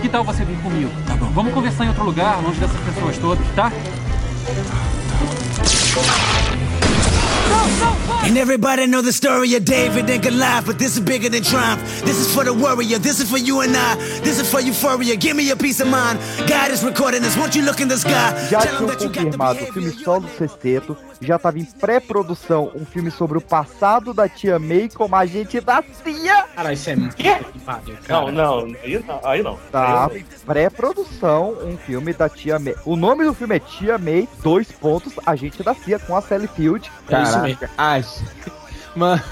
[0.00, 0.90] Que tal você vir comigo?
[1.06, 1.26] Tá bom.
[1.26, 3.70] Vamos conversar em outro lugar, longe dessas pessoas todas, tá?
[8.22, 11.82] And everybody know the story of David and Goliath, but this is bigger than triumph.
[12.02, 12.98] This is for the warrior.
[12.98, 13.96] This is for you and I.
[14.22, 15.16] This is for euphoria.
[15.16, 16.20] Give me a peace of mind.
[16.46, 17.36] God is recording this.
[17.36, 18.30] Won't you look in the sky?
[18.48, 21.58] Já Tell him tinham that you got the confirmado o filme Solo Sexteto, já estava
[21.58, 26.44] em pré-produção um filme sobre o passado da tia May como agente da CIA.
[26.54, 27.16] Cara, isso é muito
[28.08, 29.20] Não, não, aí não.
[29.24, 29.58] Aí não.
[30.14, 32.76] Em pré-produção um filme da tia May.
[32.84, 36.48] O nome do filme é Tia May, dois pontos, agente da CIA, com a Sally
[36.48, 36.90] Field.
[37.06, 37.39] Caraca,
[37.76, 38.04] ai,
[38.94, 39.22] mano,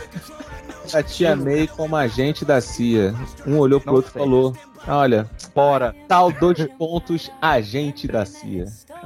[0.92, 3.14] a tia May como agente da CIA.
[3.46, 4.56] Um olhou pro outro e falou:
[4.88, 5.94] Olha, bora.
[6.08, 8.64] Tal dois pontos, agente da CIA.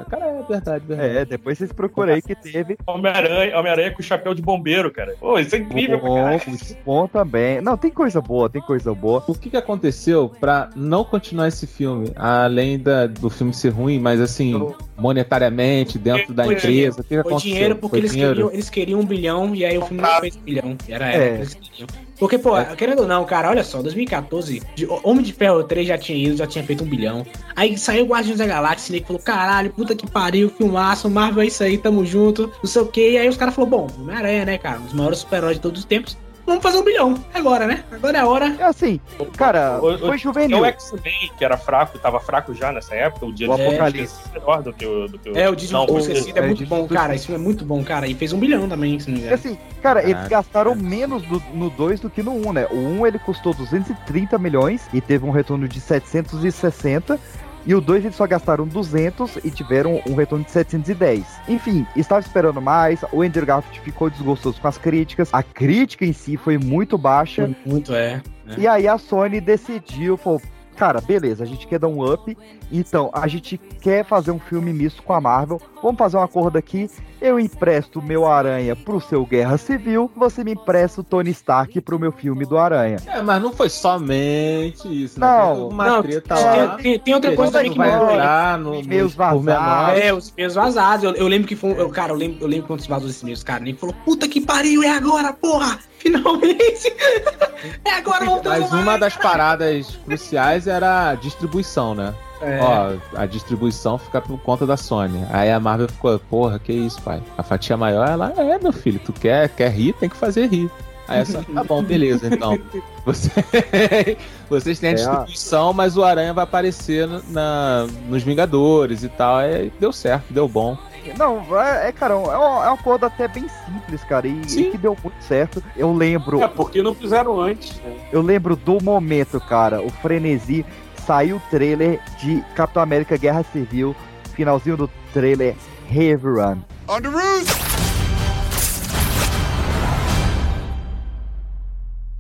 [0.09, 1.16] Cara, é verdade, verdade.
[1.18, 2.76] É, depois vocês procuram aí que teve.
[2.86, 5.14] Homem-Aranha Homem com chapéu de bombeiro, cara.
[5.18, 7.60] Pô, isso é incrível, Bom, muito bom também.
[7.60, 9.22] Não, tem coisa boa, tem coisa boa.
[9.26, 12.10] O que, que aconteceu pra não continuar esse filme?
[12.16, 14.54] Além da- do filme ser ruim, mas assim,
[14.96, 17.52] monetariamente, dentro da Foi empresa, o que, que Foi aconteceu?
[17.52, 18.34] dinheiro porque Foi eles, dinheiro?
[18.34, 20.76] Queriam, eles queriam um bilhão e aí o filme não fez um bilhão.
[20.88, 21.34] E Era, era É.
[21.36, 21.88] eles queriam.
[22.22, 25.98] Porque, pô, querendo ou não, cara, olha só, 2014, de- Homem de Ferro 3 já
[25.98, 27.26] tinha ido, já tinha feito um bilhão.
[27.56, 31.46] Aí saiu Guardiões da Galáxia e ele falou: caralho, puta que pariu, filmaço, Marvel é
[31.46, 33.10] isso aí, tamo junto, não sei o que.
[33.10, 35.80] E aí os caras falaram: bom, Homem-Aranha, né, cara, um dos maiores super-heróis de todos
[35.80, 36.16] os tempos.
[36.44, 37.14] Vamos fazer um bilhão.
[37.32, 37.85] Agora, né?
[37.93, 38.56] Agora é a hora.
[38.59, 38.98] É assim,
[39.36, 40.59] cara, O- o- foi juvenil.
[40.60, 44.14] O X-Men, que era fraco, tava fraco já nessa época, o dia O de Apocalipse.
[44.35, 45.06] é melhor do que o.
[45.09, 46.94] Do que o É, o Didi não, do o- Esquecido é, é, muito bom, do
[46.94, 47.14] cara.
[47.14, 48.06] Esse filme é muito bom, cara.
[48.09, 49.35] E fez um bilhão também, se não me engano.
[49.36, 50.28] assim, cara, eles Caraca.
[50.31, 52.66] gastaram menos do- no 2 do que no 1, um, né?
[52.70, 57.20] O 1 um, ele custou 230 milhões e teve um retorno de 760.
[57.64, 61.24] E o 2 eles só gastaram 200 e tiveram um retorno de 710.
[61.48, 63.05] Enfim, estava esperando mais.
[63.12, 65.28] O Andrew Garfield ficou desgostoso com as críticas.
[65.32, 67.51] A crítica em si foi muito baixa.
[67.64, 68.20] Muito, é.
[68.59, 70.43] E aí a Sony decidiu, falou,
[70.76, 72.36] cara, beleza, a gente quer dar um up,
[72.72, 76.56] então a gente quer fazer um filme misto com a Marvel, vamos fazer um acordo
[76.58, 76.88] aqui,
[77.20, 81.80] eu empresto o meu Aranha pro seu Guerra Civil, você me empresta o Tony Stark
[81.80, 82.96] pro meu filme do Aranha.
[83.06, 85.26] É, mas não foi somente isso, né?
[85.26, 86.76] Não, Teve uma não, treta tem- lá.
[86.76, 89.14] tem- tem outra coisa também que vai entrar no, pormenores.
[89.14, 90.00] vazados.
[90.00, 91.04] É, os meus vazados.
[91.04, 91.70] Eu, eu lembro que foi.
[91.70, 93.60] um- Eu, cara, eu lembro, eu lembro quando se vazou esses meus, cara.
[93.60, 95.78] Nem falou, puta que pariu, é agora, porra!
[95.98, 96.92] Finalmente!
[97.84, 102.12] é agora, vamos Mas uma das paradas cruciais era a distribuição, né?
[102.43, 102.59] É.
[102.60, 105.24] Ó, a distribuição fica por conta da Sony.
[105.31, 107.23] Aí a Marvel ficou, porra, que isso, pai?
[107.39, 110.69] A fatia maior, ela é, meu filho, tu quer, quer rir, tem que fazer rir.
[111.09, 112.59] Aí a Sony, tá bom, beleza, então.
[113.05, 113.31] Você-
[114.48, 119.36] Vocês têm a É, distribuição, mas o Aranha vai aparecer na, nos Vingadores e tal.
[119.36, 120.77] Aí deu certo, deu bom.
[121.19, 124.70] Não, é, é, cara, é um, é um acordo até bem simples, cara, e, e
[124.70, 125.60] que deu muito certo.
[125.77, 127.93] Eu lembro, É, porque não fizeram antes, né?
[128.12, 130.64] eu lembro do momento, cara, o frenesi,
[131.06, 133.94] saiu o trailer de Capitão América Guerra Civil,
[134.34, 135.56] finalzinho do trailer,
[135.90, 136.62] Heavy Run.
[136.88, 137.62] On the roof!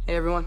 [0.06, 0.46] Hey, everyone.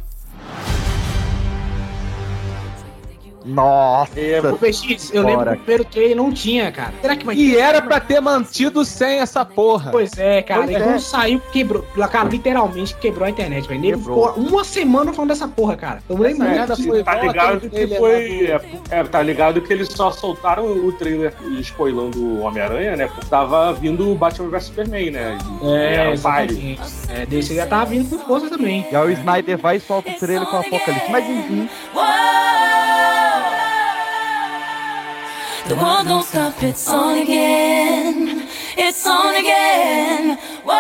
[3.46, 4.12] Nossa!
[4.52, 6.94] O PX, eu lembro que o primeiro trailer não tinha, cara.
[7.02, 9.92] Será que vai E era pra ter mantido sem essa porra.
[9.92, 10.62] Pois é, cara.
[10.62, 10.80] Pois e é.
[10.80, 11.86] quando saiu, quebrou.
[12.12, 13.80] Cara, literalmente quebrou a internet, velho.
[13.80, 16.00] Nego uma semana falando dessa porra, cara.
[16.10, 18.46] Eu lembro merda foi Tá igual ligado que foi.
[18.48, 23.08] É, é, tá ligado que eles só soltaram o trailer spoilando o Homem-Aranha, né?
[23.08, 25.38] Porque tava vindo o Batman vs Superman, né?
[25.62, 26.82] E É, exatamente.
[27.10, 28.88] É, desse já tava vindo com força também.
[28.92, 31.12] E aí o Snyder vai e solta o trailer com o Apocalipse.
[31.12, 31.70] Mas enfim,
[35.68, 38.48] The world don't stop, it's on again.
[38.78, 40.38] It's on again.
[40.64, 40.74] Whoa!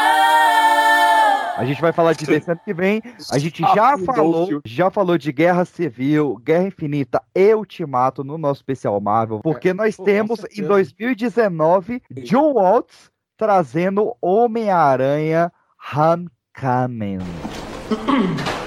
[1.58, 3.02] A gente vai falar de ano que vem.
[3.32, 8.24] A gente já Afundou o falou, já falou de Guerra Civil, Guerra Infinita e Ultimato
[8.24, 10.68] no nosso especial Marvel, porque nós pô, com temos em certeza.
[10.68, 15.52] 2019 John Waltz trazendo Homem-Aranha
[15.96, 17.20] Homecoming.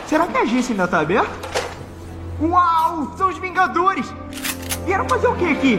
[0.08, 1.30] Será que a agência ainda tá aberta?
[2.40, 3.16] Uau!
[3.16, 4.12] São os Vingadores!
[4.88, 5.78] Vieram fazer o que aqui?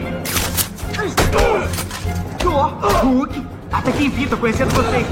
[2.37, 2.67] Thor,
[3.01, 5.07] Hulk, até que enfim, tô conhecendo vocês.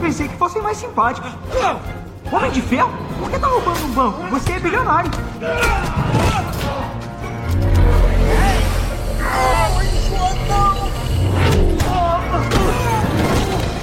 [0.00, 1.30] Pensei que fossem mais simpáticos.
[2.32, 2.90] Homem de ferro?
[3.20, 4.20] Por que tá roubando um banco?
[4.30, 5.08] Você é bilionário.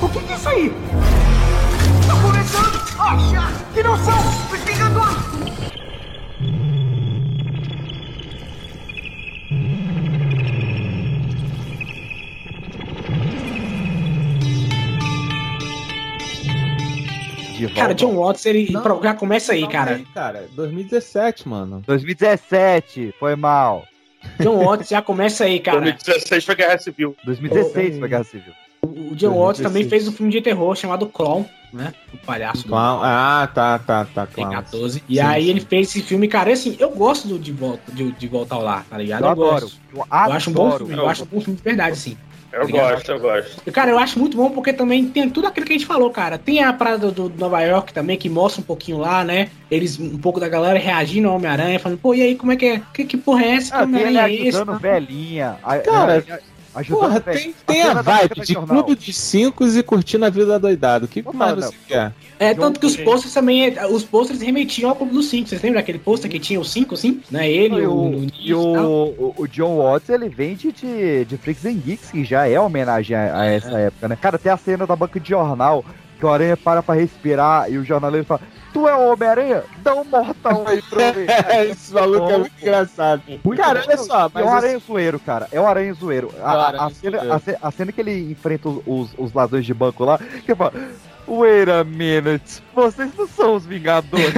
[0.01, 0.75] O que que é isso aí?
[2.05, 2.83] Tá começando!
[2.99, 4.42] Acha que não são
[17.67, 18.05] De Cara, volta.
[18.05, 19.95] John Watts, ele Não, já começa aí, cara.
[19.95, 20.47] aí, cara.
[20.55, 21.81] 2017, mano.
[21.85, 23.85] 2017, foi mal.
[24.39, 25.81] John Watts já começa aí, cara.
[25.81, 27.15] 2016 foi Guerra Civil.
[27.25, 28.53] 2016 foi Guerra Civil.
[28.81, 31.93] O John Watts também fez um filme de terror chamado Clown, né?
[32.13, 32.99] O palhaço do Clown.
[33.01, 34.25] Ah, tá, tá, tá.
[34.25, 34.55] Tem Clown.
[34.57, 35.03] 14.
[35.07, 35.49] E Sim, aí sim.
[35.51, 38.55] ele fez esse filme, cara, e assim, eu gosto do De Volta, de, de volta
[38.55, 39.23] ao Lar, tá ligado?
[39.23, 39.61] Eu adoro.
[39.61, 39.79] gosto.
[39.93, 40.85] Eu Eu acho um bom adoro.
[40.85, 42.17] filme, eu acho um bom filme de verdade, assim.
[42.53, 42.91] Eu Obrigado.
[42.93, 43.71] gosto, eu gosto.
[43.71, 46.37] Cara, eu acho muito bom porque também tem tudo aquilo que a gente falou, cara.
[46.37, 49.49] Tem a parada do, do Nova York também, que mostra um pouquinho lá, né?
[49.71, 52.65] Eles, um pouco da galera reagindo ao Homem-Aranha, falando, pô, e aí, como é que
[52.65, 52.81] é?
[52.93, 53.75] Que, que porra é essa?
[53.75, 54.63] Ah, Homem-Aranha é esse?
[54.79, 55.57] velhinha.
[55.63, 56.39] a- Cara, a-
[56.89, 58.83] Porra, tem, tem a da vibe de jornal.
[58.83, 61.05] clube dos cinco e curtindo a vida doidado.
[61.05, 61.61] O que Não, mais não.
[61.67, 62.13] você quer?
[62.39, 65.47] É, tanto que os posters também, os posters remetiam ao Clube dos Cinco.
[65.47, 67.21] Vocês lembram daquele pôster que tinha os cinco, assim?
[67.29, 67.49] Né?
[67.49, 71.37] Ele, E o, o, o, e o, o, John Watts, ele vem de, de, de
[71.37, 74.17] Freaks and Geeks, que já é homenagem a, a essa época, né?
[74.19, 75.85] Cara, tem a cena da banca de jornal,
[76.19, 78.41] que o Aranha para pra respirar e o jornaleiro fala,
[78.73, 79.63] tu é o Homem-Aranha?
[79.83, 81.25] Dá um mortal aí pra mim.
[81.71, 83.21] Esse maluco é muito engraçado.
[83.55, 85.47] Cara, olha só, é mas um esse- aranha zoeiro, cara.
[85.51, 86.31] É um aranha zoeiro.
[86.37, 89.33] É A, a- a cena, a ce- a cena que ele enfrenta os, os, os
[89.33, 90.73] ladrões de banco lá, que fala.
[91.25, 94.33] Wait a minute, vocês não são os Vingadores.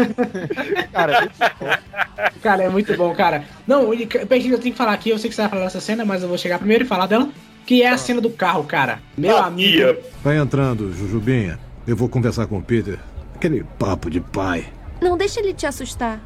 [0.93, 2.39] cara, é muito bom.
[2.43, 3.43] Cara, é muito bom, cara.
[3.65, 5.79] Não, e, Peixe, eu tenho que falar aqui, eu sei que você vai falar dessa
[5.81, 7.27] cena, mas eu vou chegar primeiro e falar dela.
[7.65, 8.99] Que é a cena do carro, cara.
[9.17, 9.97] Meu amigo.
[10.23, 11.57] Vai entrando, Jujubinha.
[11.87, 12.99] Eu vou conversar com o Peter.
[13.45, 14.65] Aquele papo de pai.
[14.99, 16.19] Não deixa ele te assustar.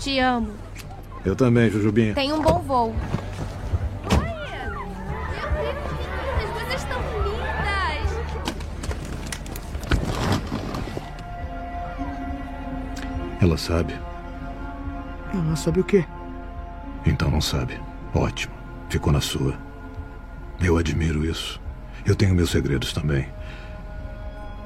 [0.00, 0.50] Te amo.
[1.24, 2.12] Eu também, Jujubinha.
[2.12, 2.92] Tenha um bom voo.
[6.42, 8.10] As coisas estão lindas!
[13.40, 13.94] Ela sabe.
[15.32, 16.04] Ela sabe o quê?
[17.06, 17.80] Então não sabe.
[18.12, 18.54] Ótimo.
[18.88, 19.54] Ficou na sua.
[20.60, 21.60] Eu admiro isso.
[22.04, 23.28] Eu tenho meus segredos também.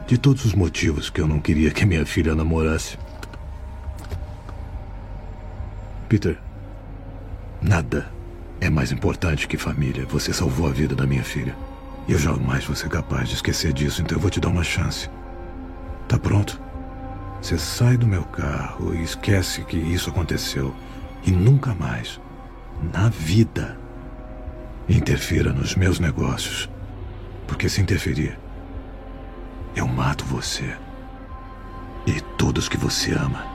[0.06, 2.98] De todos os motivos que eu não queria que minha filha namorasse.
[6.08, 6.38] Peter,
[7.60, 8.10] nada
[8.60, 10.04] é mais importante que família.
[10.06, 11.56] Você salvou a vida da minha filha.
[12.06, 14.64] E eu jamais vou ser capaz de esquecer disso, então eu vou te dar uma
[14.64, 15.08] chance.
[16.08, 16.60] Tá pronto?
[17.40, 20.74] Você sai do meu carro e esquece que isso aconteceu.
[21.24, 22.20] E nunca mais,
[22.92, 23.78] na vida,
[24.88, 26.68] interfira nos meus negócios.
[27.46, 28.38] Porque se interferir,
[29.74, 30.74] eu mato você.
[32.06, 33.50] E todos que você ama.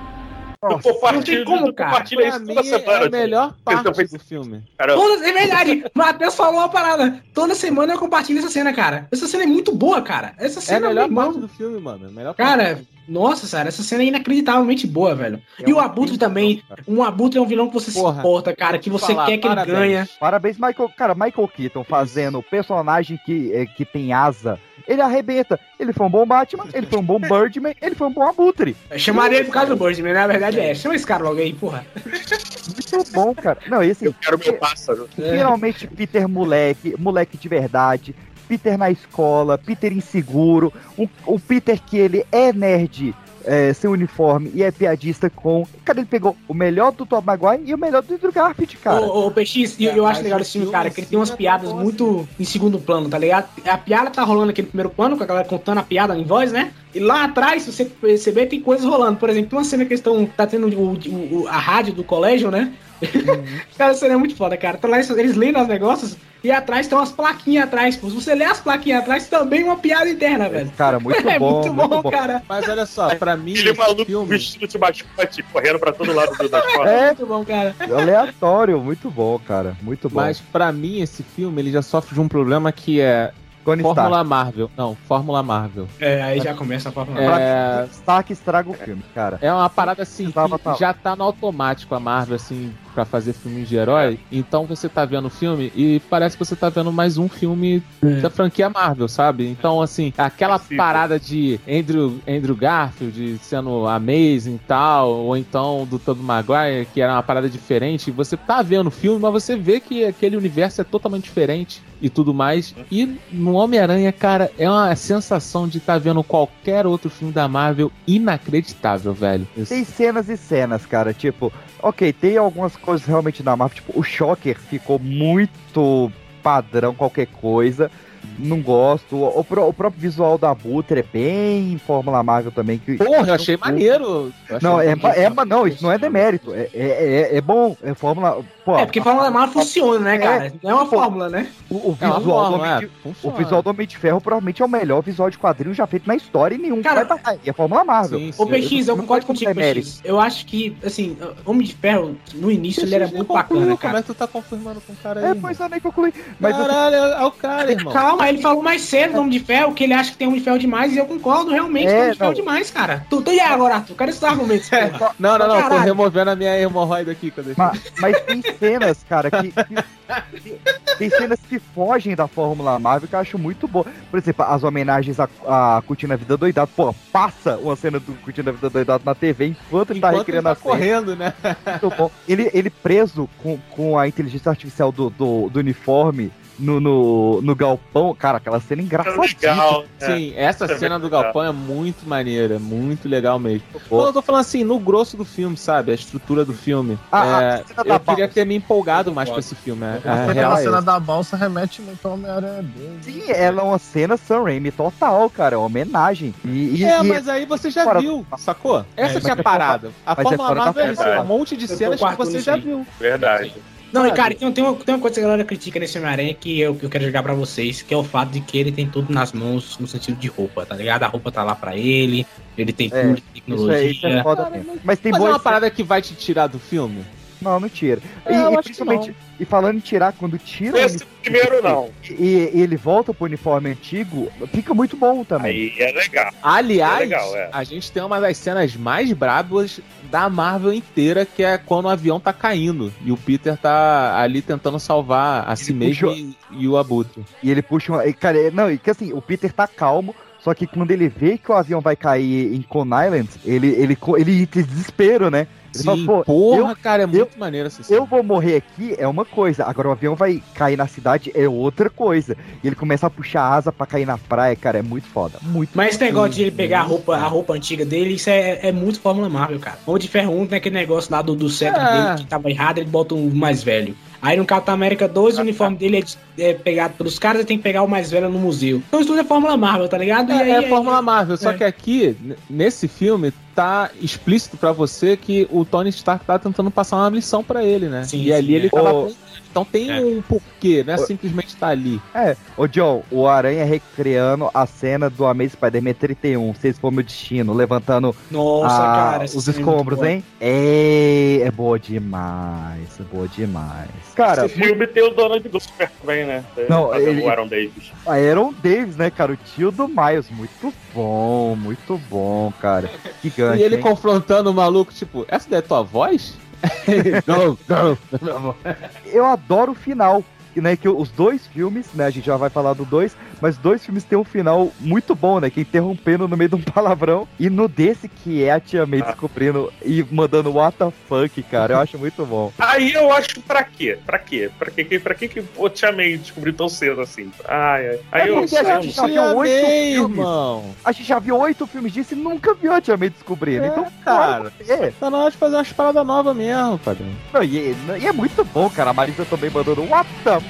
[0.63, 1.91] Eu compartilho, não tem como, eu cara.
[1.91, 3.03] compartilho Pra isso mim toda semana.
[3.03, 4.63] é a melhor Então, parte do filme.
[4.77, 5.85] Todas, é verdade.
[5.93, 7.21] Matheus falou uma parada.
[7.33, 9.07] Toda semana eu compartilho essa cena, cara.
[9.11, 10.33] Essa cena é muito boa, cara.
[10.39, 11.25] Essa É a cena melhor meu irmão.
[11.25, 12.07] parte do filme, mano.
[12.07, 15.39] A melhor parte Cara, nossa, cara, essa cena é inacreditavelmente boa, velho.
[15.63, 16.63] É e o Abutre filme também.
[16.87, 19.37] Um Abutre é um vilão que você Porra, se importa, cara, que você falar, quer
[19.37, 19.77] que parabéns.
[19.77, 20.09] ele ganha.
[20.19, 20.89] Parabéns, Michael.
[20.97, 24.59] Cara, Michael Keaton fazendo o personagem que, é, que tem asa.
[24.87, 25.59] Ele arrebenta.
[25.79, 28.75] Ele foi um bom Batman, ele foi um bom Birdman, ele foi um bom Abutre.
[28.97, 30.73] Chamaria ele por causa do Birdman, na verdade é.
[30.73, 31.85] Chama esse cara logo aí, porra.
[32.05, 33.59] Muito bom, cara.
[33.67, 34.05] Não, esse.
[34.05, 35.09] Eu quero meu pássaro.
[35.13, 38.15] Finalmente, Peter moleque, moleque de verdade.
[38.47, 40.73] Peter na escola, Peter inseguro.
[40.97, 43.13] O, o Peter que ele é nerd.
[43.49, 45.65] É, sem uniforme e é piadista com.
[45.85, 48.99] Cara, ele pegou o melhor do Tom Maguire e o melhor do Andrew Garfield, cara.
[49.05, 51.71] Ô, ô, PX, e eu, acho legal esse filme, cara, que ele tem umas piadas
[51.71, 53.47] muito em segundo plano, tá ligado?
[53.65, 56.25] A piada tá rolando aqui no primeiro plano, com a galera contando a piada em
[56.25, 56.73] voz, né?
[56.93, 59.17] E lá atrás, se você perceber, tem coisas rolando.
[59.17, 60.25] Por exemplo, tem uma cena que eles estão.
[60.25, 62.73] Tá tendo o- o- a rádio do colégio, né?
[63.77, 64.77] cara, isso é muito foda, cara.
[64.77, 68.09] Tá lá, eles, leem os negócios e atrás tem umas plaquinhas atrás, pô.
[68.09, 70.71] Se você lê as plaquinhas atrás, também é uma piada interna, velho.
[70.77, 72.11] Cara, muito é bom, muito muito bom, bom.
[72.11, 72.41] cara.
[72.47, 74.29] Mas olha só, pra mim, Ele é esse maluco filme...
[74.29, 76.47] vestido de mascote, correndo pra todo lado do-.
[76.87, 77.75] É, Muito bom, cara.
[77.79, 79.75] aleatório, muito bom, cara.
[79.81, 80.15] Muito bom.
[80.15, 83.31] Mas pra mim, esse filme, ele já sofre de um problema que é
[83.67, 84.29] Tony Fórmula Stark.
[84.29, 84.71] Marvel.
[84.77, 85.87] Não, Fórmula Marvel.
[85.99, 87.41] É, aí já começa a falar.
[87.41, 89.37] É, Stark estraga o filme, cara.
[89.41, 90.33] é uma parada assim
[90.79, 94.17] já tá no automático a Marvel, assim, pra fazer filmes de herói.
[94.31, 97.83] Então você tá vendo o filme e parece que você tá vendo mais um filme
[98.23, 99.47] da franquia Marvel, sabe?
[99.47, 105.99] Então, assim, aquela parada de Andrew, Andrew Garfield sendo amazing e tal, ou então do
[105.99, 109.79] Tobey Maguire, que era uma parada diferente, você tá vendo o filme, mas você vê
[109.79, 112.73] que aquele universo é totalmente diferente e tudo mais.
[112.91, 117.47] E no Homem-Aranha, cara, é uma sensação de estar tá vendo qualquer outro filme da
[117.47, 119.47] Marvel inacreditável, velho.
[119.67, 121.13] Tem cenas e cenas, cara.
[121.13, 121.51] Tipo,
[121.81, 123.75] ok, tem algumas coisas realmente da Marvel.
[123.75, 127.91] Tipo, o Shocker ficou muito padrão, qualquer coisa.
[128.37, 129.15] Não gosto.
[129.15, 129.43] O, o
[129.73, 132.77] próprio visual da Butter é bem Fórmula Marvel também.
[132.77, 134.31] Que, Porra, eu achei maneiro.
[134.49, 135.21] Eu achei Não, é, maneiro.
[135.25, 136.53] é, mas não, isso não é demérito.
[136.53, 137.75] É, é, é, é bom.
[137.83, 138.43] É Fórmula.
[138.63, 140.53] Pô, É, porque Fórmula Marvel funciona, né, cara?
[140.61, 141.47] Não é uma fórmula, né?
[141.69, 142.89] O, o É visual, do fórmula, Homem de, é,
[143.23, 146.05] o visual do Homem de Ferro provavelmente é o melhor visual de quadrinho já feito
[146.05, 147.37] na história e nenhum Cara, vai barrar.
[147.45, 148.19] E é Fórmula Marvel.
[148.19, 148.51] Sim, Ô, sim.
[148.51, 149.51] PX, eu Não concordo contigo.
[149.55, 150.01] PX.
[150.03, 153.77] Eu acho que, assim, Homem de Ferro, no início, ele era muito concluiu, bacana, Como
[153.77, 153.99] cara.
[153.99, 155.25] é que tu tá confirmando com o cara aí?
[155.31, 156.13] É, pois eu nem concluí.
[156.37, 157.93] Mas eu- Caralho, é o cara, irmão.
[157.93, 160.39] Calma, ele falou mais cedo do Homem de Ferro, que ele acha que tem Homem
[160.39, 162.35] de Ferro demais, e eu concordo realmente É, que Homem de Ferro não.
[162.35, 163.05] demais, cara.
[163.09, 163.95] Tu, tu e agora, Arthur?
[163.95, 165.15] Quero esses argumentos, porra.
[165.19, 165.81] Não, não, não, tô Caralho.
[165.83, 170.57] removendo a minha hemorroida aqui quando eu mas, mas tem cenas, cara, que, que-
[170.97, 173.85] Tem cenas que fogem da Fórmula Marvel que eu acho muito boa.
[174.09, 176.71] Por exemplo, as homenagens a, a Curtindo a Vida Doidado.
[176.75, 180.29] Pô, passa uma cena do Curtindo a Vida Doidado na TV enquanto ele tá Enquanto
[180.29, 180.69] ele recriando tá a cena.
[180.71, 181.33] correndo, né?
[181.81, 182.11] Muito bom.
[182.27, 187.55] Ele, ele preso com, com a inteligência artificial do, do, do uniforme no, no, no
[187.55, 188.15] galpão.
[188.15, 189.25] Cara, aquela cena engraçadíssima.
[189.51, 189.85] Legal.
[189.99, 191.23] Sim, essa É cena do legal.
[191.23, 193.63] galpão é muito maneira, é muito legal mesmo.
[193.89, 193.97] Pô.
[193.99, 195.91] Não, eu tô falando assim, no grosso do filme, sabe?
[195.91, 196.97] A estrutura do filme.
[197.11, 198.33] Ah, É, a cena da eu queria balsa.
[198.33, 199.83] ter me empolgado mais com esse filme.
[199.83, 200.81] É, é, Aquela é cena essa.
[200.85, 203.05] da balsa remete muito ao Homem-Aranha 2.
[203.05, 205.55] Sim, ela é uma cena Sam Raimi total, cara.
[205.55, 206.33] É uma homenagem.
[206.43, 208.85] E, e- É, e- mas aí você já fora- viu, sacou?
[208.95, 209.91] Essa É, que é a é parada.
[210.05, 212.85] A é Fórmula Marvel é um monte de cenas que você já viu.
[212.99, 213.53] Verdade.
[213.91, 216.33] Não, e cara, tem, tem, uma, tem uma coisa que a galera critica nesse Homem-Aranha
[216.33, 218.71] que eu, que eu quero jogar pra vocês, que é o fato de que ele
[218.71, 221.03] tem tudo nas mãos no sentido de roupa, tá ligado?
[221.03, 222.25] A roupa tá lá pra ele,
[222.57, 223.77] ele tem É, tudo de isso tecnologia.
[223.77, 224.77] é, isso é foda mesmo.
[224.83, 227.03] Mas tem Mas é boas uma parada que vai te tirar do filme?
[227.41, 228.01] Não, não tira.
[228.25, 230.95] É, e, eu e acho que principalmente, e falando em tirar, quando tira o Esse
[230.97, 231.89] uniforme primeiro não.
[232.09, 235.51] e, e ele volta pro uniforme antigo, fica muito bom também.
[235.51, 236.31] Aí é legal.
[236.41, 237.49] Aliás, É legal, é.
[237.53, 241.89] a gente tem uma das cenas mais brabas da Marvel inteira, que é quando o
[241.89, 246.15] avião tá caindo e o Peter tá ali tentando salvar a si Ele mesmo puxou-
[246.15, 247.23] e, e o Abutre.
[247.43, 248.05] E ele puxa uma.
[248.07, 250.15] e, Cara, é- não, e que assim, o Peter tá calmo.
[250.39, 253.97] Só que quando ele vê que o avião vai cair em Con Island, ele, ele,
[254.17, 255.45] ele entra em desespero, né?
[255.83, 257.99] Ele Sim, fala, pô, porra, eu- cara, é muito maneiro essa cena.
[257.99, 261.47] Eu vou morrer aqui é uma coisa, agora o avião vai cair na cidade é
[261.47, 262.35] outra coisa.
[262.63, 265.39] E ele começa a puxar a asa pra cair na praia, cara, é muito foda.
[265.41, 268.59] Muito Mas esse negócio de ele pegar a roupa, a roupa antiga dele, isso é,
[268.67, 269.77] é muito Fórmula Marvel, cara.
[269.85, 271.91] Homem de Ferro 1 tem aquele negócio lá do, do cetro É.
[272.03, 273.95] dele que tava errado, ele bota um mais velho.
[274.19, 276.03] Aí no Capitão América 2, o uniforme dele
[276.39, 278.81] é, é pegado pelos caras e tem que pegar o mais velho no museu.
[278.87, 280.31] Então isso tudo é Fórmula Marvel, tá ligado?
[280.31, 281.53] E É, aí- é Fórmula Marvel, só é.
[281.53, 282.17] que aqui,
[282.49, 287.43] nesse filme, tá explícito pra você que o Tony Stark tá tentando passar uma lição
[287.43, 288.03] pra ele, né?
[288.03, 288.69] Sim, e ali sim, ele é.
[288.69, 289.09] tava.
[289.49, 289.99] Então tem É.
[289.99, 291.05] um porquê, não é Ô.
[291.05, 291.99] simplesmente tá ali.
[292.13, 296.91] É, ô John, o Aranha recriando a cena do Amazing Spider-Man 31, Se Esse For
[296.91, 299.25] Meu Destino, levantando Nossa, a- cara.
[299.25, 300.11] os é escombros, boa.
[300.11, 300.23] hein?
[300.39, 303.89] É, é boa demais, é boa demais.
[304.15, 306.43] Cara, Esse filme tem o Donald Glover também, né?
[306.69, 307.91] Não, ele- o Aaron Davis.
[308.05, 309.31] a Aaron Davis, né, cara?
[309.33, 312.89] O tio do Miles, muito bom, muito bom, cara.
[313.21, 313.81] Que gancho, e ele hein?
[313.81, 316.33] confrontando o maluco, tipo, essa daí é tua voz?
[319.05, 320.23] Eu adoro o final.
[320.61, 322.05] Né, que os dois filmes, né?
[322.05, 325.13] A gente já vai falar do dois, mas os dois filmes têm um final muito
[325.15, 325.49] bom, né?
[325.49, 327.27] Que é interrompendo no meio de um palavrão.
[327.39, 331.75] E no desse que é a Tia May descobrindo e mandando what the fuck, cara.
[331.75, 332.51] Eu acho muito bom.
[332.59, 333.97] Aí eu acho pra quê?
[334.05, 334.49] Pra quê?
[334.57, 334.83] Pra quê?
[334.83, 337.31] que- Pra que que eu te amei descobrir tão cedo assim?
[337.47, 337.99] Ai, ai.
[338.11, 338.35] Aí É eu.
[338.41, 340.17] porque a gente já viu oito filmes.
[340.17, 340.65] irmão.
[340.83, 343.65] A gente já viu oito filmes disso e nunca viu a Tia May descobrindo.
[343.65, 344.51] É, então, cara.
[344.67, 347.07] É, Tá na hora de fazer umas paradas novas mesmo, padrão.
[347.33, 348.89] não, e, e é muito bom, cara.
[348.89, 350.46] A Marisa também mandando what the.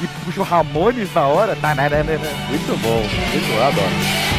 [0.00, 1.56] E puxa o Ramones na hora.
[1.56, 1.88] Tá, né.
[1.88, 2.46] né, né, né.
[2.48, 2.98] Muito bom.
[2.98, 4.34] Muito adoro.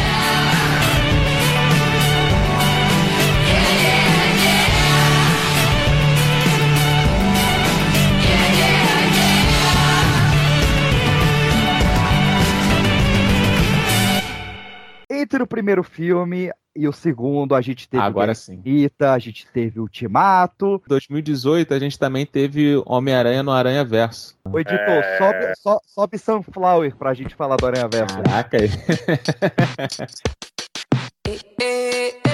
[15.35, 18.55] entre o primeiro filme e o segundo, a gente teve Agora sim.
[18.55, 20.81] Infinita, a gente teve Ultimato.
[20.87, 24.35] 2018 a gente também teve Homem-Aranha no Aranha Verso.
[24.43, 25.17] Ô, editor, É.
[25.17, 28.15] sobe, so- sobe Sunflower pra gente falar do Aranha Verso.
[28.21, 28.57] Caraca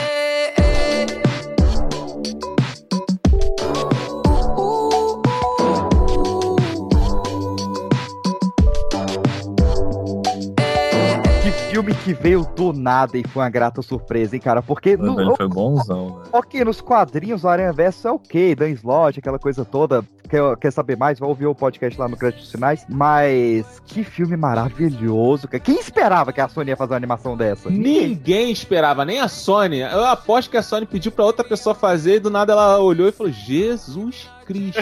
[11.72, 14.62] filme que veio do nada e foi uma grata surpresa, hein, cara?
[14.62, 16.26] Porque no, Ele foi bonzão, né?
[16.34, 20.04] Ok, nos quadrinhos o Aranha Verso é ok, Dan Slott, aquela coisa toda.
[20.30, 21.20] Quer, quer saber mais?
[21.20, 22.86] Vai ouvir o podcast lá no Créditos Finais.
[22.88, 25.60] Mas que filme maravilhoso, cara.
[25.62, 27.70] Quem esperava que a Sony ia fazer uma animação dessa?
[27.70, 29.80] Ninguém esperava, nem a Sony.
[29.80, 33.10] Eu aposto que a Sony pediu pra outra pessoa fazer e do nada ela olhou
[33.10, 34.80] e falou: Jesus Cristo.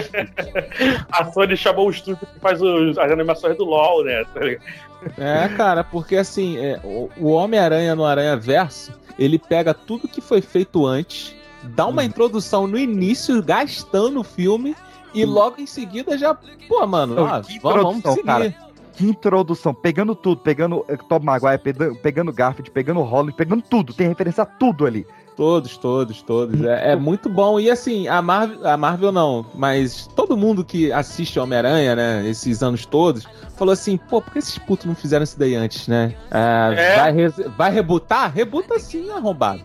[1.11, 4.23] A Sony chamou o estúdio que faz os- as animações do LoL, né?
[5.17, 10.41] É, cara, porque assim, é, o, Homem-Aranha no Aranha Verso, ele pega tudo que foi
[10.41, 14.75] feito antes, dá uma introdução no início, gastando o filme,
[15.13, 16.37] e logo em seguida já,
[16.67, 18.25] pô, mano, Não, ó, vamos, vamos introdução, seguir.
[18.25, 18.55] cara.
[18.93, 23.93] Que introdução, pegando tudo, pegando eh, Tom Maguire, pegando, pegando Garfield, pegando Holland, pegando tudo,
[23.93, 25.07] tem referência a tudo ali.
[25.39, 26.61] Todos, todos, todos.
[26.65, 27.57] É, é muito bom.
[27.61, 32.61] E assim, a Marvel, a Marvel não, mas todo mundo que assiste Homem-Aranha, né, esses
[32.61, 33.25] anos todos,
[33.57, 36.13] falou assim, pô, por que esses putos não fizeram isso daí antes, né?
[36.29, 36.95] Ah, É.
[36.97, 38.33] vai, re- vai rebutar?
[38.35, 39.63] Rebuta sim, arrombado.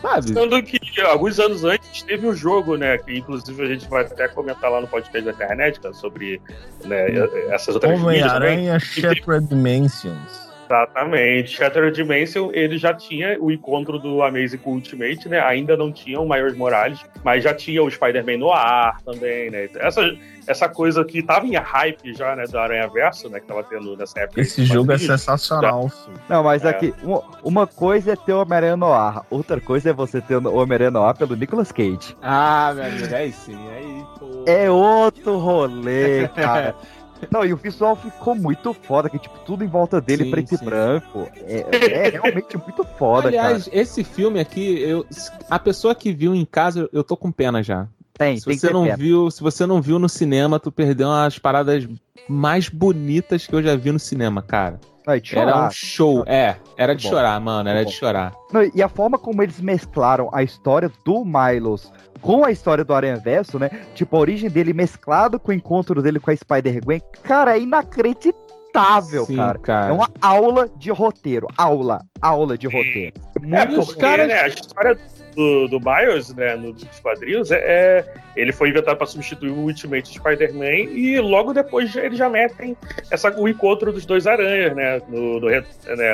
[0.00, 0.28] Sabe?
[0.32, 2.96] Sendo que alguns anos antes teve o jogo, né?
[2.96, 6.40] Que inclusive a gente vai até comentar lá no podcast da internet, cara, sobre
[6.86, 7.08] né,
[7.50, 8.52] essas outras mídias também.
[8.52, 10.50] Homem-Aranha Shattered Dimensions.
[10.72, 11.50] Exatamente.
[11.50, 15.38] Shattered Dimension, ele já tinha o encontro do Amazing com o Ultimate, né?
[15.40, 19.68] Ainda não tinha o Miles Morales, mas já tinha o Spider-Man no ar também, né?
[19.76, 20.00] Essa,
[20.46, 22.44] essa coisa que tava em hype já, né?
[22.44, 23.38] Do Aranha Verso, né?
[23.38, 24.40] Que tava tendo nessa época.
[24.40, 26.18] Esse jogo é sensacional, filho.
[26.26, 26.70] Não, mas É.
[26.70, 30.36] aqui, uma, uma coisa é ter o Homem-Aranha no ar, outra coisa é você ter
[30.36, 32.16] o Homem-Aranha no ar pelo Nicolas Cage.
[32.22, 34.44] Ah, meu amigo, aí sim, aí, pô.
[34.46, 36.74] É outro rolê, cara.
[37.30, 40.56] Não, e o visual ficou muito foda, que tipo, tudo em volta dele Sim, preto
[40.56, 40.58] sim.
[40.60, 41.28] e branco.
[41.46, 43.76] É, é realmente muito foda, Aliás, cara.
[43.78, 45.06] esse filme aqui, eu,
[45.48, 47.86] a pessoa que viu em casa, eu tô com pena já.
[48.14, 48.96] Tem, se tem você não pena.
[48.96, 51.88] viu, se você não viu no cinema, tu perdeu umas paradas
[52.28, 54.78] mais bonitas que eu já vi no cinema, cara.
[55.06, 57.90] Não, de Era um show, é, era de Bom, chorar, mano, era bom.
[57.90, 58.32] de chorar.
[58.52, 61.90] Não, e a forma como eles mesclaram a história do Milos
[62.22, 63.68] com a história do Aranha Verso, né?
[63.94, 69.26] Tipo, a origem dele mesclado com o encontro dele com a Spider-Gwen, cara, é inacreditável,
[69.26, 69.58] Sim, cara.
[69.58, 69.88] cara.
[69.88, 71.48] É uma aula de roteiro.
[71.58, 73.14] Aula, aula de roteiro.
[73.36, 74.96] É, Muito porque né, a história
[75.34, 79.56] do, do Miles, né, no- dos quadrinhos, é, é- ele foi inventado para substituir o
[79.64, 82.74] Ultimate Spider-Man e logo depois eles já metem
[83.10, 85.64] essa, o encontro dos dois aranhas, né, no, né,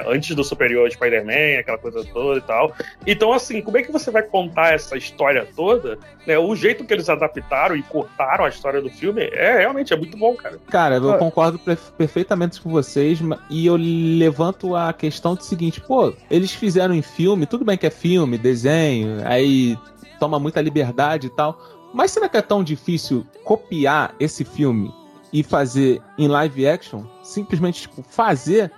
[0.06, 2.72] antes do Superior Spider-Man, aquela coisa toda e tal.
[3.06, 5.98] Então, assim, como é que você vai contar essa história toda?
[6.26, 9.96] né, o jeito que eles adaptaram e cortaram a história do filme é realmente é
[9.96, 10.58] muito bom, cara.
[10.70, 11.16] Cara, eu Ah.
[11.16, 11.58] concordo
[11.96, 15.97] perfeitamente com vocês, e eu levanto a questão do seguinte, pô,
[16.30, 19.76] eles fizeram em filme, tudo bem que é filme, desenho, aí
[20.18, 21.60] toma muita liberdade e tal,
[21.94, 24.92] mas será que é tão difícil copiar esse filme
[25.32, 27.04] e fazer em live action?
[27.22, 28.70] Simplesmente, tipo, fazer...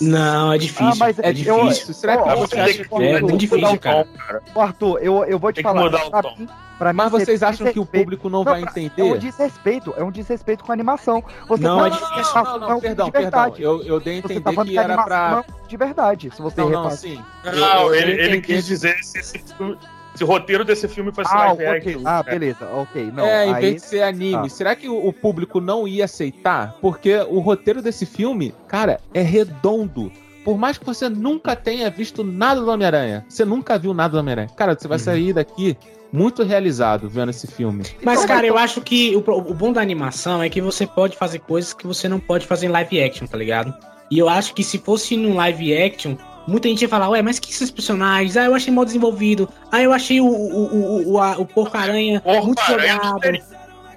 [0.00, 0.86] Não, é difícil.
[0.86, 1.94] Ah, mas é eu- difícil.
[1.94, 4.06] Será que eu- você eu- acha que É muito difícil, cara.
[4.54, 6.10] Ô, Arthur, eu, eu vou te Tem que falar.
[6.10, 6.34] pra tom.
[6.38, 9.00] mim- pra Mas mim, vocês é acham que o público não vai pra- entender?
[9.00, 11.24] É um desrespeito, é um desrespeito com a animação.
[11.48, 12.14] Você Não, tá é difícil.
[12.14, 13.42] que a Não, não, é perdão, de perdão.
[13.42, 13.62] verdade.
[13.62, 15.44] Eu, eu dei a tá entender falando que que a era pra...
[15.48, 17.20] é de verdade, se você Não, não, sim.
[17.44, 19.78] Não, Eu- eu ele, ele quis dizer se esse filme-
[20.18, 21.76] se o roteiro desse filme fosse Ah, live ok.
[21.92, 22.02] action.
[22.04, 23.12] Ah, beleza, ok.
[23.14, 24.48] Não, é, em aí- vez de ser anime, Ah.
[24.48, 26.74] será que o, público não ia aceitar?
[26.80, 30.10] Porque o roteiro desse filme, cara, é redondo.
[30.44, 34.18] Por mais que você nunca tenha visto nada do Homem-Aranha, você nunca viu nada do
[34.18, 34.48] Homem-Aranha.
[34.56, 35.76] Cara, você vai sair daqui
[36.12, 37.84] muito realizado vendo esse filme.
[38.02, 41.38] Mas, cara, eu acho que o, o bom da animação é que você pode fazer
[41.40, 43.72] coisas que você não pode fazer em live action, tá ligado?
[44.10, 46.16] E eu acho que se fosse num live action,
[46.48, 48.36] muita gente ia falar, ué, mas que esses personagens?
[48.36, 49.48] Ah, eu achei mal desenvolvido.
[49.70, 53.20] Ah, eu achei o, o, o, o, a- o Porco-Aranha muito jogado.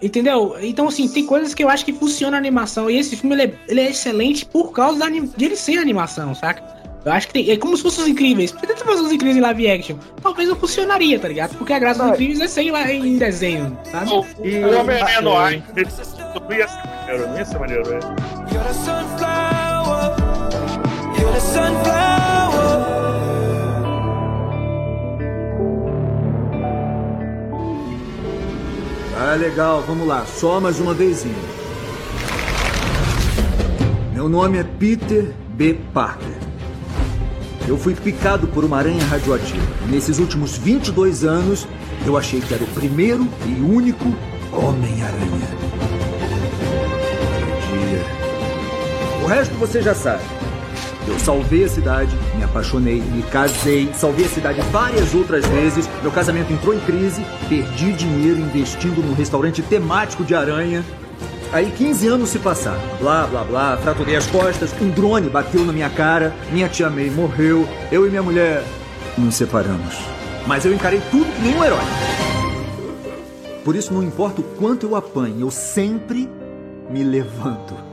[0.01, 0.55] Entendeu?
[0.61, 2.89] Então, assim, tem coisas que eu acho que funciona a animação.
[2.89, 6.33] E esse filme, ele é, ele é excelente por causa da, de ele ser animação,
[6.33, 6.63] saca?
[7.05, 8.51] Eu acho que tem, é como se fossem os incríveis.
[8.51, 11.55] Tenta fazer os incríveis em live action, talvez não funcionaria, tá ligado?
[11.57, 14.11] Porque a graça dos incríveis é ser em, la- em desenho, sabe?
[14.11, 15.89] O, E- o Homem-Aranha no ar, ia
[16.67, 17.99] ser maneiro, não ia ser maneiro, né?
[29.31, 31.33] Ah, legal, vamos lá, só mais uma vezinha.
[34.13, 35.77] Meu nome é Peter B.
[35.93, 36.35] Parker.
[37.65, 39.65] Eu fui picado por uma aranha radioativa.
[39.87, 41.65] Nesses últimos 22 anos,
[42.05, 44.13] eu achei que era o primeiro e único
[44.51, 45.47] Homem-Aranha.
[49.23, 50.40] O resto você já sabe.
[51.07, 55.89] Eu salvei a cidade, me apaixonei, me casei, salvei a cidade várias outras vezes.
[56.01, 60.83] Meu casamento entrou em crise, perdi dinheiro investindo num restaurante temático de aranha.
[61.51, 62.79] Aí 15 anos se passaram.
[62.99, 67.09] Blá, blá, blá, fraturei as costas, um drone bateu na minha cara, minha tia May
[67.09, 68.63] morreu, eu e minha mulher
[69.17, 69.97] nos separamos.
[70.47, 71.79] Mas eu encarei tudo que nem um herói.
[73.65, 76.29] Por isso, não importa o quanto eu apanhe, eu sempre
[76.89, 77.90] me levanto.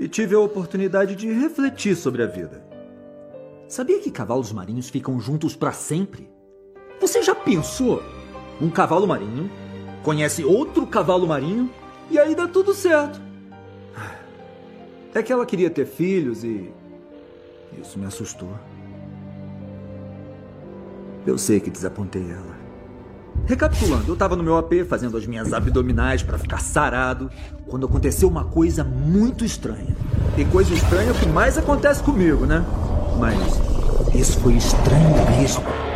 [0.00, 2.64] E tive a oportunidade de refletir sobre a vida.
[3.68, 6.30] Sabia que cavalos marinhos ficam juntos para sempre?
[6.98, 8.02] Você já pensou?
[8.58, 9.50] Um cavalo marinho
[10.02, 11.70] conhece outro cavalo marinho
[12.10, 13.20] e aí dá tudo certo.
[15.14, 16.72] É que ela queria ter filhos e.
[17.78, 18.58] Isso me assustou.
[21.26, 22.59] Eu sei que desapontei ela.
[23.46, 27.30] Recapitulando, eu tava no meu AP fazendo as minhas abdominais para ficar sarado,
[27.66, 29.96] quando aconteceu uma coisa muito estranha.
[30.36, 32.64] E coisa estranha é o que mais acontece comigo, né?
[33.18, 33.36] Mas
[34.14, 35.89] isso foi estranho mesmo.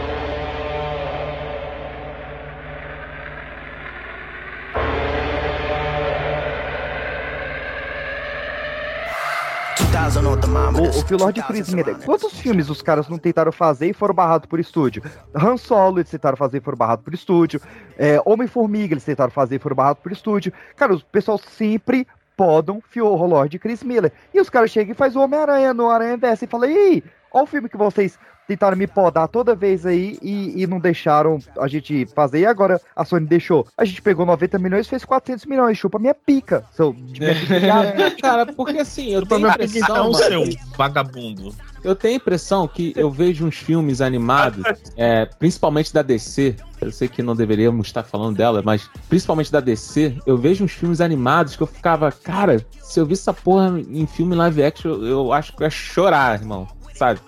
[10.95, 14.47] O, o Philord Chris Miller, quantos filmes os caras não tentaram fazer e foram barrados
[14.47, 15.03] por estúdio?
[15.35, 17.61] Han Solo eles tentaram fazer e foram barrados por estúdio.
[17.99, 20.53] É, Homem-Formiga eles tentaram fazer e foram barrados por estúdio.
[20.77, 22.07] Cara, o pessoal sempre
[22.37, 24.13] podam o Lord Chris Miller.
[24.33, 27.05] E os caras chegam e fazem o Homem-Aranha no Aranha Versa e falam, e aí,
[27.33, 31.39] olha o filme que vocês tentaram me podar toda vez aí e, e, não deixaram
[31.59, 32.41] a gente fazer.
[32.41, 33.67] E agora a Sony deixou.
[33.77, 35.79] A gente pegou 90 milhões e fez 400 milhões.
[35.79, 36.65] Chupa minha pica.
[36.73, 38.11] Seu, de minha pica.
[38.21, 39.97] Cara, porque assim, eu tenho a impressão...
[39.97, 40.45] Não, seu
[40.77, 41.55] vagabundo.
[41.85, 44.65] Eu tenho a impressão que eu vejo uns filmes animados,
[44.97, 46.57] é, principalmente da DC.
[46.81, 50.73] Eu sei que não deveríamos estar falando dela, mas principalmente da DC, eu vejo uns
[50.73, 54.93] filmes animados que eu ficava, cara, se eu vi essa porra em filme live action,
[54.93, 56.67] eu, eu acho que eu ia chorar, irmão.
[56.95, 57.21] Sabe?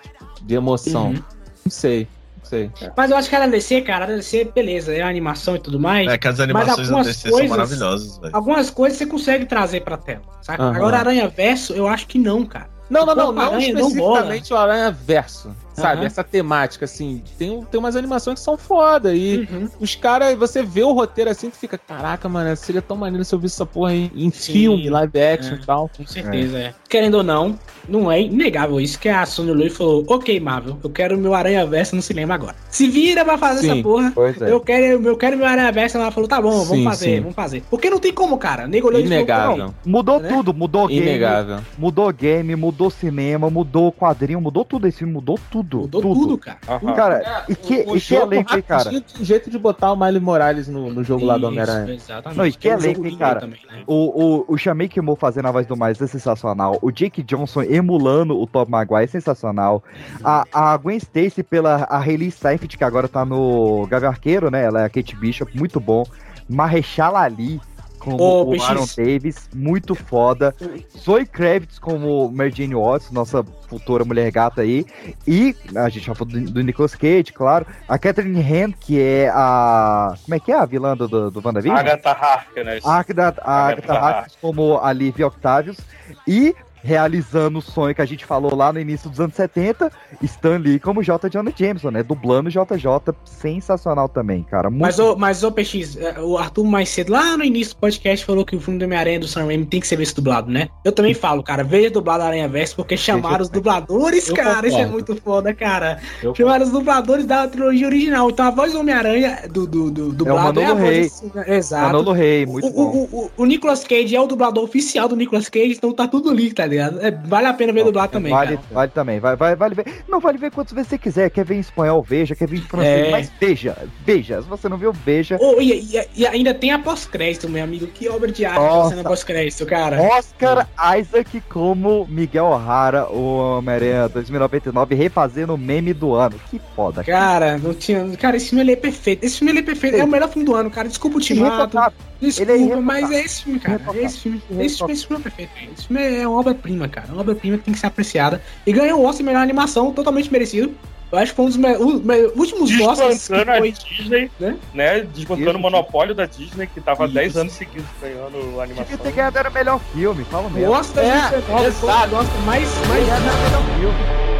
[0.47, 1.07] De emoção.
[1.07, 1.23] Uhum.
[1.65, 2.07] Não sei.
[2.37, 2.71] Não sei.
[2.95, 5.79] Mas eu acho que a DC, cara, a DC, beleza, é a animação e tudo
[5.79, 6.07] mais.
[6.07, 8.35] É que as animações da DC coisas, são maravilhosas, velho.
[8.35, 10.63] Algumas coisas você consegue trazer pra tela, saca?
[10.63, 10.75] Aham.
[10.75, 12.69] Agora, Aranha Verso, eu acho que não, cara.
[12.89, 15.97] Não, não, não, não Aranha não especificamente o Aranha Verso, sabe?
[15.99, 16.05] Aham.
[16.07, 19.69] Essa temática, assim, tem, tem umas animações que são foda e Uhum.
[19.79, 23.33] os caras, você vê o roteiro assim, tu fica, caraca, mano, seria tão maneiro se
[23.33, 25.89] eu visse essa porra em, em filme, live action É, e tal.
[25.95, 26.73] Com certeza, é.
[26.89, 27.57] Querendo ou não,
[27.87, 31.65] não é inegável isso que a Sony Lui falou: Ok, Marvel, eu quero meu Aranha
[31.65, 32.55] Verso no cinema agora.
[32.69, 34.11] Se vira pra fazer Sim, essa porra.
[34.15, 34.51] pois é.
[34.51, 35.97] Eu quero, eu quero meu Aranha Verso.
[35.97, 37.19] Ela falou: Tá bom, vamos Sim, fazer, sim.
[37.21, 37.63] vamos fazer.
[37.69, 38.67] Porque não tem como, cara.
[38.67, 39.57] Nego olhou falou, Inegável.
[39.57, 40.29] "Não, Mudou Né?
[40.29, 41.01] tudo, mudou game.
[41.01, 41.59] Inegável.
[41.77, 44.87] Mudou game, mudou cinema, mudou quadrinho, mudou tudo.
[44.87, 45.66] Esse filme mudou tudo.
[45.75, 46.57] Mudou tudo, tudo, cara.
[46.95, 48.89] Cara, e que, O e que jogo elenco, hein, cara?
[48.89, 51.93] tem jeito de botar o Miley Morales no, no jogo lá do Isso, Homem-Aranha.
[51.93, 52.37] Exatamente.
[52.37, 53.41] Não, e que é elenco, hein, cara?
[53.41, 53.83] também, né?
[53.85, 56.77] O, o, o Chamei Kimo fazendo a voz do Miles é sensacional.
[56.81, 59.83] O Jake Johnson emulando o Tom Maguire é sensacional.
[60.23, 64.63] A, a Gwen Stacy pela a Hayley Seinfeld, que agora tá no Gavião Arqueiro, né?
[64.63, 66.05] Ela é a Kate Bishop, muito bom.
[66.49, 67.59] Marrechal Ali
[68.07, 68.61] como Ô, o.
[68.63, 70.55] Aaron Davis, muito foda.
[70.97, 74.85] Zoe Kravitz como Mary Jane Watts, nossa futura mulher gata aí.
[75.27, 77.65] E a gente já falou do, do Nicolas Cage, claro.
[77.87, 80.15] A Catherine Han, que é a...
[80.23, 81.77] Como é que é a vilã do, do, do WandaVision?
[81.77, 82.85] Agatha Harkness.
[82.85, 85.77] A Agatha, a Agatha Harkness como a Lívia Octavius
[86.25, 89.91] e realizando o sonho que a gente falou lá no início dos anos 70,
[90.21, 91.29] Stan Lee como J.
[91.29, 92.03] Jonah Jameson, né?
[92.03, 94.69] Dublando JJ, sensacional também, cara.
[94.69, 97.79] Muito Mas, ô, mas, ô, PX, é, o Arthur mais cedo, lá no início do
[97.79, 100.49] podcast, falou que o filme do Homem-Aranha do Sam Raimi tem que ser visto dublado,
[100.51, 100.69] né?
[100.85, 104.67] Eu também falo, cara, veja dublado Aranha Verso, porque chamaram os dubladores, cara.
[104.67, 104.91] Isso é concordo.
[104.91, 105.99] muito foda, cara.
[106.23, 108.29] Eu chamaram os dubladores da trilogia original.
[108.29, 111.05] Então a voz do Homem-Aranha, do, do, do dublado, é, a Manolo voz Rey.
[111.05, 111.57] assim, né?
[111.57, 111.85] Exato.
[111.87, 113.07] Manolo Rey, muito o, bom.
[113.11, 116.29] o, o, o Nicolas Cage é o dublador oficial do Nicolas Cage, então tá tudo
[116.29, 116.76] ali, tá ligado?
[116.79, 118.67] É, vale a pena ver dublado também, vale, cara.
[118.71, 119.85] vale também, vai, vai, vale ver.
[120.07, 121.29] Não, vale ver quantas vezes você quiser.
[121.29, 122.35] Quer ver em espanhol, veja.
[122.35, 123.11] Quer ver em francês, É.
[123.11, 124.41] mas veja, veja.
[124.41, 125.37] Se você não viu, veja.
[125.39, 127.87] Oh, e, e- e ainda tem a pós-crédito, meu amigo.
[127.87, 128.89] Que obra de arte Nossa.
[128.89, 130.01] você na pós-crédito, cara.
[130.01, 130.67] Oscar
[130.99, 136.35] Isaac como Miguel O'Hara, o Homem-Aranha 2099, refazendo o meme do ano.
[136.49, 138.05] Que foda, Cara, não tinha.
[138.17, 139.23] Cara, esse filme é perfeito.
[139.23, 139.97] Esse filme é perfeito.
[139.97, 140.87] É o melhor filme do ano, cara.
[140.87, 141.77] Desculpa o ultimato.
[142.21, 143.81] Desculpa, Ele é mas é esse filme, cara.
[143.93, 144.41] É esse filme.
[144.59, 145.51] Esse filme, esse filme é perfeito.
[145.53, 145.67] cara.
[145.77, 147.07] Esse filme é uma obra-prima, cara.
[147.11, 148.41] Uma obra-prima que tem que ser apreciada.
[148.65, 150.73] E ganhou o Oscar de melhor animação, totalmente merecido.
[151.09, 153.71] Eu acho que foi um dos me- os me- últimos Oscars que Desbancando a foi...
[153.71, 154.57] Disney, né?
[154.73, 154.99] né?
[155.13, 155.57] Desbancando Isso.
[155.57, 157.13] o monopólio da Disney, que tava Isso.
[157.13, 158.97] 10 anos seguidos ganhando animação.
[158.97, 160.69] ter ganhado era o melhor filme, fala mesmo.
[160.71, 162.67] Oscar 2019 foi o Oscar mais...
[162.87, 163.07] mais...
[163.07, 164.36] Ganhado era o melhor filme.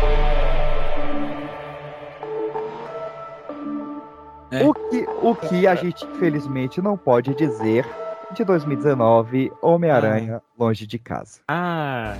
[4.50, 4.64] É.
[4.64, 7.86] O, que, o que a gente infelizmente não pode dizer
[8.34, 11.40] de 2019, Homem-Aranha Longe de Casa.
[11.48, 12.18] Ah,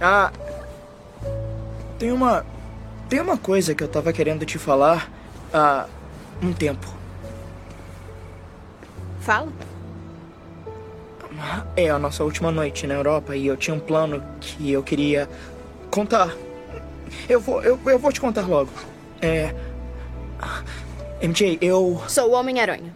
[0.00, 0.30] Ah.
[1.98, 2.44] Tem uma.
[3.08, 5.08] Tem uma coisa que eu tava querendo te falar
[5.52, 5.86] há
[6.42, 6.86] um tempo.
[9.20, 9.52] Fala.
[11.76, 15.28] É a nossa última noite na Europa e eu tinha um plano que eu queria
[15.90, 16.34] contar.
[17.28, 18.70] Eu vou, eu, eu vou te contar logo.
[19.20, 19.54] É.
[21.28, 22.02] MJ, eu.
[22.08, 22.94] Sou o Homem-Aranha.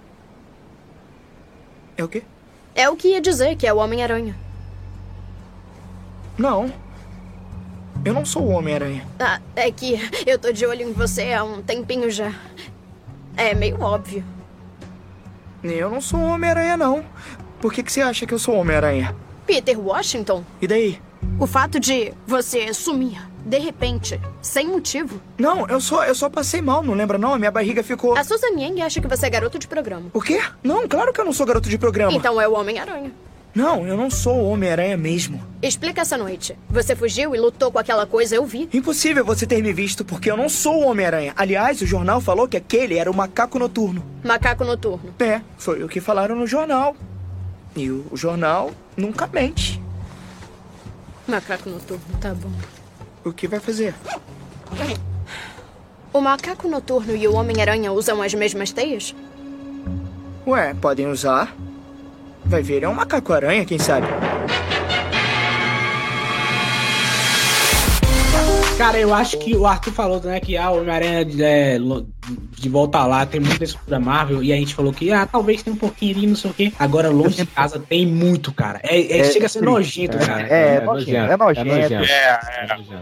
[1.96, 2.22] É o quê?
[2.74, 4.36] É o que ia dizer que é o Homem-Aranha.
[6.36, 6.72] Não.
[8.04, 9.06] Eu não sou o Homem-Aranha.
[9.18, 12.32] Ah, é que eu tô de olho em você há um tempinho já.
[13.36, 14.22] É meio óbvio.
[15.64, 17.04] Eu não sou Homem-Aranha, não.
[17.60, 19.14] Por que, que você acha que eu sou Homem-Aranha?
[19.46, 21.00] Peter Washington, E daí?
[21.40, 25.20] o fato de você sumir, de repente, sem motivo.
[25.38, 27.34] Não, eu só, eu só passei mal, não lembra não?
[27.34, 28.16] A minha barriga ficou.
[28.16, 30.10] A Susan Yang acha que você é garoto de programa.
[30.12, 30.40] O quê?
[30.62, 32.12] Não, claro que eu não sou garoto de programa.
[32.12, 33.12] Então é o Homem-Aranha.
[33.54, 35.42] Não, eu não sou o Homem-Aranha mesmo.
[35.60, 36.56] Explica essa noite.
[36.68, 38.68] Você fugiu e lutou com aquela coisa, eu vi.
[38.72, 41.32] Impossível você ter me visto, porque eu não sou o Homem-Aranha.
[41.36, 44.04] Aliás, o jornal falou que aquele era o macaco noturno.
[44.22, 45.12] Macaco noturno.
[45.18, 46.94] É, foi o que falaram no jornal.
[47.74, 49.82] E o, o jornal nunca mente.
[51.26, 52.52] Macaco noturno, tá bom.
[53.28, 53.94] O que vai fazer?
[56.14, 59.14] O macaco noturno e o Homem-Aranha usam as mesmas teias?
[60.46, 61.54] Ué, podem usar.
[62.42, 64.06] Vai ver, é um macaco-aranha, quem sabe?
[68.78, 71.78] Cara, eu acho que o Arthur falou, né, que ah, o Homem-Aranha é,
[72.56, 75.72] de volta lá tem muita estrutura Marvel, e a gente falou que ah, talvez tem
[75.72, 76.72] um pouquinho ali, não sei o quê.
[76.78, 78.78] Agora, longe de casa, tem muito, cara.
[78.84, 80.42] É, é- É, chega a ser nojento, É, cara.
[80.48, 82.04] é, é nojento, é nojento.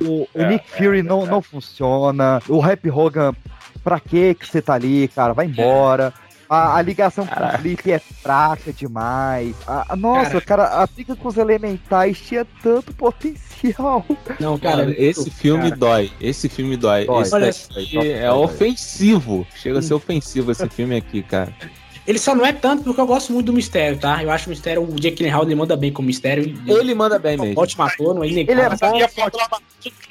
[0.02, 2.40] O, o É, Nick Fury não, não funciona.
[2.48, 3.34] O Rap Hogan,
[3.84, 5.34] pra que que você tá ali, cara?
[5.34, 6.12] Vai embora.
[6.48, 9.54] A, a ligação com o Flip é fraca demais.
[9.66, 14.04] A- a- nossa, cara, a briga com os elementais tinha tanto potencial.
[14.38, 15.76] Não, cara, esse filme cara.
[15.76, 16.12] dói.
[16.20, 17.06] Esse filme dói.
[17.06, 17.22] Dói.
[17.22, 18.44] Esse Olha, é dói.
[18.44, 19.46] ofensivo.
[19.56, 21.52] Chega a ser ofensivo esse filme aqui, cara.
[22.06, 24.22] Ele só não é tanto porque eu gosto muito do Mistério, tá?
[24.22, 26.44] Eu acho o Mistério, o Jake Gyllenhaal, ele manda bem com o Mistério.
[26.66, 27.60] Ele manda bem mesmo.
[27.60, 28.78] Ótimo ator, não é Ele é inegável.
[28.78, 28.98] bom,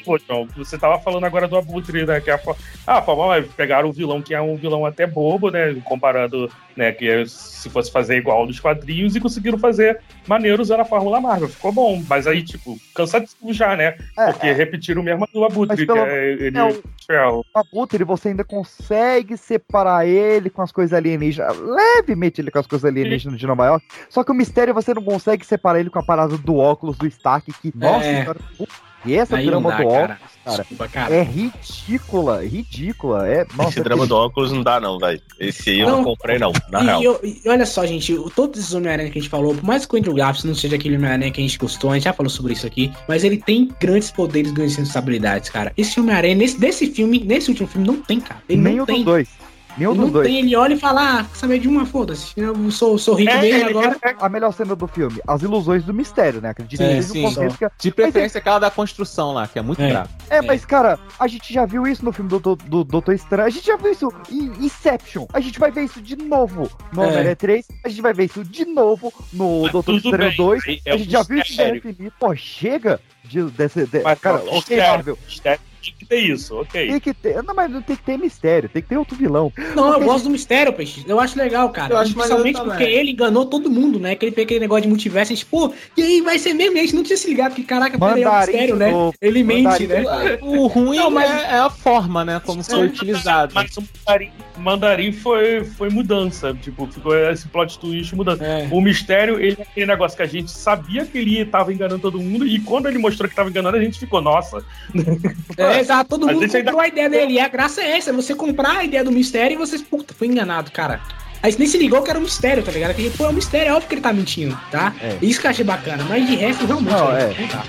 [0.06, 2.22] Pô, João, você tava falando agora do Abutre, né?
[2.22, 5.74] Que a, fo- ah, mas pegaram um vilão que é um vilão até bobo, né?
[5.83, 6.91] Comparado, né?
[6.91, 11.19] Que é- se fosse fazer igual dos quadrinhos e conseguiram fazer maneiro usando a Fórmula
[11.19, 11.49] Marvel.
[11.49, 13.98] Ficou bom, mas aí, tipo, cansativo já, né?
[14.17, 16.57] É, Porque repetiram o mesmo do Abutre, Mas que pelo- é ele.
[16.57, 21.57] é o- é o- O Abutre, você ainda consegue separar ele com as coisas alienígenas,
[21.98, 23.86] levemente ele com as coisas alienígenas de Nova York.
[24.10, 27.06] Só que o mistério você não consegue separar ele com a parada do óculos do
[27.08, 28.22] Stark, que, nossa, É.
[28.22, 28.74] senhora, puta,
[29.06, 30.04] e essa Aí drama dá, do cara.
[30.04, 31.14] óculos, cara, Desculpa, cara.
[31.16, 33.28] é ridícula, ridícula.
[33.28, 35.22] É, nossa, Esse é drama do óculos não dá, não, velho.
[35.40, 36.04] Esse aí eu não, Não.
[36.04, 37.04] comprei, não, na E, real.
[37.04, 39.96] eu- e olha só, gente, todos esses Homem-Aranha que a gente falou, por mais que
[39.96, 42.30] o Andrew Garfield não seja aquele Homem-Aranha que a gente gostou, a gente já falou
[42.30, 45.72] sobre isso aqui, mas ele tem grandes poderes, grandes responsabilidades, cara.
[45.78, 48.42] Esse Homem-Aranha, nesse desse filme, nesse último filme, não tem, cara.
[48.50, 48.96] Ele Nem não o tem.
[48.98, 49.30] dos dois.
[49.78, 50.28] Nem o Ele dos não dois.
[50.28, 52.32] tem, ele olha e fala, ah, saber de uma, foda-se.
[52.38, 53.98] Eu sou, sou rico É, mesmo ele- agora.
[54.20, 56.50] A melhor cena do filme, as ilusões do mistério, né?
[56.50, 57.26] Acredito que seja sim.
[57.26, 57.68] um contexto que...
[57.80, 59.90] De preferência aquela da construção lá, que é muito É.
[59.90, 60.10] brava.
[60.30, 63.48] É, mas, cara, a gente já viu isso no filme do, do, do Doutor Estranho.
[63.48, 65.26] A gente já viu isso em Inception.
[65.34, 67.06] A gente vai ver isso de novo no É.
[67.08, 67.68] Homem-Aranha 3.
[67.84, 70.64] A gente vai ver isso de novo no Mas Doutor Estranho bem, 2.
[70.68, 72.10] aí é a um gente já viu isso em.
[72.20, 73.86] Pô, chega de, desse.
[73.86, 75.18] de- Mas, cara, ok, mistério, Marvel.
[75.26, 76.88] mistério, Tem que ter isso, ok.
[76.88, 77.44] Tem que ter.
[77.44, 78.68] Não, mas não tem que ter mistério.
[78.68, 79.54] Tem que ter outro vilão.
[79.76, 81.06] Não, eu Porque- gosto do mistério, Peixe.
[81.08, 81.94] Eu acho legal, cara.
[81.94, 84.16] Eu acho Principalmente porque ele enganou todo mundo, né?
[84.16, 85.32] Que ele fez aquele negócio de multiverso.
[85.32, 86.76] A gente, pô, e aí vai ser mesmo?
[86.76, 88.90] E a gente não tinha se ligado que, caraca, peraí, é um mistério, né?
[88.92, 89.14] novo.
[89.22, 90.38] Ele mente, Mandarim né?
[90.42, 92.42] O ruim Não, mas- é, é a forma, né?
[92.44, 93.54] Como foi utilizado.
[93.54, 96.52] Mas o mandarim, mandarim foi, foi mudança.
[96.64, 98.42] Tipo, ficou esse plot twist mudando.
[98.42, 98.68] É.
[98.72, 102.20] O mistério, ele é aquele negócio que a gente sabia que ele tava enganando todo
[102.20, 104.64] mundo, e quando ele mostrou que tava enganando, a gente ficou, nossa.
[105.58, 107.34] É, exato, todo A mundo ainda- comprou a ideia dele.
[107.34, 110.14] E a graça é essa, é você comprar a ideia do mistério e você, puta,
[110.14, 111.00] foi enganado, cara.
[111.42, 112.94] Aí você nem se ligou que era um mistério, tá ligado?
[112.95, 114.94] Que, pô, é um mistério, é óbvio que ele tá mentindo, tá?
[115.02, 115.18] É.
[115.22, 117.27] Isso que eu achei bacana, mas de resto, realmente, Não, é.
[117.40, 117.64] não tá.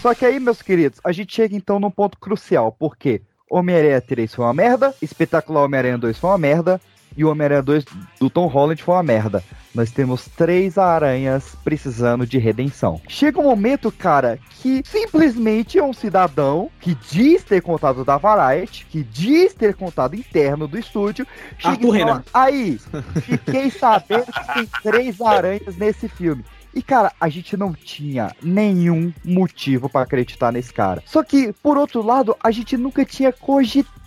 [0.00, 4.34] Só que aí, meus queridos, a gente chega então num ponto crucial, porque Homem-Aranha 3
[4.34, 6.80] foi uma merda, Espetacular Homem-Aranha 2 foi uma merda,
[7.16, 7.84] e o Homem-Aranha 2
[8.20, 9.42] do Tom Holland foi uma merda.
[9.74, 13.00] Nós temos três aranhas precisando de redenção.
[13.08, 18.86] Chega um momento, cara, que simplesmente é um cidadão que diz ter contato da Variety,
[18.86, 21.26] que diz ter contato interno do estúdio,
[21.58, 22.80] chega Arthur e fala, aí,
[23.22, 26.44] fiquei sabendo que tem três aranhas nesse filme.
[26.74, 31.02] E, cara, a gente não tinha nenhum motivo pra acreditar nesse cara.
[31.06, 34.01] Só que, por outro lado, a gente nunca tinha cogitado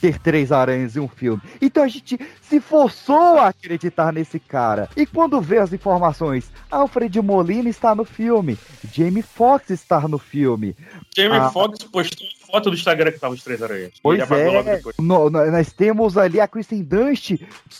[0.00, 1.42] ter três aranhas em um filme.
[1.60, 4.88] Então a gente se forçou a acreditar nesse cara.
[4.96, 8.58] E quando vê as informações, Alfred Molina está no filme,
[8.92, 10.76] Jamie Foxx está no filme.
[11.14, 13.92] Jamie Ah, Foxx postou foto do Instagram que tava os três aranhas.
[14.02, 14.44] Pois é,
[14.98, 17.32] no- no- nós temos ali a Kristen Dunst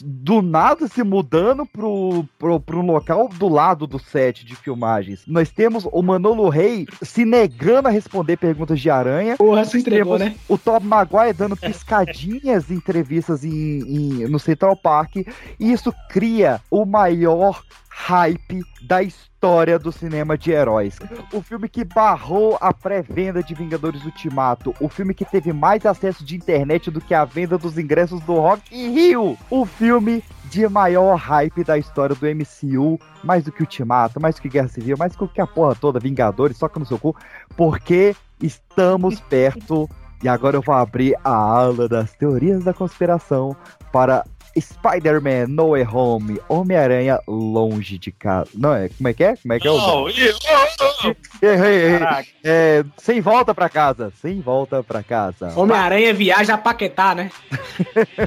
[0.04, 5.22] do nada se mudando pro, pro, pro local do lado do set de filmagens.
[5.26, 9.36] Nós temos o Manolo Rey se negando a responder perguntas de aranha.
[9.36, 10.34] Porra, se entregou, né?
[10.48, 15.16] O Tom Maguire dando piscadinhas em entrevistas em, em- no Central Park.
[15.16, 17.62] E isso cria o maior
[17.98, 20.98] hype da história do cinema de heróis.
[21.32, 24.74] O filme que barrou a pré-venda de Vingadores Ultimato.
[24.78, 28.34] O filme que teve mais acesso de internet do que a venda dos ingressos do
[28.34, 29.38] Rock in Rio.
[29.50, 33.00] O filme de maior hype da história do MCU.
[33.24, 35.98] Mais do que Ultimato, mais do que Guerra Civil, mais do que a porra toda,
[35.98, 37.16] Vingadores, soca no seu cu.
[37.56, 39.88] Porque estamos perto.
[40.22, 43.56] E agora eu vou abrir a ala das teorias da conspiração
[43.90, 44.24] para
[44.60, 48.50] Spider-Man No Way Home, Homem-Aranha longe de casa.
[48.54, 49.36] Não, é, como é que é?
[49.36, 51.44] Como é que é Não, oh, oh.
[51.44, 51.98] Errei, errei.
[51.98, 52.28] Caraca.
[52.44, 55.52] É, sem volta pra casa, sem volta pra casa.
[55.56, 57.30] Homem-Aranha viaja a Paquetá, né?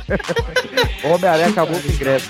[1.03, 2.29] Homem-Aranha acabou com o ingresso.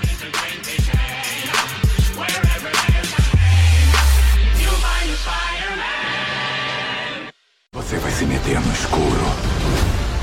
[7.73, 9.49] Você vai se meter no escuro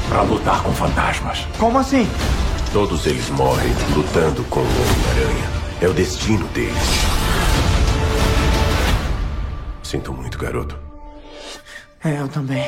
[0.08, 1.46] pra lutar com fantasmas.
[1.58, 2.06] Como assim?
[2.76, 5.48] Todos eles morrem lutando com o Homem-Aranha.
[5.80, 6.76] É o destino deles.
[9.82, 10.78] Sinto muito, garoto.
[12.04, 12.62] É, eu também.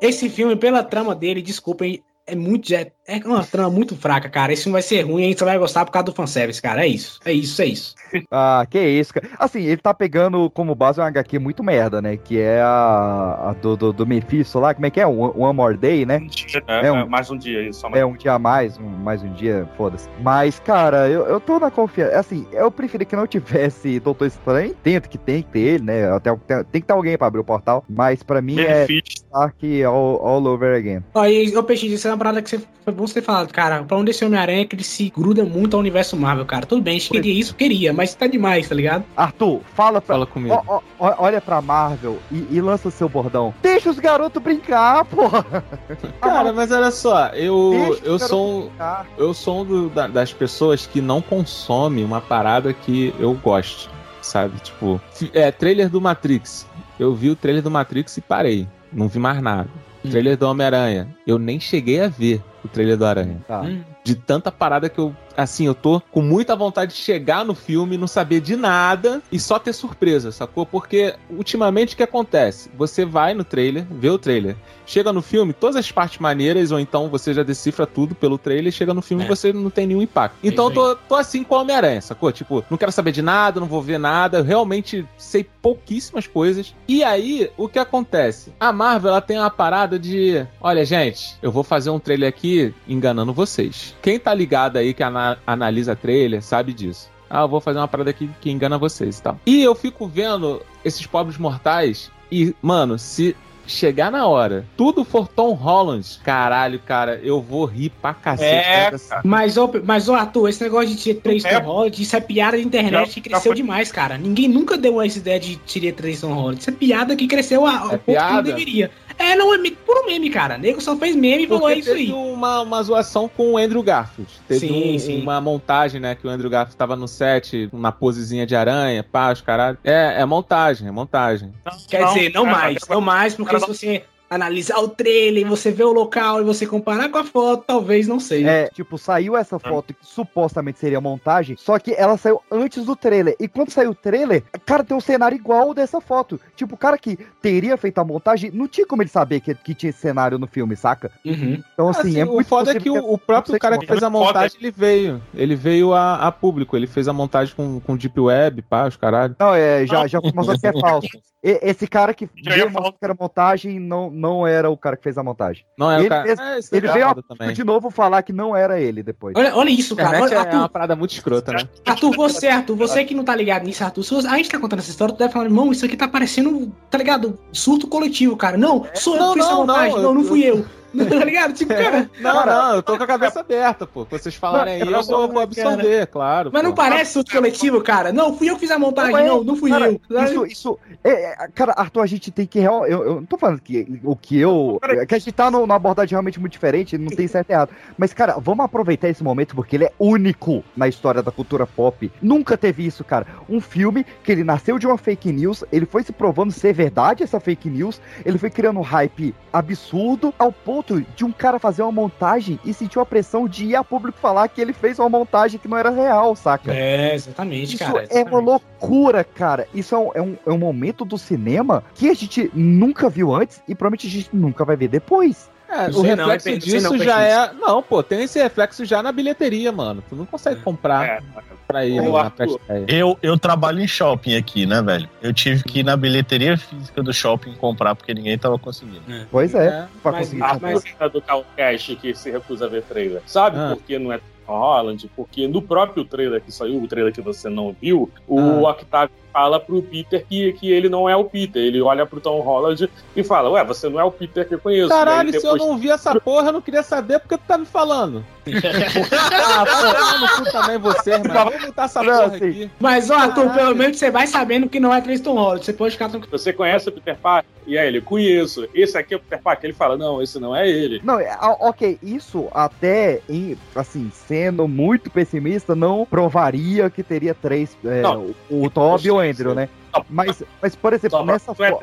[0.00, 2.72] Esse filme, pela trama dele, desculpem, é muito.
[2.74, 4.52] É, é uma trama muito fraca, cara.
[4.52, 6.84] Esse filme vai ser ruim a gente só vai gostar por causa do fanservice, cara.
[6.84, 7.94] É isso, é isso, é isso.
[8.30, 9.28] Ah, que isso, cara.
[9.38, 12.16] Assim, ele tá pegando como base uma HQ muito merda, né?
[12.16, 15.06] Que é a, a do, do, do Mephisto lá, como é que é?
[15.06, 16.20] One, One More Day, né?
[16.66, 17.80] É, É um- é, mais um dia isso.
[17.80, 20.08] só mais É um dia a mais, um- mais um dia, foda-se.
[20.22, 22.18] Mas, cara, eu, eu tô na confiança.
[22.18, 24.70] Assim, eu preferia que não tivesse Doutor Estranho.
[24.70, 26.10] Entendo que tem que ter ele, né?
[26.12, 27.84] Até, tem, tem que ter alguém pra abrir o portal.
[27.88, 31.02] Mas pra mim é Stark all, all over again.
[31.14, 33.84] Aí, ô Peixe, isso é uma parada que você, foi bom você ter falado, cara.
[33.84, 36.66] Pra onde esse Homem-Aranha é que ele se gruda muito ao universo Marvel, cara.
[36.66, 39.04] Tudo bem, a gente queria isso, queria, mas tá demais, tá ligado?
[39.16, 40.14] Arthur, fala pra.
[40.16, 40.60] Fala comigo.
[40.66, 43.54] Ó, ó, olha pra Marvel e, e lança seu bordão.
[43.62, 45.44] Deixa os garotos brincar, porra!
[46.20, 48.70] Cara, mas olha só, eu, o eu sou, um-
[49.18, 53.90] eu sou um do- da- das pessoas que não consome uma parada que eu gosto,
[54.22, 54.58] sabe?
[54.60, 55.00] Tipo,
[55.32, 56.66] é, trailer do Matrix.
[56.98, 58.66] Eu vi o trailer do Matrix e parei.
[58.92, 59.68] Não vi mais nada.
[60.10, 61.08] Trailer do Homem-Aranha.
[61.26, 63.44] Eu nem cheguei a ver o trailer do Aranha.
[63.46, 63.62] Tá.
[64.04, 65.14] De tanta parada que eu.
[65.36, 69.38] Assim, eu tô com muita vontade de chegar no filme, não saber de nada e
[69.38, 70.64] só ter surpresa, sacou?
[70.64, 72.70] Porque ultimamente o que acontece?
[72.76, 74.56] Você vai no trailer, vê o trailer,
[74.86, 78.72] chega no filme, todas as partes maneiras, ou então você já decifra tudo pelo trailer,
[78.72, 80.36] chega no filme e você não tem nenhum impacto.
[80.42, 82.32] Então eu isso tô, tô assim com o Homem-Aranha, sacou?
[82.32, 86.74] Tipo, não quero saber de nada, não vou ver nada, eu realmente sei pouquíssimas coisas.
[86.86, 88.52] E aí, o que acontece?
[88.60, 92.74] A Marvel, ela tem uma parada de: olha, gente, eu vou fazer um trailer aqui
[92.88, 93.94] enganando vocês.
[94.00, 97.08] Quem tá ligado aí que ana- analisa trailer sabe disso.
[97.28, 99.38] Ah, eu vou fazer uma parada aqui que engana vocês e tal.
[99.44, 105.26] E eu fico vendo esses pobres mortais e, mano, se chegar na hora, tudo for
[105.26, 108.48] Tom Holland, caralho, cara, eu vou rir pra cacete.
[108.54, 108.92] É,
[109.24, 111.58] Mas, ô, mas, ô, Arthur, esse negócio de tirar três É.
[111.58, 114.16] Tom Holland, isso é piada de internet Já- que cresceu demais, cara.
[114.16, 116.60] Ninguém nunca deu essa ideia de tirar três Tom Holland.
[116.60, 118.42] Isso é piada que cresceu a, ao ponto que não piada?
[118.44, 118.88] deveria.
[119.18, 120.58] É, não, é me- puro meme, cara.
[120.58, 122.12] Nego só fez meme e falou, é isso aí.
[122.12, 124.30] Uma, uma zoação com o Andrew Garfield.
[124.46, 125.22] Teve Sim, um- sim.
[125.22, 126.14] uma montagem, né?
[126.14, 129.78] Que o Andrew Garfield tava no set, na posezinha de aranha, pá, os caralho.
[129.82, 131.52] É, é montagem, é montagem.
[131.88, 135.70] Quer dizer, não cara, mais, não mais, porque cara, se você analisar o trailer, você
[135.70, 138.50] ver o local e você comparar com a foto, talvez não seja.
[138.50, 142.96] É, tipo, saiu essa foto que supostamente seria montagem, só que ela saiu antes do
[142.96, 143.36] trailer.
[143.38, 146.40] E quando saiu o trailer, cara, tem um cenário igual dessa foto.
[146.54, 149.74] Tipo, o cara que teria feito a montagem, não tinha como ele saber que, que
[149.74, 151.10] tinha esse cenário no filme, saca?
[151.24, 154.02] Então, assim, Assim, é o foda é possível que o, o próprio cara que fez
[154.02, 155.22] a montagem, ele veio.
[155.34, 156.76] Ele veio a, a público.
[156.76, 159.36] Ele fez a montagem com, com Deep Web, pá, os caralho.
[159.38, 161.08] Não, é, já, já mostrou que é falso.
[161.48, 164.76] E- esse cara que Já ia veio mostrar que era montagem não, não era o
[164.76, 165.64] cara que fez a montagem.
[165.78, 167.54] Não era o ele cara- mesmo- É, isso é ele veio a- também.
[167.54, 169.34] de novo falar que não era ele depois.
[169.36, 170.20] Olha, olha isso, cara.
[170.20, 171.68] Olha, é Arthur, uma parada muito escrota, né?
[171.86, 174.58] Arthur, você, Arthur, você que não tá ligado nisso, Arthur, se você- a gente tá
[174.58, 177.38] contando essa história, tu deve falar, irmão, isso aqui tá parecendo, tá ligado?
[177.52, 178.56] Surto coletivo, cara.
[178.56, 180.64] Não, sou eu Não, que fiz essa não, montagem, não, não, não eu- fui eu.
[181.08, 181.54] tá ligado?
[181.54, 182.10] Tipo, cara.
[182.20, 184.06] Não, não, eu tô com a cabeça aberta, pô.
[184.08, 186.50] Vocês falarem aí, eu vou, vou absorver, claro.
[186.52, 186.76] Mas não pô.
[186.76, 188.12] parece surto coletivo, cara.
[188.12, 190.24] Não, fui eu que fiz a montagem, é, não, não fui cara, eu.
[190.24, 190.78] Isso, isso.
[191.04, 192.58] é, é, cara, Arthur, a gente tem que.
[192.58, 194.78] Eu, eu não tô falando que o que eu.
[194.82, 197.70] É que a gente tá numa abordagem realmente muito diferente, não tem certo e errado.
[197.98, 202.10] Mas, cara, vamos aproveitar esse momento porque ele é único na história da cultura pop.
[202.22, 203.26] Nunca teve isso, cara.
[203.48, 207.22] Um filme que ele nasceu de uma fake news, ele foi se provando ser verdade
[207.22, 210.75] essa fake news, ele foi criando um hype absurdo ao ponto
[211.14, 214.48] de um cara fazer uma montagem e sentiu a pressão de ir a público falar
[214.48, 216.72] que ele fez uma montagem que não era real, saca?
[216.72, 218.06] É, exatamente, Isso cara.
[218.10, 219.66] é uma loucura, cara.
[219.74, 223.34] Isso é um, é, um, é um momento do cinema que a gente nunca viu
[223.34, 225.50] antes e provavelmente a gente nunca vai ver depois.
[225.68, 227.52] É, o reflexo não disso não, já é.
[227.54, 230.02] Não, pô, tem esse reflexo já na bilheteria, mano.
[230.08, 231.22] Tu não consegue comprar
[231.66, 232.86] pra ele Ô, na pré-estreia.
[232.88, 235.08] Eu, eu trabalho em shopping aqui, né, velho?
[235.20, 239.02] Eu tive que ir na bilheteria física do shopping comprar porque ninguém tava conseguindo.
[239.30, 240.70] Pois é, pra Mas conseguir a comprar.
[240.70, 243.20] música do Calcast que se recusa a ver trailer.
[243.26, 243.70] Sabe Ah.
[243.74, 245.10] por que não é Holland?
[245.16, 248.70] Porque no próprio trailer que saiu, o trailer que você não viu, o Ah.
[248.70, 251.62] Octavio fala pro Peter que, que ele não é o Peter.
[251.62, 254.58] Ele olha pro Tom Holland e fala: Ué, você não é o Peter que eu
[254.58, 254.88] conheço.
[254.88, 257.58] Caralho, Daí se eu não vi essa porra, eu não queria saber porque tu tá
[257.58, 258.24] me falando.
[259.12, 261.44] ah, no cu também você, irmão.
[261.44, 262.70] Vamos botar essa porra aqui.
[262.78, 265.64] Mas, ó, Arthur, pelo menos você vai sabendo que não é Tristan Holland.
[265.64, 266.38] Você pode ficar tranquilo.
[266.38, 267.50] Você conhece o Peter Parker?
[267.66, 268.68] E aí ele, conheço.
[268.72, 269.68] Esse aqui é o Peter Parker.
[269.68, 271.00] Ele fala: Não, esse não é ele.
[271.02, 277.34] Não, é, ah, ok, isso até, em, assim, sendo muito pessimista, não provaria que teria
[277.34, 278.32] três, é, Não.
[278.48, 279.68] o, o Toby e o Andrew, né?
[280.10, 281.80] Mas, mas, por exemplo, nessa, é fo-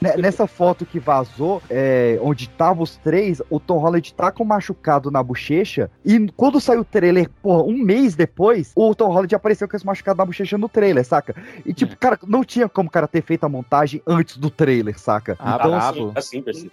[0.00, 4.44] ne- nessa foto que vazou, é, onde tava os três, o Tom Holland tá com
[4.44, 9.34] machucado na bochecha, e quando saiu o trailer, porra, um mês depois, o Tom Holland
[9.34, 11.34] apareceu com esse machucado na bochecha no trailer, saca?
[11.64, 14.98] E tipo, cara, não tinha como o cara ter feito a montagem antes do trailer,
[14.98, 15.36] saca?
[15.38, 16.12] Ah, então, brabo.
[16.14, 16.70] Assim, assim.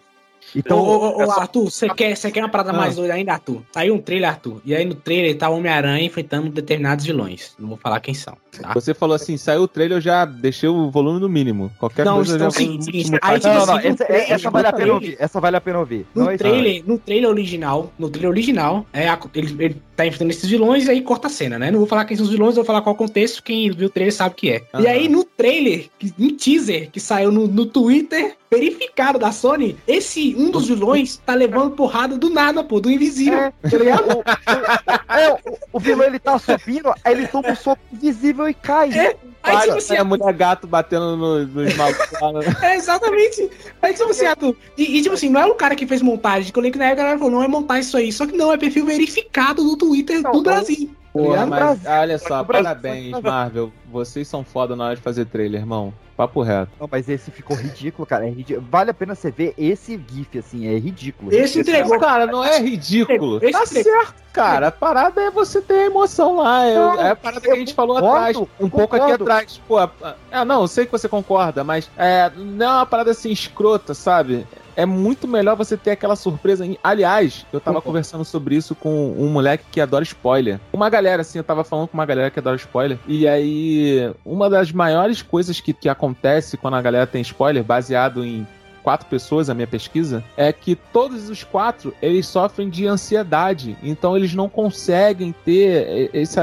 [0.56, 2.74] Então ô, ô, ô, é só- Arthur, você quer, você quer uma parada Ah.
[2.74, 3.62] mais doida ainda, Arthur?
[3.72, 4.62] Saiu um trailer, Arthur.
[4.66, 7.54] E aí no trailer tá o Homem-Aranha enfrentando determinados vilões.
[7.60, 8.36] Não vou falar quem são.
[8.62, 8.72] Tá?
[8.76, 11.72] Você falou assim, saiu o trailer, eu já deixei o volume no mínimo.
[11.80, 13.20] Qualquer Não, coisa eu então, já sim, vou sim, multiplicar.
[13.32, 15.18] aí, tipo não, não, assim, essa, no trailer- essa vale a no pena ouvir.
[15.20, 16.06] Essa vale a pena ouvir.
[16.14, 20.06] No Não é trailer, no trailer original, no trailer original, é a- ele, ele tá
[20.06, 21.72] enfrentando esses vilões e aí corta a cena, né?
[21.72, 23.90] Não vou falar quem são os vilões, vou falar qual o contexto, quem viu o
[23.90, 24.58] trailer sabe o que é.
[24.74, 24.88] E Aham.
[24.88, 25.88] aí no trailer,
[26.20, 31.34] em teaser, que saiu no, no Twitter, verificado da Sony, esse, um dos vilões tá
[31.34, 33.52] levando porrada do nada, pô, do invisível, É.
[33.70, 34.24] tá ligado?
[35.10, 38.92] É, o, o vilão ele tá subindo, aí ele toma um soco invisível e cai.
[38.92, 39.16] É.
[39.44, 42.32] Aí, tipo assim, Aí a mulher gato batendo no- nos malucos lá.
[42.34, 42.40] né?
[42.64, 43.50] É, exatamente.
[43.82, 46.52] Aí, tipo assim, Arthur, e, e, tipo assim, não é o cara que fez montagem,
[46.52, 48.26] que eu lembro que na época a galera falou, não é montar isso aí, só
[48.26, 50.44] que não, é perfil verificado no Twitter Não, do não.
[50.44, 50.88] Brasil.
[50.88, 51.92] tá Porra, mas Brasil.
[51.92, 52.64] olha só, Brasil.
[52.64, 53.72] parabéns, Marvel.
[53.92, 55.94] Vocês são foda na hora de fazer trailer, irmão.
[56.18, 56.72] Papo reto.
[56.80, 58.26] Não, mas esse ficou ridículo, cara.
[58.28, 58.66] É ridículo.
[58.70, 61.34] Vale a pena você ver esse GIF, assim, é ridículo.
[61.34, 62.00] Esse entregou.
[62.00, 63.38] Cara, não é ridículo.
[63.42, 63.92] Esse Tá entregou.
[63.94, 64.68] certo, cara.
[64.68, 66.66] A parada é você ter emoção lá.
[66.66, 68.38] É, Não, é a parada que a gente falou concordo, atrás.
[68.60, 69.26] Um pouco aqui concordo.
[69.38, 69.62] Atrás.
[69.68, 72.86] Pô, a- a- é, não, eu sei que você concorda, mas é, não é uma
[72.86, 74.46] parada assim escrota, sabe?
[74.76, 76.66] É muito melhor você ter aquela surpresa.
[76.84, 80.60] Aliás, eu tava conversando sobre isso com um moleque que adora spoiler.
[80.74, 82.98] Uma galera, assim, eu tava falando com uma galera que adora spoiler.
[83.08, 88.26] E aí, uma das maiores coisas que, que acontece quando a galera tem spoiler, baseado
[88.26, 88.48] em
[88.84, 93.78] quatro pessoas, a minha pesquisa, é que todos os quatro, eles sofrem de ansiedade.
[93.82, 96.40] Então eles não conseguem ter esse,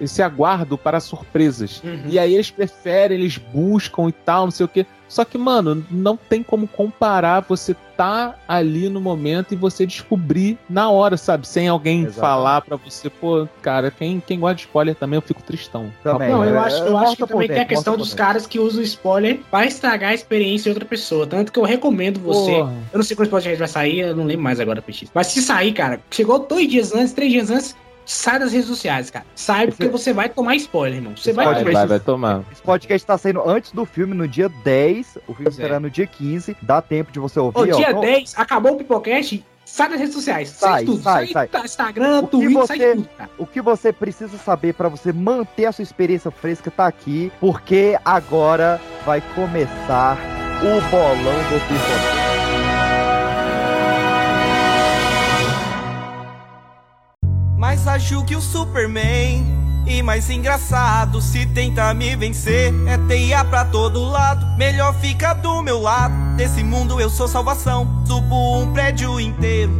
[0.00, 1.82] esse aguardo para surpresas.
[1.82, 2.02] Uhum.
[2.06, 4.84] E aí eles preferem, eles buscam e tal, não sei o quê.
[5.08, 10.58] Só que, mano, não tem como comparar você tá ali no momento e você descobrir
[10.68, 11.48] na hora, sabe?
[11.48, 12.20] Sem alguém Exatamente.
[12.20, 15.90] falar pra você, pô, cara, quem, quem gosta de spoiler também eu fico tristão.
[16.02, 16.30] Também.
[16.30, 18.58] Não, eu É, acho, eu mostra acho que também tem a questão dos caras que
[18.58, 21.26] usam spoiler pra estragar a experiência de outra pessoa.
[21.26, 22.52] Tanto que eu recomendo você.
[22.52, 22.74] Porra.
[22.92, 25.10] Eu não sei quando esse podcast vai sair, eu não lembro mais agora, PX.
[25.14, 27.74] Mas se sair, cara, chegou dois dias antes, três dias antes,
[28.06, 29.26] sai das redes sociais, cara.
[29.34, 31.14] Sai porque você vai tomar spoiler, irmão.
[31.16, 32.42] Você vai Vai, tomar vai, vai tomar.
[32.52, 35.16] Esse podcast tá saindo antes do filme, no dia 10.
[35.26, 35.62] O filme Pois é.
[35.62, 36.56] será no dia 15.
[36.62, 37.58] Dá tempo de você ouvir.
[37.58, 37.90] Ô, dia ó.
[37.90, 40.48] Então, 10, acabou o Pipocast, sai das redes sociais.
[40.50, 41.02] Sai, Sai, tudo.
[41.02, 41.64] sai, Sai, sai.
[41.64, 43.30] Instagram, O Twitter, sai você- tudo, cara.
[43.36, 47.98] O que você precisa saber pra você manter a sua experiência fresca tá aqui, porque
[48.04, 50.16] agora vai começar
[50.62, 52.45] o bolão do Pipoca.
[57.56, 59.44] Mas acho que o Superman
[59.86, 65.62] e mais engraçado se tenta me vencer é teia pra todo lado, melhor fica do
[65.62, 66.12] meu lado.
[66.36, 68.04] Desse mundo eu sou salvação.
[68.04, 69.72] Subo um prédio inteiro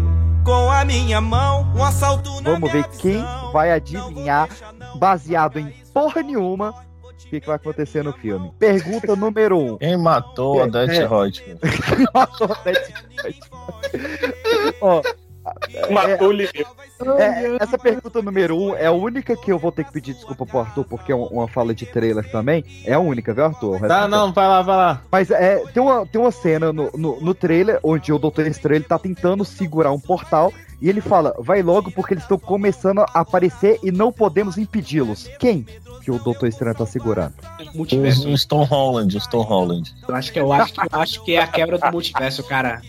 [0.45, 1.67] com a minha mão.
[1.75, 3.23] Um assalto na Vamos ver quem
[3.53, 4.49] vai adivinhar,
[4.95, 6.73] baseado em porra nenhuma,
[7.03, 8.53] o que, que vai acontecer no filme.
[8.61, 9.77] Pergunta número um.
[9.77, 11.59] Quem matou a Death Rodman?
[11.59, 12.93] Quem matou a Death
[13.51, 14.75] Rodman?
[14.81, 15.03] Ó,
[15.91, 16.67] Matou o Lili.
[17.19, 20.47] É, essa pergunta número um é a única que eu vou ter que pedir desculpa
[20.47, 22.65] pro Arthur, porque é um- uma fala de trailer também.
[22.85, 23.81] É a única, viu, Arthur?
[23.87, 25.03] Tá, não, vai lá, vai lá.
[25.11, 28.79] Mas é, tem, uma, tem uma cena no, no, no trailer onde o Doutor Estranho
[28.79, 33.01] ele tá tentando segurar um portal e ele fala: vai logo porque eles estão começando
[33.01, 35.29] a aparecer e não podemos impedi-los.
[35.39, 35.67] Quem
[36.03, 37.35] que o Doutor Estranho tá segurando?
[37.75, 38.29] Multiverso.
[38.29, 39.95] O, Stone Holland, o Stone Holland.
[40.09, 42.81] Eu acho que eu acho eu acho que é a quebra do multiverso, cara.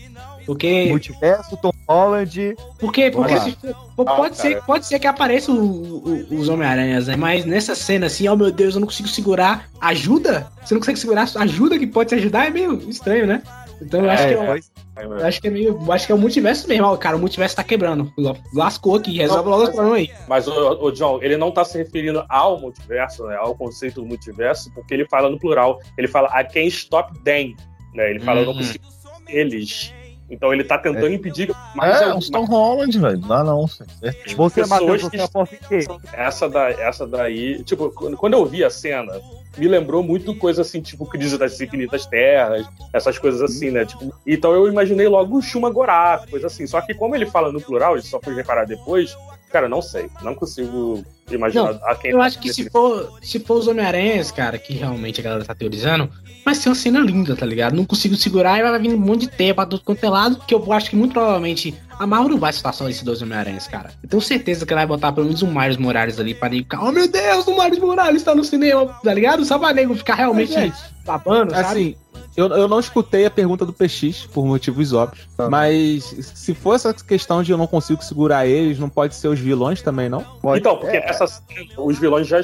[0.48, 0.86] Porque.
[0.90, 2.56] Multiverso, Tom Holland.
[2.80, 3.58] Porque, se
[3.96, 7.16] for- pode, ser, pode ser que apareça o- o- os Homem-Aranhas, né?
[7.18, 9.68] Mas nessa cena, assim, oh meu Deus, eu não consigo segurar.
[9.82, 10.48] Ajuda?
[10.64, 12.48] Você não consegue segurar ajuda que pode te ajudar?
[12.48, 13.44] É meio estranho, né?
[13.82, 15.80] Então eu acho É, que pois- eu acho que é meio.
[15.86, 16.98] eu acho que é o multiverso mesmo.
[16.98, 18.12] Cara, o multiverso tá quebrando.
[18.54, 20.10] Lascou aqui, resolve logo esse problema aí.
[20.28, 20.52] Mas o,
[20.86, 24.94] o John, ele não tá se referindo ao multiverso, né, ao conceito do multiverso, porque
[24.94, 25.80] ele fala no plural.
[25.98, 27.56] Ele fala I can't stop them.
[27.94, 28.12] Né?
[28.12, 28.58] Ele fala, eu não Uhum.
[28.60, 28.86] consigo
[29.28, 29.94] eles.
[30.30, 31.50] Então ele tá tentando impedir.
[31.82, 33.20] É, eu- o Stone Holland, velho.
[33.20, 33.68] Não, não.
[33.68, 34.16] certeza.
[34.36, 35.88] Você, Pessoas Matheus, que você aposta em quê?
[36.14, 39.14] Essa, da, essa daí, tipo, quando quando eu vi a cena,
[39.58, 43.86] me lembrou muito coisa assim, tipo, Crise das Infinitas Terras, essas coisas assim, né?
[43.86, 46.68] Tipo, então eu imaginei logo o Shuma Gorá, coisa assim.
[46.68, 49.16] Só que como ele fala no plural, isso só fui reparar depois,
[49.50, 50.08] cara, não sei.
[50.22, 53.68] Não consigo imaginar Não, a quem eu tá acho que se for, se for os
[53.68, 56.10] Homem-Aranhas, cara, que realmente a galera tá teorizando,
[56.48, 57.76] vai ser uma cena linda, tá ligado?
[57.76, 60.40] Não consigo segurar e vai vir um monte de tempo pra tudo quanto é lado,
[60.48, 63.68] que eu acho que muito provavelmente a Marvel não vai citar só esses dois Homem-Aranhas,
[63.68, 63.92] cara.
[64.02, 66.60] Eu tenho certeza que ela vai botar pelo menos um Miles Morales ali pra ele
[66.60, 69.44] ficar, oh meu Deus, o Miles Morales tá no cinema, tá ligado?
[69.44, 71.66] Só pra nego ficar realmente Mas, gente, babando, sabe?
[71.66, 71.96] Assim,
[72.38, 75.28] eu, eu não escutei a pergunta do PX, por motivos óbvios.
[75.50, 79.40] Mas se for essa questão de eu não consigo segurar eles, não pode ser os
[79.40, 80.24] vilões também, não?
[80.56, 81.42] Então, porque nessa cena,
[81.78, 82.40] os vilões já.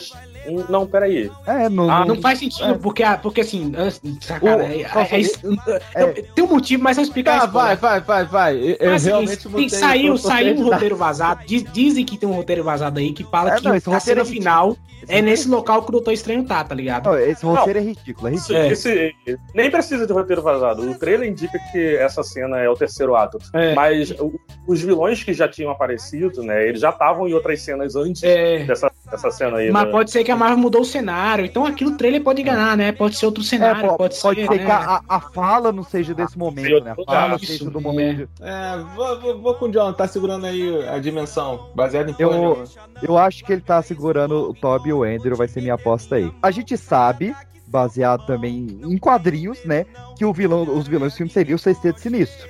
[0.69, 1.31] Não, peraí.
[1.47, 6.05] É, não, Ah, não faz sentido, porque, a- porque assim, ah, cara, é- é- é
[6.35, 8.55] tem um motivo, mas eu explicar Tá, vai, vai, vai, vai.
[8.57, 11.45] Eu, eu Mas, realmente assim, mudei tem, saiu, saiu um roteiro vazado.
[11.45, 13.99] Diz- dizem que tem um roteiro vazado aí que fala É, que não, esse a
[13.99, 17.05] cena é final é nesse local que o Doutor Estranho tá, tá ligado?
[17.09, 18.57] Não, esse roteiro é ridículo, é ridículo.
[18.59, 19.13] esse-
[19.53, 20.89] nem precisa de roteiro vazado.
[20.89, 23.37] O trailer indica que essa cena é o terceiro ato.
[23.53, 23.73] É.
[23.75, 26.67] Mas o- os vilões que já tinham aparecido, né?
[26.67, 28.23] Eles já estavam em outras cenas antes
[28.65, 29.67] dessa, dessa cena aí.
[29.67, 29.71] É.
[29.71, 29.91] Mas né?
[29.91, 31.45] pode ser que a Marvel mudou o cenário.
[31.45, 32.91] Então aqui o trailer pode enganar, né?
[32.91, 34.47] Pode ser outro cenário, É, po- pode, pode ser.
[34.47, 34.65] ser né?
[34.65, 36.91] que a, a fala não seja desse momento, né?
[36.91, 38.27] A fala Isso, seja do momento.
[38.41, 42.63] É, vou, vou, vou com o John, tá segurando aí a dimensão, baseado em Eu,
[43.01, 46.15] eu acho que ele tá segurando o Toby e o Andrew, vai ser minha aposta
[46.15, 46.31] aí.
[46.41, 47.35] A gente sabe,
[47.67, 49.85] baseado também em quadrinhos, né,
[50.17, 52.47] que o vilão, os vilões do filme seriam o Sexteto Sinistro.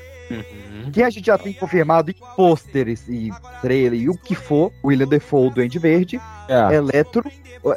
[0.92, 3.32] Que a gente já tem confirmado em pôsteres e
[3.62, 6.76] trailer e o que for, William Defoe do Duende Verde, É.
[6.76, 7.24] Eletro,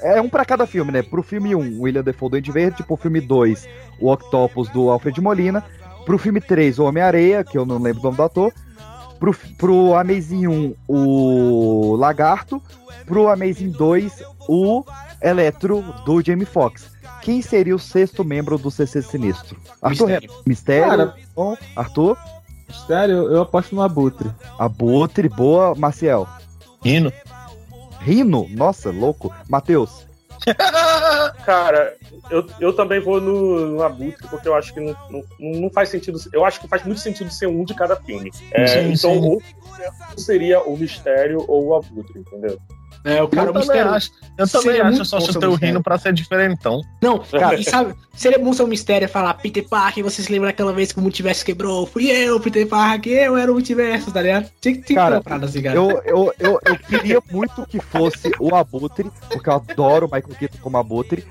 [0.02, 1.02] é um pra cada filme, né?
[1.02, 3.68] Pro filme 1, William Defoe do Duende Verde, pro filme 2,
[4.00, 5.64] o Octopus do Alfred Molina,
[6.04, 8.52] pro filme 3, o Homem-Areia, que eu não lembro o nome do ator,
[9.18, 12.60] pro, pro Amazing 1, o Lagarto,
[13.06, 14.84] pro Amazing 2, o
[15.22, 16.90] Eletro do Jamie Foxx.
[17.22, 19.56] Quem seria o sexto membro do CC Sinistro?
[19.82, 20.30] Arthur Mistério.
[20.30, 20.42] Renan.
[20.46, 20.88] Mistério?
[20.88, 21.14] Cara,
[21.74, 22.16] Arthur?
[22.68, 24.30] Mistério, eu aposto no Abutre.
[24.58, 26.26] Abutre, boa, Maciel.
[26.82, 27.12] Rino.
[28.00, 28.46] Rino?
[28.50, 29.34] Nossa, louco.
[29.48, 30.06] Matheus.
[31.44, 31.96] Cara,
[32.30, 35.88] eu, eu também vou no, no Abutre, porque eu acho que não, não, não faz
[35.88, 36.18] sentido.
[36.32, 38.30] Eu acho que faz muito sentido ser um de cada filme.
[38.52, 39.20] É, Sim, então, sim.
[39.20, 39.42] ou
[40.16, 42.58] seria o Mistério ou o Abutre, entendeu?
[43.06, 43.92] É, o cara, eu o também mistério.
[43.92, 44.10] acho.
[44.36, 45.54] Eu também Seria acho, muito eu só chutei o.
[45.54, 46.82] Rino pra ser diferentão.
[47.00, 50.72] Não, cara, e sabe, seria bom ser um mistério falar Peter Parker, vocês lembram daquela
[50.72, 51.86] vez que o multiverso quebrou?
[51.86, 54.50] Fui eu, Peter Parker, eu era o multiverso, tá ligado?
[54.60, 55.76] Tinha, que- ter Cara, assim, cara.
[55.76, 60.36] eu, eu, eu, eu queria muito que fosse o Abutre, porque eu adoro o Michael
[60.38, 61.24] Keaton como Abutre,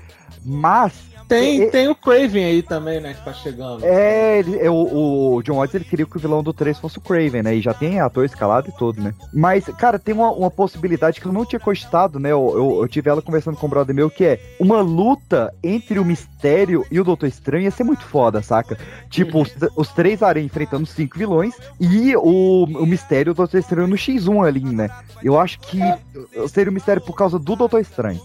[0.44, 0.92] mas
[1.28, 3.84] Tem, tem o Craven aí também, né, que tá chegando.
[3.84, 6.98] É, ele, é, o, o John Watts ele queria que o vilão do 3 fosse
[6.98, 7.54] o Craven, né?
[7.56, 9.12] E já tem ator escalado e tudo, né?
[9.32, 12.30] Mas, cara, tem uma, uma possibilidade que eu não tinha cogitado, né?
[12.30, 15.98] Eu, eu, eu tive ela conversando com o brother meu, que é uma luta entre
[15.98, 18.78] o Mistério e o Doutor Estranho ia ser muito foda, saca?
[19.10, 23.58] Tipo, os, os três aranhas enfrentando cinco vilões e o, o Mistério e o Doutor
[23.58, 24.88] Estranho no X1 ali, né?
[25.22, 25.80] Eu acho que
[26.48, 28.20] seria o Mistério por causa do Doutor Estranho.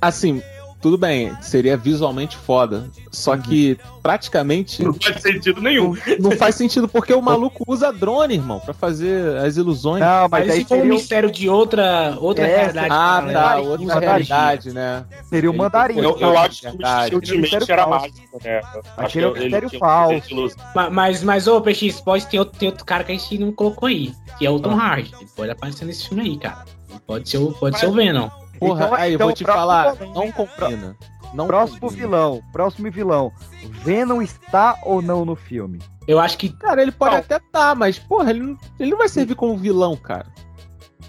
[0.00, 0.42] Assim,
[0.80, 2.88] tudo bem, seria visualmente foda.
[3.10, 4.82] Só que praticamente.
[4.82, 5.94] Não faz sentido nenhum.
[6.18, 10.00] Não faz sentido, porque o maluco usa drone, irmão, pra fazer as ilusões.
[10.00, 12.88] Não, Mas, se for um mistério de outra, outra É, realidade.
[12.90, 13.60] Ah, cara, tá, né?
[13.60, 14.06] outra Mandarim.
[14.06, 15.04] realidade, né?
[15.28, 15.98] Seria o mandarim.
[15.98, 17.16] Eu, eu acho que o.
[17.16, 18.60] Ultimate Mistério era mágico, né?
[18.96, 20.56] É que ele mistério falso.
[20.92, 23.88] Mas, mas, ô, PX, pode ter outro, tem outro cara que a gente não colocou
[23.88, 25.12] aí, que é o Tom Hardy.
[25.20, 26.64] Ele pode aparecer nesse filme aí, cara.
[27.06, 28.28] Pode ser o, pode ser o Venom.
[28.60, 30.96] Porra, Então- aí, eu então, vou te falar, vilão, não combina.
[31.32, 32.00] Não Próximo combina.
[32.00, 33.32] vilão, próximo vilão.
[33.82, 35.78] Venom está ou não no filme?
[36.06, 36.48] Eu acho que.
[36.50, 39.96] Cara, ele pode até estar, mas, porra, ele não, ele não vai servir como vilão,
[39.96, 40.26] cara.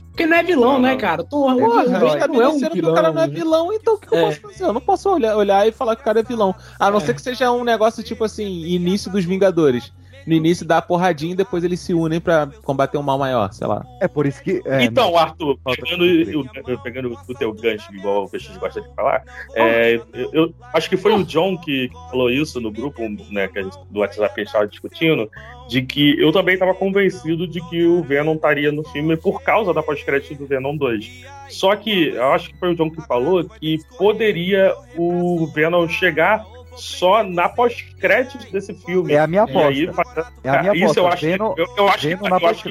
[0.09, 1.23] Porque não é vilão, né, cara?
[1.23, 3.65] Tô, Porra, o eles Venom não é um estabeleceram que o cara não é vilão.
[3.67, 4.25] vilão, então o que, que eu É.
[4.25, 4.63] posso fazer?
[4.65, 6.53] Eu não posso olhar, olhar e falar que o cara é vilão.
[6.79, 7.01] A não É.
[7.01, 9.91] ser que seja um negócio tipo assim, início dos Vingadores.
[10.25, 13.51] No início dá a porradinha e depois eles se unem pra combater um mal maior,
[13.53, 13.85] sei lá.
[14.01, 14.61] É por isso que.
[14.65, 19.23] é, então, Arthur, pegando, o- pegando o teu gancho, igual o Peixe gosta de falar,
[19.55, 23.01] é, eu, eu acho que foi o John que falou isso no grupo
[23.31, 25.29] né, que a gente- do WhatsApp que a gente estava discutindo,
[25.67, 29.73] de que eu também estava convencido de que o Venom estaria no filme por causa
[29.73, 31.23] da pós-crédito do Venom 2.
[31.49, 36.45] Só que eu acho que foi o John que falou que poderia o Venom chegar
[36.75, 39.13] só na pós-crédito desse filme.
[39.13, 39.93] É a minha aí, aposta.
[40.13, 41.07] fa- É a minha Isso eu aposta.
[41.13, 42.63] acho, Venom- que, eu, eu acho, que, na eu acho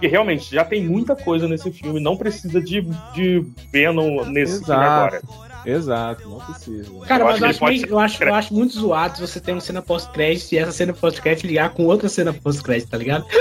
[0.00, 2.82] que realmente já tem muita coisa nesse filme, não precisa de,
[3.14, 5.20] de Venom nesse filme agora.
[5.64, 6.90] Exato, não precisa.
[7.06, 9.18] Cara, Eu mas acho que eu ele acho, meio- eu, acho, eu acho muito zoado
[9.26, 12.96] você ter uma cena pós-crédito e essa cena pós-crédito ligar com outra cena pós-crédito, tá
[12.98, 13.24] ligado?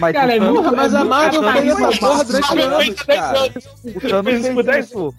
[0.00, 1.58] Mas, Cara, é muito- mas é a muito Marvel cara.
[1.92, 3.44] essa porra durante anos, cara.
[3.84, 5.14] O Thanos 10 isso.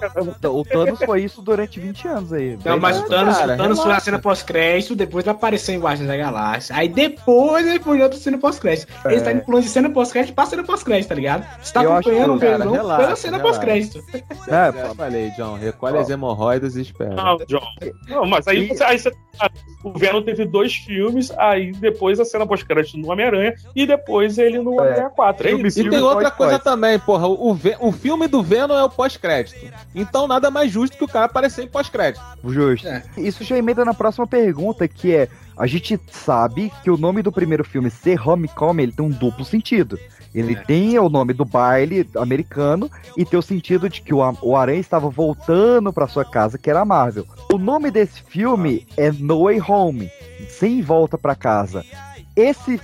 [0.50, 2.60] O Thanos foi isso durante 20 anos aí.
[2.66, 5.80] Não, mas o Thanos, cara, o Thanos foi na cena pós-crédito, depois ele apareceu em
[5.80, 6.76] Guardiões da Galáxia.
[6.76, 8.92] Aí depois ele foi em outra cena pós-crédito.
[9.06, 9.20] Ele É.
[9.22, 11.48] tá indo pulando de cena pós-crédito pra cena pós-crédito, tá ligado?
[11.64, 14.04] Você tá Eu acompanhando o Venom pela cena pós-crédito.
[14.14, 17.16] É, Já falei, John, recolhe as hemorroidas e espera.
[17.16, 17.62] Não, John.
[18.08, 19.12] Não, mas aí, você, aí você.
[19.84, 24.58] O Venom teve dois filmes, aí depois a cena pós-crédito no Homem-Aranha e depois ele
[24.60, 25.48] no Homem-Aranha 4.
[25.48, 25.52] É.
[25.52, 26.64] E filme tem outra pós- coisa pós.
[26.64, 27.28] também, porra.
[27.28, 29.56] O, o filme do Venom é o pós-crédito.
[29.94, 32.24] Então nada mais justo que o cara aparecer em pós-crédito.
[32.46, 32.88] Justo.
[32.88, 33.04] É.
[33.18, 35.28] Isso já emenda na próxima pergunta, que é:
[35.58, 39.46] a gente sabe que o nome do primeiro filme ser Homecoming, ele tem um duplo
[39.46, 40.00] sentido.
[40.36, 40.64] Ele É.
[40.64, 44.80] tem o nome do baile americano e tem o sentido de que o, o Aranha
[44.80, 47.26] estava voltando para sua casa, que era a Marvel.
[47.54, 50.12] O nome desse filme é No Way Home,
[50.50, 51.84] sem volta para casa.
[52.36, 52.82] Esse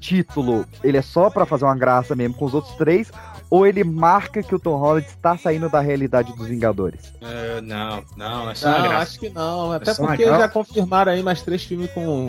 [0.00, 3.10] título, ele é só para fazer uma graça mesmo com os outros três,
[3.50, 7.12] ou ele marca que o Tom Holland está saindo da realidade dos Vingadores?
[7.20, 9.02] É, não, não, é só uma Não, graça.
[9.02, 9.72] acho que não.
[9.72, 12.26] Até só uma porque já confirmaram aí mais três filmes com,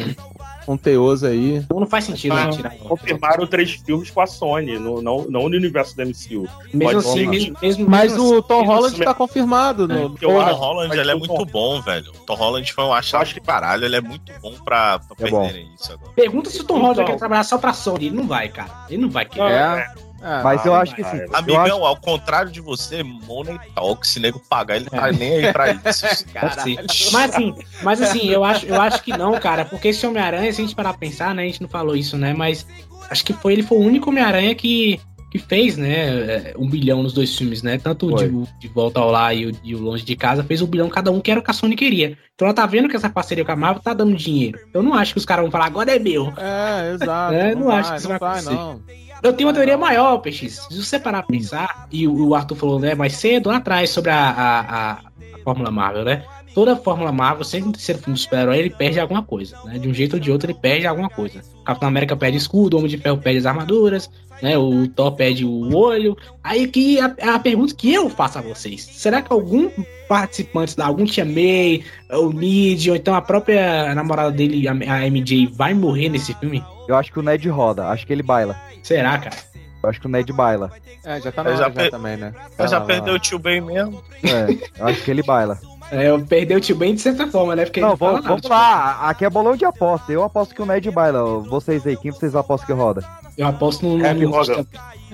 [0.66, 1.56] com Teoso aí.
[1.58, 2.76] Então não faz sentido né, Ah, tirar.
[2.78, 6.48] Confirmaram três filmes com a Sony, no, não, não no universo da MCU.
[6.74, 9.88] Mesmo Pode assim, mesmo, mesmo Mas mesmo o Tom mesmo Holland assim- tá confirmado.
[9.88, 12.12] No, Eu O acho- Tom Holland ele é o muito Tom- bom, velho.
[12.12, 15.28] O Tom Holland foi um achado acho que caralho, ele é muito bom pra, pra
[15.28, 15.42] É bom.
[15.42, 16.12] perderem isso agora.
[16.16, 17.06] Pergunta se o Tom Holland Então.
[17.06, 18.08] quer trabalhar só pra Sony.
[18.08, 18.70] Ele não vai, cara.
[18.90, 19.52] Ele não vai querer.
[19.52, 20.07] É.
[20.22, 21.20] É, Mas eu Ah, acho que sim.
[21.34, 25.54] Amigão, acho, ao contrário de você, Money Talk, se nego pagar, ele tá nem aí
[25.54, 26.26] pra isso.
[27.12, 30.62] Mas assim, mas assim, eu acho, eu acho que não, cara, porque esse Homem-Aranha, se
[30.62, 32.66] a gente parar pra pensar, né, a gente não falou isso, né, mas
[33.10, 35.00] acho que foi ele foi o único Homem-Aranha que,
[35.32, 38.30] que fez, né, um bilhão nos dois filmes, né, tanto de,
[38.60, 41.12] de Volta ao Lar e o, e o Longe de Casa fez um bilhão cada
[41.12, 42.18] um, que era o que a Sony queria.
[42.36, 44.60] Então ela tá vendo que essa parceria com a Marvel tá dando dinheiro.
[44.74, 46.32] Eu não acho que os caras vão falar, agora é meu.
[46.38, 47.34] É, exato.
[47.34, 48.56] É, não, não vai, acho que isso não vai vai, acontecer.
[48.56, 48.82] não.
[49.22, 50.68] Eu tenho uma teoria maior, PX.
[50.70, 54.12] Se você parar pra pensar, e o Arthur falou né, mais cedo lá atrás sobre
[54.12, 55.00] a, a, a
[55.44, 56.24] Fórmula Marvel, né?
[56.58, 59.78] Toda a Fórmula Marvel, sempre no terceiro filme do super-herói, ele perde alguma coisa, né?
[59.78, 61.40] De um jeito ou de outro, ele perde alguma coisa.
[61.62, 64.10] O Capitão América perde escudo, o Homem de Ferro perde as armaduras,
[64.42, 64.58] né?
[64.58, 66.18] O Thor perde o olho.
[66.44, 69.70] Aí que a, a pergunta que eu faço a vocês: será que algum
[70.10, 75.52] participante, algum Tia May, o Nid, ou então a própria namorada dele, a, a MJ,
[75.54, 76.64] vai morrer nesse filme?
[76.88, 78.60] eu acho que o Ned roda, acho que ele baila.
[78.82, 79.36] Será, cara?
[79.84, 80.72] Eu acho que o Ned baila.
[81.06, 82.34] É, já tá na Eu já hora já per- também, né?
[82.58, 83.20] Já lá, vai perdeu lá.
[83.20, 84.02] o tio Ben mesmo.
[84.24, 85.60] É, eu acho que ele baila.
[85.92, 87.64] É, eu perdi o tio bem de certa forma, né?
[87.66, 89.10] Porque Não, vamos, nada, vamos tipo, lá.
[89.10, 90.12] Aqui é bolão de aposta.
[90.12, 91.40] Eu aposto que o Ned baila.
[91.40, 93.04] Vocês aí, quem vocês apostam que roda?
[93.38, 94.06] Eu aposto no.
[94.06, 94.66] Happy no- Hogan.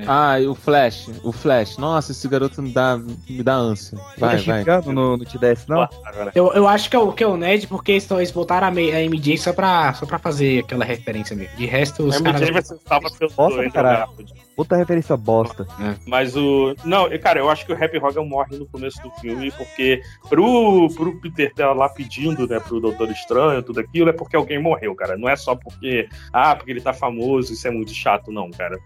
[0.08, 1.10] Ah, e o Flash.
[1.24, 1.78] O Flash.
[1.78, 3.98] Nossa, esse garoto me dá, me dá ânsia.
[4.18, 4.62] Vai, Fica vai.
[4.62, 5.88] xingando no, no Te Desce, não?
[6.04, 6.32] Agora.
[6.34, 8.74] Eu, eu acho que é, o, que é o Ned, porque eles, botaram a, a
[8.74, 11.56] MJ só pra, só pra fazer aquela referência mesmo.
[11.58, 12.42] De resto, os A caras.
[12.42, 14.10] MJ vai ser salva pelo Nossa, Andrew caralho.
[14.56, 15.66] Puta referência bosta.
[16.08, 16.76] Mas o.
[16.86, 20.88] Não, cara, eu acho que o Happy Hogan morre no começo do filme, porque pro,
[20.96, 24.94] pro Peter tá lá pedindo, né, pro Doutor Estranho, tudo aquilo, é porque alguém morreu,
[24.96, 25.18] cara.
[25.18, 26.08] Não é só porque.
[26.32, 28.32] Ah, porque ele tá famoso, isso é muito chato.
[28.32, 28.78] não, cara.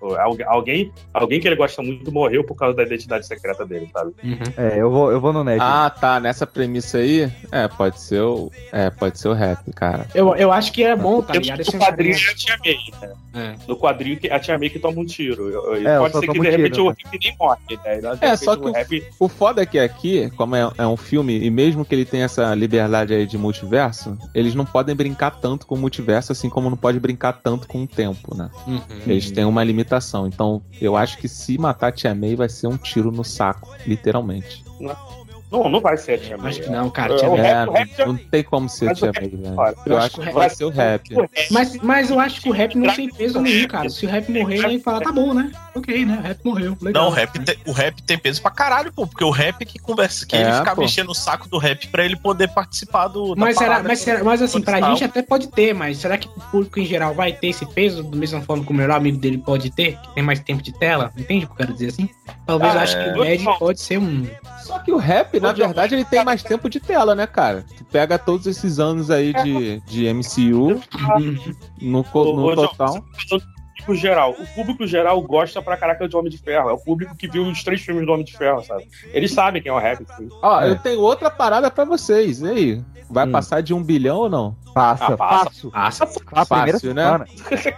[0.48, 4.14] Alguém, alguém que ele gosta muito morreu por causa da identidade secreta dele, sabe?
[4.56, 5.60] É, eu vou, eu vou no Ned.
[5.62, 6.20] Ah, tá.
[6.20, 8.52] Nessa premissa aí, é, pode ser o.
[8.72, 10.08] É, pode ser o rap, cara.
[10.16, 11.60] Eu, eu acho que é bom, tá ligado?
[11.60, 13.14] no quadrinho é é a Tia May, né?
[13.34, 13.56] É.
[13.68, 15.57] No quadrinho que- a Tia May que toma um tiro.
[15.76, 16.96] É, eu pode só ser que de repente tiro, o né?
[17.04, 18.18] rap nem morre, né?
[18.22, 21.38] É, só que o rap o foda é que aqui, como é, é um filme,
[21.38, 25.66] e mesmo que ele tenha essa liberdade aí de multiverso, eles não podem brincar tanto
[25.66, 28.50] com o multiverso, assim como não pode brincar tanto com o tempo, né?
[28.66, 28.82] Uhum.
[29.06, 30.28] Eles têm uma limitação.
[30.28, 34.64] Então, eu acho que se matar Tia May vai ser um tiro no saco, literalmente.
[34.80, 34.96] Não,
[35.52, 36.50] não vai ser a Tia May.
[36.50, 37.16] Acho que não, cara.
[37.16, 39.56] Tia May- É, não tem como ser o Tia May, velho.
[39.86, 41.10] Eu acho que vai ser o rap.
[41.50, 43.90] Mas, mas eu acho que o rap não tem peso nenhum, cara.
[43.90, 45.52] Se o rap morrer, ele fala, tá bom, né?
[45.74, 46.18] Ok, né?
[46.18, 46.78] O rap morreu.
[46.82, 47.04] Legal.
[47.04, 49.08] Não, o rap, tem, o rap tem peso pra caralho, pô.
[49.08, 50.84] Porque o rap que conversa, que É, ele ficava pô.
[50.84, 53.34] enchendo o saco do rap pra ele poder participar do.
[53.36, 56.28] da Mas, será, mas, será, mas assim, pra gente até pode ter, mas será que
[56.28, 59.18] o público em geral vai ter esse peso da mesma forma que o melhor amigo
[59.18, 61.12] dele pode ter, que tem mais tempo de tela?
[61.18, 62.10] Entende o que eu quero dizer assim?
[62.46, 63.14] Talvez eu Ah, acho que é.
[63.14, 64.28] o Ned pode ser um.
[64.68, 67.66] Só que o rap, na verdade, ele tem mais tempo de tela, né, cara?
[67.78, 70.82] Tu pega todos esses anos aí de, de MCU
[71.82, 73.06] no, co- no João, total.
[73.88, 74.36] Público geral.
[74.38, 76.70] O público geral gosta pra caraca de Homem de Ferro.
[76.70, 78.88] É o público que viu os três filmes do Homem de Ferro, sabe?
[79.14, 80.06] Eles sabem quem é o rap.
[80.42, 82.42] Ó, eu tenho outra parada pra vocês.
[82.42, 82.82] E aí?
[83.10, 84.56] Vai passar de um bilhão ou não?
[84.74, 85.46] Passa, Ah, passa.
[85.46, 85.72] passo.
[85.72, 86.04] Passa.
[86.34, 87.26] A primeira Fácil, né?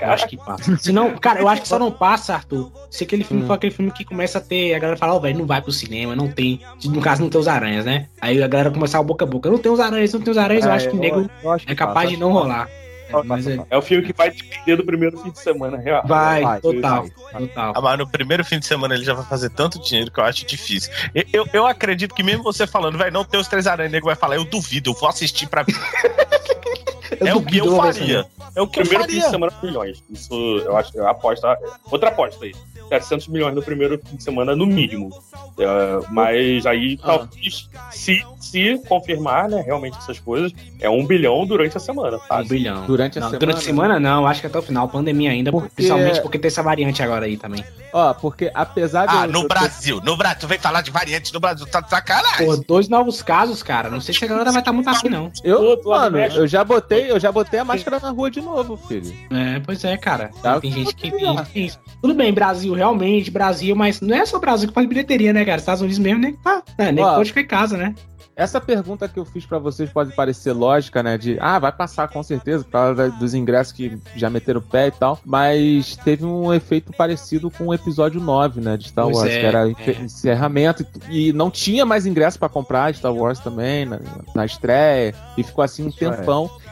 [0.01, 0.77] Eu acho que passa.
[0.77, 2.71] Se não, cara, eu acho que só não passa, Arthur.
[2.89, 3.47] Se aquele filme Hum.
[3.47, 4.73] for aquele filme que começa a ter.
[4.73, 6.59] A galera fala, ó, velho, não vai pro cinema, não tem.
[6.83, 8.07] No caso, não tem os aranhas, né?
[8.19, 9.49] Aí a galera começar o boca a boca.
[9.51, 10.65] Não tem os aranhas, não tem os aranhas.
[10.65, 12.31] eu É, acho que o eu- nego eu acho que é capaz passa, de não
[12.33, 12.67] rolar.
[13.09, 16.03] É, é, É o filme que vai depender do primeiro fim de semana real.
[16.05, 17.07] vai, total.
[17.09, 17.73] Total.
[17.75, 20.23] Ah, mas no primeiro fim de semana ele já vai fazer tanto dinheiro que eu
[20.23, 20.91] acho difícil.
[21.13, 24.05] Eu, eu, eu acredito que mesmo você falando, vai não ter os três aranhas, nego
[24.07, 25.75] vai falar, eu duvido, eu vou assistir pra ver.
[27.19, 28.25] é o que eu faria.
[28.55, 29.29] É o que eu primeiro fim de faria.
[29.31, 30.03] semana milhões.
[30.09, 30.33] Isso
[30.65, 31.57] eu acho que é a aposta.
[31.91, 32.53] Outra aposta aí.
[32.89, 35.09] 700 milhões no primeiro fim de semana, no mínimo.
[35.57, 37.07] É, mas aí, Ah.
[37.19, 42.19] talvez, se, se confirmar, né, realmente essas coisas, é um bilhão durante a semana.
[42.31, 42.85] Um bilhão.
[42.85, 43.39] Durante a Não, semana?
[43.39, 44.25] Durante a semana, não.
[44.27, 45.51] Acho que até o final, pandemia ainda.
[45.51, 47.63] Porque- Principalmente porque tem essa variante agora aí também.
[47.93, 49.15] Ó, porque apesar de.
[49.15, 52.45] Ah, no Brasil, no Brasil, tu vem falar de variante no Brasil, tá de sacanagem.
[52.45, 53.89] Pô, dois novos casos, cara.
[53.89, 55.31] Não sei se a galera vai estar muito afim, não.
[55.43, 59.13] Eu, mano, eu já botei, eu já botei a máscara na rua de novo, filho.
[59.31, 60.31] É, pois é, cara.
[60.41, 61.71] Tá tem gente que tem tem.
[62.01, 65.59] Tudo bem, Brasil, realmente, Brasil, mas não é só Brasil que faz bilheteria, né, cara?
[65.59, 66.63] Estados Unidos mesmo, nem tá.
[66.77, 67.93] É, nem Ó, pode ficar em casa, né?
[68.39, 71.17] Essa pergunta que eu fiz pra vocês pode parecer lógica, né?
[71.17, 74.87] De, ah, vai passar com certeza, por causa dos ingressos que já meteram o pé
[74.87, 75.19] e tal.
[75.25, 78.77] Mas teve um efeito parecido com o episódio 9, né?
[78.77, 79.91] De Star Pois Wars, é, que era é.
[80.01, 80.87] encerramento.
[81.09, 83.99] E, não tinha mais ingresso pra comprar Star Wars também, na,
[84.33, 85.13] na estreia.
[85.37, 86.23] E ficou assim um Isso é.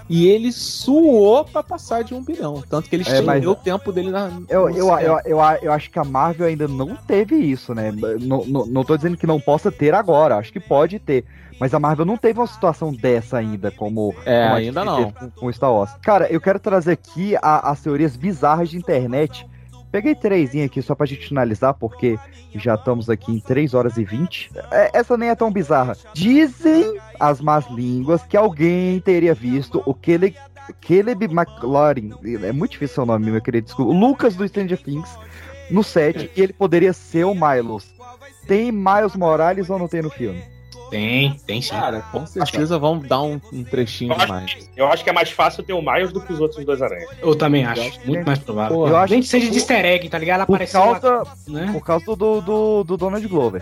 [0.10, 2.64] E ele suou pra passar de um bilhão.
[2.70, 4.32] Tanto que ele É, mas- o tempo dele na.
[4.48, 7.92] Eu, eu, eu, eu, eu acho que a Marvel ainda não teve isso, né?
[8.22, 11.26] Não, não, não tô dizendo que não possa ter agora, acho que pode ter.
[11.60, 15.12] Mas a Marvel não teve uma situação dessa ainda, como, É, como ainda não.
[15.12, 15.92] Com, com Star Wars.
[16.04, 19.46] Cara, eu quero trazer aqui a- as teorias bizarras de internet.
[19.92, 22.20] Peguei três aqui só pra gente finalizar, porque
[22.54, 24.52] já estamos aqui em 3 horas e 20.
[24.72, 25.96] É, essa nem é tão bizarra.
[26.14, 30.36] Dizem as más línguas que alguém teria visto o Caleb,
[30.82, 32.12] Caleb McLaurin.
[32.44, 33.66] É muito difícil seu nome, meu querido.
[33.66, 33.94] Desculpa.
[33.94, 35.10] Lucas do Stranger Things
[35.70, 37.94] no set e ele poderia ser o Milos.
[38.48, 40.57] Tem Miles Morales ou não tem no filme?
[40.90, 41.70] Tem, tem sim.
[41.72, 44.54] Cara, com certeza vão dar um, um trechinho Eu acho, mais.
[44.54, 46.82] que, eu acho que é mais fácil ter o Miles do que os outros dois
[46.82, 47.10] aranhas.
[47.22, 47.82] Eu também acho.
[47.82, 48.78] acho que muito é- mais provável.
[48.78, 50.38] Pô, eu acho Nem que- seja de easter egg, tá ligado?
[50.38, 51.70] Ela Por causa, lá, né?
[51.74, 53.62] por causa do, do, do Donald Glover.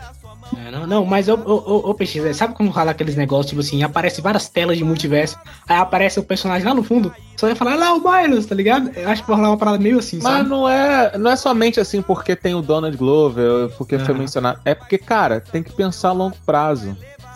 [0.55, 3.81] É, não, não, mas eu, eu, eu, eu sabe como fala aqueles negócios, tipo assim,
[3.81, 7.73] aparece várias telas de multiverso, aí aparece o personagem lá no fundo, só ia falar,
[7.73, 8.91] "Ah lá o Miles, tá ligado?
[8.95, 10.49] Eu acho que vai rolar uma parada meio assim, Mas sabe?
[10.49, 14.59] não é, não é somente assim porque tem o Donald Glover, porque foi mencionado.
[14.63, 16.95] É porque, cara, tem que pensar a longo prazo.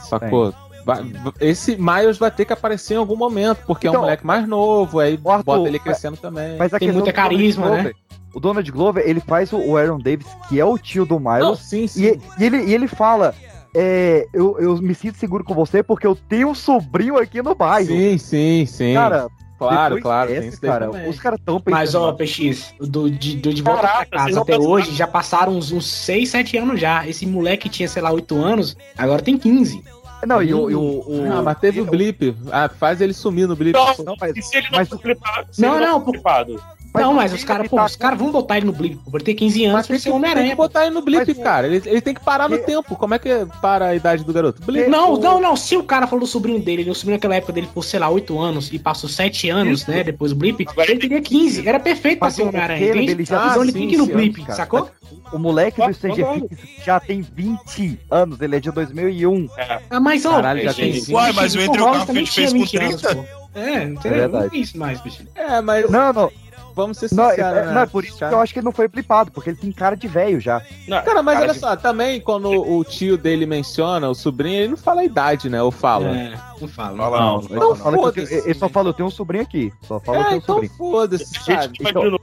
[0.10, 0.54] Sacou?
[0.86, 1.06] Vai-
[1.40, 4.48] esse Miles vai ter que aparecer em algum momento, porque é Então, um moleque mais
[4.48, 6.58] novo, aí Arthur, bota ele crescendo também.
[6.58, 7.76] Mas Tem Donald carisma, né?
[7.76, 7.96] Glover,
[8.34, 11.40] O Donald Glover, ele faz o- Aaron Davis, que é o tio do Miles.
[11.40, 12.04] Não, sim, sim.
[12.06, 13.36] E, e ele, e ele fala:
[13.76, 17.54] é, eu, eu me sinto seguro com você porque eu tenho um sobrinho aqui no
[17.54, 17.88] bairro.
[17.88, 18.94] Sim, sim, sim.
[18.94, 20.30] Cara, claro, claro.
[20.30, 21.10] tem daí cara, também.
[21.10, 22.18] os caras tão Mas, ó, pensando.
[22.18, 25.86] PX, do, de, do De Volta Caraca, pra Casa até hoje já passaram uns, uns
[25.88, 27.08] 6, 7 anos já.
[27.08, 29.84] Esse moleque tinha, sei lá, 8 anos, agora tem 15.
[30.26, 30.70] Não, e o.
[30.70, 32.36] e o- o- Ah, mas teve o blip.
[32.52, 33.74] Ah, faz ele sumir no blip.
[33.74, 35.48] Não, Não, mas- e se ele não mas- for clipado?
[35.52, 36.60] Se Não, ele não, for pô.
[36.90, 37.06] Clipado?
[37.06, 39.36] Não, mas os caras, pô, os caras vão botar ele no Blip, pô, ele tem
[39.36, 40.50] 15 anos pra ser Tem Homem-Aranha.
[40.50, 41.68] que botar ele no blip, Mas, cara.
[41.68, 42.96] Ele, ele tem que parar no tempo.
[42.96, 43.30] Como é que
[43.62, 44.62] para a idade do garoto?
[44.64, 44.88] Blip.
[44.90, 45.56] Não, não, não.
[45.56, 48.10] Se o cara falou do sobrinho dele, o sobrinho naquela época dele por, sei lá,
[48.10, 50.04] 8 anos e passou 7 anos, né?
[50.04, 51.68] Depois do blip, ele teria 15.
[51.68, 52.86] Era perfeito pra Mas ser Homem-Aranha.
[52.86, 54.54] Ele já- Então ele tem que ir no blip, cara.
[54.56, 54.90] sacou?
[55.32, 56.48] O moleque do Stranger Concordo.
[56.56, 59.48] Things já tem 20 anos, ele é de 2001.
[59.90, 61.14] Ah, mas ó, Caralho, já tem sim.
[61.14, 63.16] Uai, mas o Andrew Garfield fez com 20 anos, 30?
[63.16, 63.26] pô.
[63.56, 65.24] É, não tem, É tem isso mais, bicho.
[65.36, 65.90] É, mas.
[65.90, 66.32] Não, não.
[66.80, 67.72] Vamos ser Não, sinceros, é, né?
[67.74, 69.72] não, é por isso que eu acho que ele não foi blipado, porque ele tem
[69.72, 70.62] cara de velho já.
[71.04, 75.02] Cara, mas olha só, também quando o tio dele menciona o sobrinho, ele não fala
[75.02, 75.62] a idade, né?
[75.62, 76.08] Ou fala.
[76.08, 76.98] É, não fala.
[76.98, 77.40] Fala, Não, não.
[77.44, 78.28] ele, Então só fala que eu foda-se.
[78.30, 79.74] tenho- ele só fala, eu tenho um sobrinho aqui.
[79.82, 80.74] Só fala, eu É, tenho um então sobrinho.
[80.78, 81.78] foda-se, sabe?
[81.82, 82.20] Então-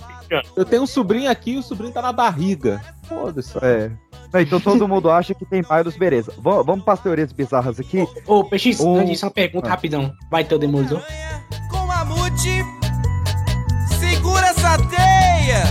[0.57, 2.81] Eu tenho um sobrinho aqui e o sobrinho tá na barriga.
[3.09, 3.53] Foda-se.
[3.63, 3.91] É.
[4.33, 6.33] Não, então todo mundo acha que tem Miles, beleza.
[6.39, 8.07] Vamos, vamos para as teorias bizarras aqui.
[8.27, 9.71] Ô, PX, O- antes disso, uma pergunta Ah.
[9.71, 10.13] rapidão.
[10.31, 11.01] Vai ter o Demolidor?
[11.71, 12.86] Com mamute, segura
[14.89, 15.63] teia.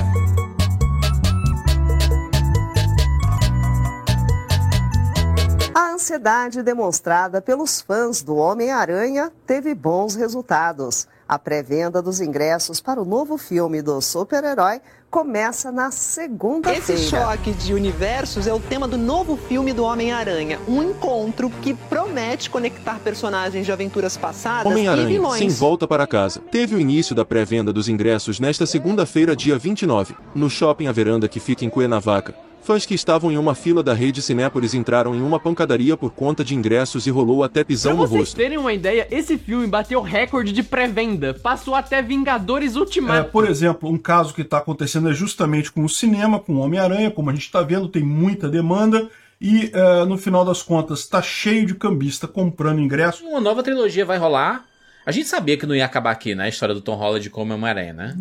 [5.73, 11.07] A ansiedade demonstrada pelos fãs do Homem-Aranha teve bons resultados.
[11.27, 14.79] A pré-venda dos ingressos para o novo filme do super-herói
[15.09, 17.01] começa na Esse segunda-feira.
[17.01, 20.59] choque de universos é o tema do novo filme do Homem-Aranha.
[20.67, 25.39] Um encontro que promete conectar personagens de aventuras passadas e Homem-Aranha, vilões.
[25.39, 26.41] sem volta para casa.
[26.51, 31.27] Teve o início da pré-venda dos ingressos nesta segunda-feira, dia 29, no Shopping A Veranda
[31.27, 32.35] que fica em Cuernavaca.
[32.65, 36.43] Fãs que estavam em uma fila da rede Cinépolis entraram em uma pancadaria por conta
[36.43, 38.35] de ingressos e rolou até pisão Pra no vocês rosto.
[38.35, 41.33] terem uma ideia, esse filme bateu recorde de pré-venda.
[41.35, 43.29] Passou até Vingadores É, Ultimato.
[43.31, 47.11] por exemplo, um caso que está acontecendo é justamente com o cinema, com o Homem-Aranha,
[47.11, 49.07] como a gente está vendo, tem muita demanda.
[49.39, 53.23] E é, no final das contas, está cheio de cambista comprando ingresso.
[53.27, 54.65] Uma nova trilogia vai rolar.
[55.05, 56.45] A gente sabia que não ia acabar aqui, né?
[56.45, 58.15] A história do Tom Holland como Homem-Aranha, né?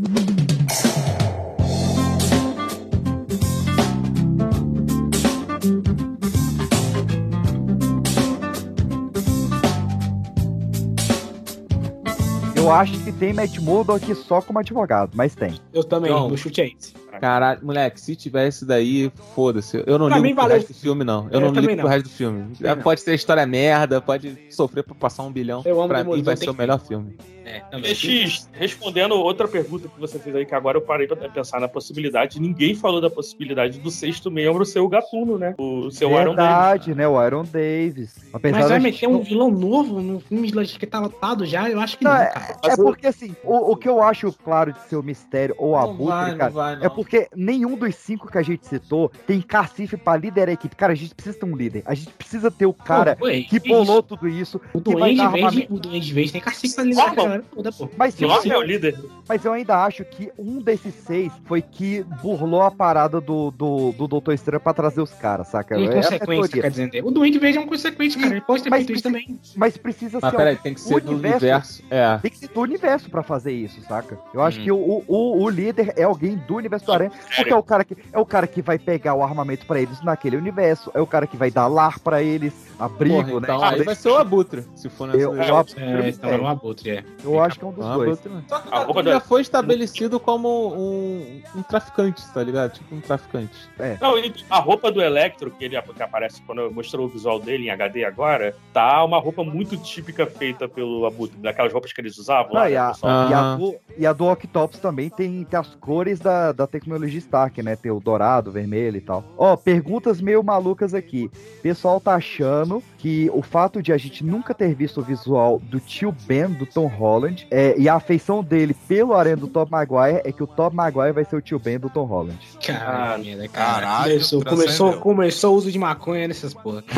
[12.65, 15.55] Eu acho que tem Matt Murdock só como advogado, mas tem.
[15.71, 16.29] Eu também, Não.
[16.29, 16.95] o chute é esse.
[17.21, 19.85] Caralho, moleque, se tivesse daí, foda-se.
[19.87, 20.57] Eu não Pra ligo mim, pro valeu.
[20.57, 21.27] resto do filme, não.
[21.31, 21.89] Eu Eu não ligo pro não.
[21.91, 22.47] resto do filme.
[22.83, 25.63] Pode ser história merda, pode sofrer pra passar um bilhão.
[25.67, 27.17] Eu amo pra mim vai ser o melhor filme.
[27.45, 31.61] É, X, respondendo outra pergunta que você fez aí, que agora eu parei pra pensar
[31.61, 32.41] na possibilidade.
[32.41, 35.55] Ninguém falou da possibilidade do sexto membro ser o Gatuno, né?
[35.59, 36.37] O seu Iron Davis.
[36.37, 37.09] Verdade, né?
[37.09, 38.15] O Iron Davis.
[38.33, 41.69] Apesar Mas vai meter gente um vilão novo no filme que tá lotado já?
[41.69, 42.59] Eu acho que Não, não, é, cara.
[42.65, 45.87] é porque assim, o, o que eu acho claro de ser o mistério ou a
[45.87, 46.85] Não vai, não cara, vai, não.
[46.85, 50.75] é porque nenhum dos cinco que a gente citou tem cacife pra liderar a equipe.
[50.77, 51.83] Cara, a gente precisa ter um líder.
[51.87, 54.03] A gente precisa ter o cara Pô, ué, que bolou isso?
[54.03, 54.61] tudo isso.
[54.73, 55.75] O Duende Verde, armamento.
[55.75, 57.89] o Duende Verde tem cacique pra liderar a galera toda, pô.
[57.97, 58.99] Mas, se Norman você- é o líder.
[59.29, 63.93] mas eu ainda acho que um desses seis foi que burlou a parada do, do,
[63.93, 65.75] do Doutor Estranho pra trazer os caras, saca?
[65.75, 66.63] Essa é a Inconsequência, teoria.
[66.63, 67.05] quer dizer.
[67.05, 68.33] O Duende Verde é um consequente, cara.
[68.33, 69.39] Ele pode ter feito isso também.
[69.57, 71.83] Mas precisa Mas ser peraí, um tem que ser do universo.
[71.91, 72.19] É.
[72.19, 74.19] Tem que ser do universo pra fazer isso, saca?
[74.33, 74.65] Eu acho Hum.
[74.65, 77.85] que o, o, o líder é alguém do universo do Aranha, porque é o cara
[77.85, 81.07] que é o cara que vai pegar o armamento pra eles naquele universo, é o
[81.07, 83.39] cara que vai dar lar pra eles, abrigo, Porra, né?
[83.43, 85.49] então aí vai ser o Abutre, se for nessa Eu, daí.
[85.49, 87.05] eu, É, então é um abutre, é.
[87.25, 88.25] Eu acho que é um dos Ah, dois.
[88.25, 88.43] Né?
[88.49, 92.73] Só que o já foi estabelecido como um, um traficante, tá ligado?
[92.73, 93.55] Tipo um traficante.
[93.79, 93.97] É.
[94.01, 97.67] Não, e a roupa do Electro, que ele que aparece quando mostrou o visual dele
[97.67, 102.17] em HD agora, tá uma roupa muito típica feita pelo Abutre, daquelas roupas que eles
[102.19, 102.53] usavam.
[102.53, 103.31] Não, lá, e, a, pessoal?
[103.31, 107.19] e, a do, e a do Octopus também tem, tem as cores da, da tecnologia
[107.19, 107.77] Stark, né?
[107.77, 109.25] Tem o dourado, o vermelho e tal.
[109.37, 111.31] Ó, perguntas meio malucas aqui.
[111.59, 115.61] O pessoal tá achando que o fato de a gente nunca ter visto o visual
[115.61, 117.14] do tio Ben, do Tom Holland,
[117.51, 121.13] é, e a afeição dele pelo aranha do Tom Maguire é que o Tom Maguire
[121.13, 122.39] vai ser o tio Ben do Tom Holland.
[122.65, 123.81] Caralho, cara.
[123.81, 126.83] Caralho, começou, começou, começou o uso de maconha nessas porra.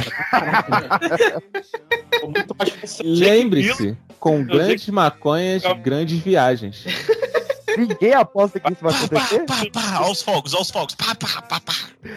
[3.02, 6.84] Lembre-se, com grandes maconhas, grandes viagens.
[7.76, 9.44] Ninguém aposta que isso vai acontecer?
[9.44, 10.94] Pá, pá, aos fogos, aos fogos.
[10.94, 11.74] Pá, pá, pá, pá.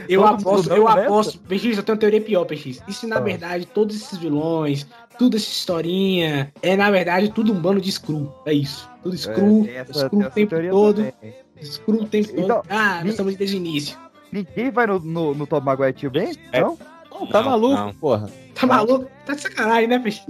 [0.07, 1.37] Eu Todo aposto, eu aposto.
[1.39, 2.81] PX, eu tenho uma teoria pior, PX.
[2.87, 3.19] E se na Ah.
[3.19, 4.87] verdade todos esses vilões,
[5.19, 8.33] tudo essa historinha, é na verdade tudo um bando de screw.
[8.45, 8.89] É isso.
[9.03, 10.95] Tudo screw, tem essa- screw o tempo todo.
[10.95, 11.33] também.
[11.61, 12.39] Screw o tempo todo.
[12.39, 13.97] Então, ah, ni- nós estamos desde o início.
[14.31, 16.33] Ninguém vai no, no, no Tom Maguire tio Ben?
[16.51, 16.61] É.
[16.61, 16.77] Não?
[16.77, 17.93] tá Não, maluco, não.
[17.95, 18.29] porra.
[18.55, 19.07] Tá maluco?
[19.25, 20.25] Tá de sacanagem, né, PX?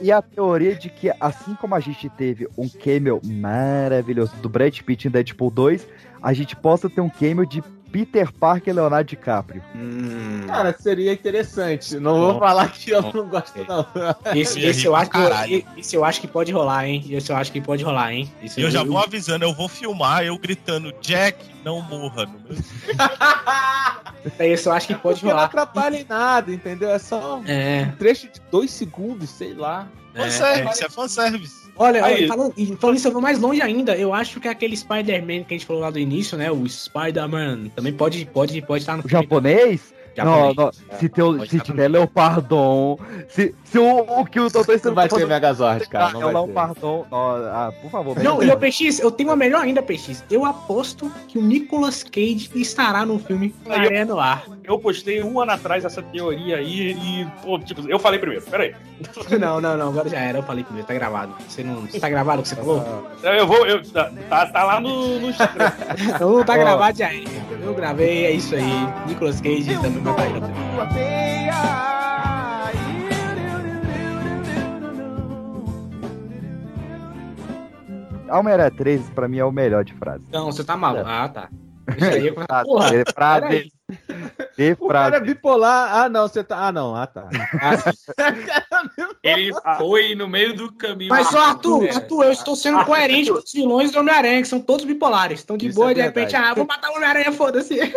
[0.00, 4.48] E, e a teoria de que, assim como a gente teve um cameo maravilhoso do
[4.48, 5.86] Brad Pitt em Deadpool 2,
[6.22, 7.62] a gente possa ter um cameo de
[7.94, 9.62] Peter Parker e Leonardo DiCaprio.
[9.72, 10.46] Hum.
[10.48, 11.94] Cara, seria interessante.
[12.00, 13.12] Não vou Bom, falar que eu bom.
[13.14, 13.86] não gosto, não.
[14.34, 17.04] Esse rir eu acho que, esse eu acho que pode rolar, hein?
[17.08, 18.28] Esse eu acho que pode rolar, hein?
[18.42, 22.26] E eu já vou avisando, eu vou filmar eu gritando, Jack, não morra.
[22.26, 22.56] No meu...
[24.40, 25.44] Esse eu acho que pode Porque não rolar.
[25.44, 26.90] atrapalha em nada, entendeu?
[26.90, 27.94] É só um É.
[27.96, 29.86] trecho de dois segundos, sei lá.
[30.16, 31.63] Fanservice, é fanservice.
[31.76, 32.28] Olha, Aí.
[32.28, 33.96] falando, falando isso, eu vou mais longe ainda.
[33.96, 36.50] Eu acho que aquele Spider-Man que a gente falou lá do início, né?
[36.50, 39.92] O Spider-Man também pode pode pode estar no O japonês?
[40.16, 44.94] Não, não, se, teu, se tiver Leopardon, se, se o, o que o Doutor Não
[44.94, 46.12] vai ter Megazord, cara.
[46.12, 46.32] Não é.
[46.32, 47.06] Leopardon.
[47.10, 48.22] ah, por favor.
[48.22, 48.56] Não, e o.
[48.56, 50.24] PX, eu tenho uma melhor ainda, PX.
[50.30, 54.44] Eu aposto que o Nicolas Cage estará no filme Maré no Ar.
[54.62, 58.74] Eu postei um ano atrás essa teoria aí e, pô, tipo, eu falei primeiro, peraí.
[59.38, 61.34] Não, não, não, agora já era, eu falei primeiro, tá gravado.
[61.48, 61.86] Você não.
[61.86, 63.10] Tá gravado o que você falou?
[63.22, 65.28] Eu vou, eu, tá, tá, tá lá no, no.
[65.98, 67.44] Então tá gravado já era.
[67.62, 68.88] Eu gravei, é isso aí.
[69.06, 70.50] Nicolas Cage também vai estar aí.
[70.50, 70.64] no filme.
[78.30, 80.24] Homem-Aranha 3, pra mim, é o melhor de frase.
[80.28, 81.08] Então, você tá maluco.
[81.08, 81.48] Ah, tá.
[82.48, 83.46] Ah, Porra, de frase.
[83.48, 83.70] peraí.
[84.56, 85.94] De O cara é bipolar.
[85.94, 86.68] Ah, não, você tá.
[86.68, 86.96] Ah, não.
[86.96, 87.28] Ah, tá.
[89.22, 91.10] Ele foi no meio do caminho.
[91.10, 91.90] Mas só, Arthur, É.
[91.94, 95.40] Arthur, eu estou sendo coerente com os vilões do Homem-Aranha, que são todos bipolares.
[95.40, 97.78] Estão de Isso boa é e de repente, ah, vou matar o Homem-Aranha, foda-se.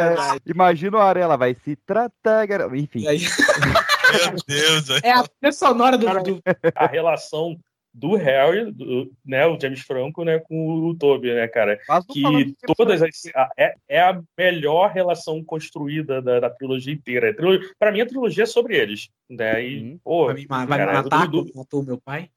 [0.00, 2.46] É, imagina o Aranha, ela vai se tratar.
[2.46, 3.04] gar- Enfim.
[3.06, 5.02] Meu Deus.
[5.02, 6.42] É a trilha sonora do, do-
[6.74, 7.56] a relação
[7.92, 11.78] do Harry, do, né, o James Franco, né, com o Toby, né, cara?
[12.12, 17.30] Que todas as, a- é, é a melhor relação construída da, da trilogia inteira.
[17.30, 19.62] A trilogia, pra mim, a trilogia é sobre eles, né?
[19.64, 22.30] E, pô, Vai me, vai me cara, matar do- como matou meu pai?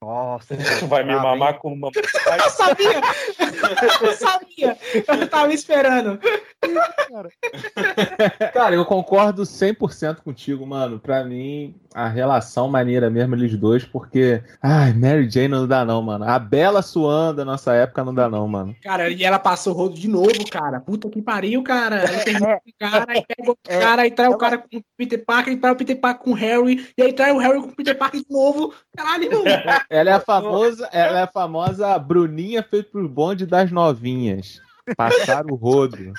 [0.00, 0.54] Nossa.
[0.88, 1.90] vai me mamar com uma.
[2.44, 3.00] Eu sabia!
[4.02, 4.78] Eu sabia!
[5.18, 6.20] Eu tava esperando.
[8.52, 10.98] Cara, eu concordo 100% contigo, mano.
[11.00, 14.42] Pra mim, a relação maneira mesmo, eles dois, porque.
[14.60, 16.26] Ai, Mary Jane não dá, não, mano.
[16.28, 18.76] A Bela suando da nossa época não dá, não, mano.
[18.82, 20.78] Cara, e ela passou o rodo de novo, cara.
[20.78, 21.96] Puta que pariu, cara.
[21.96, 24.82] Ela termina com o cara, aí pega o cara, aí trai o cara com o
[24.94, 27.62] Peter Parker, aí trai o Peter Parker com o Harry, e aí trai o Harry
[27.62, 28.74] com o Peter Parker de novo.
[28.94, 29.44] Caralho, irmão.
[29.88, 34.60] Ela é a famosa, ela é a famosa Bruninha feita pro bonde das novinhas.
[34.94, 36.12] Passaram o rodo.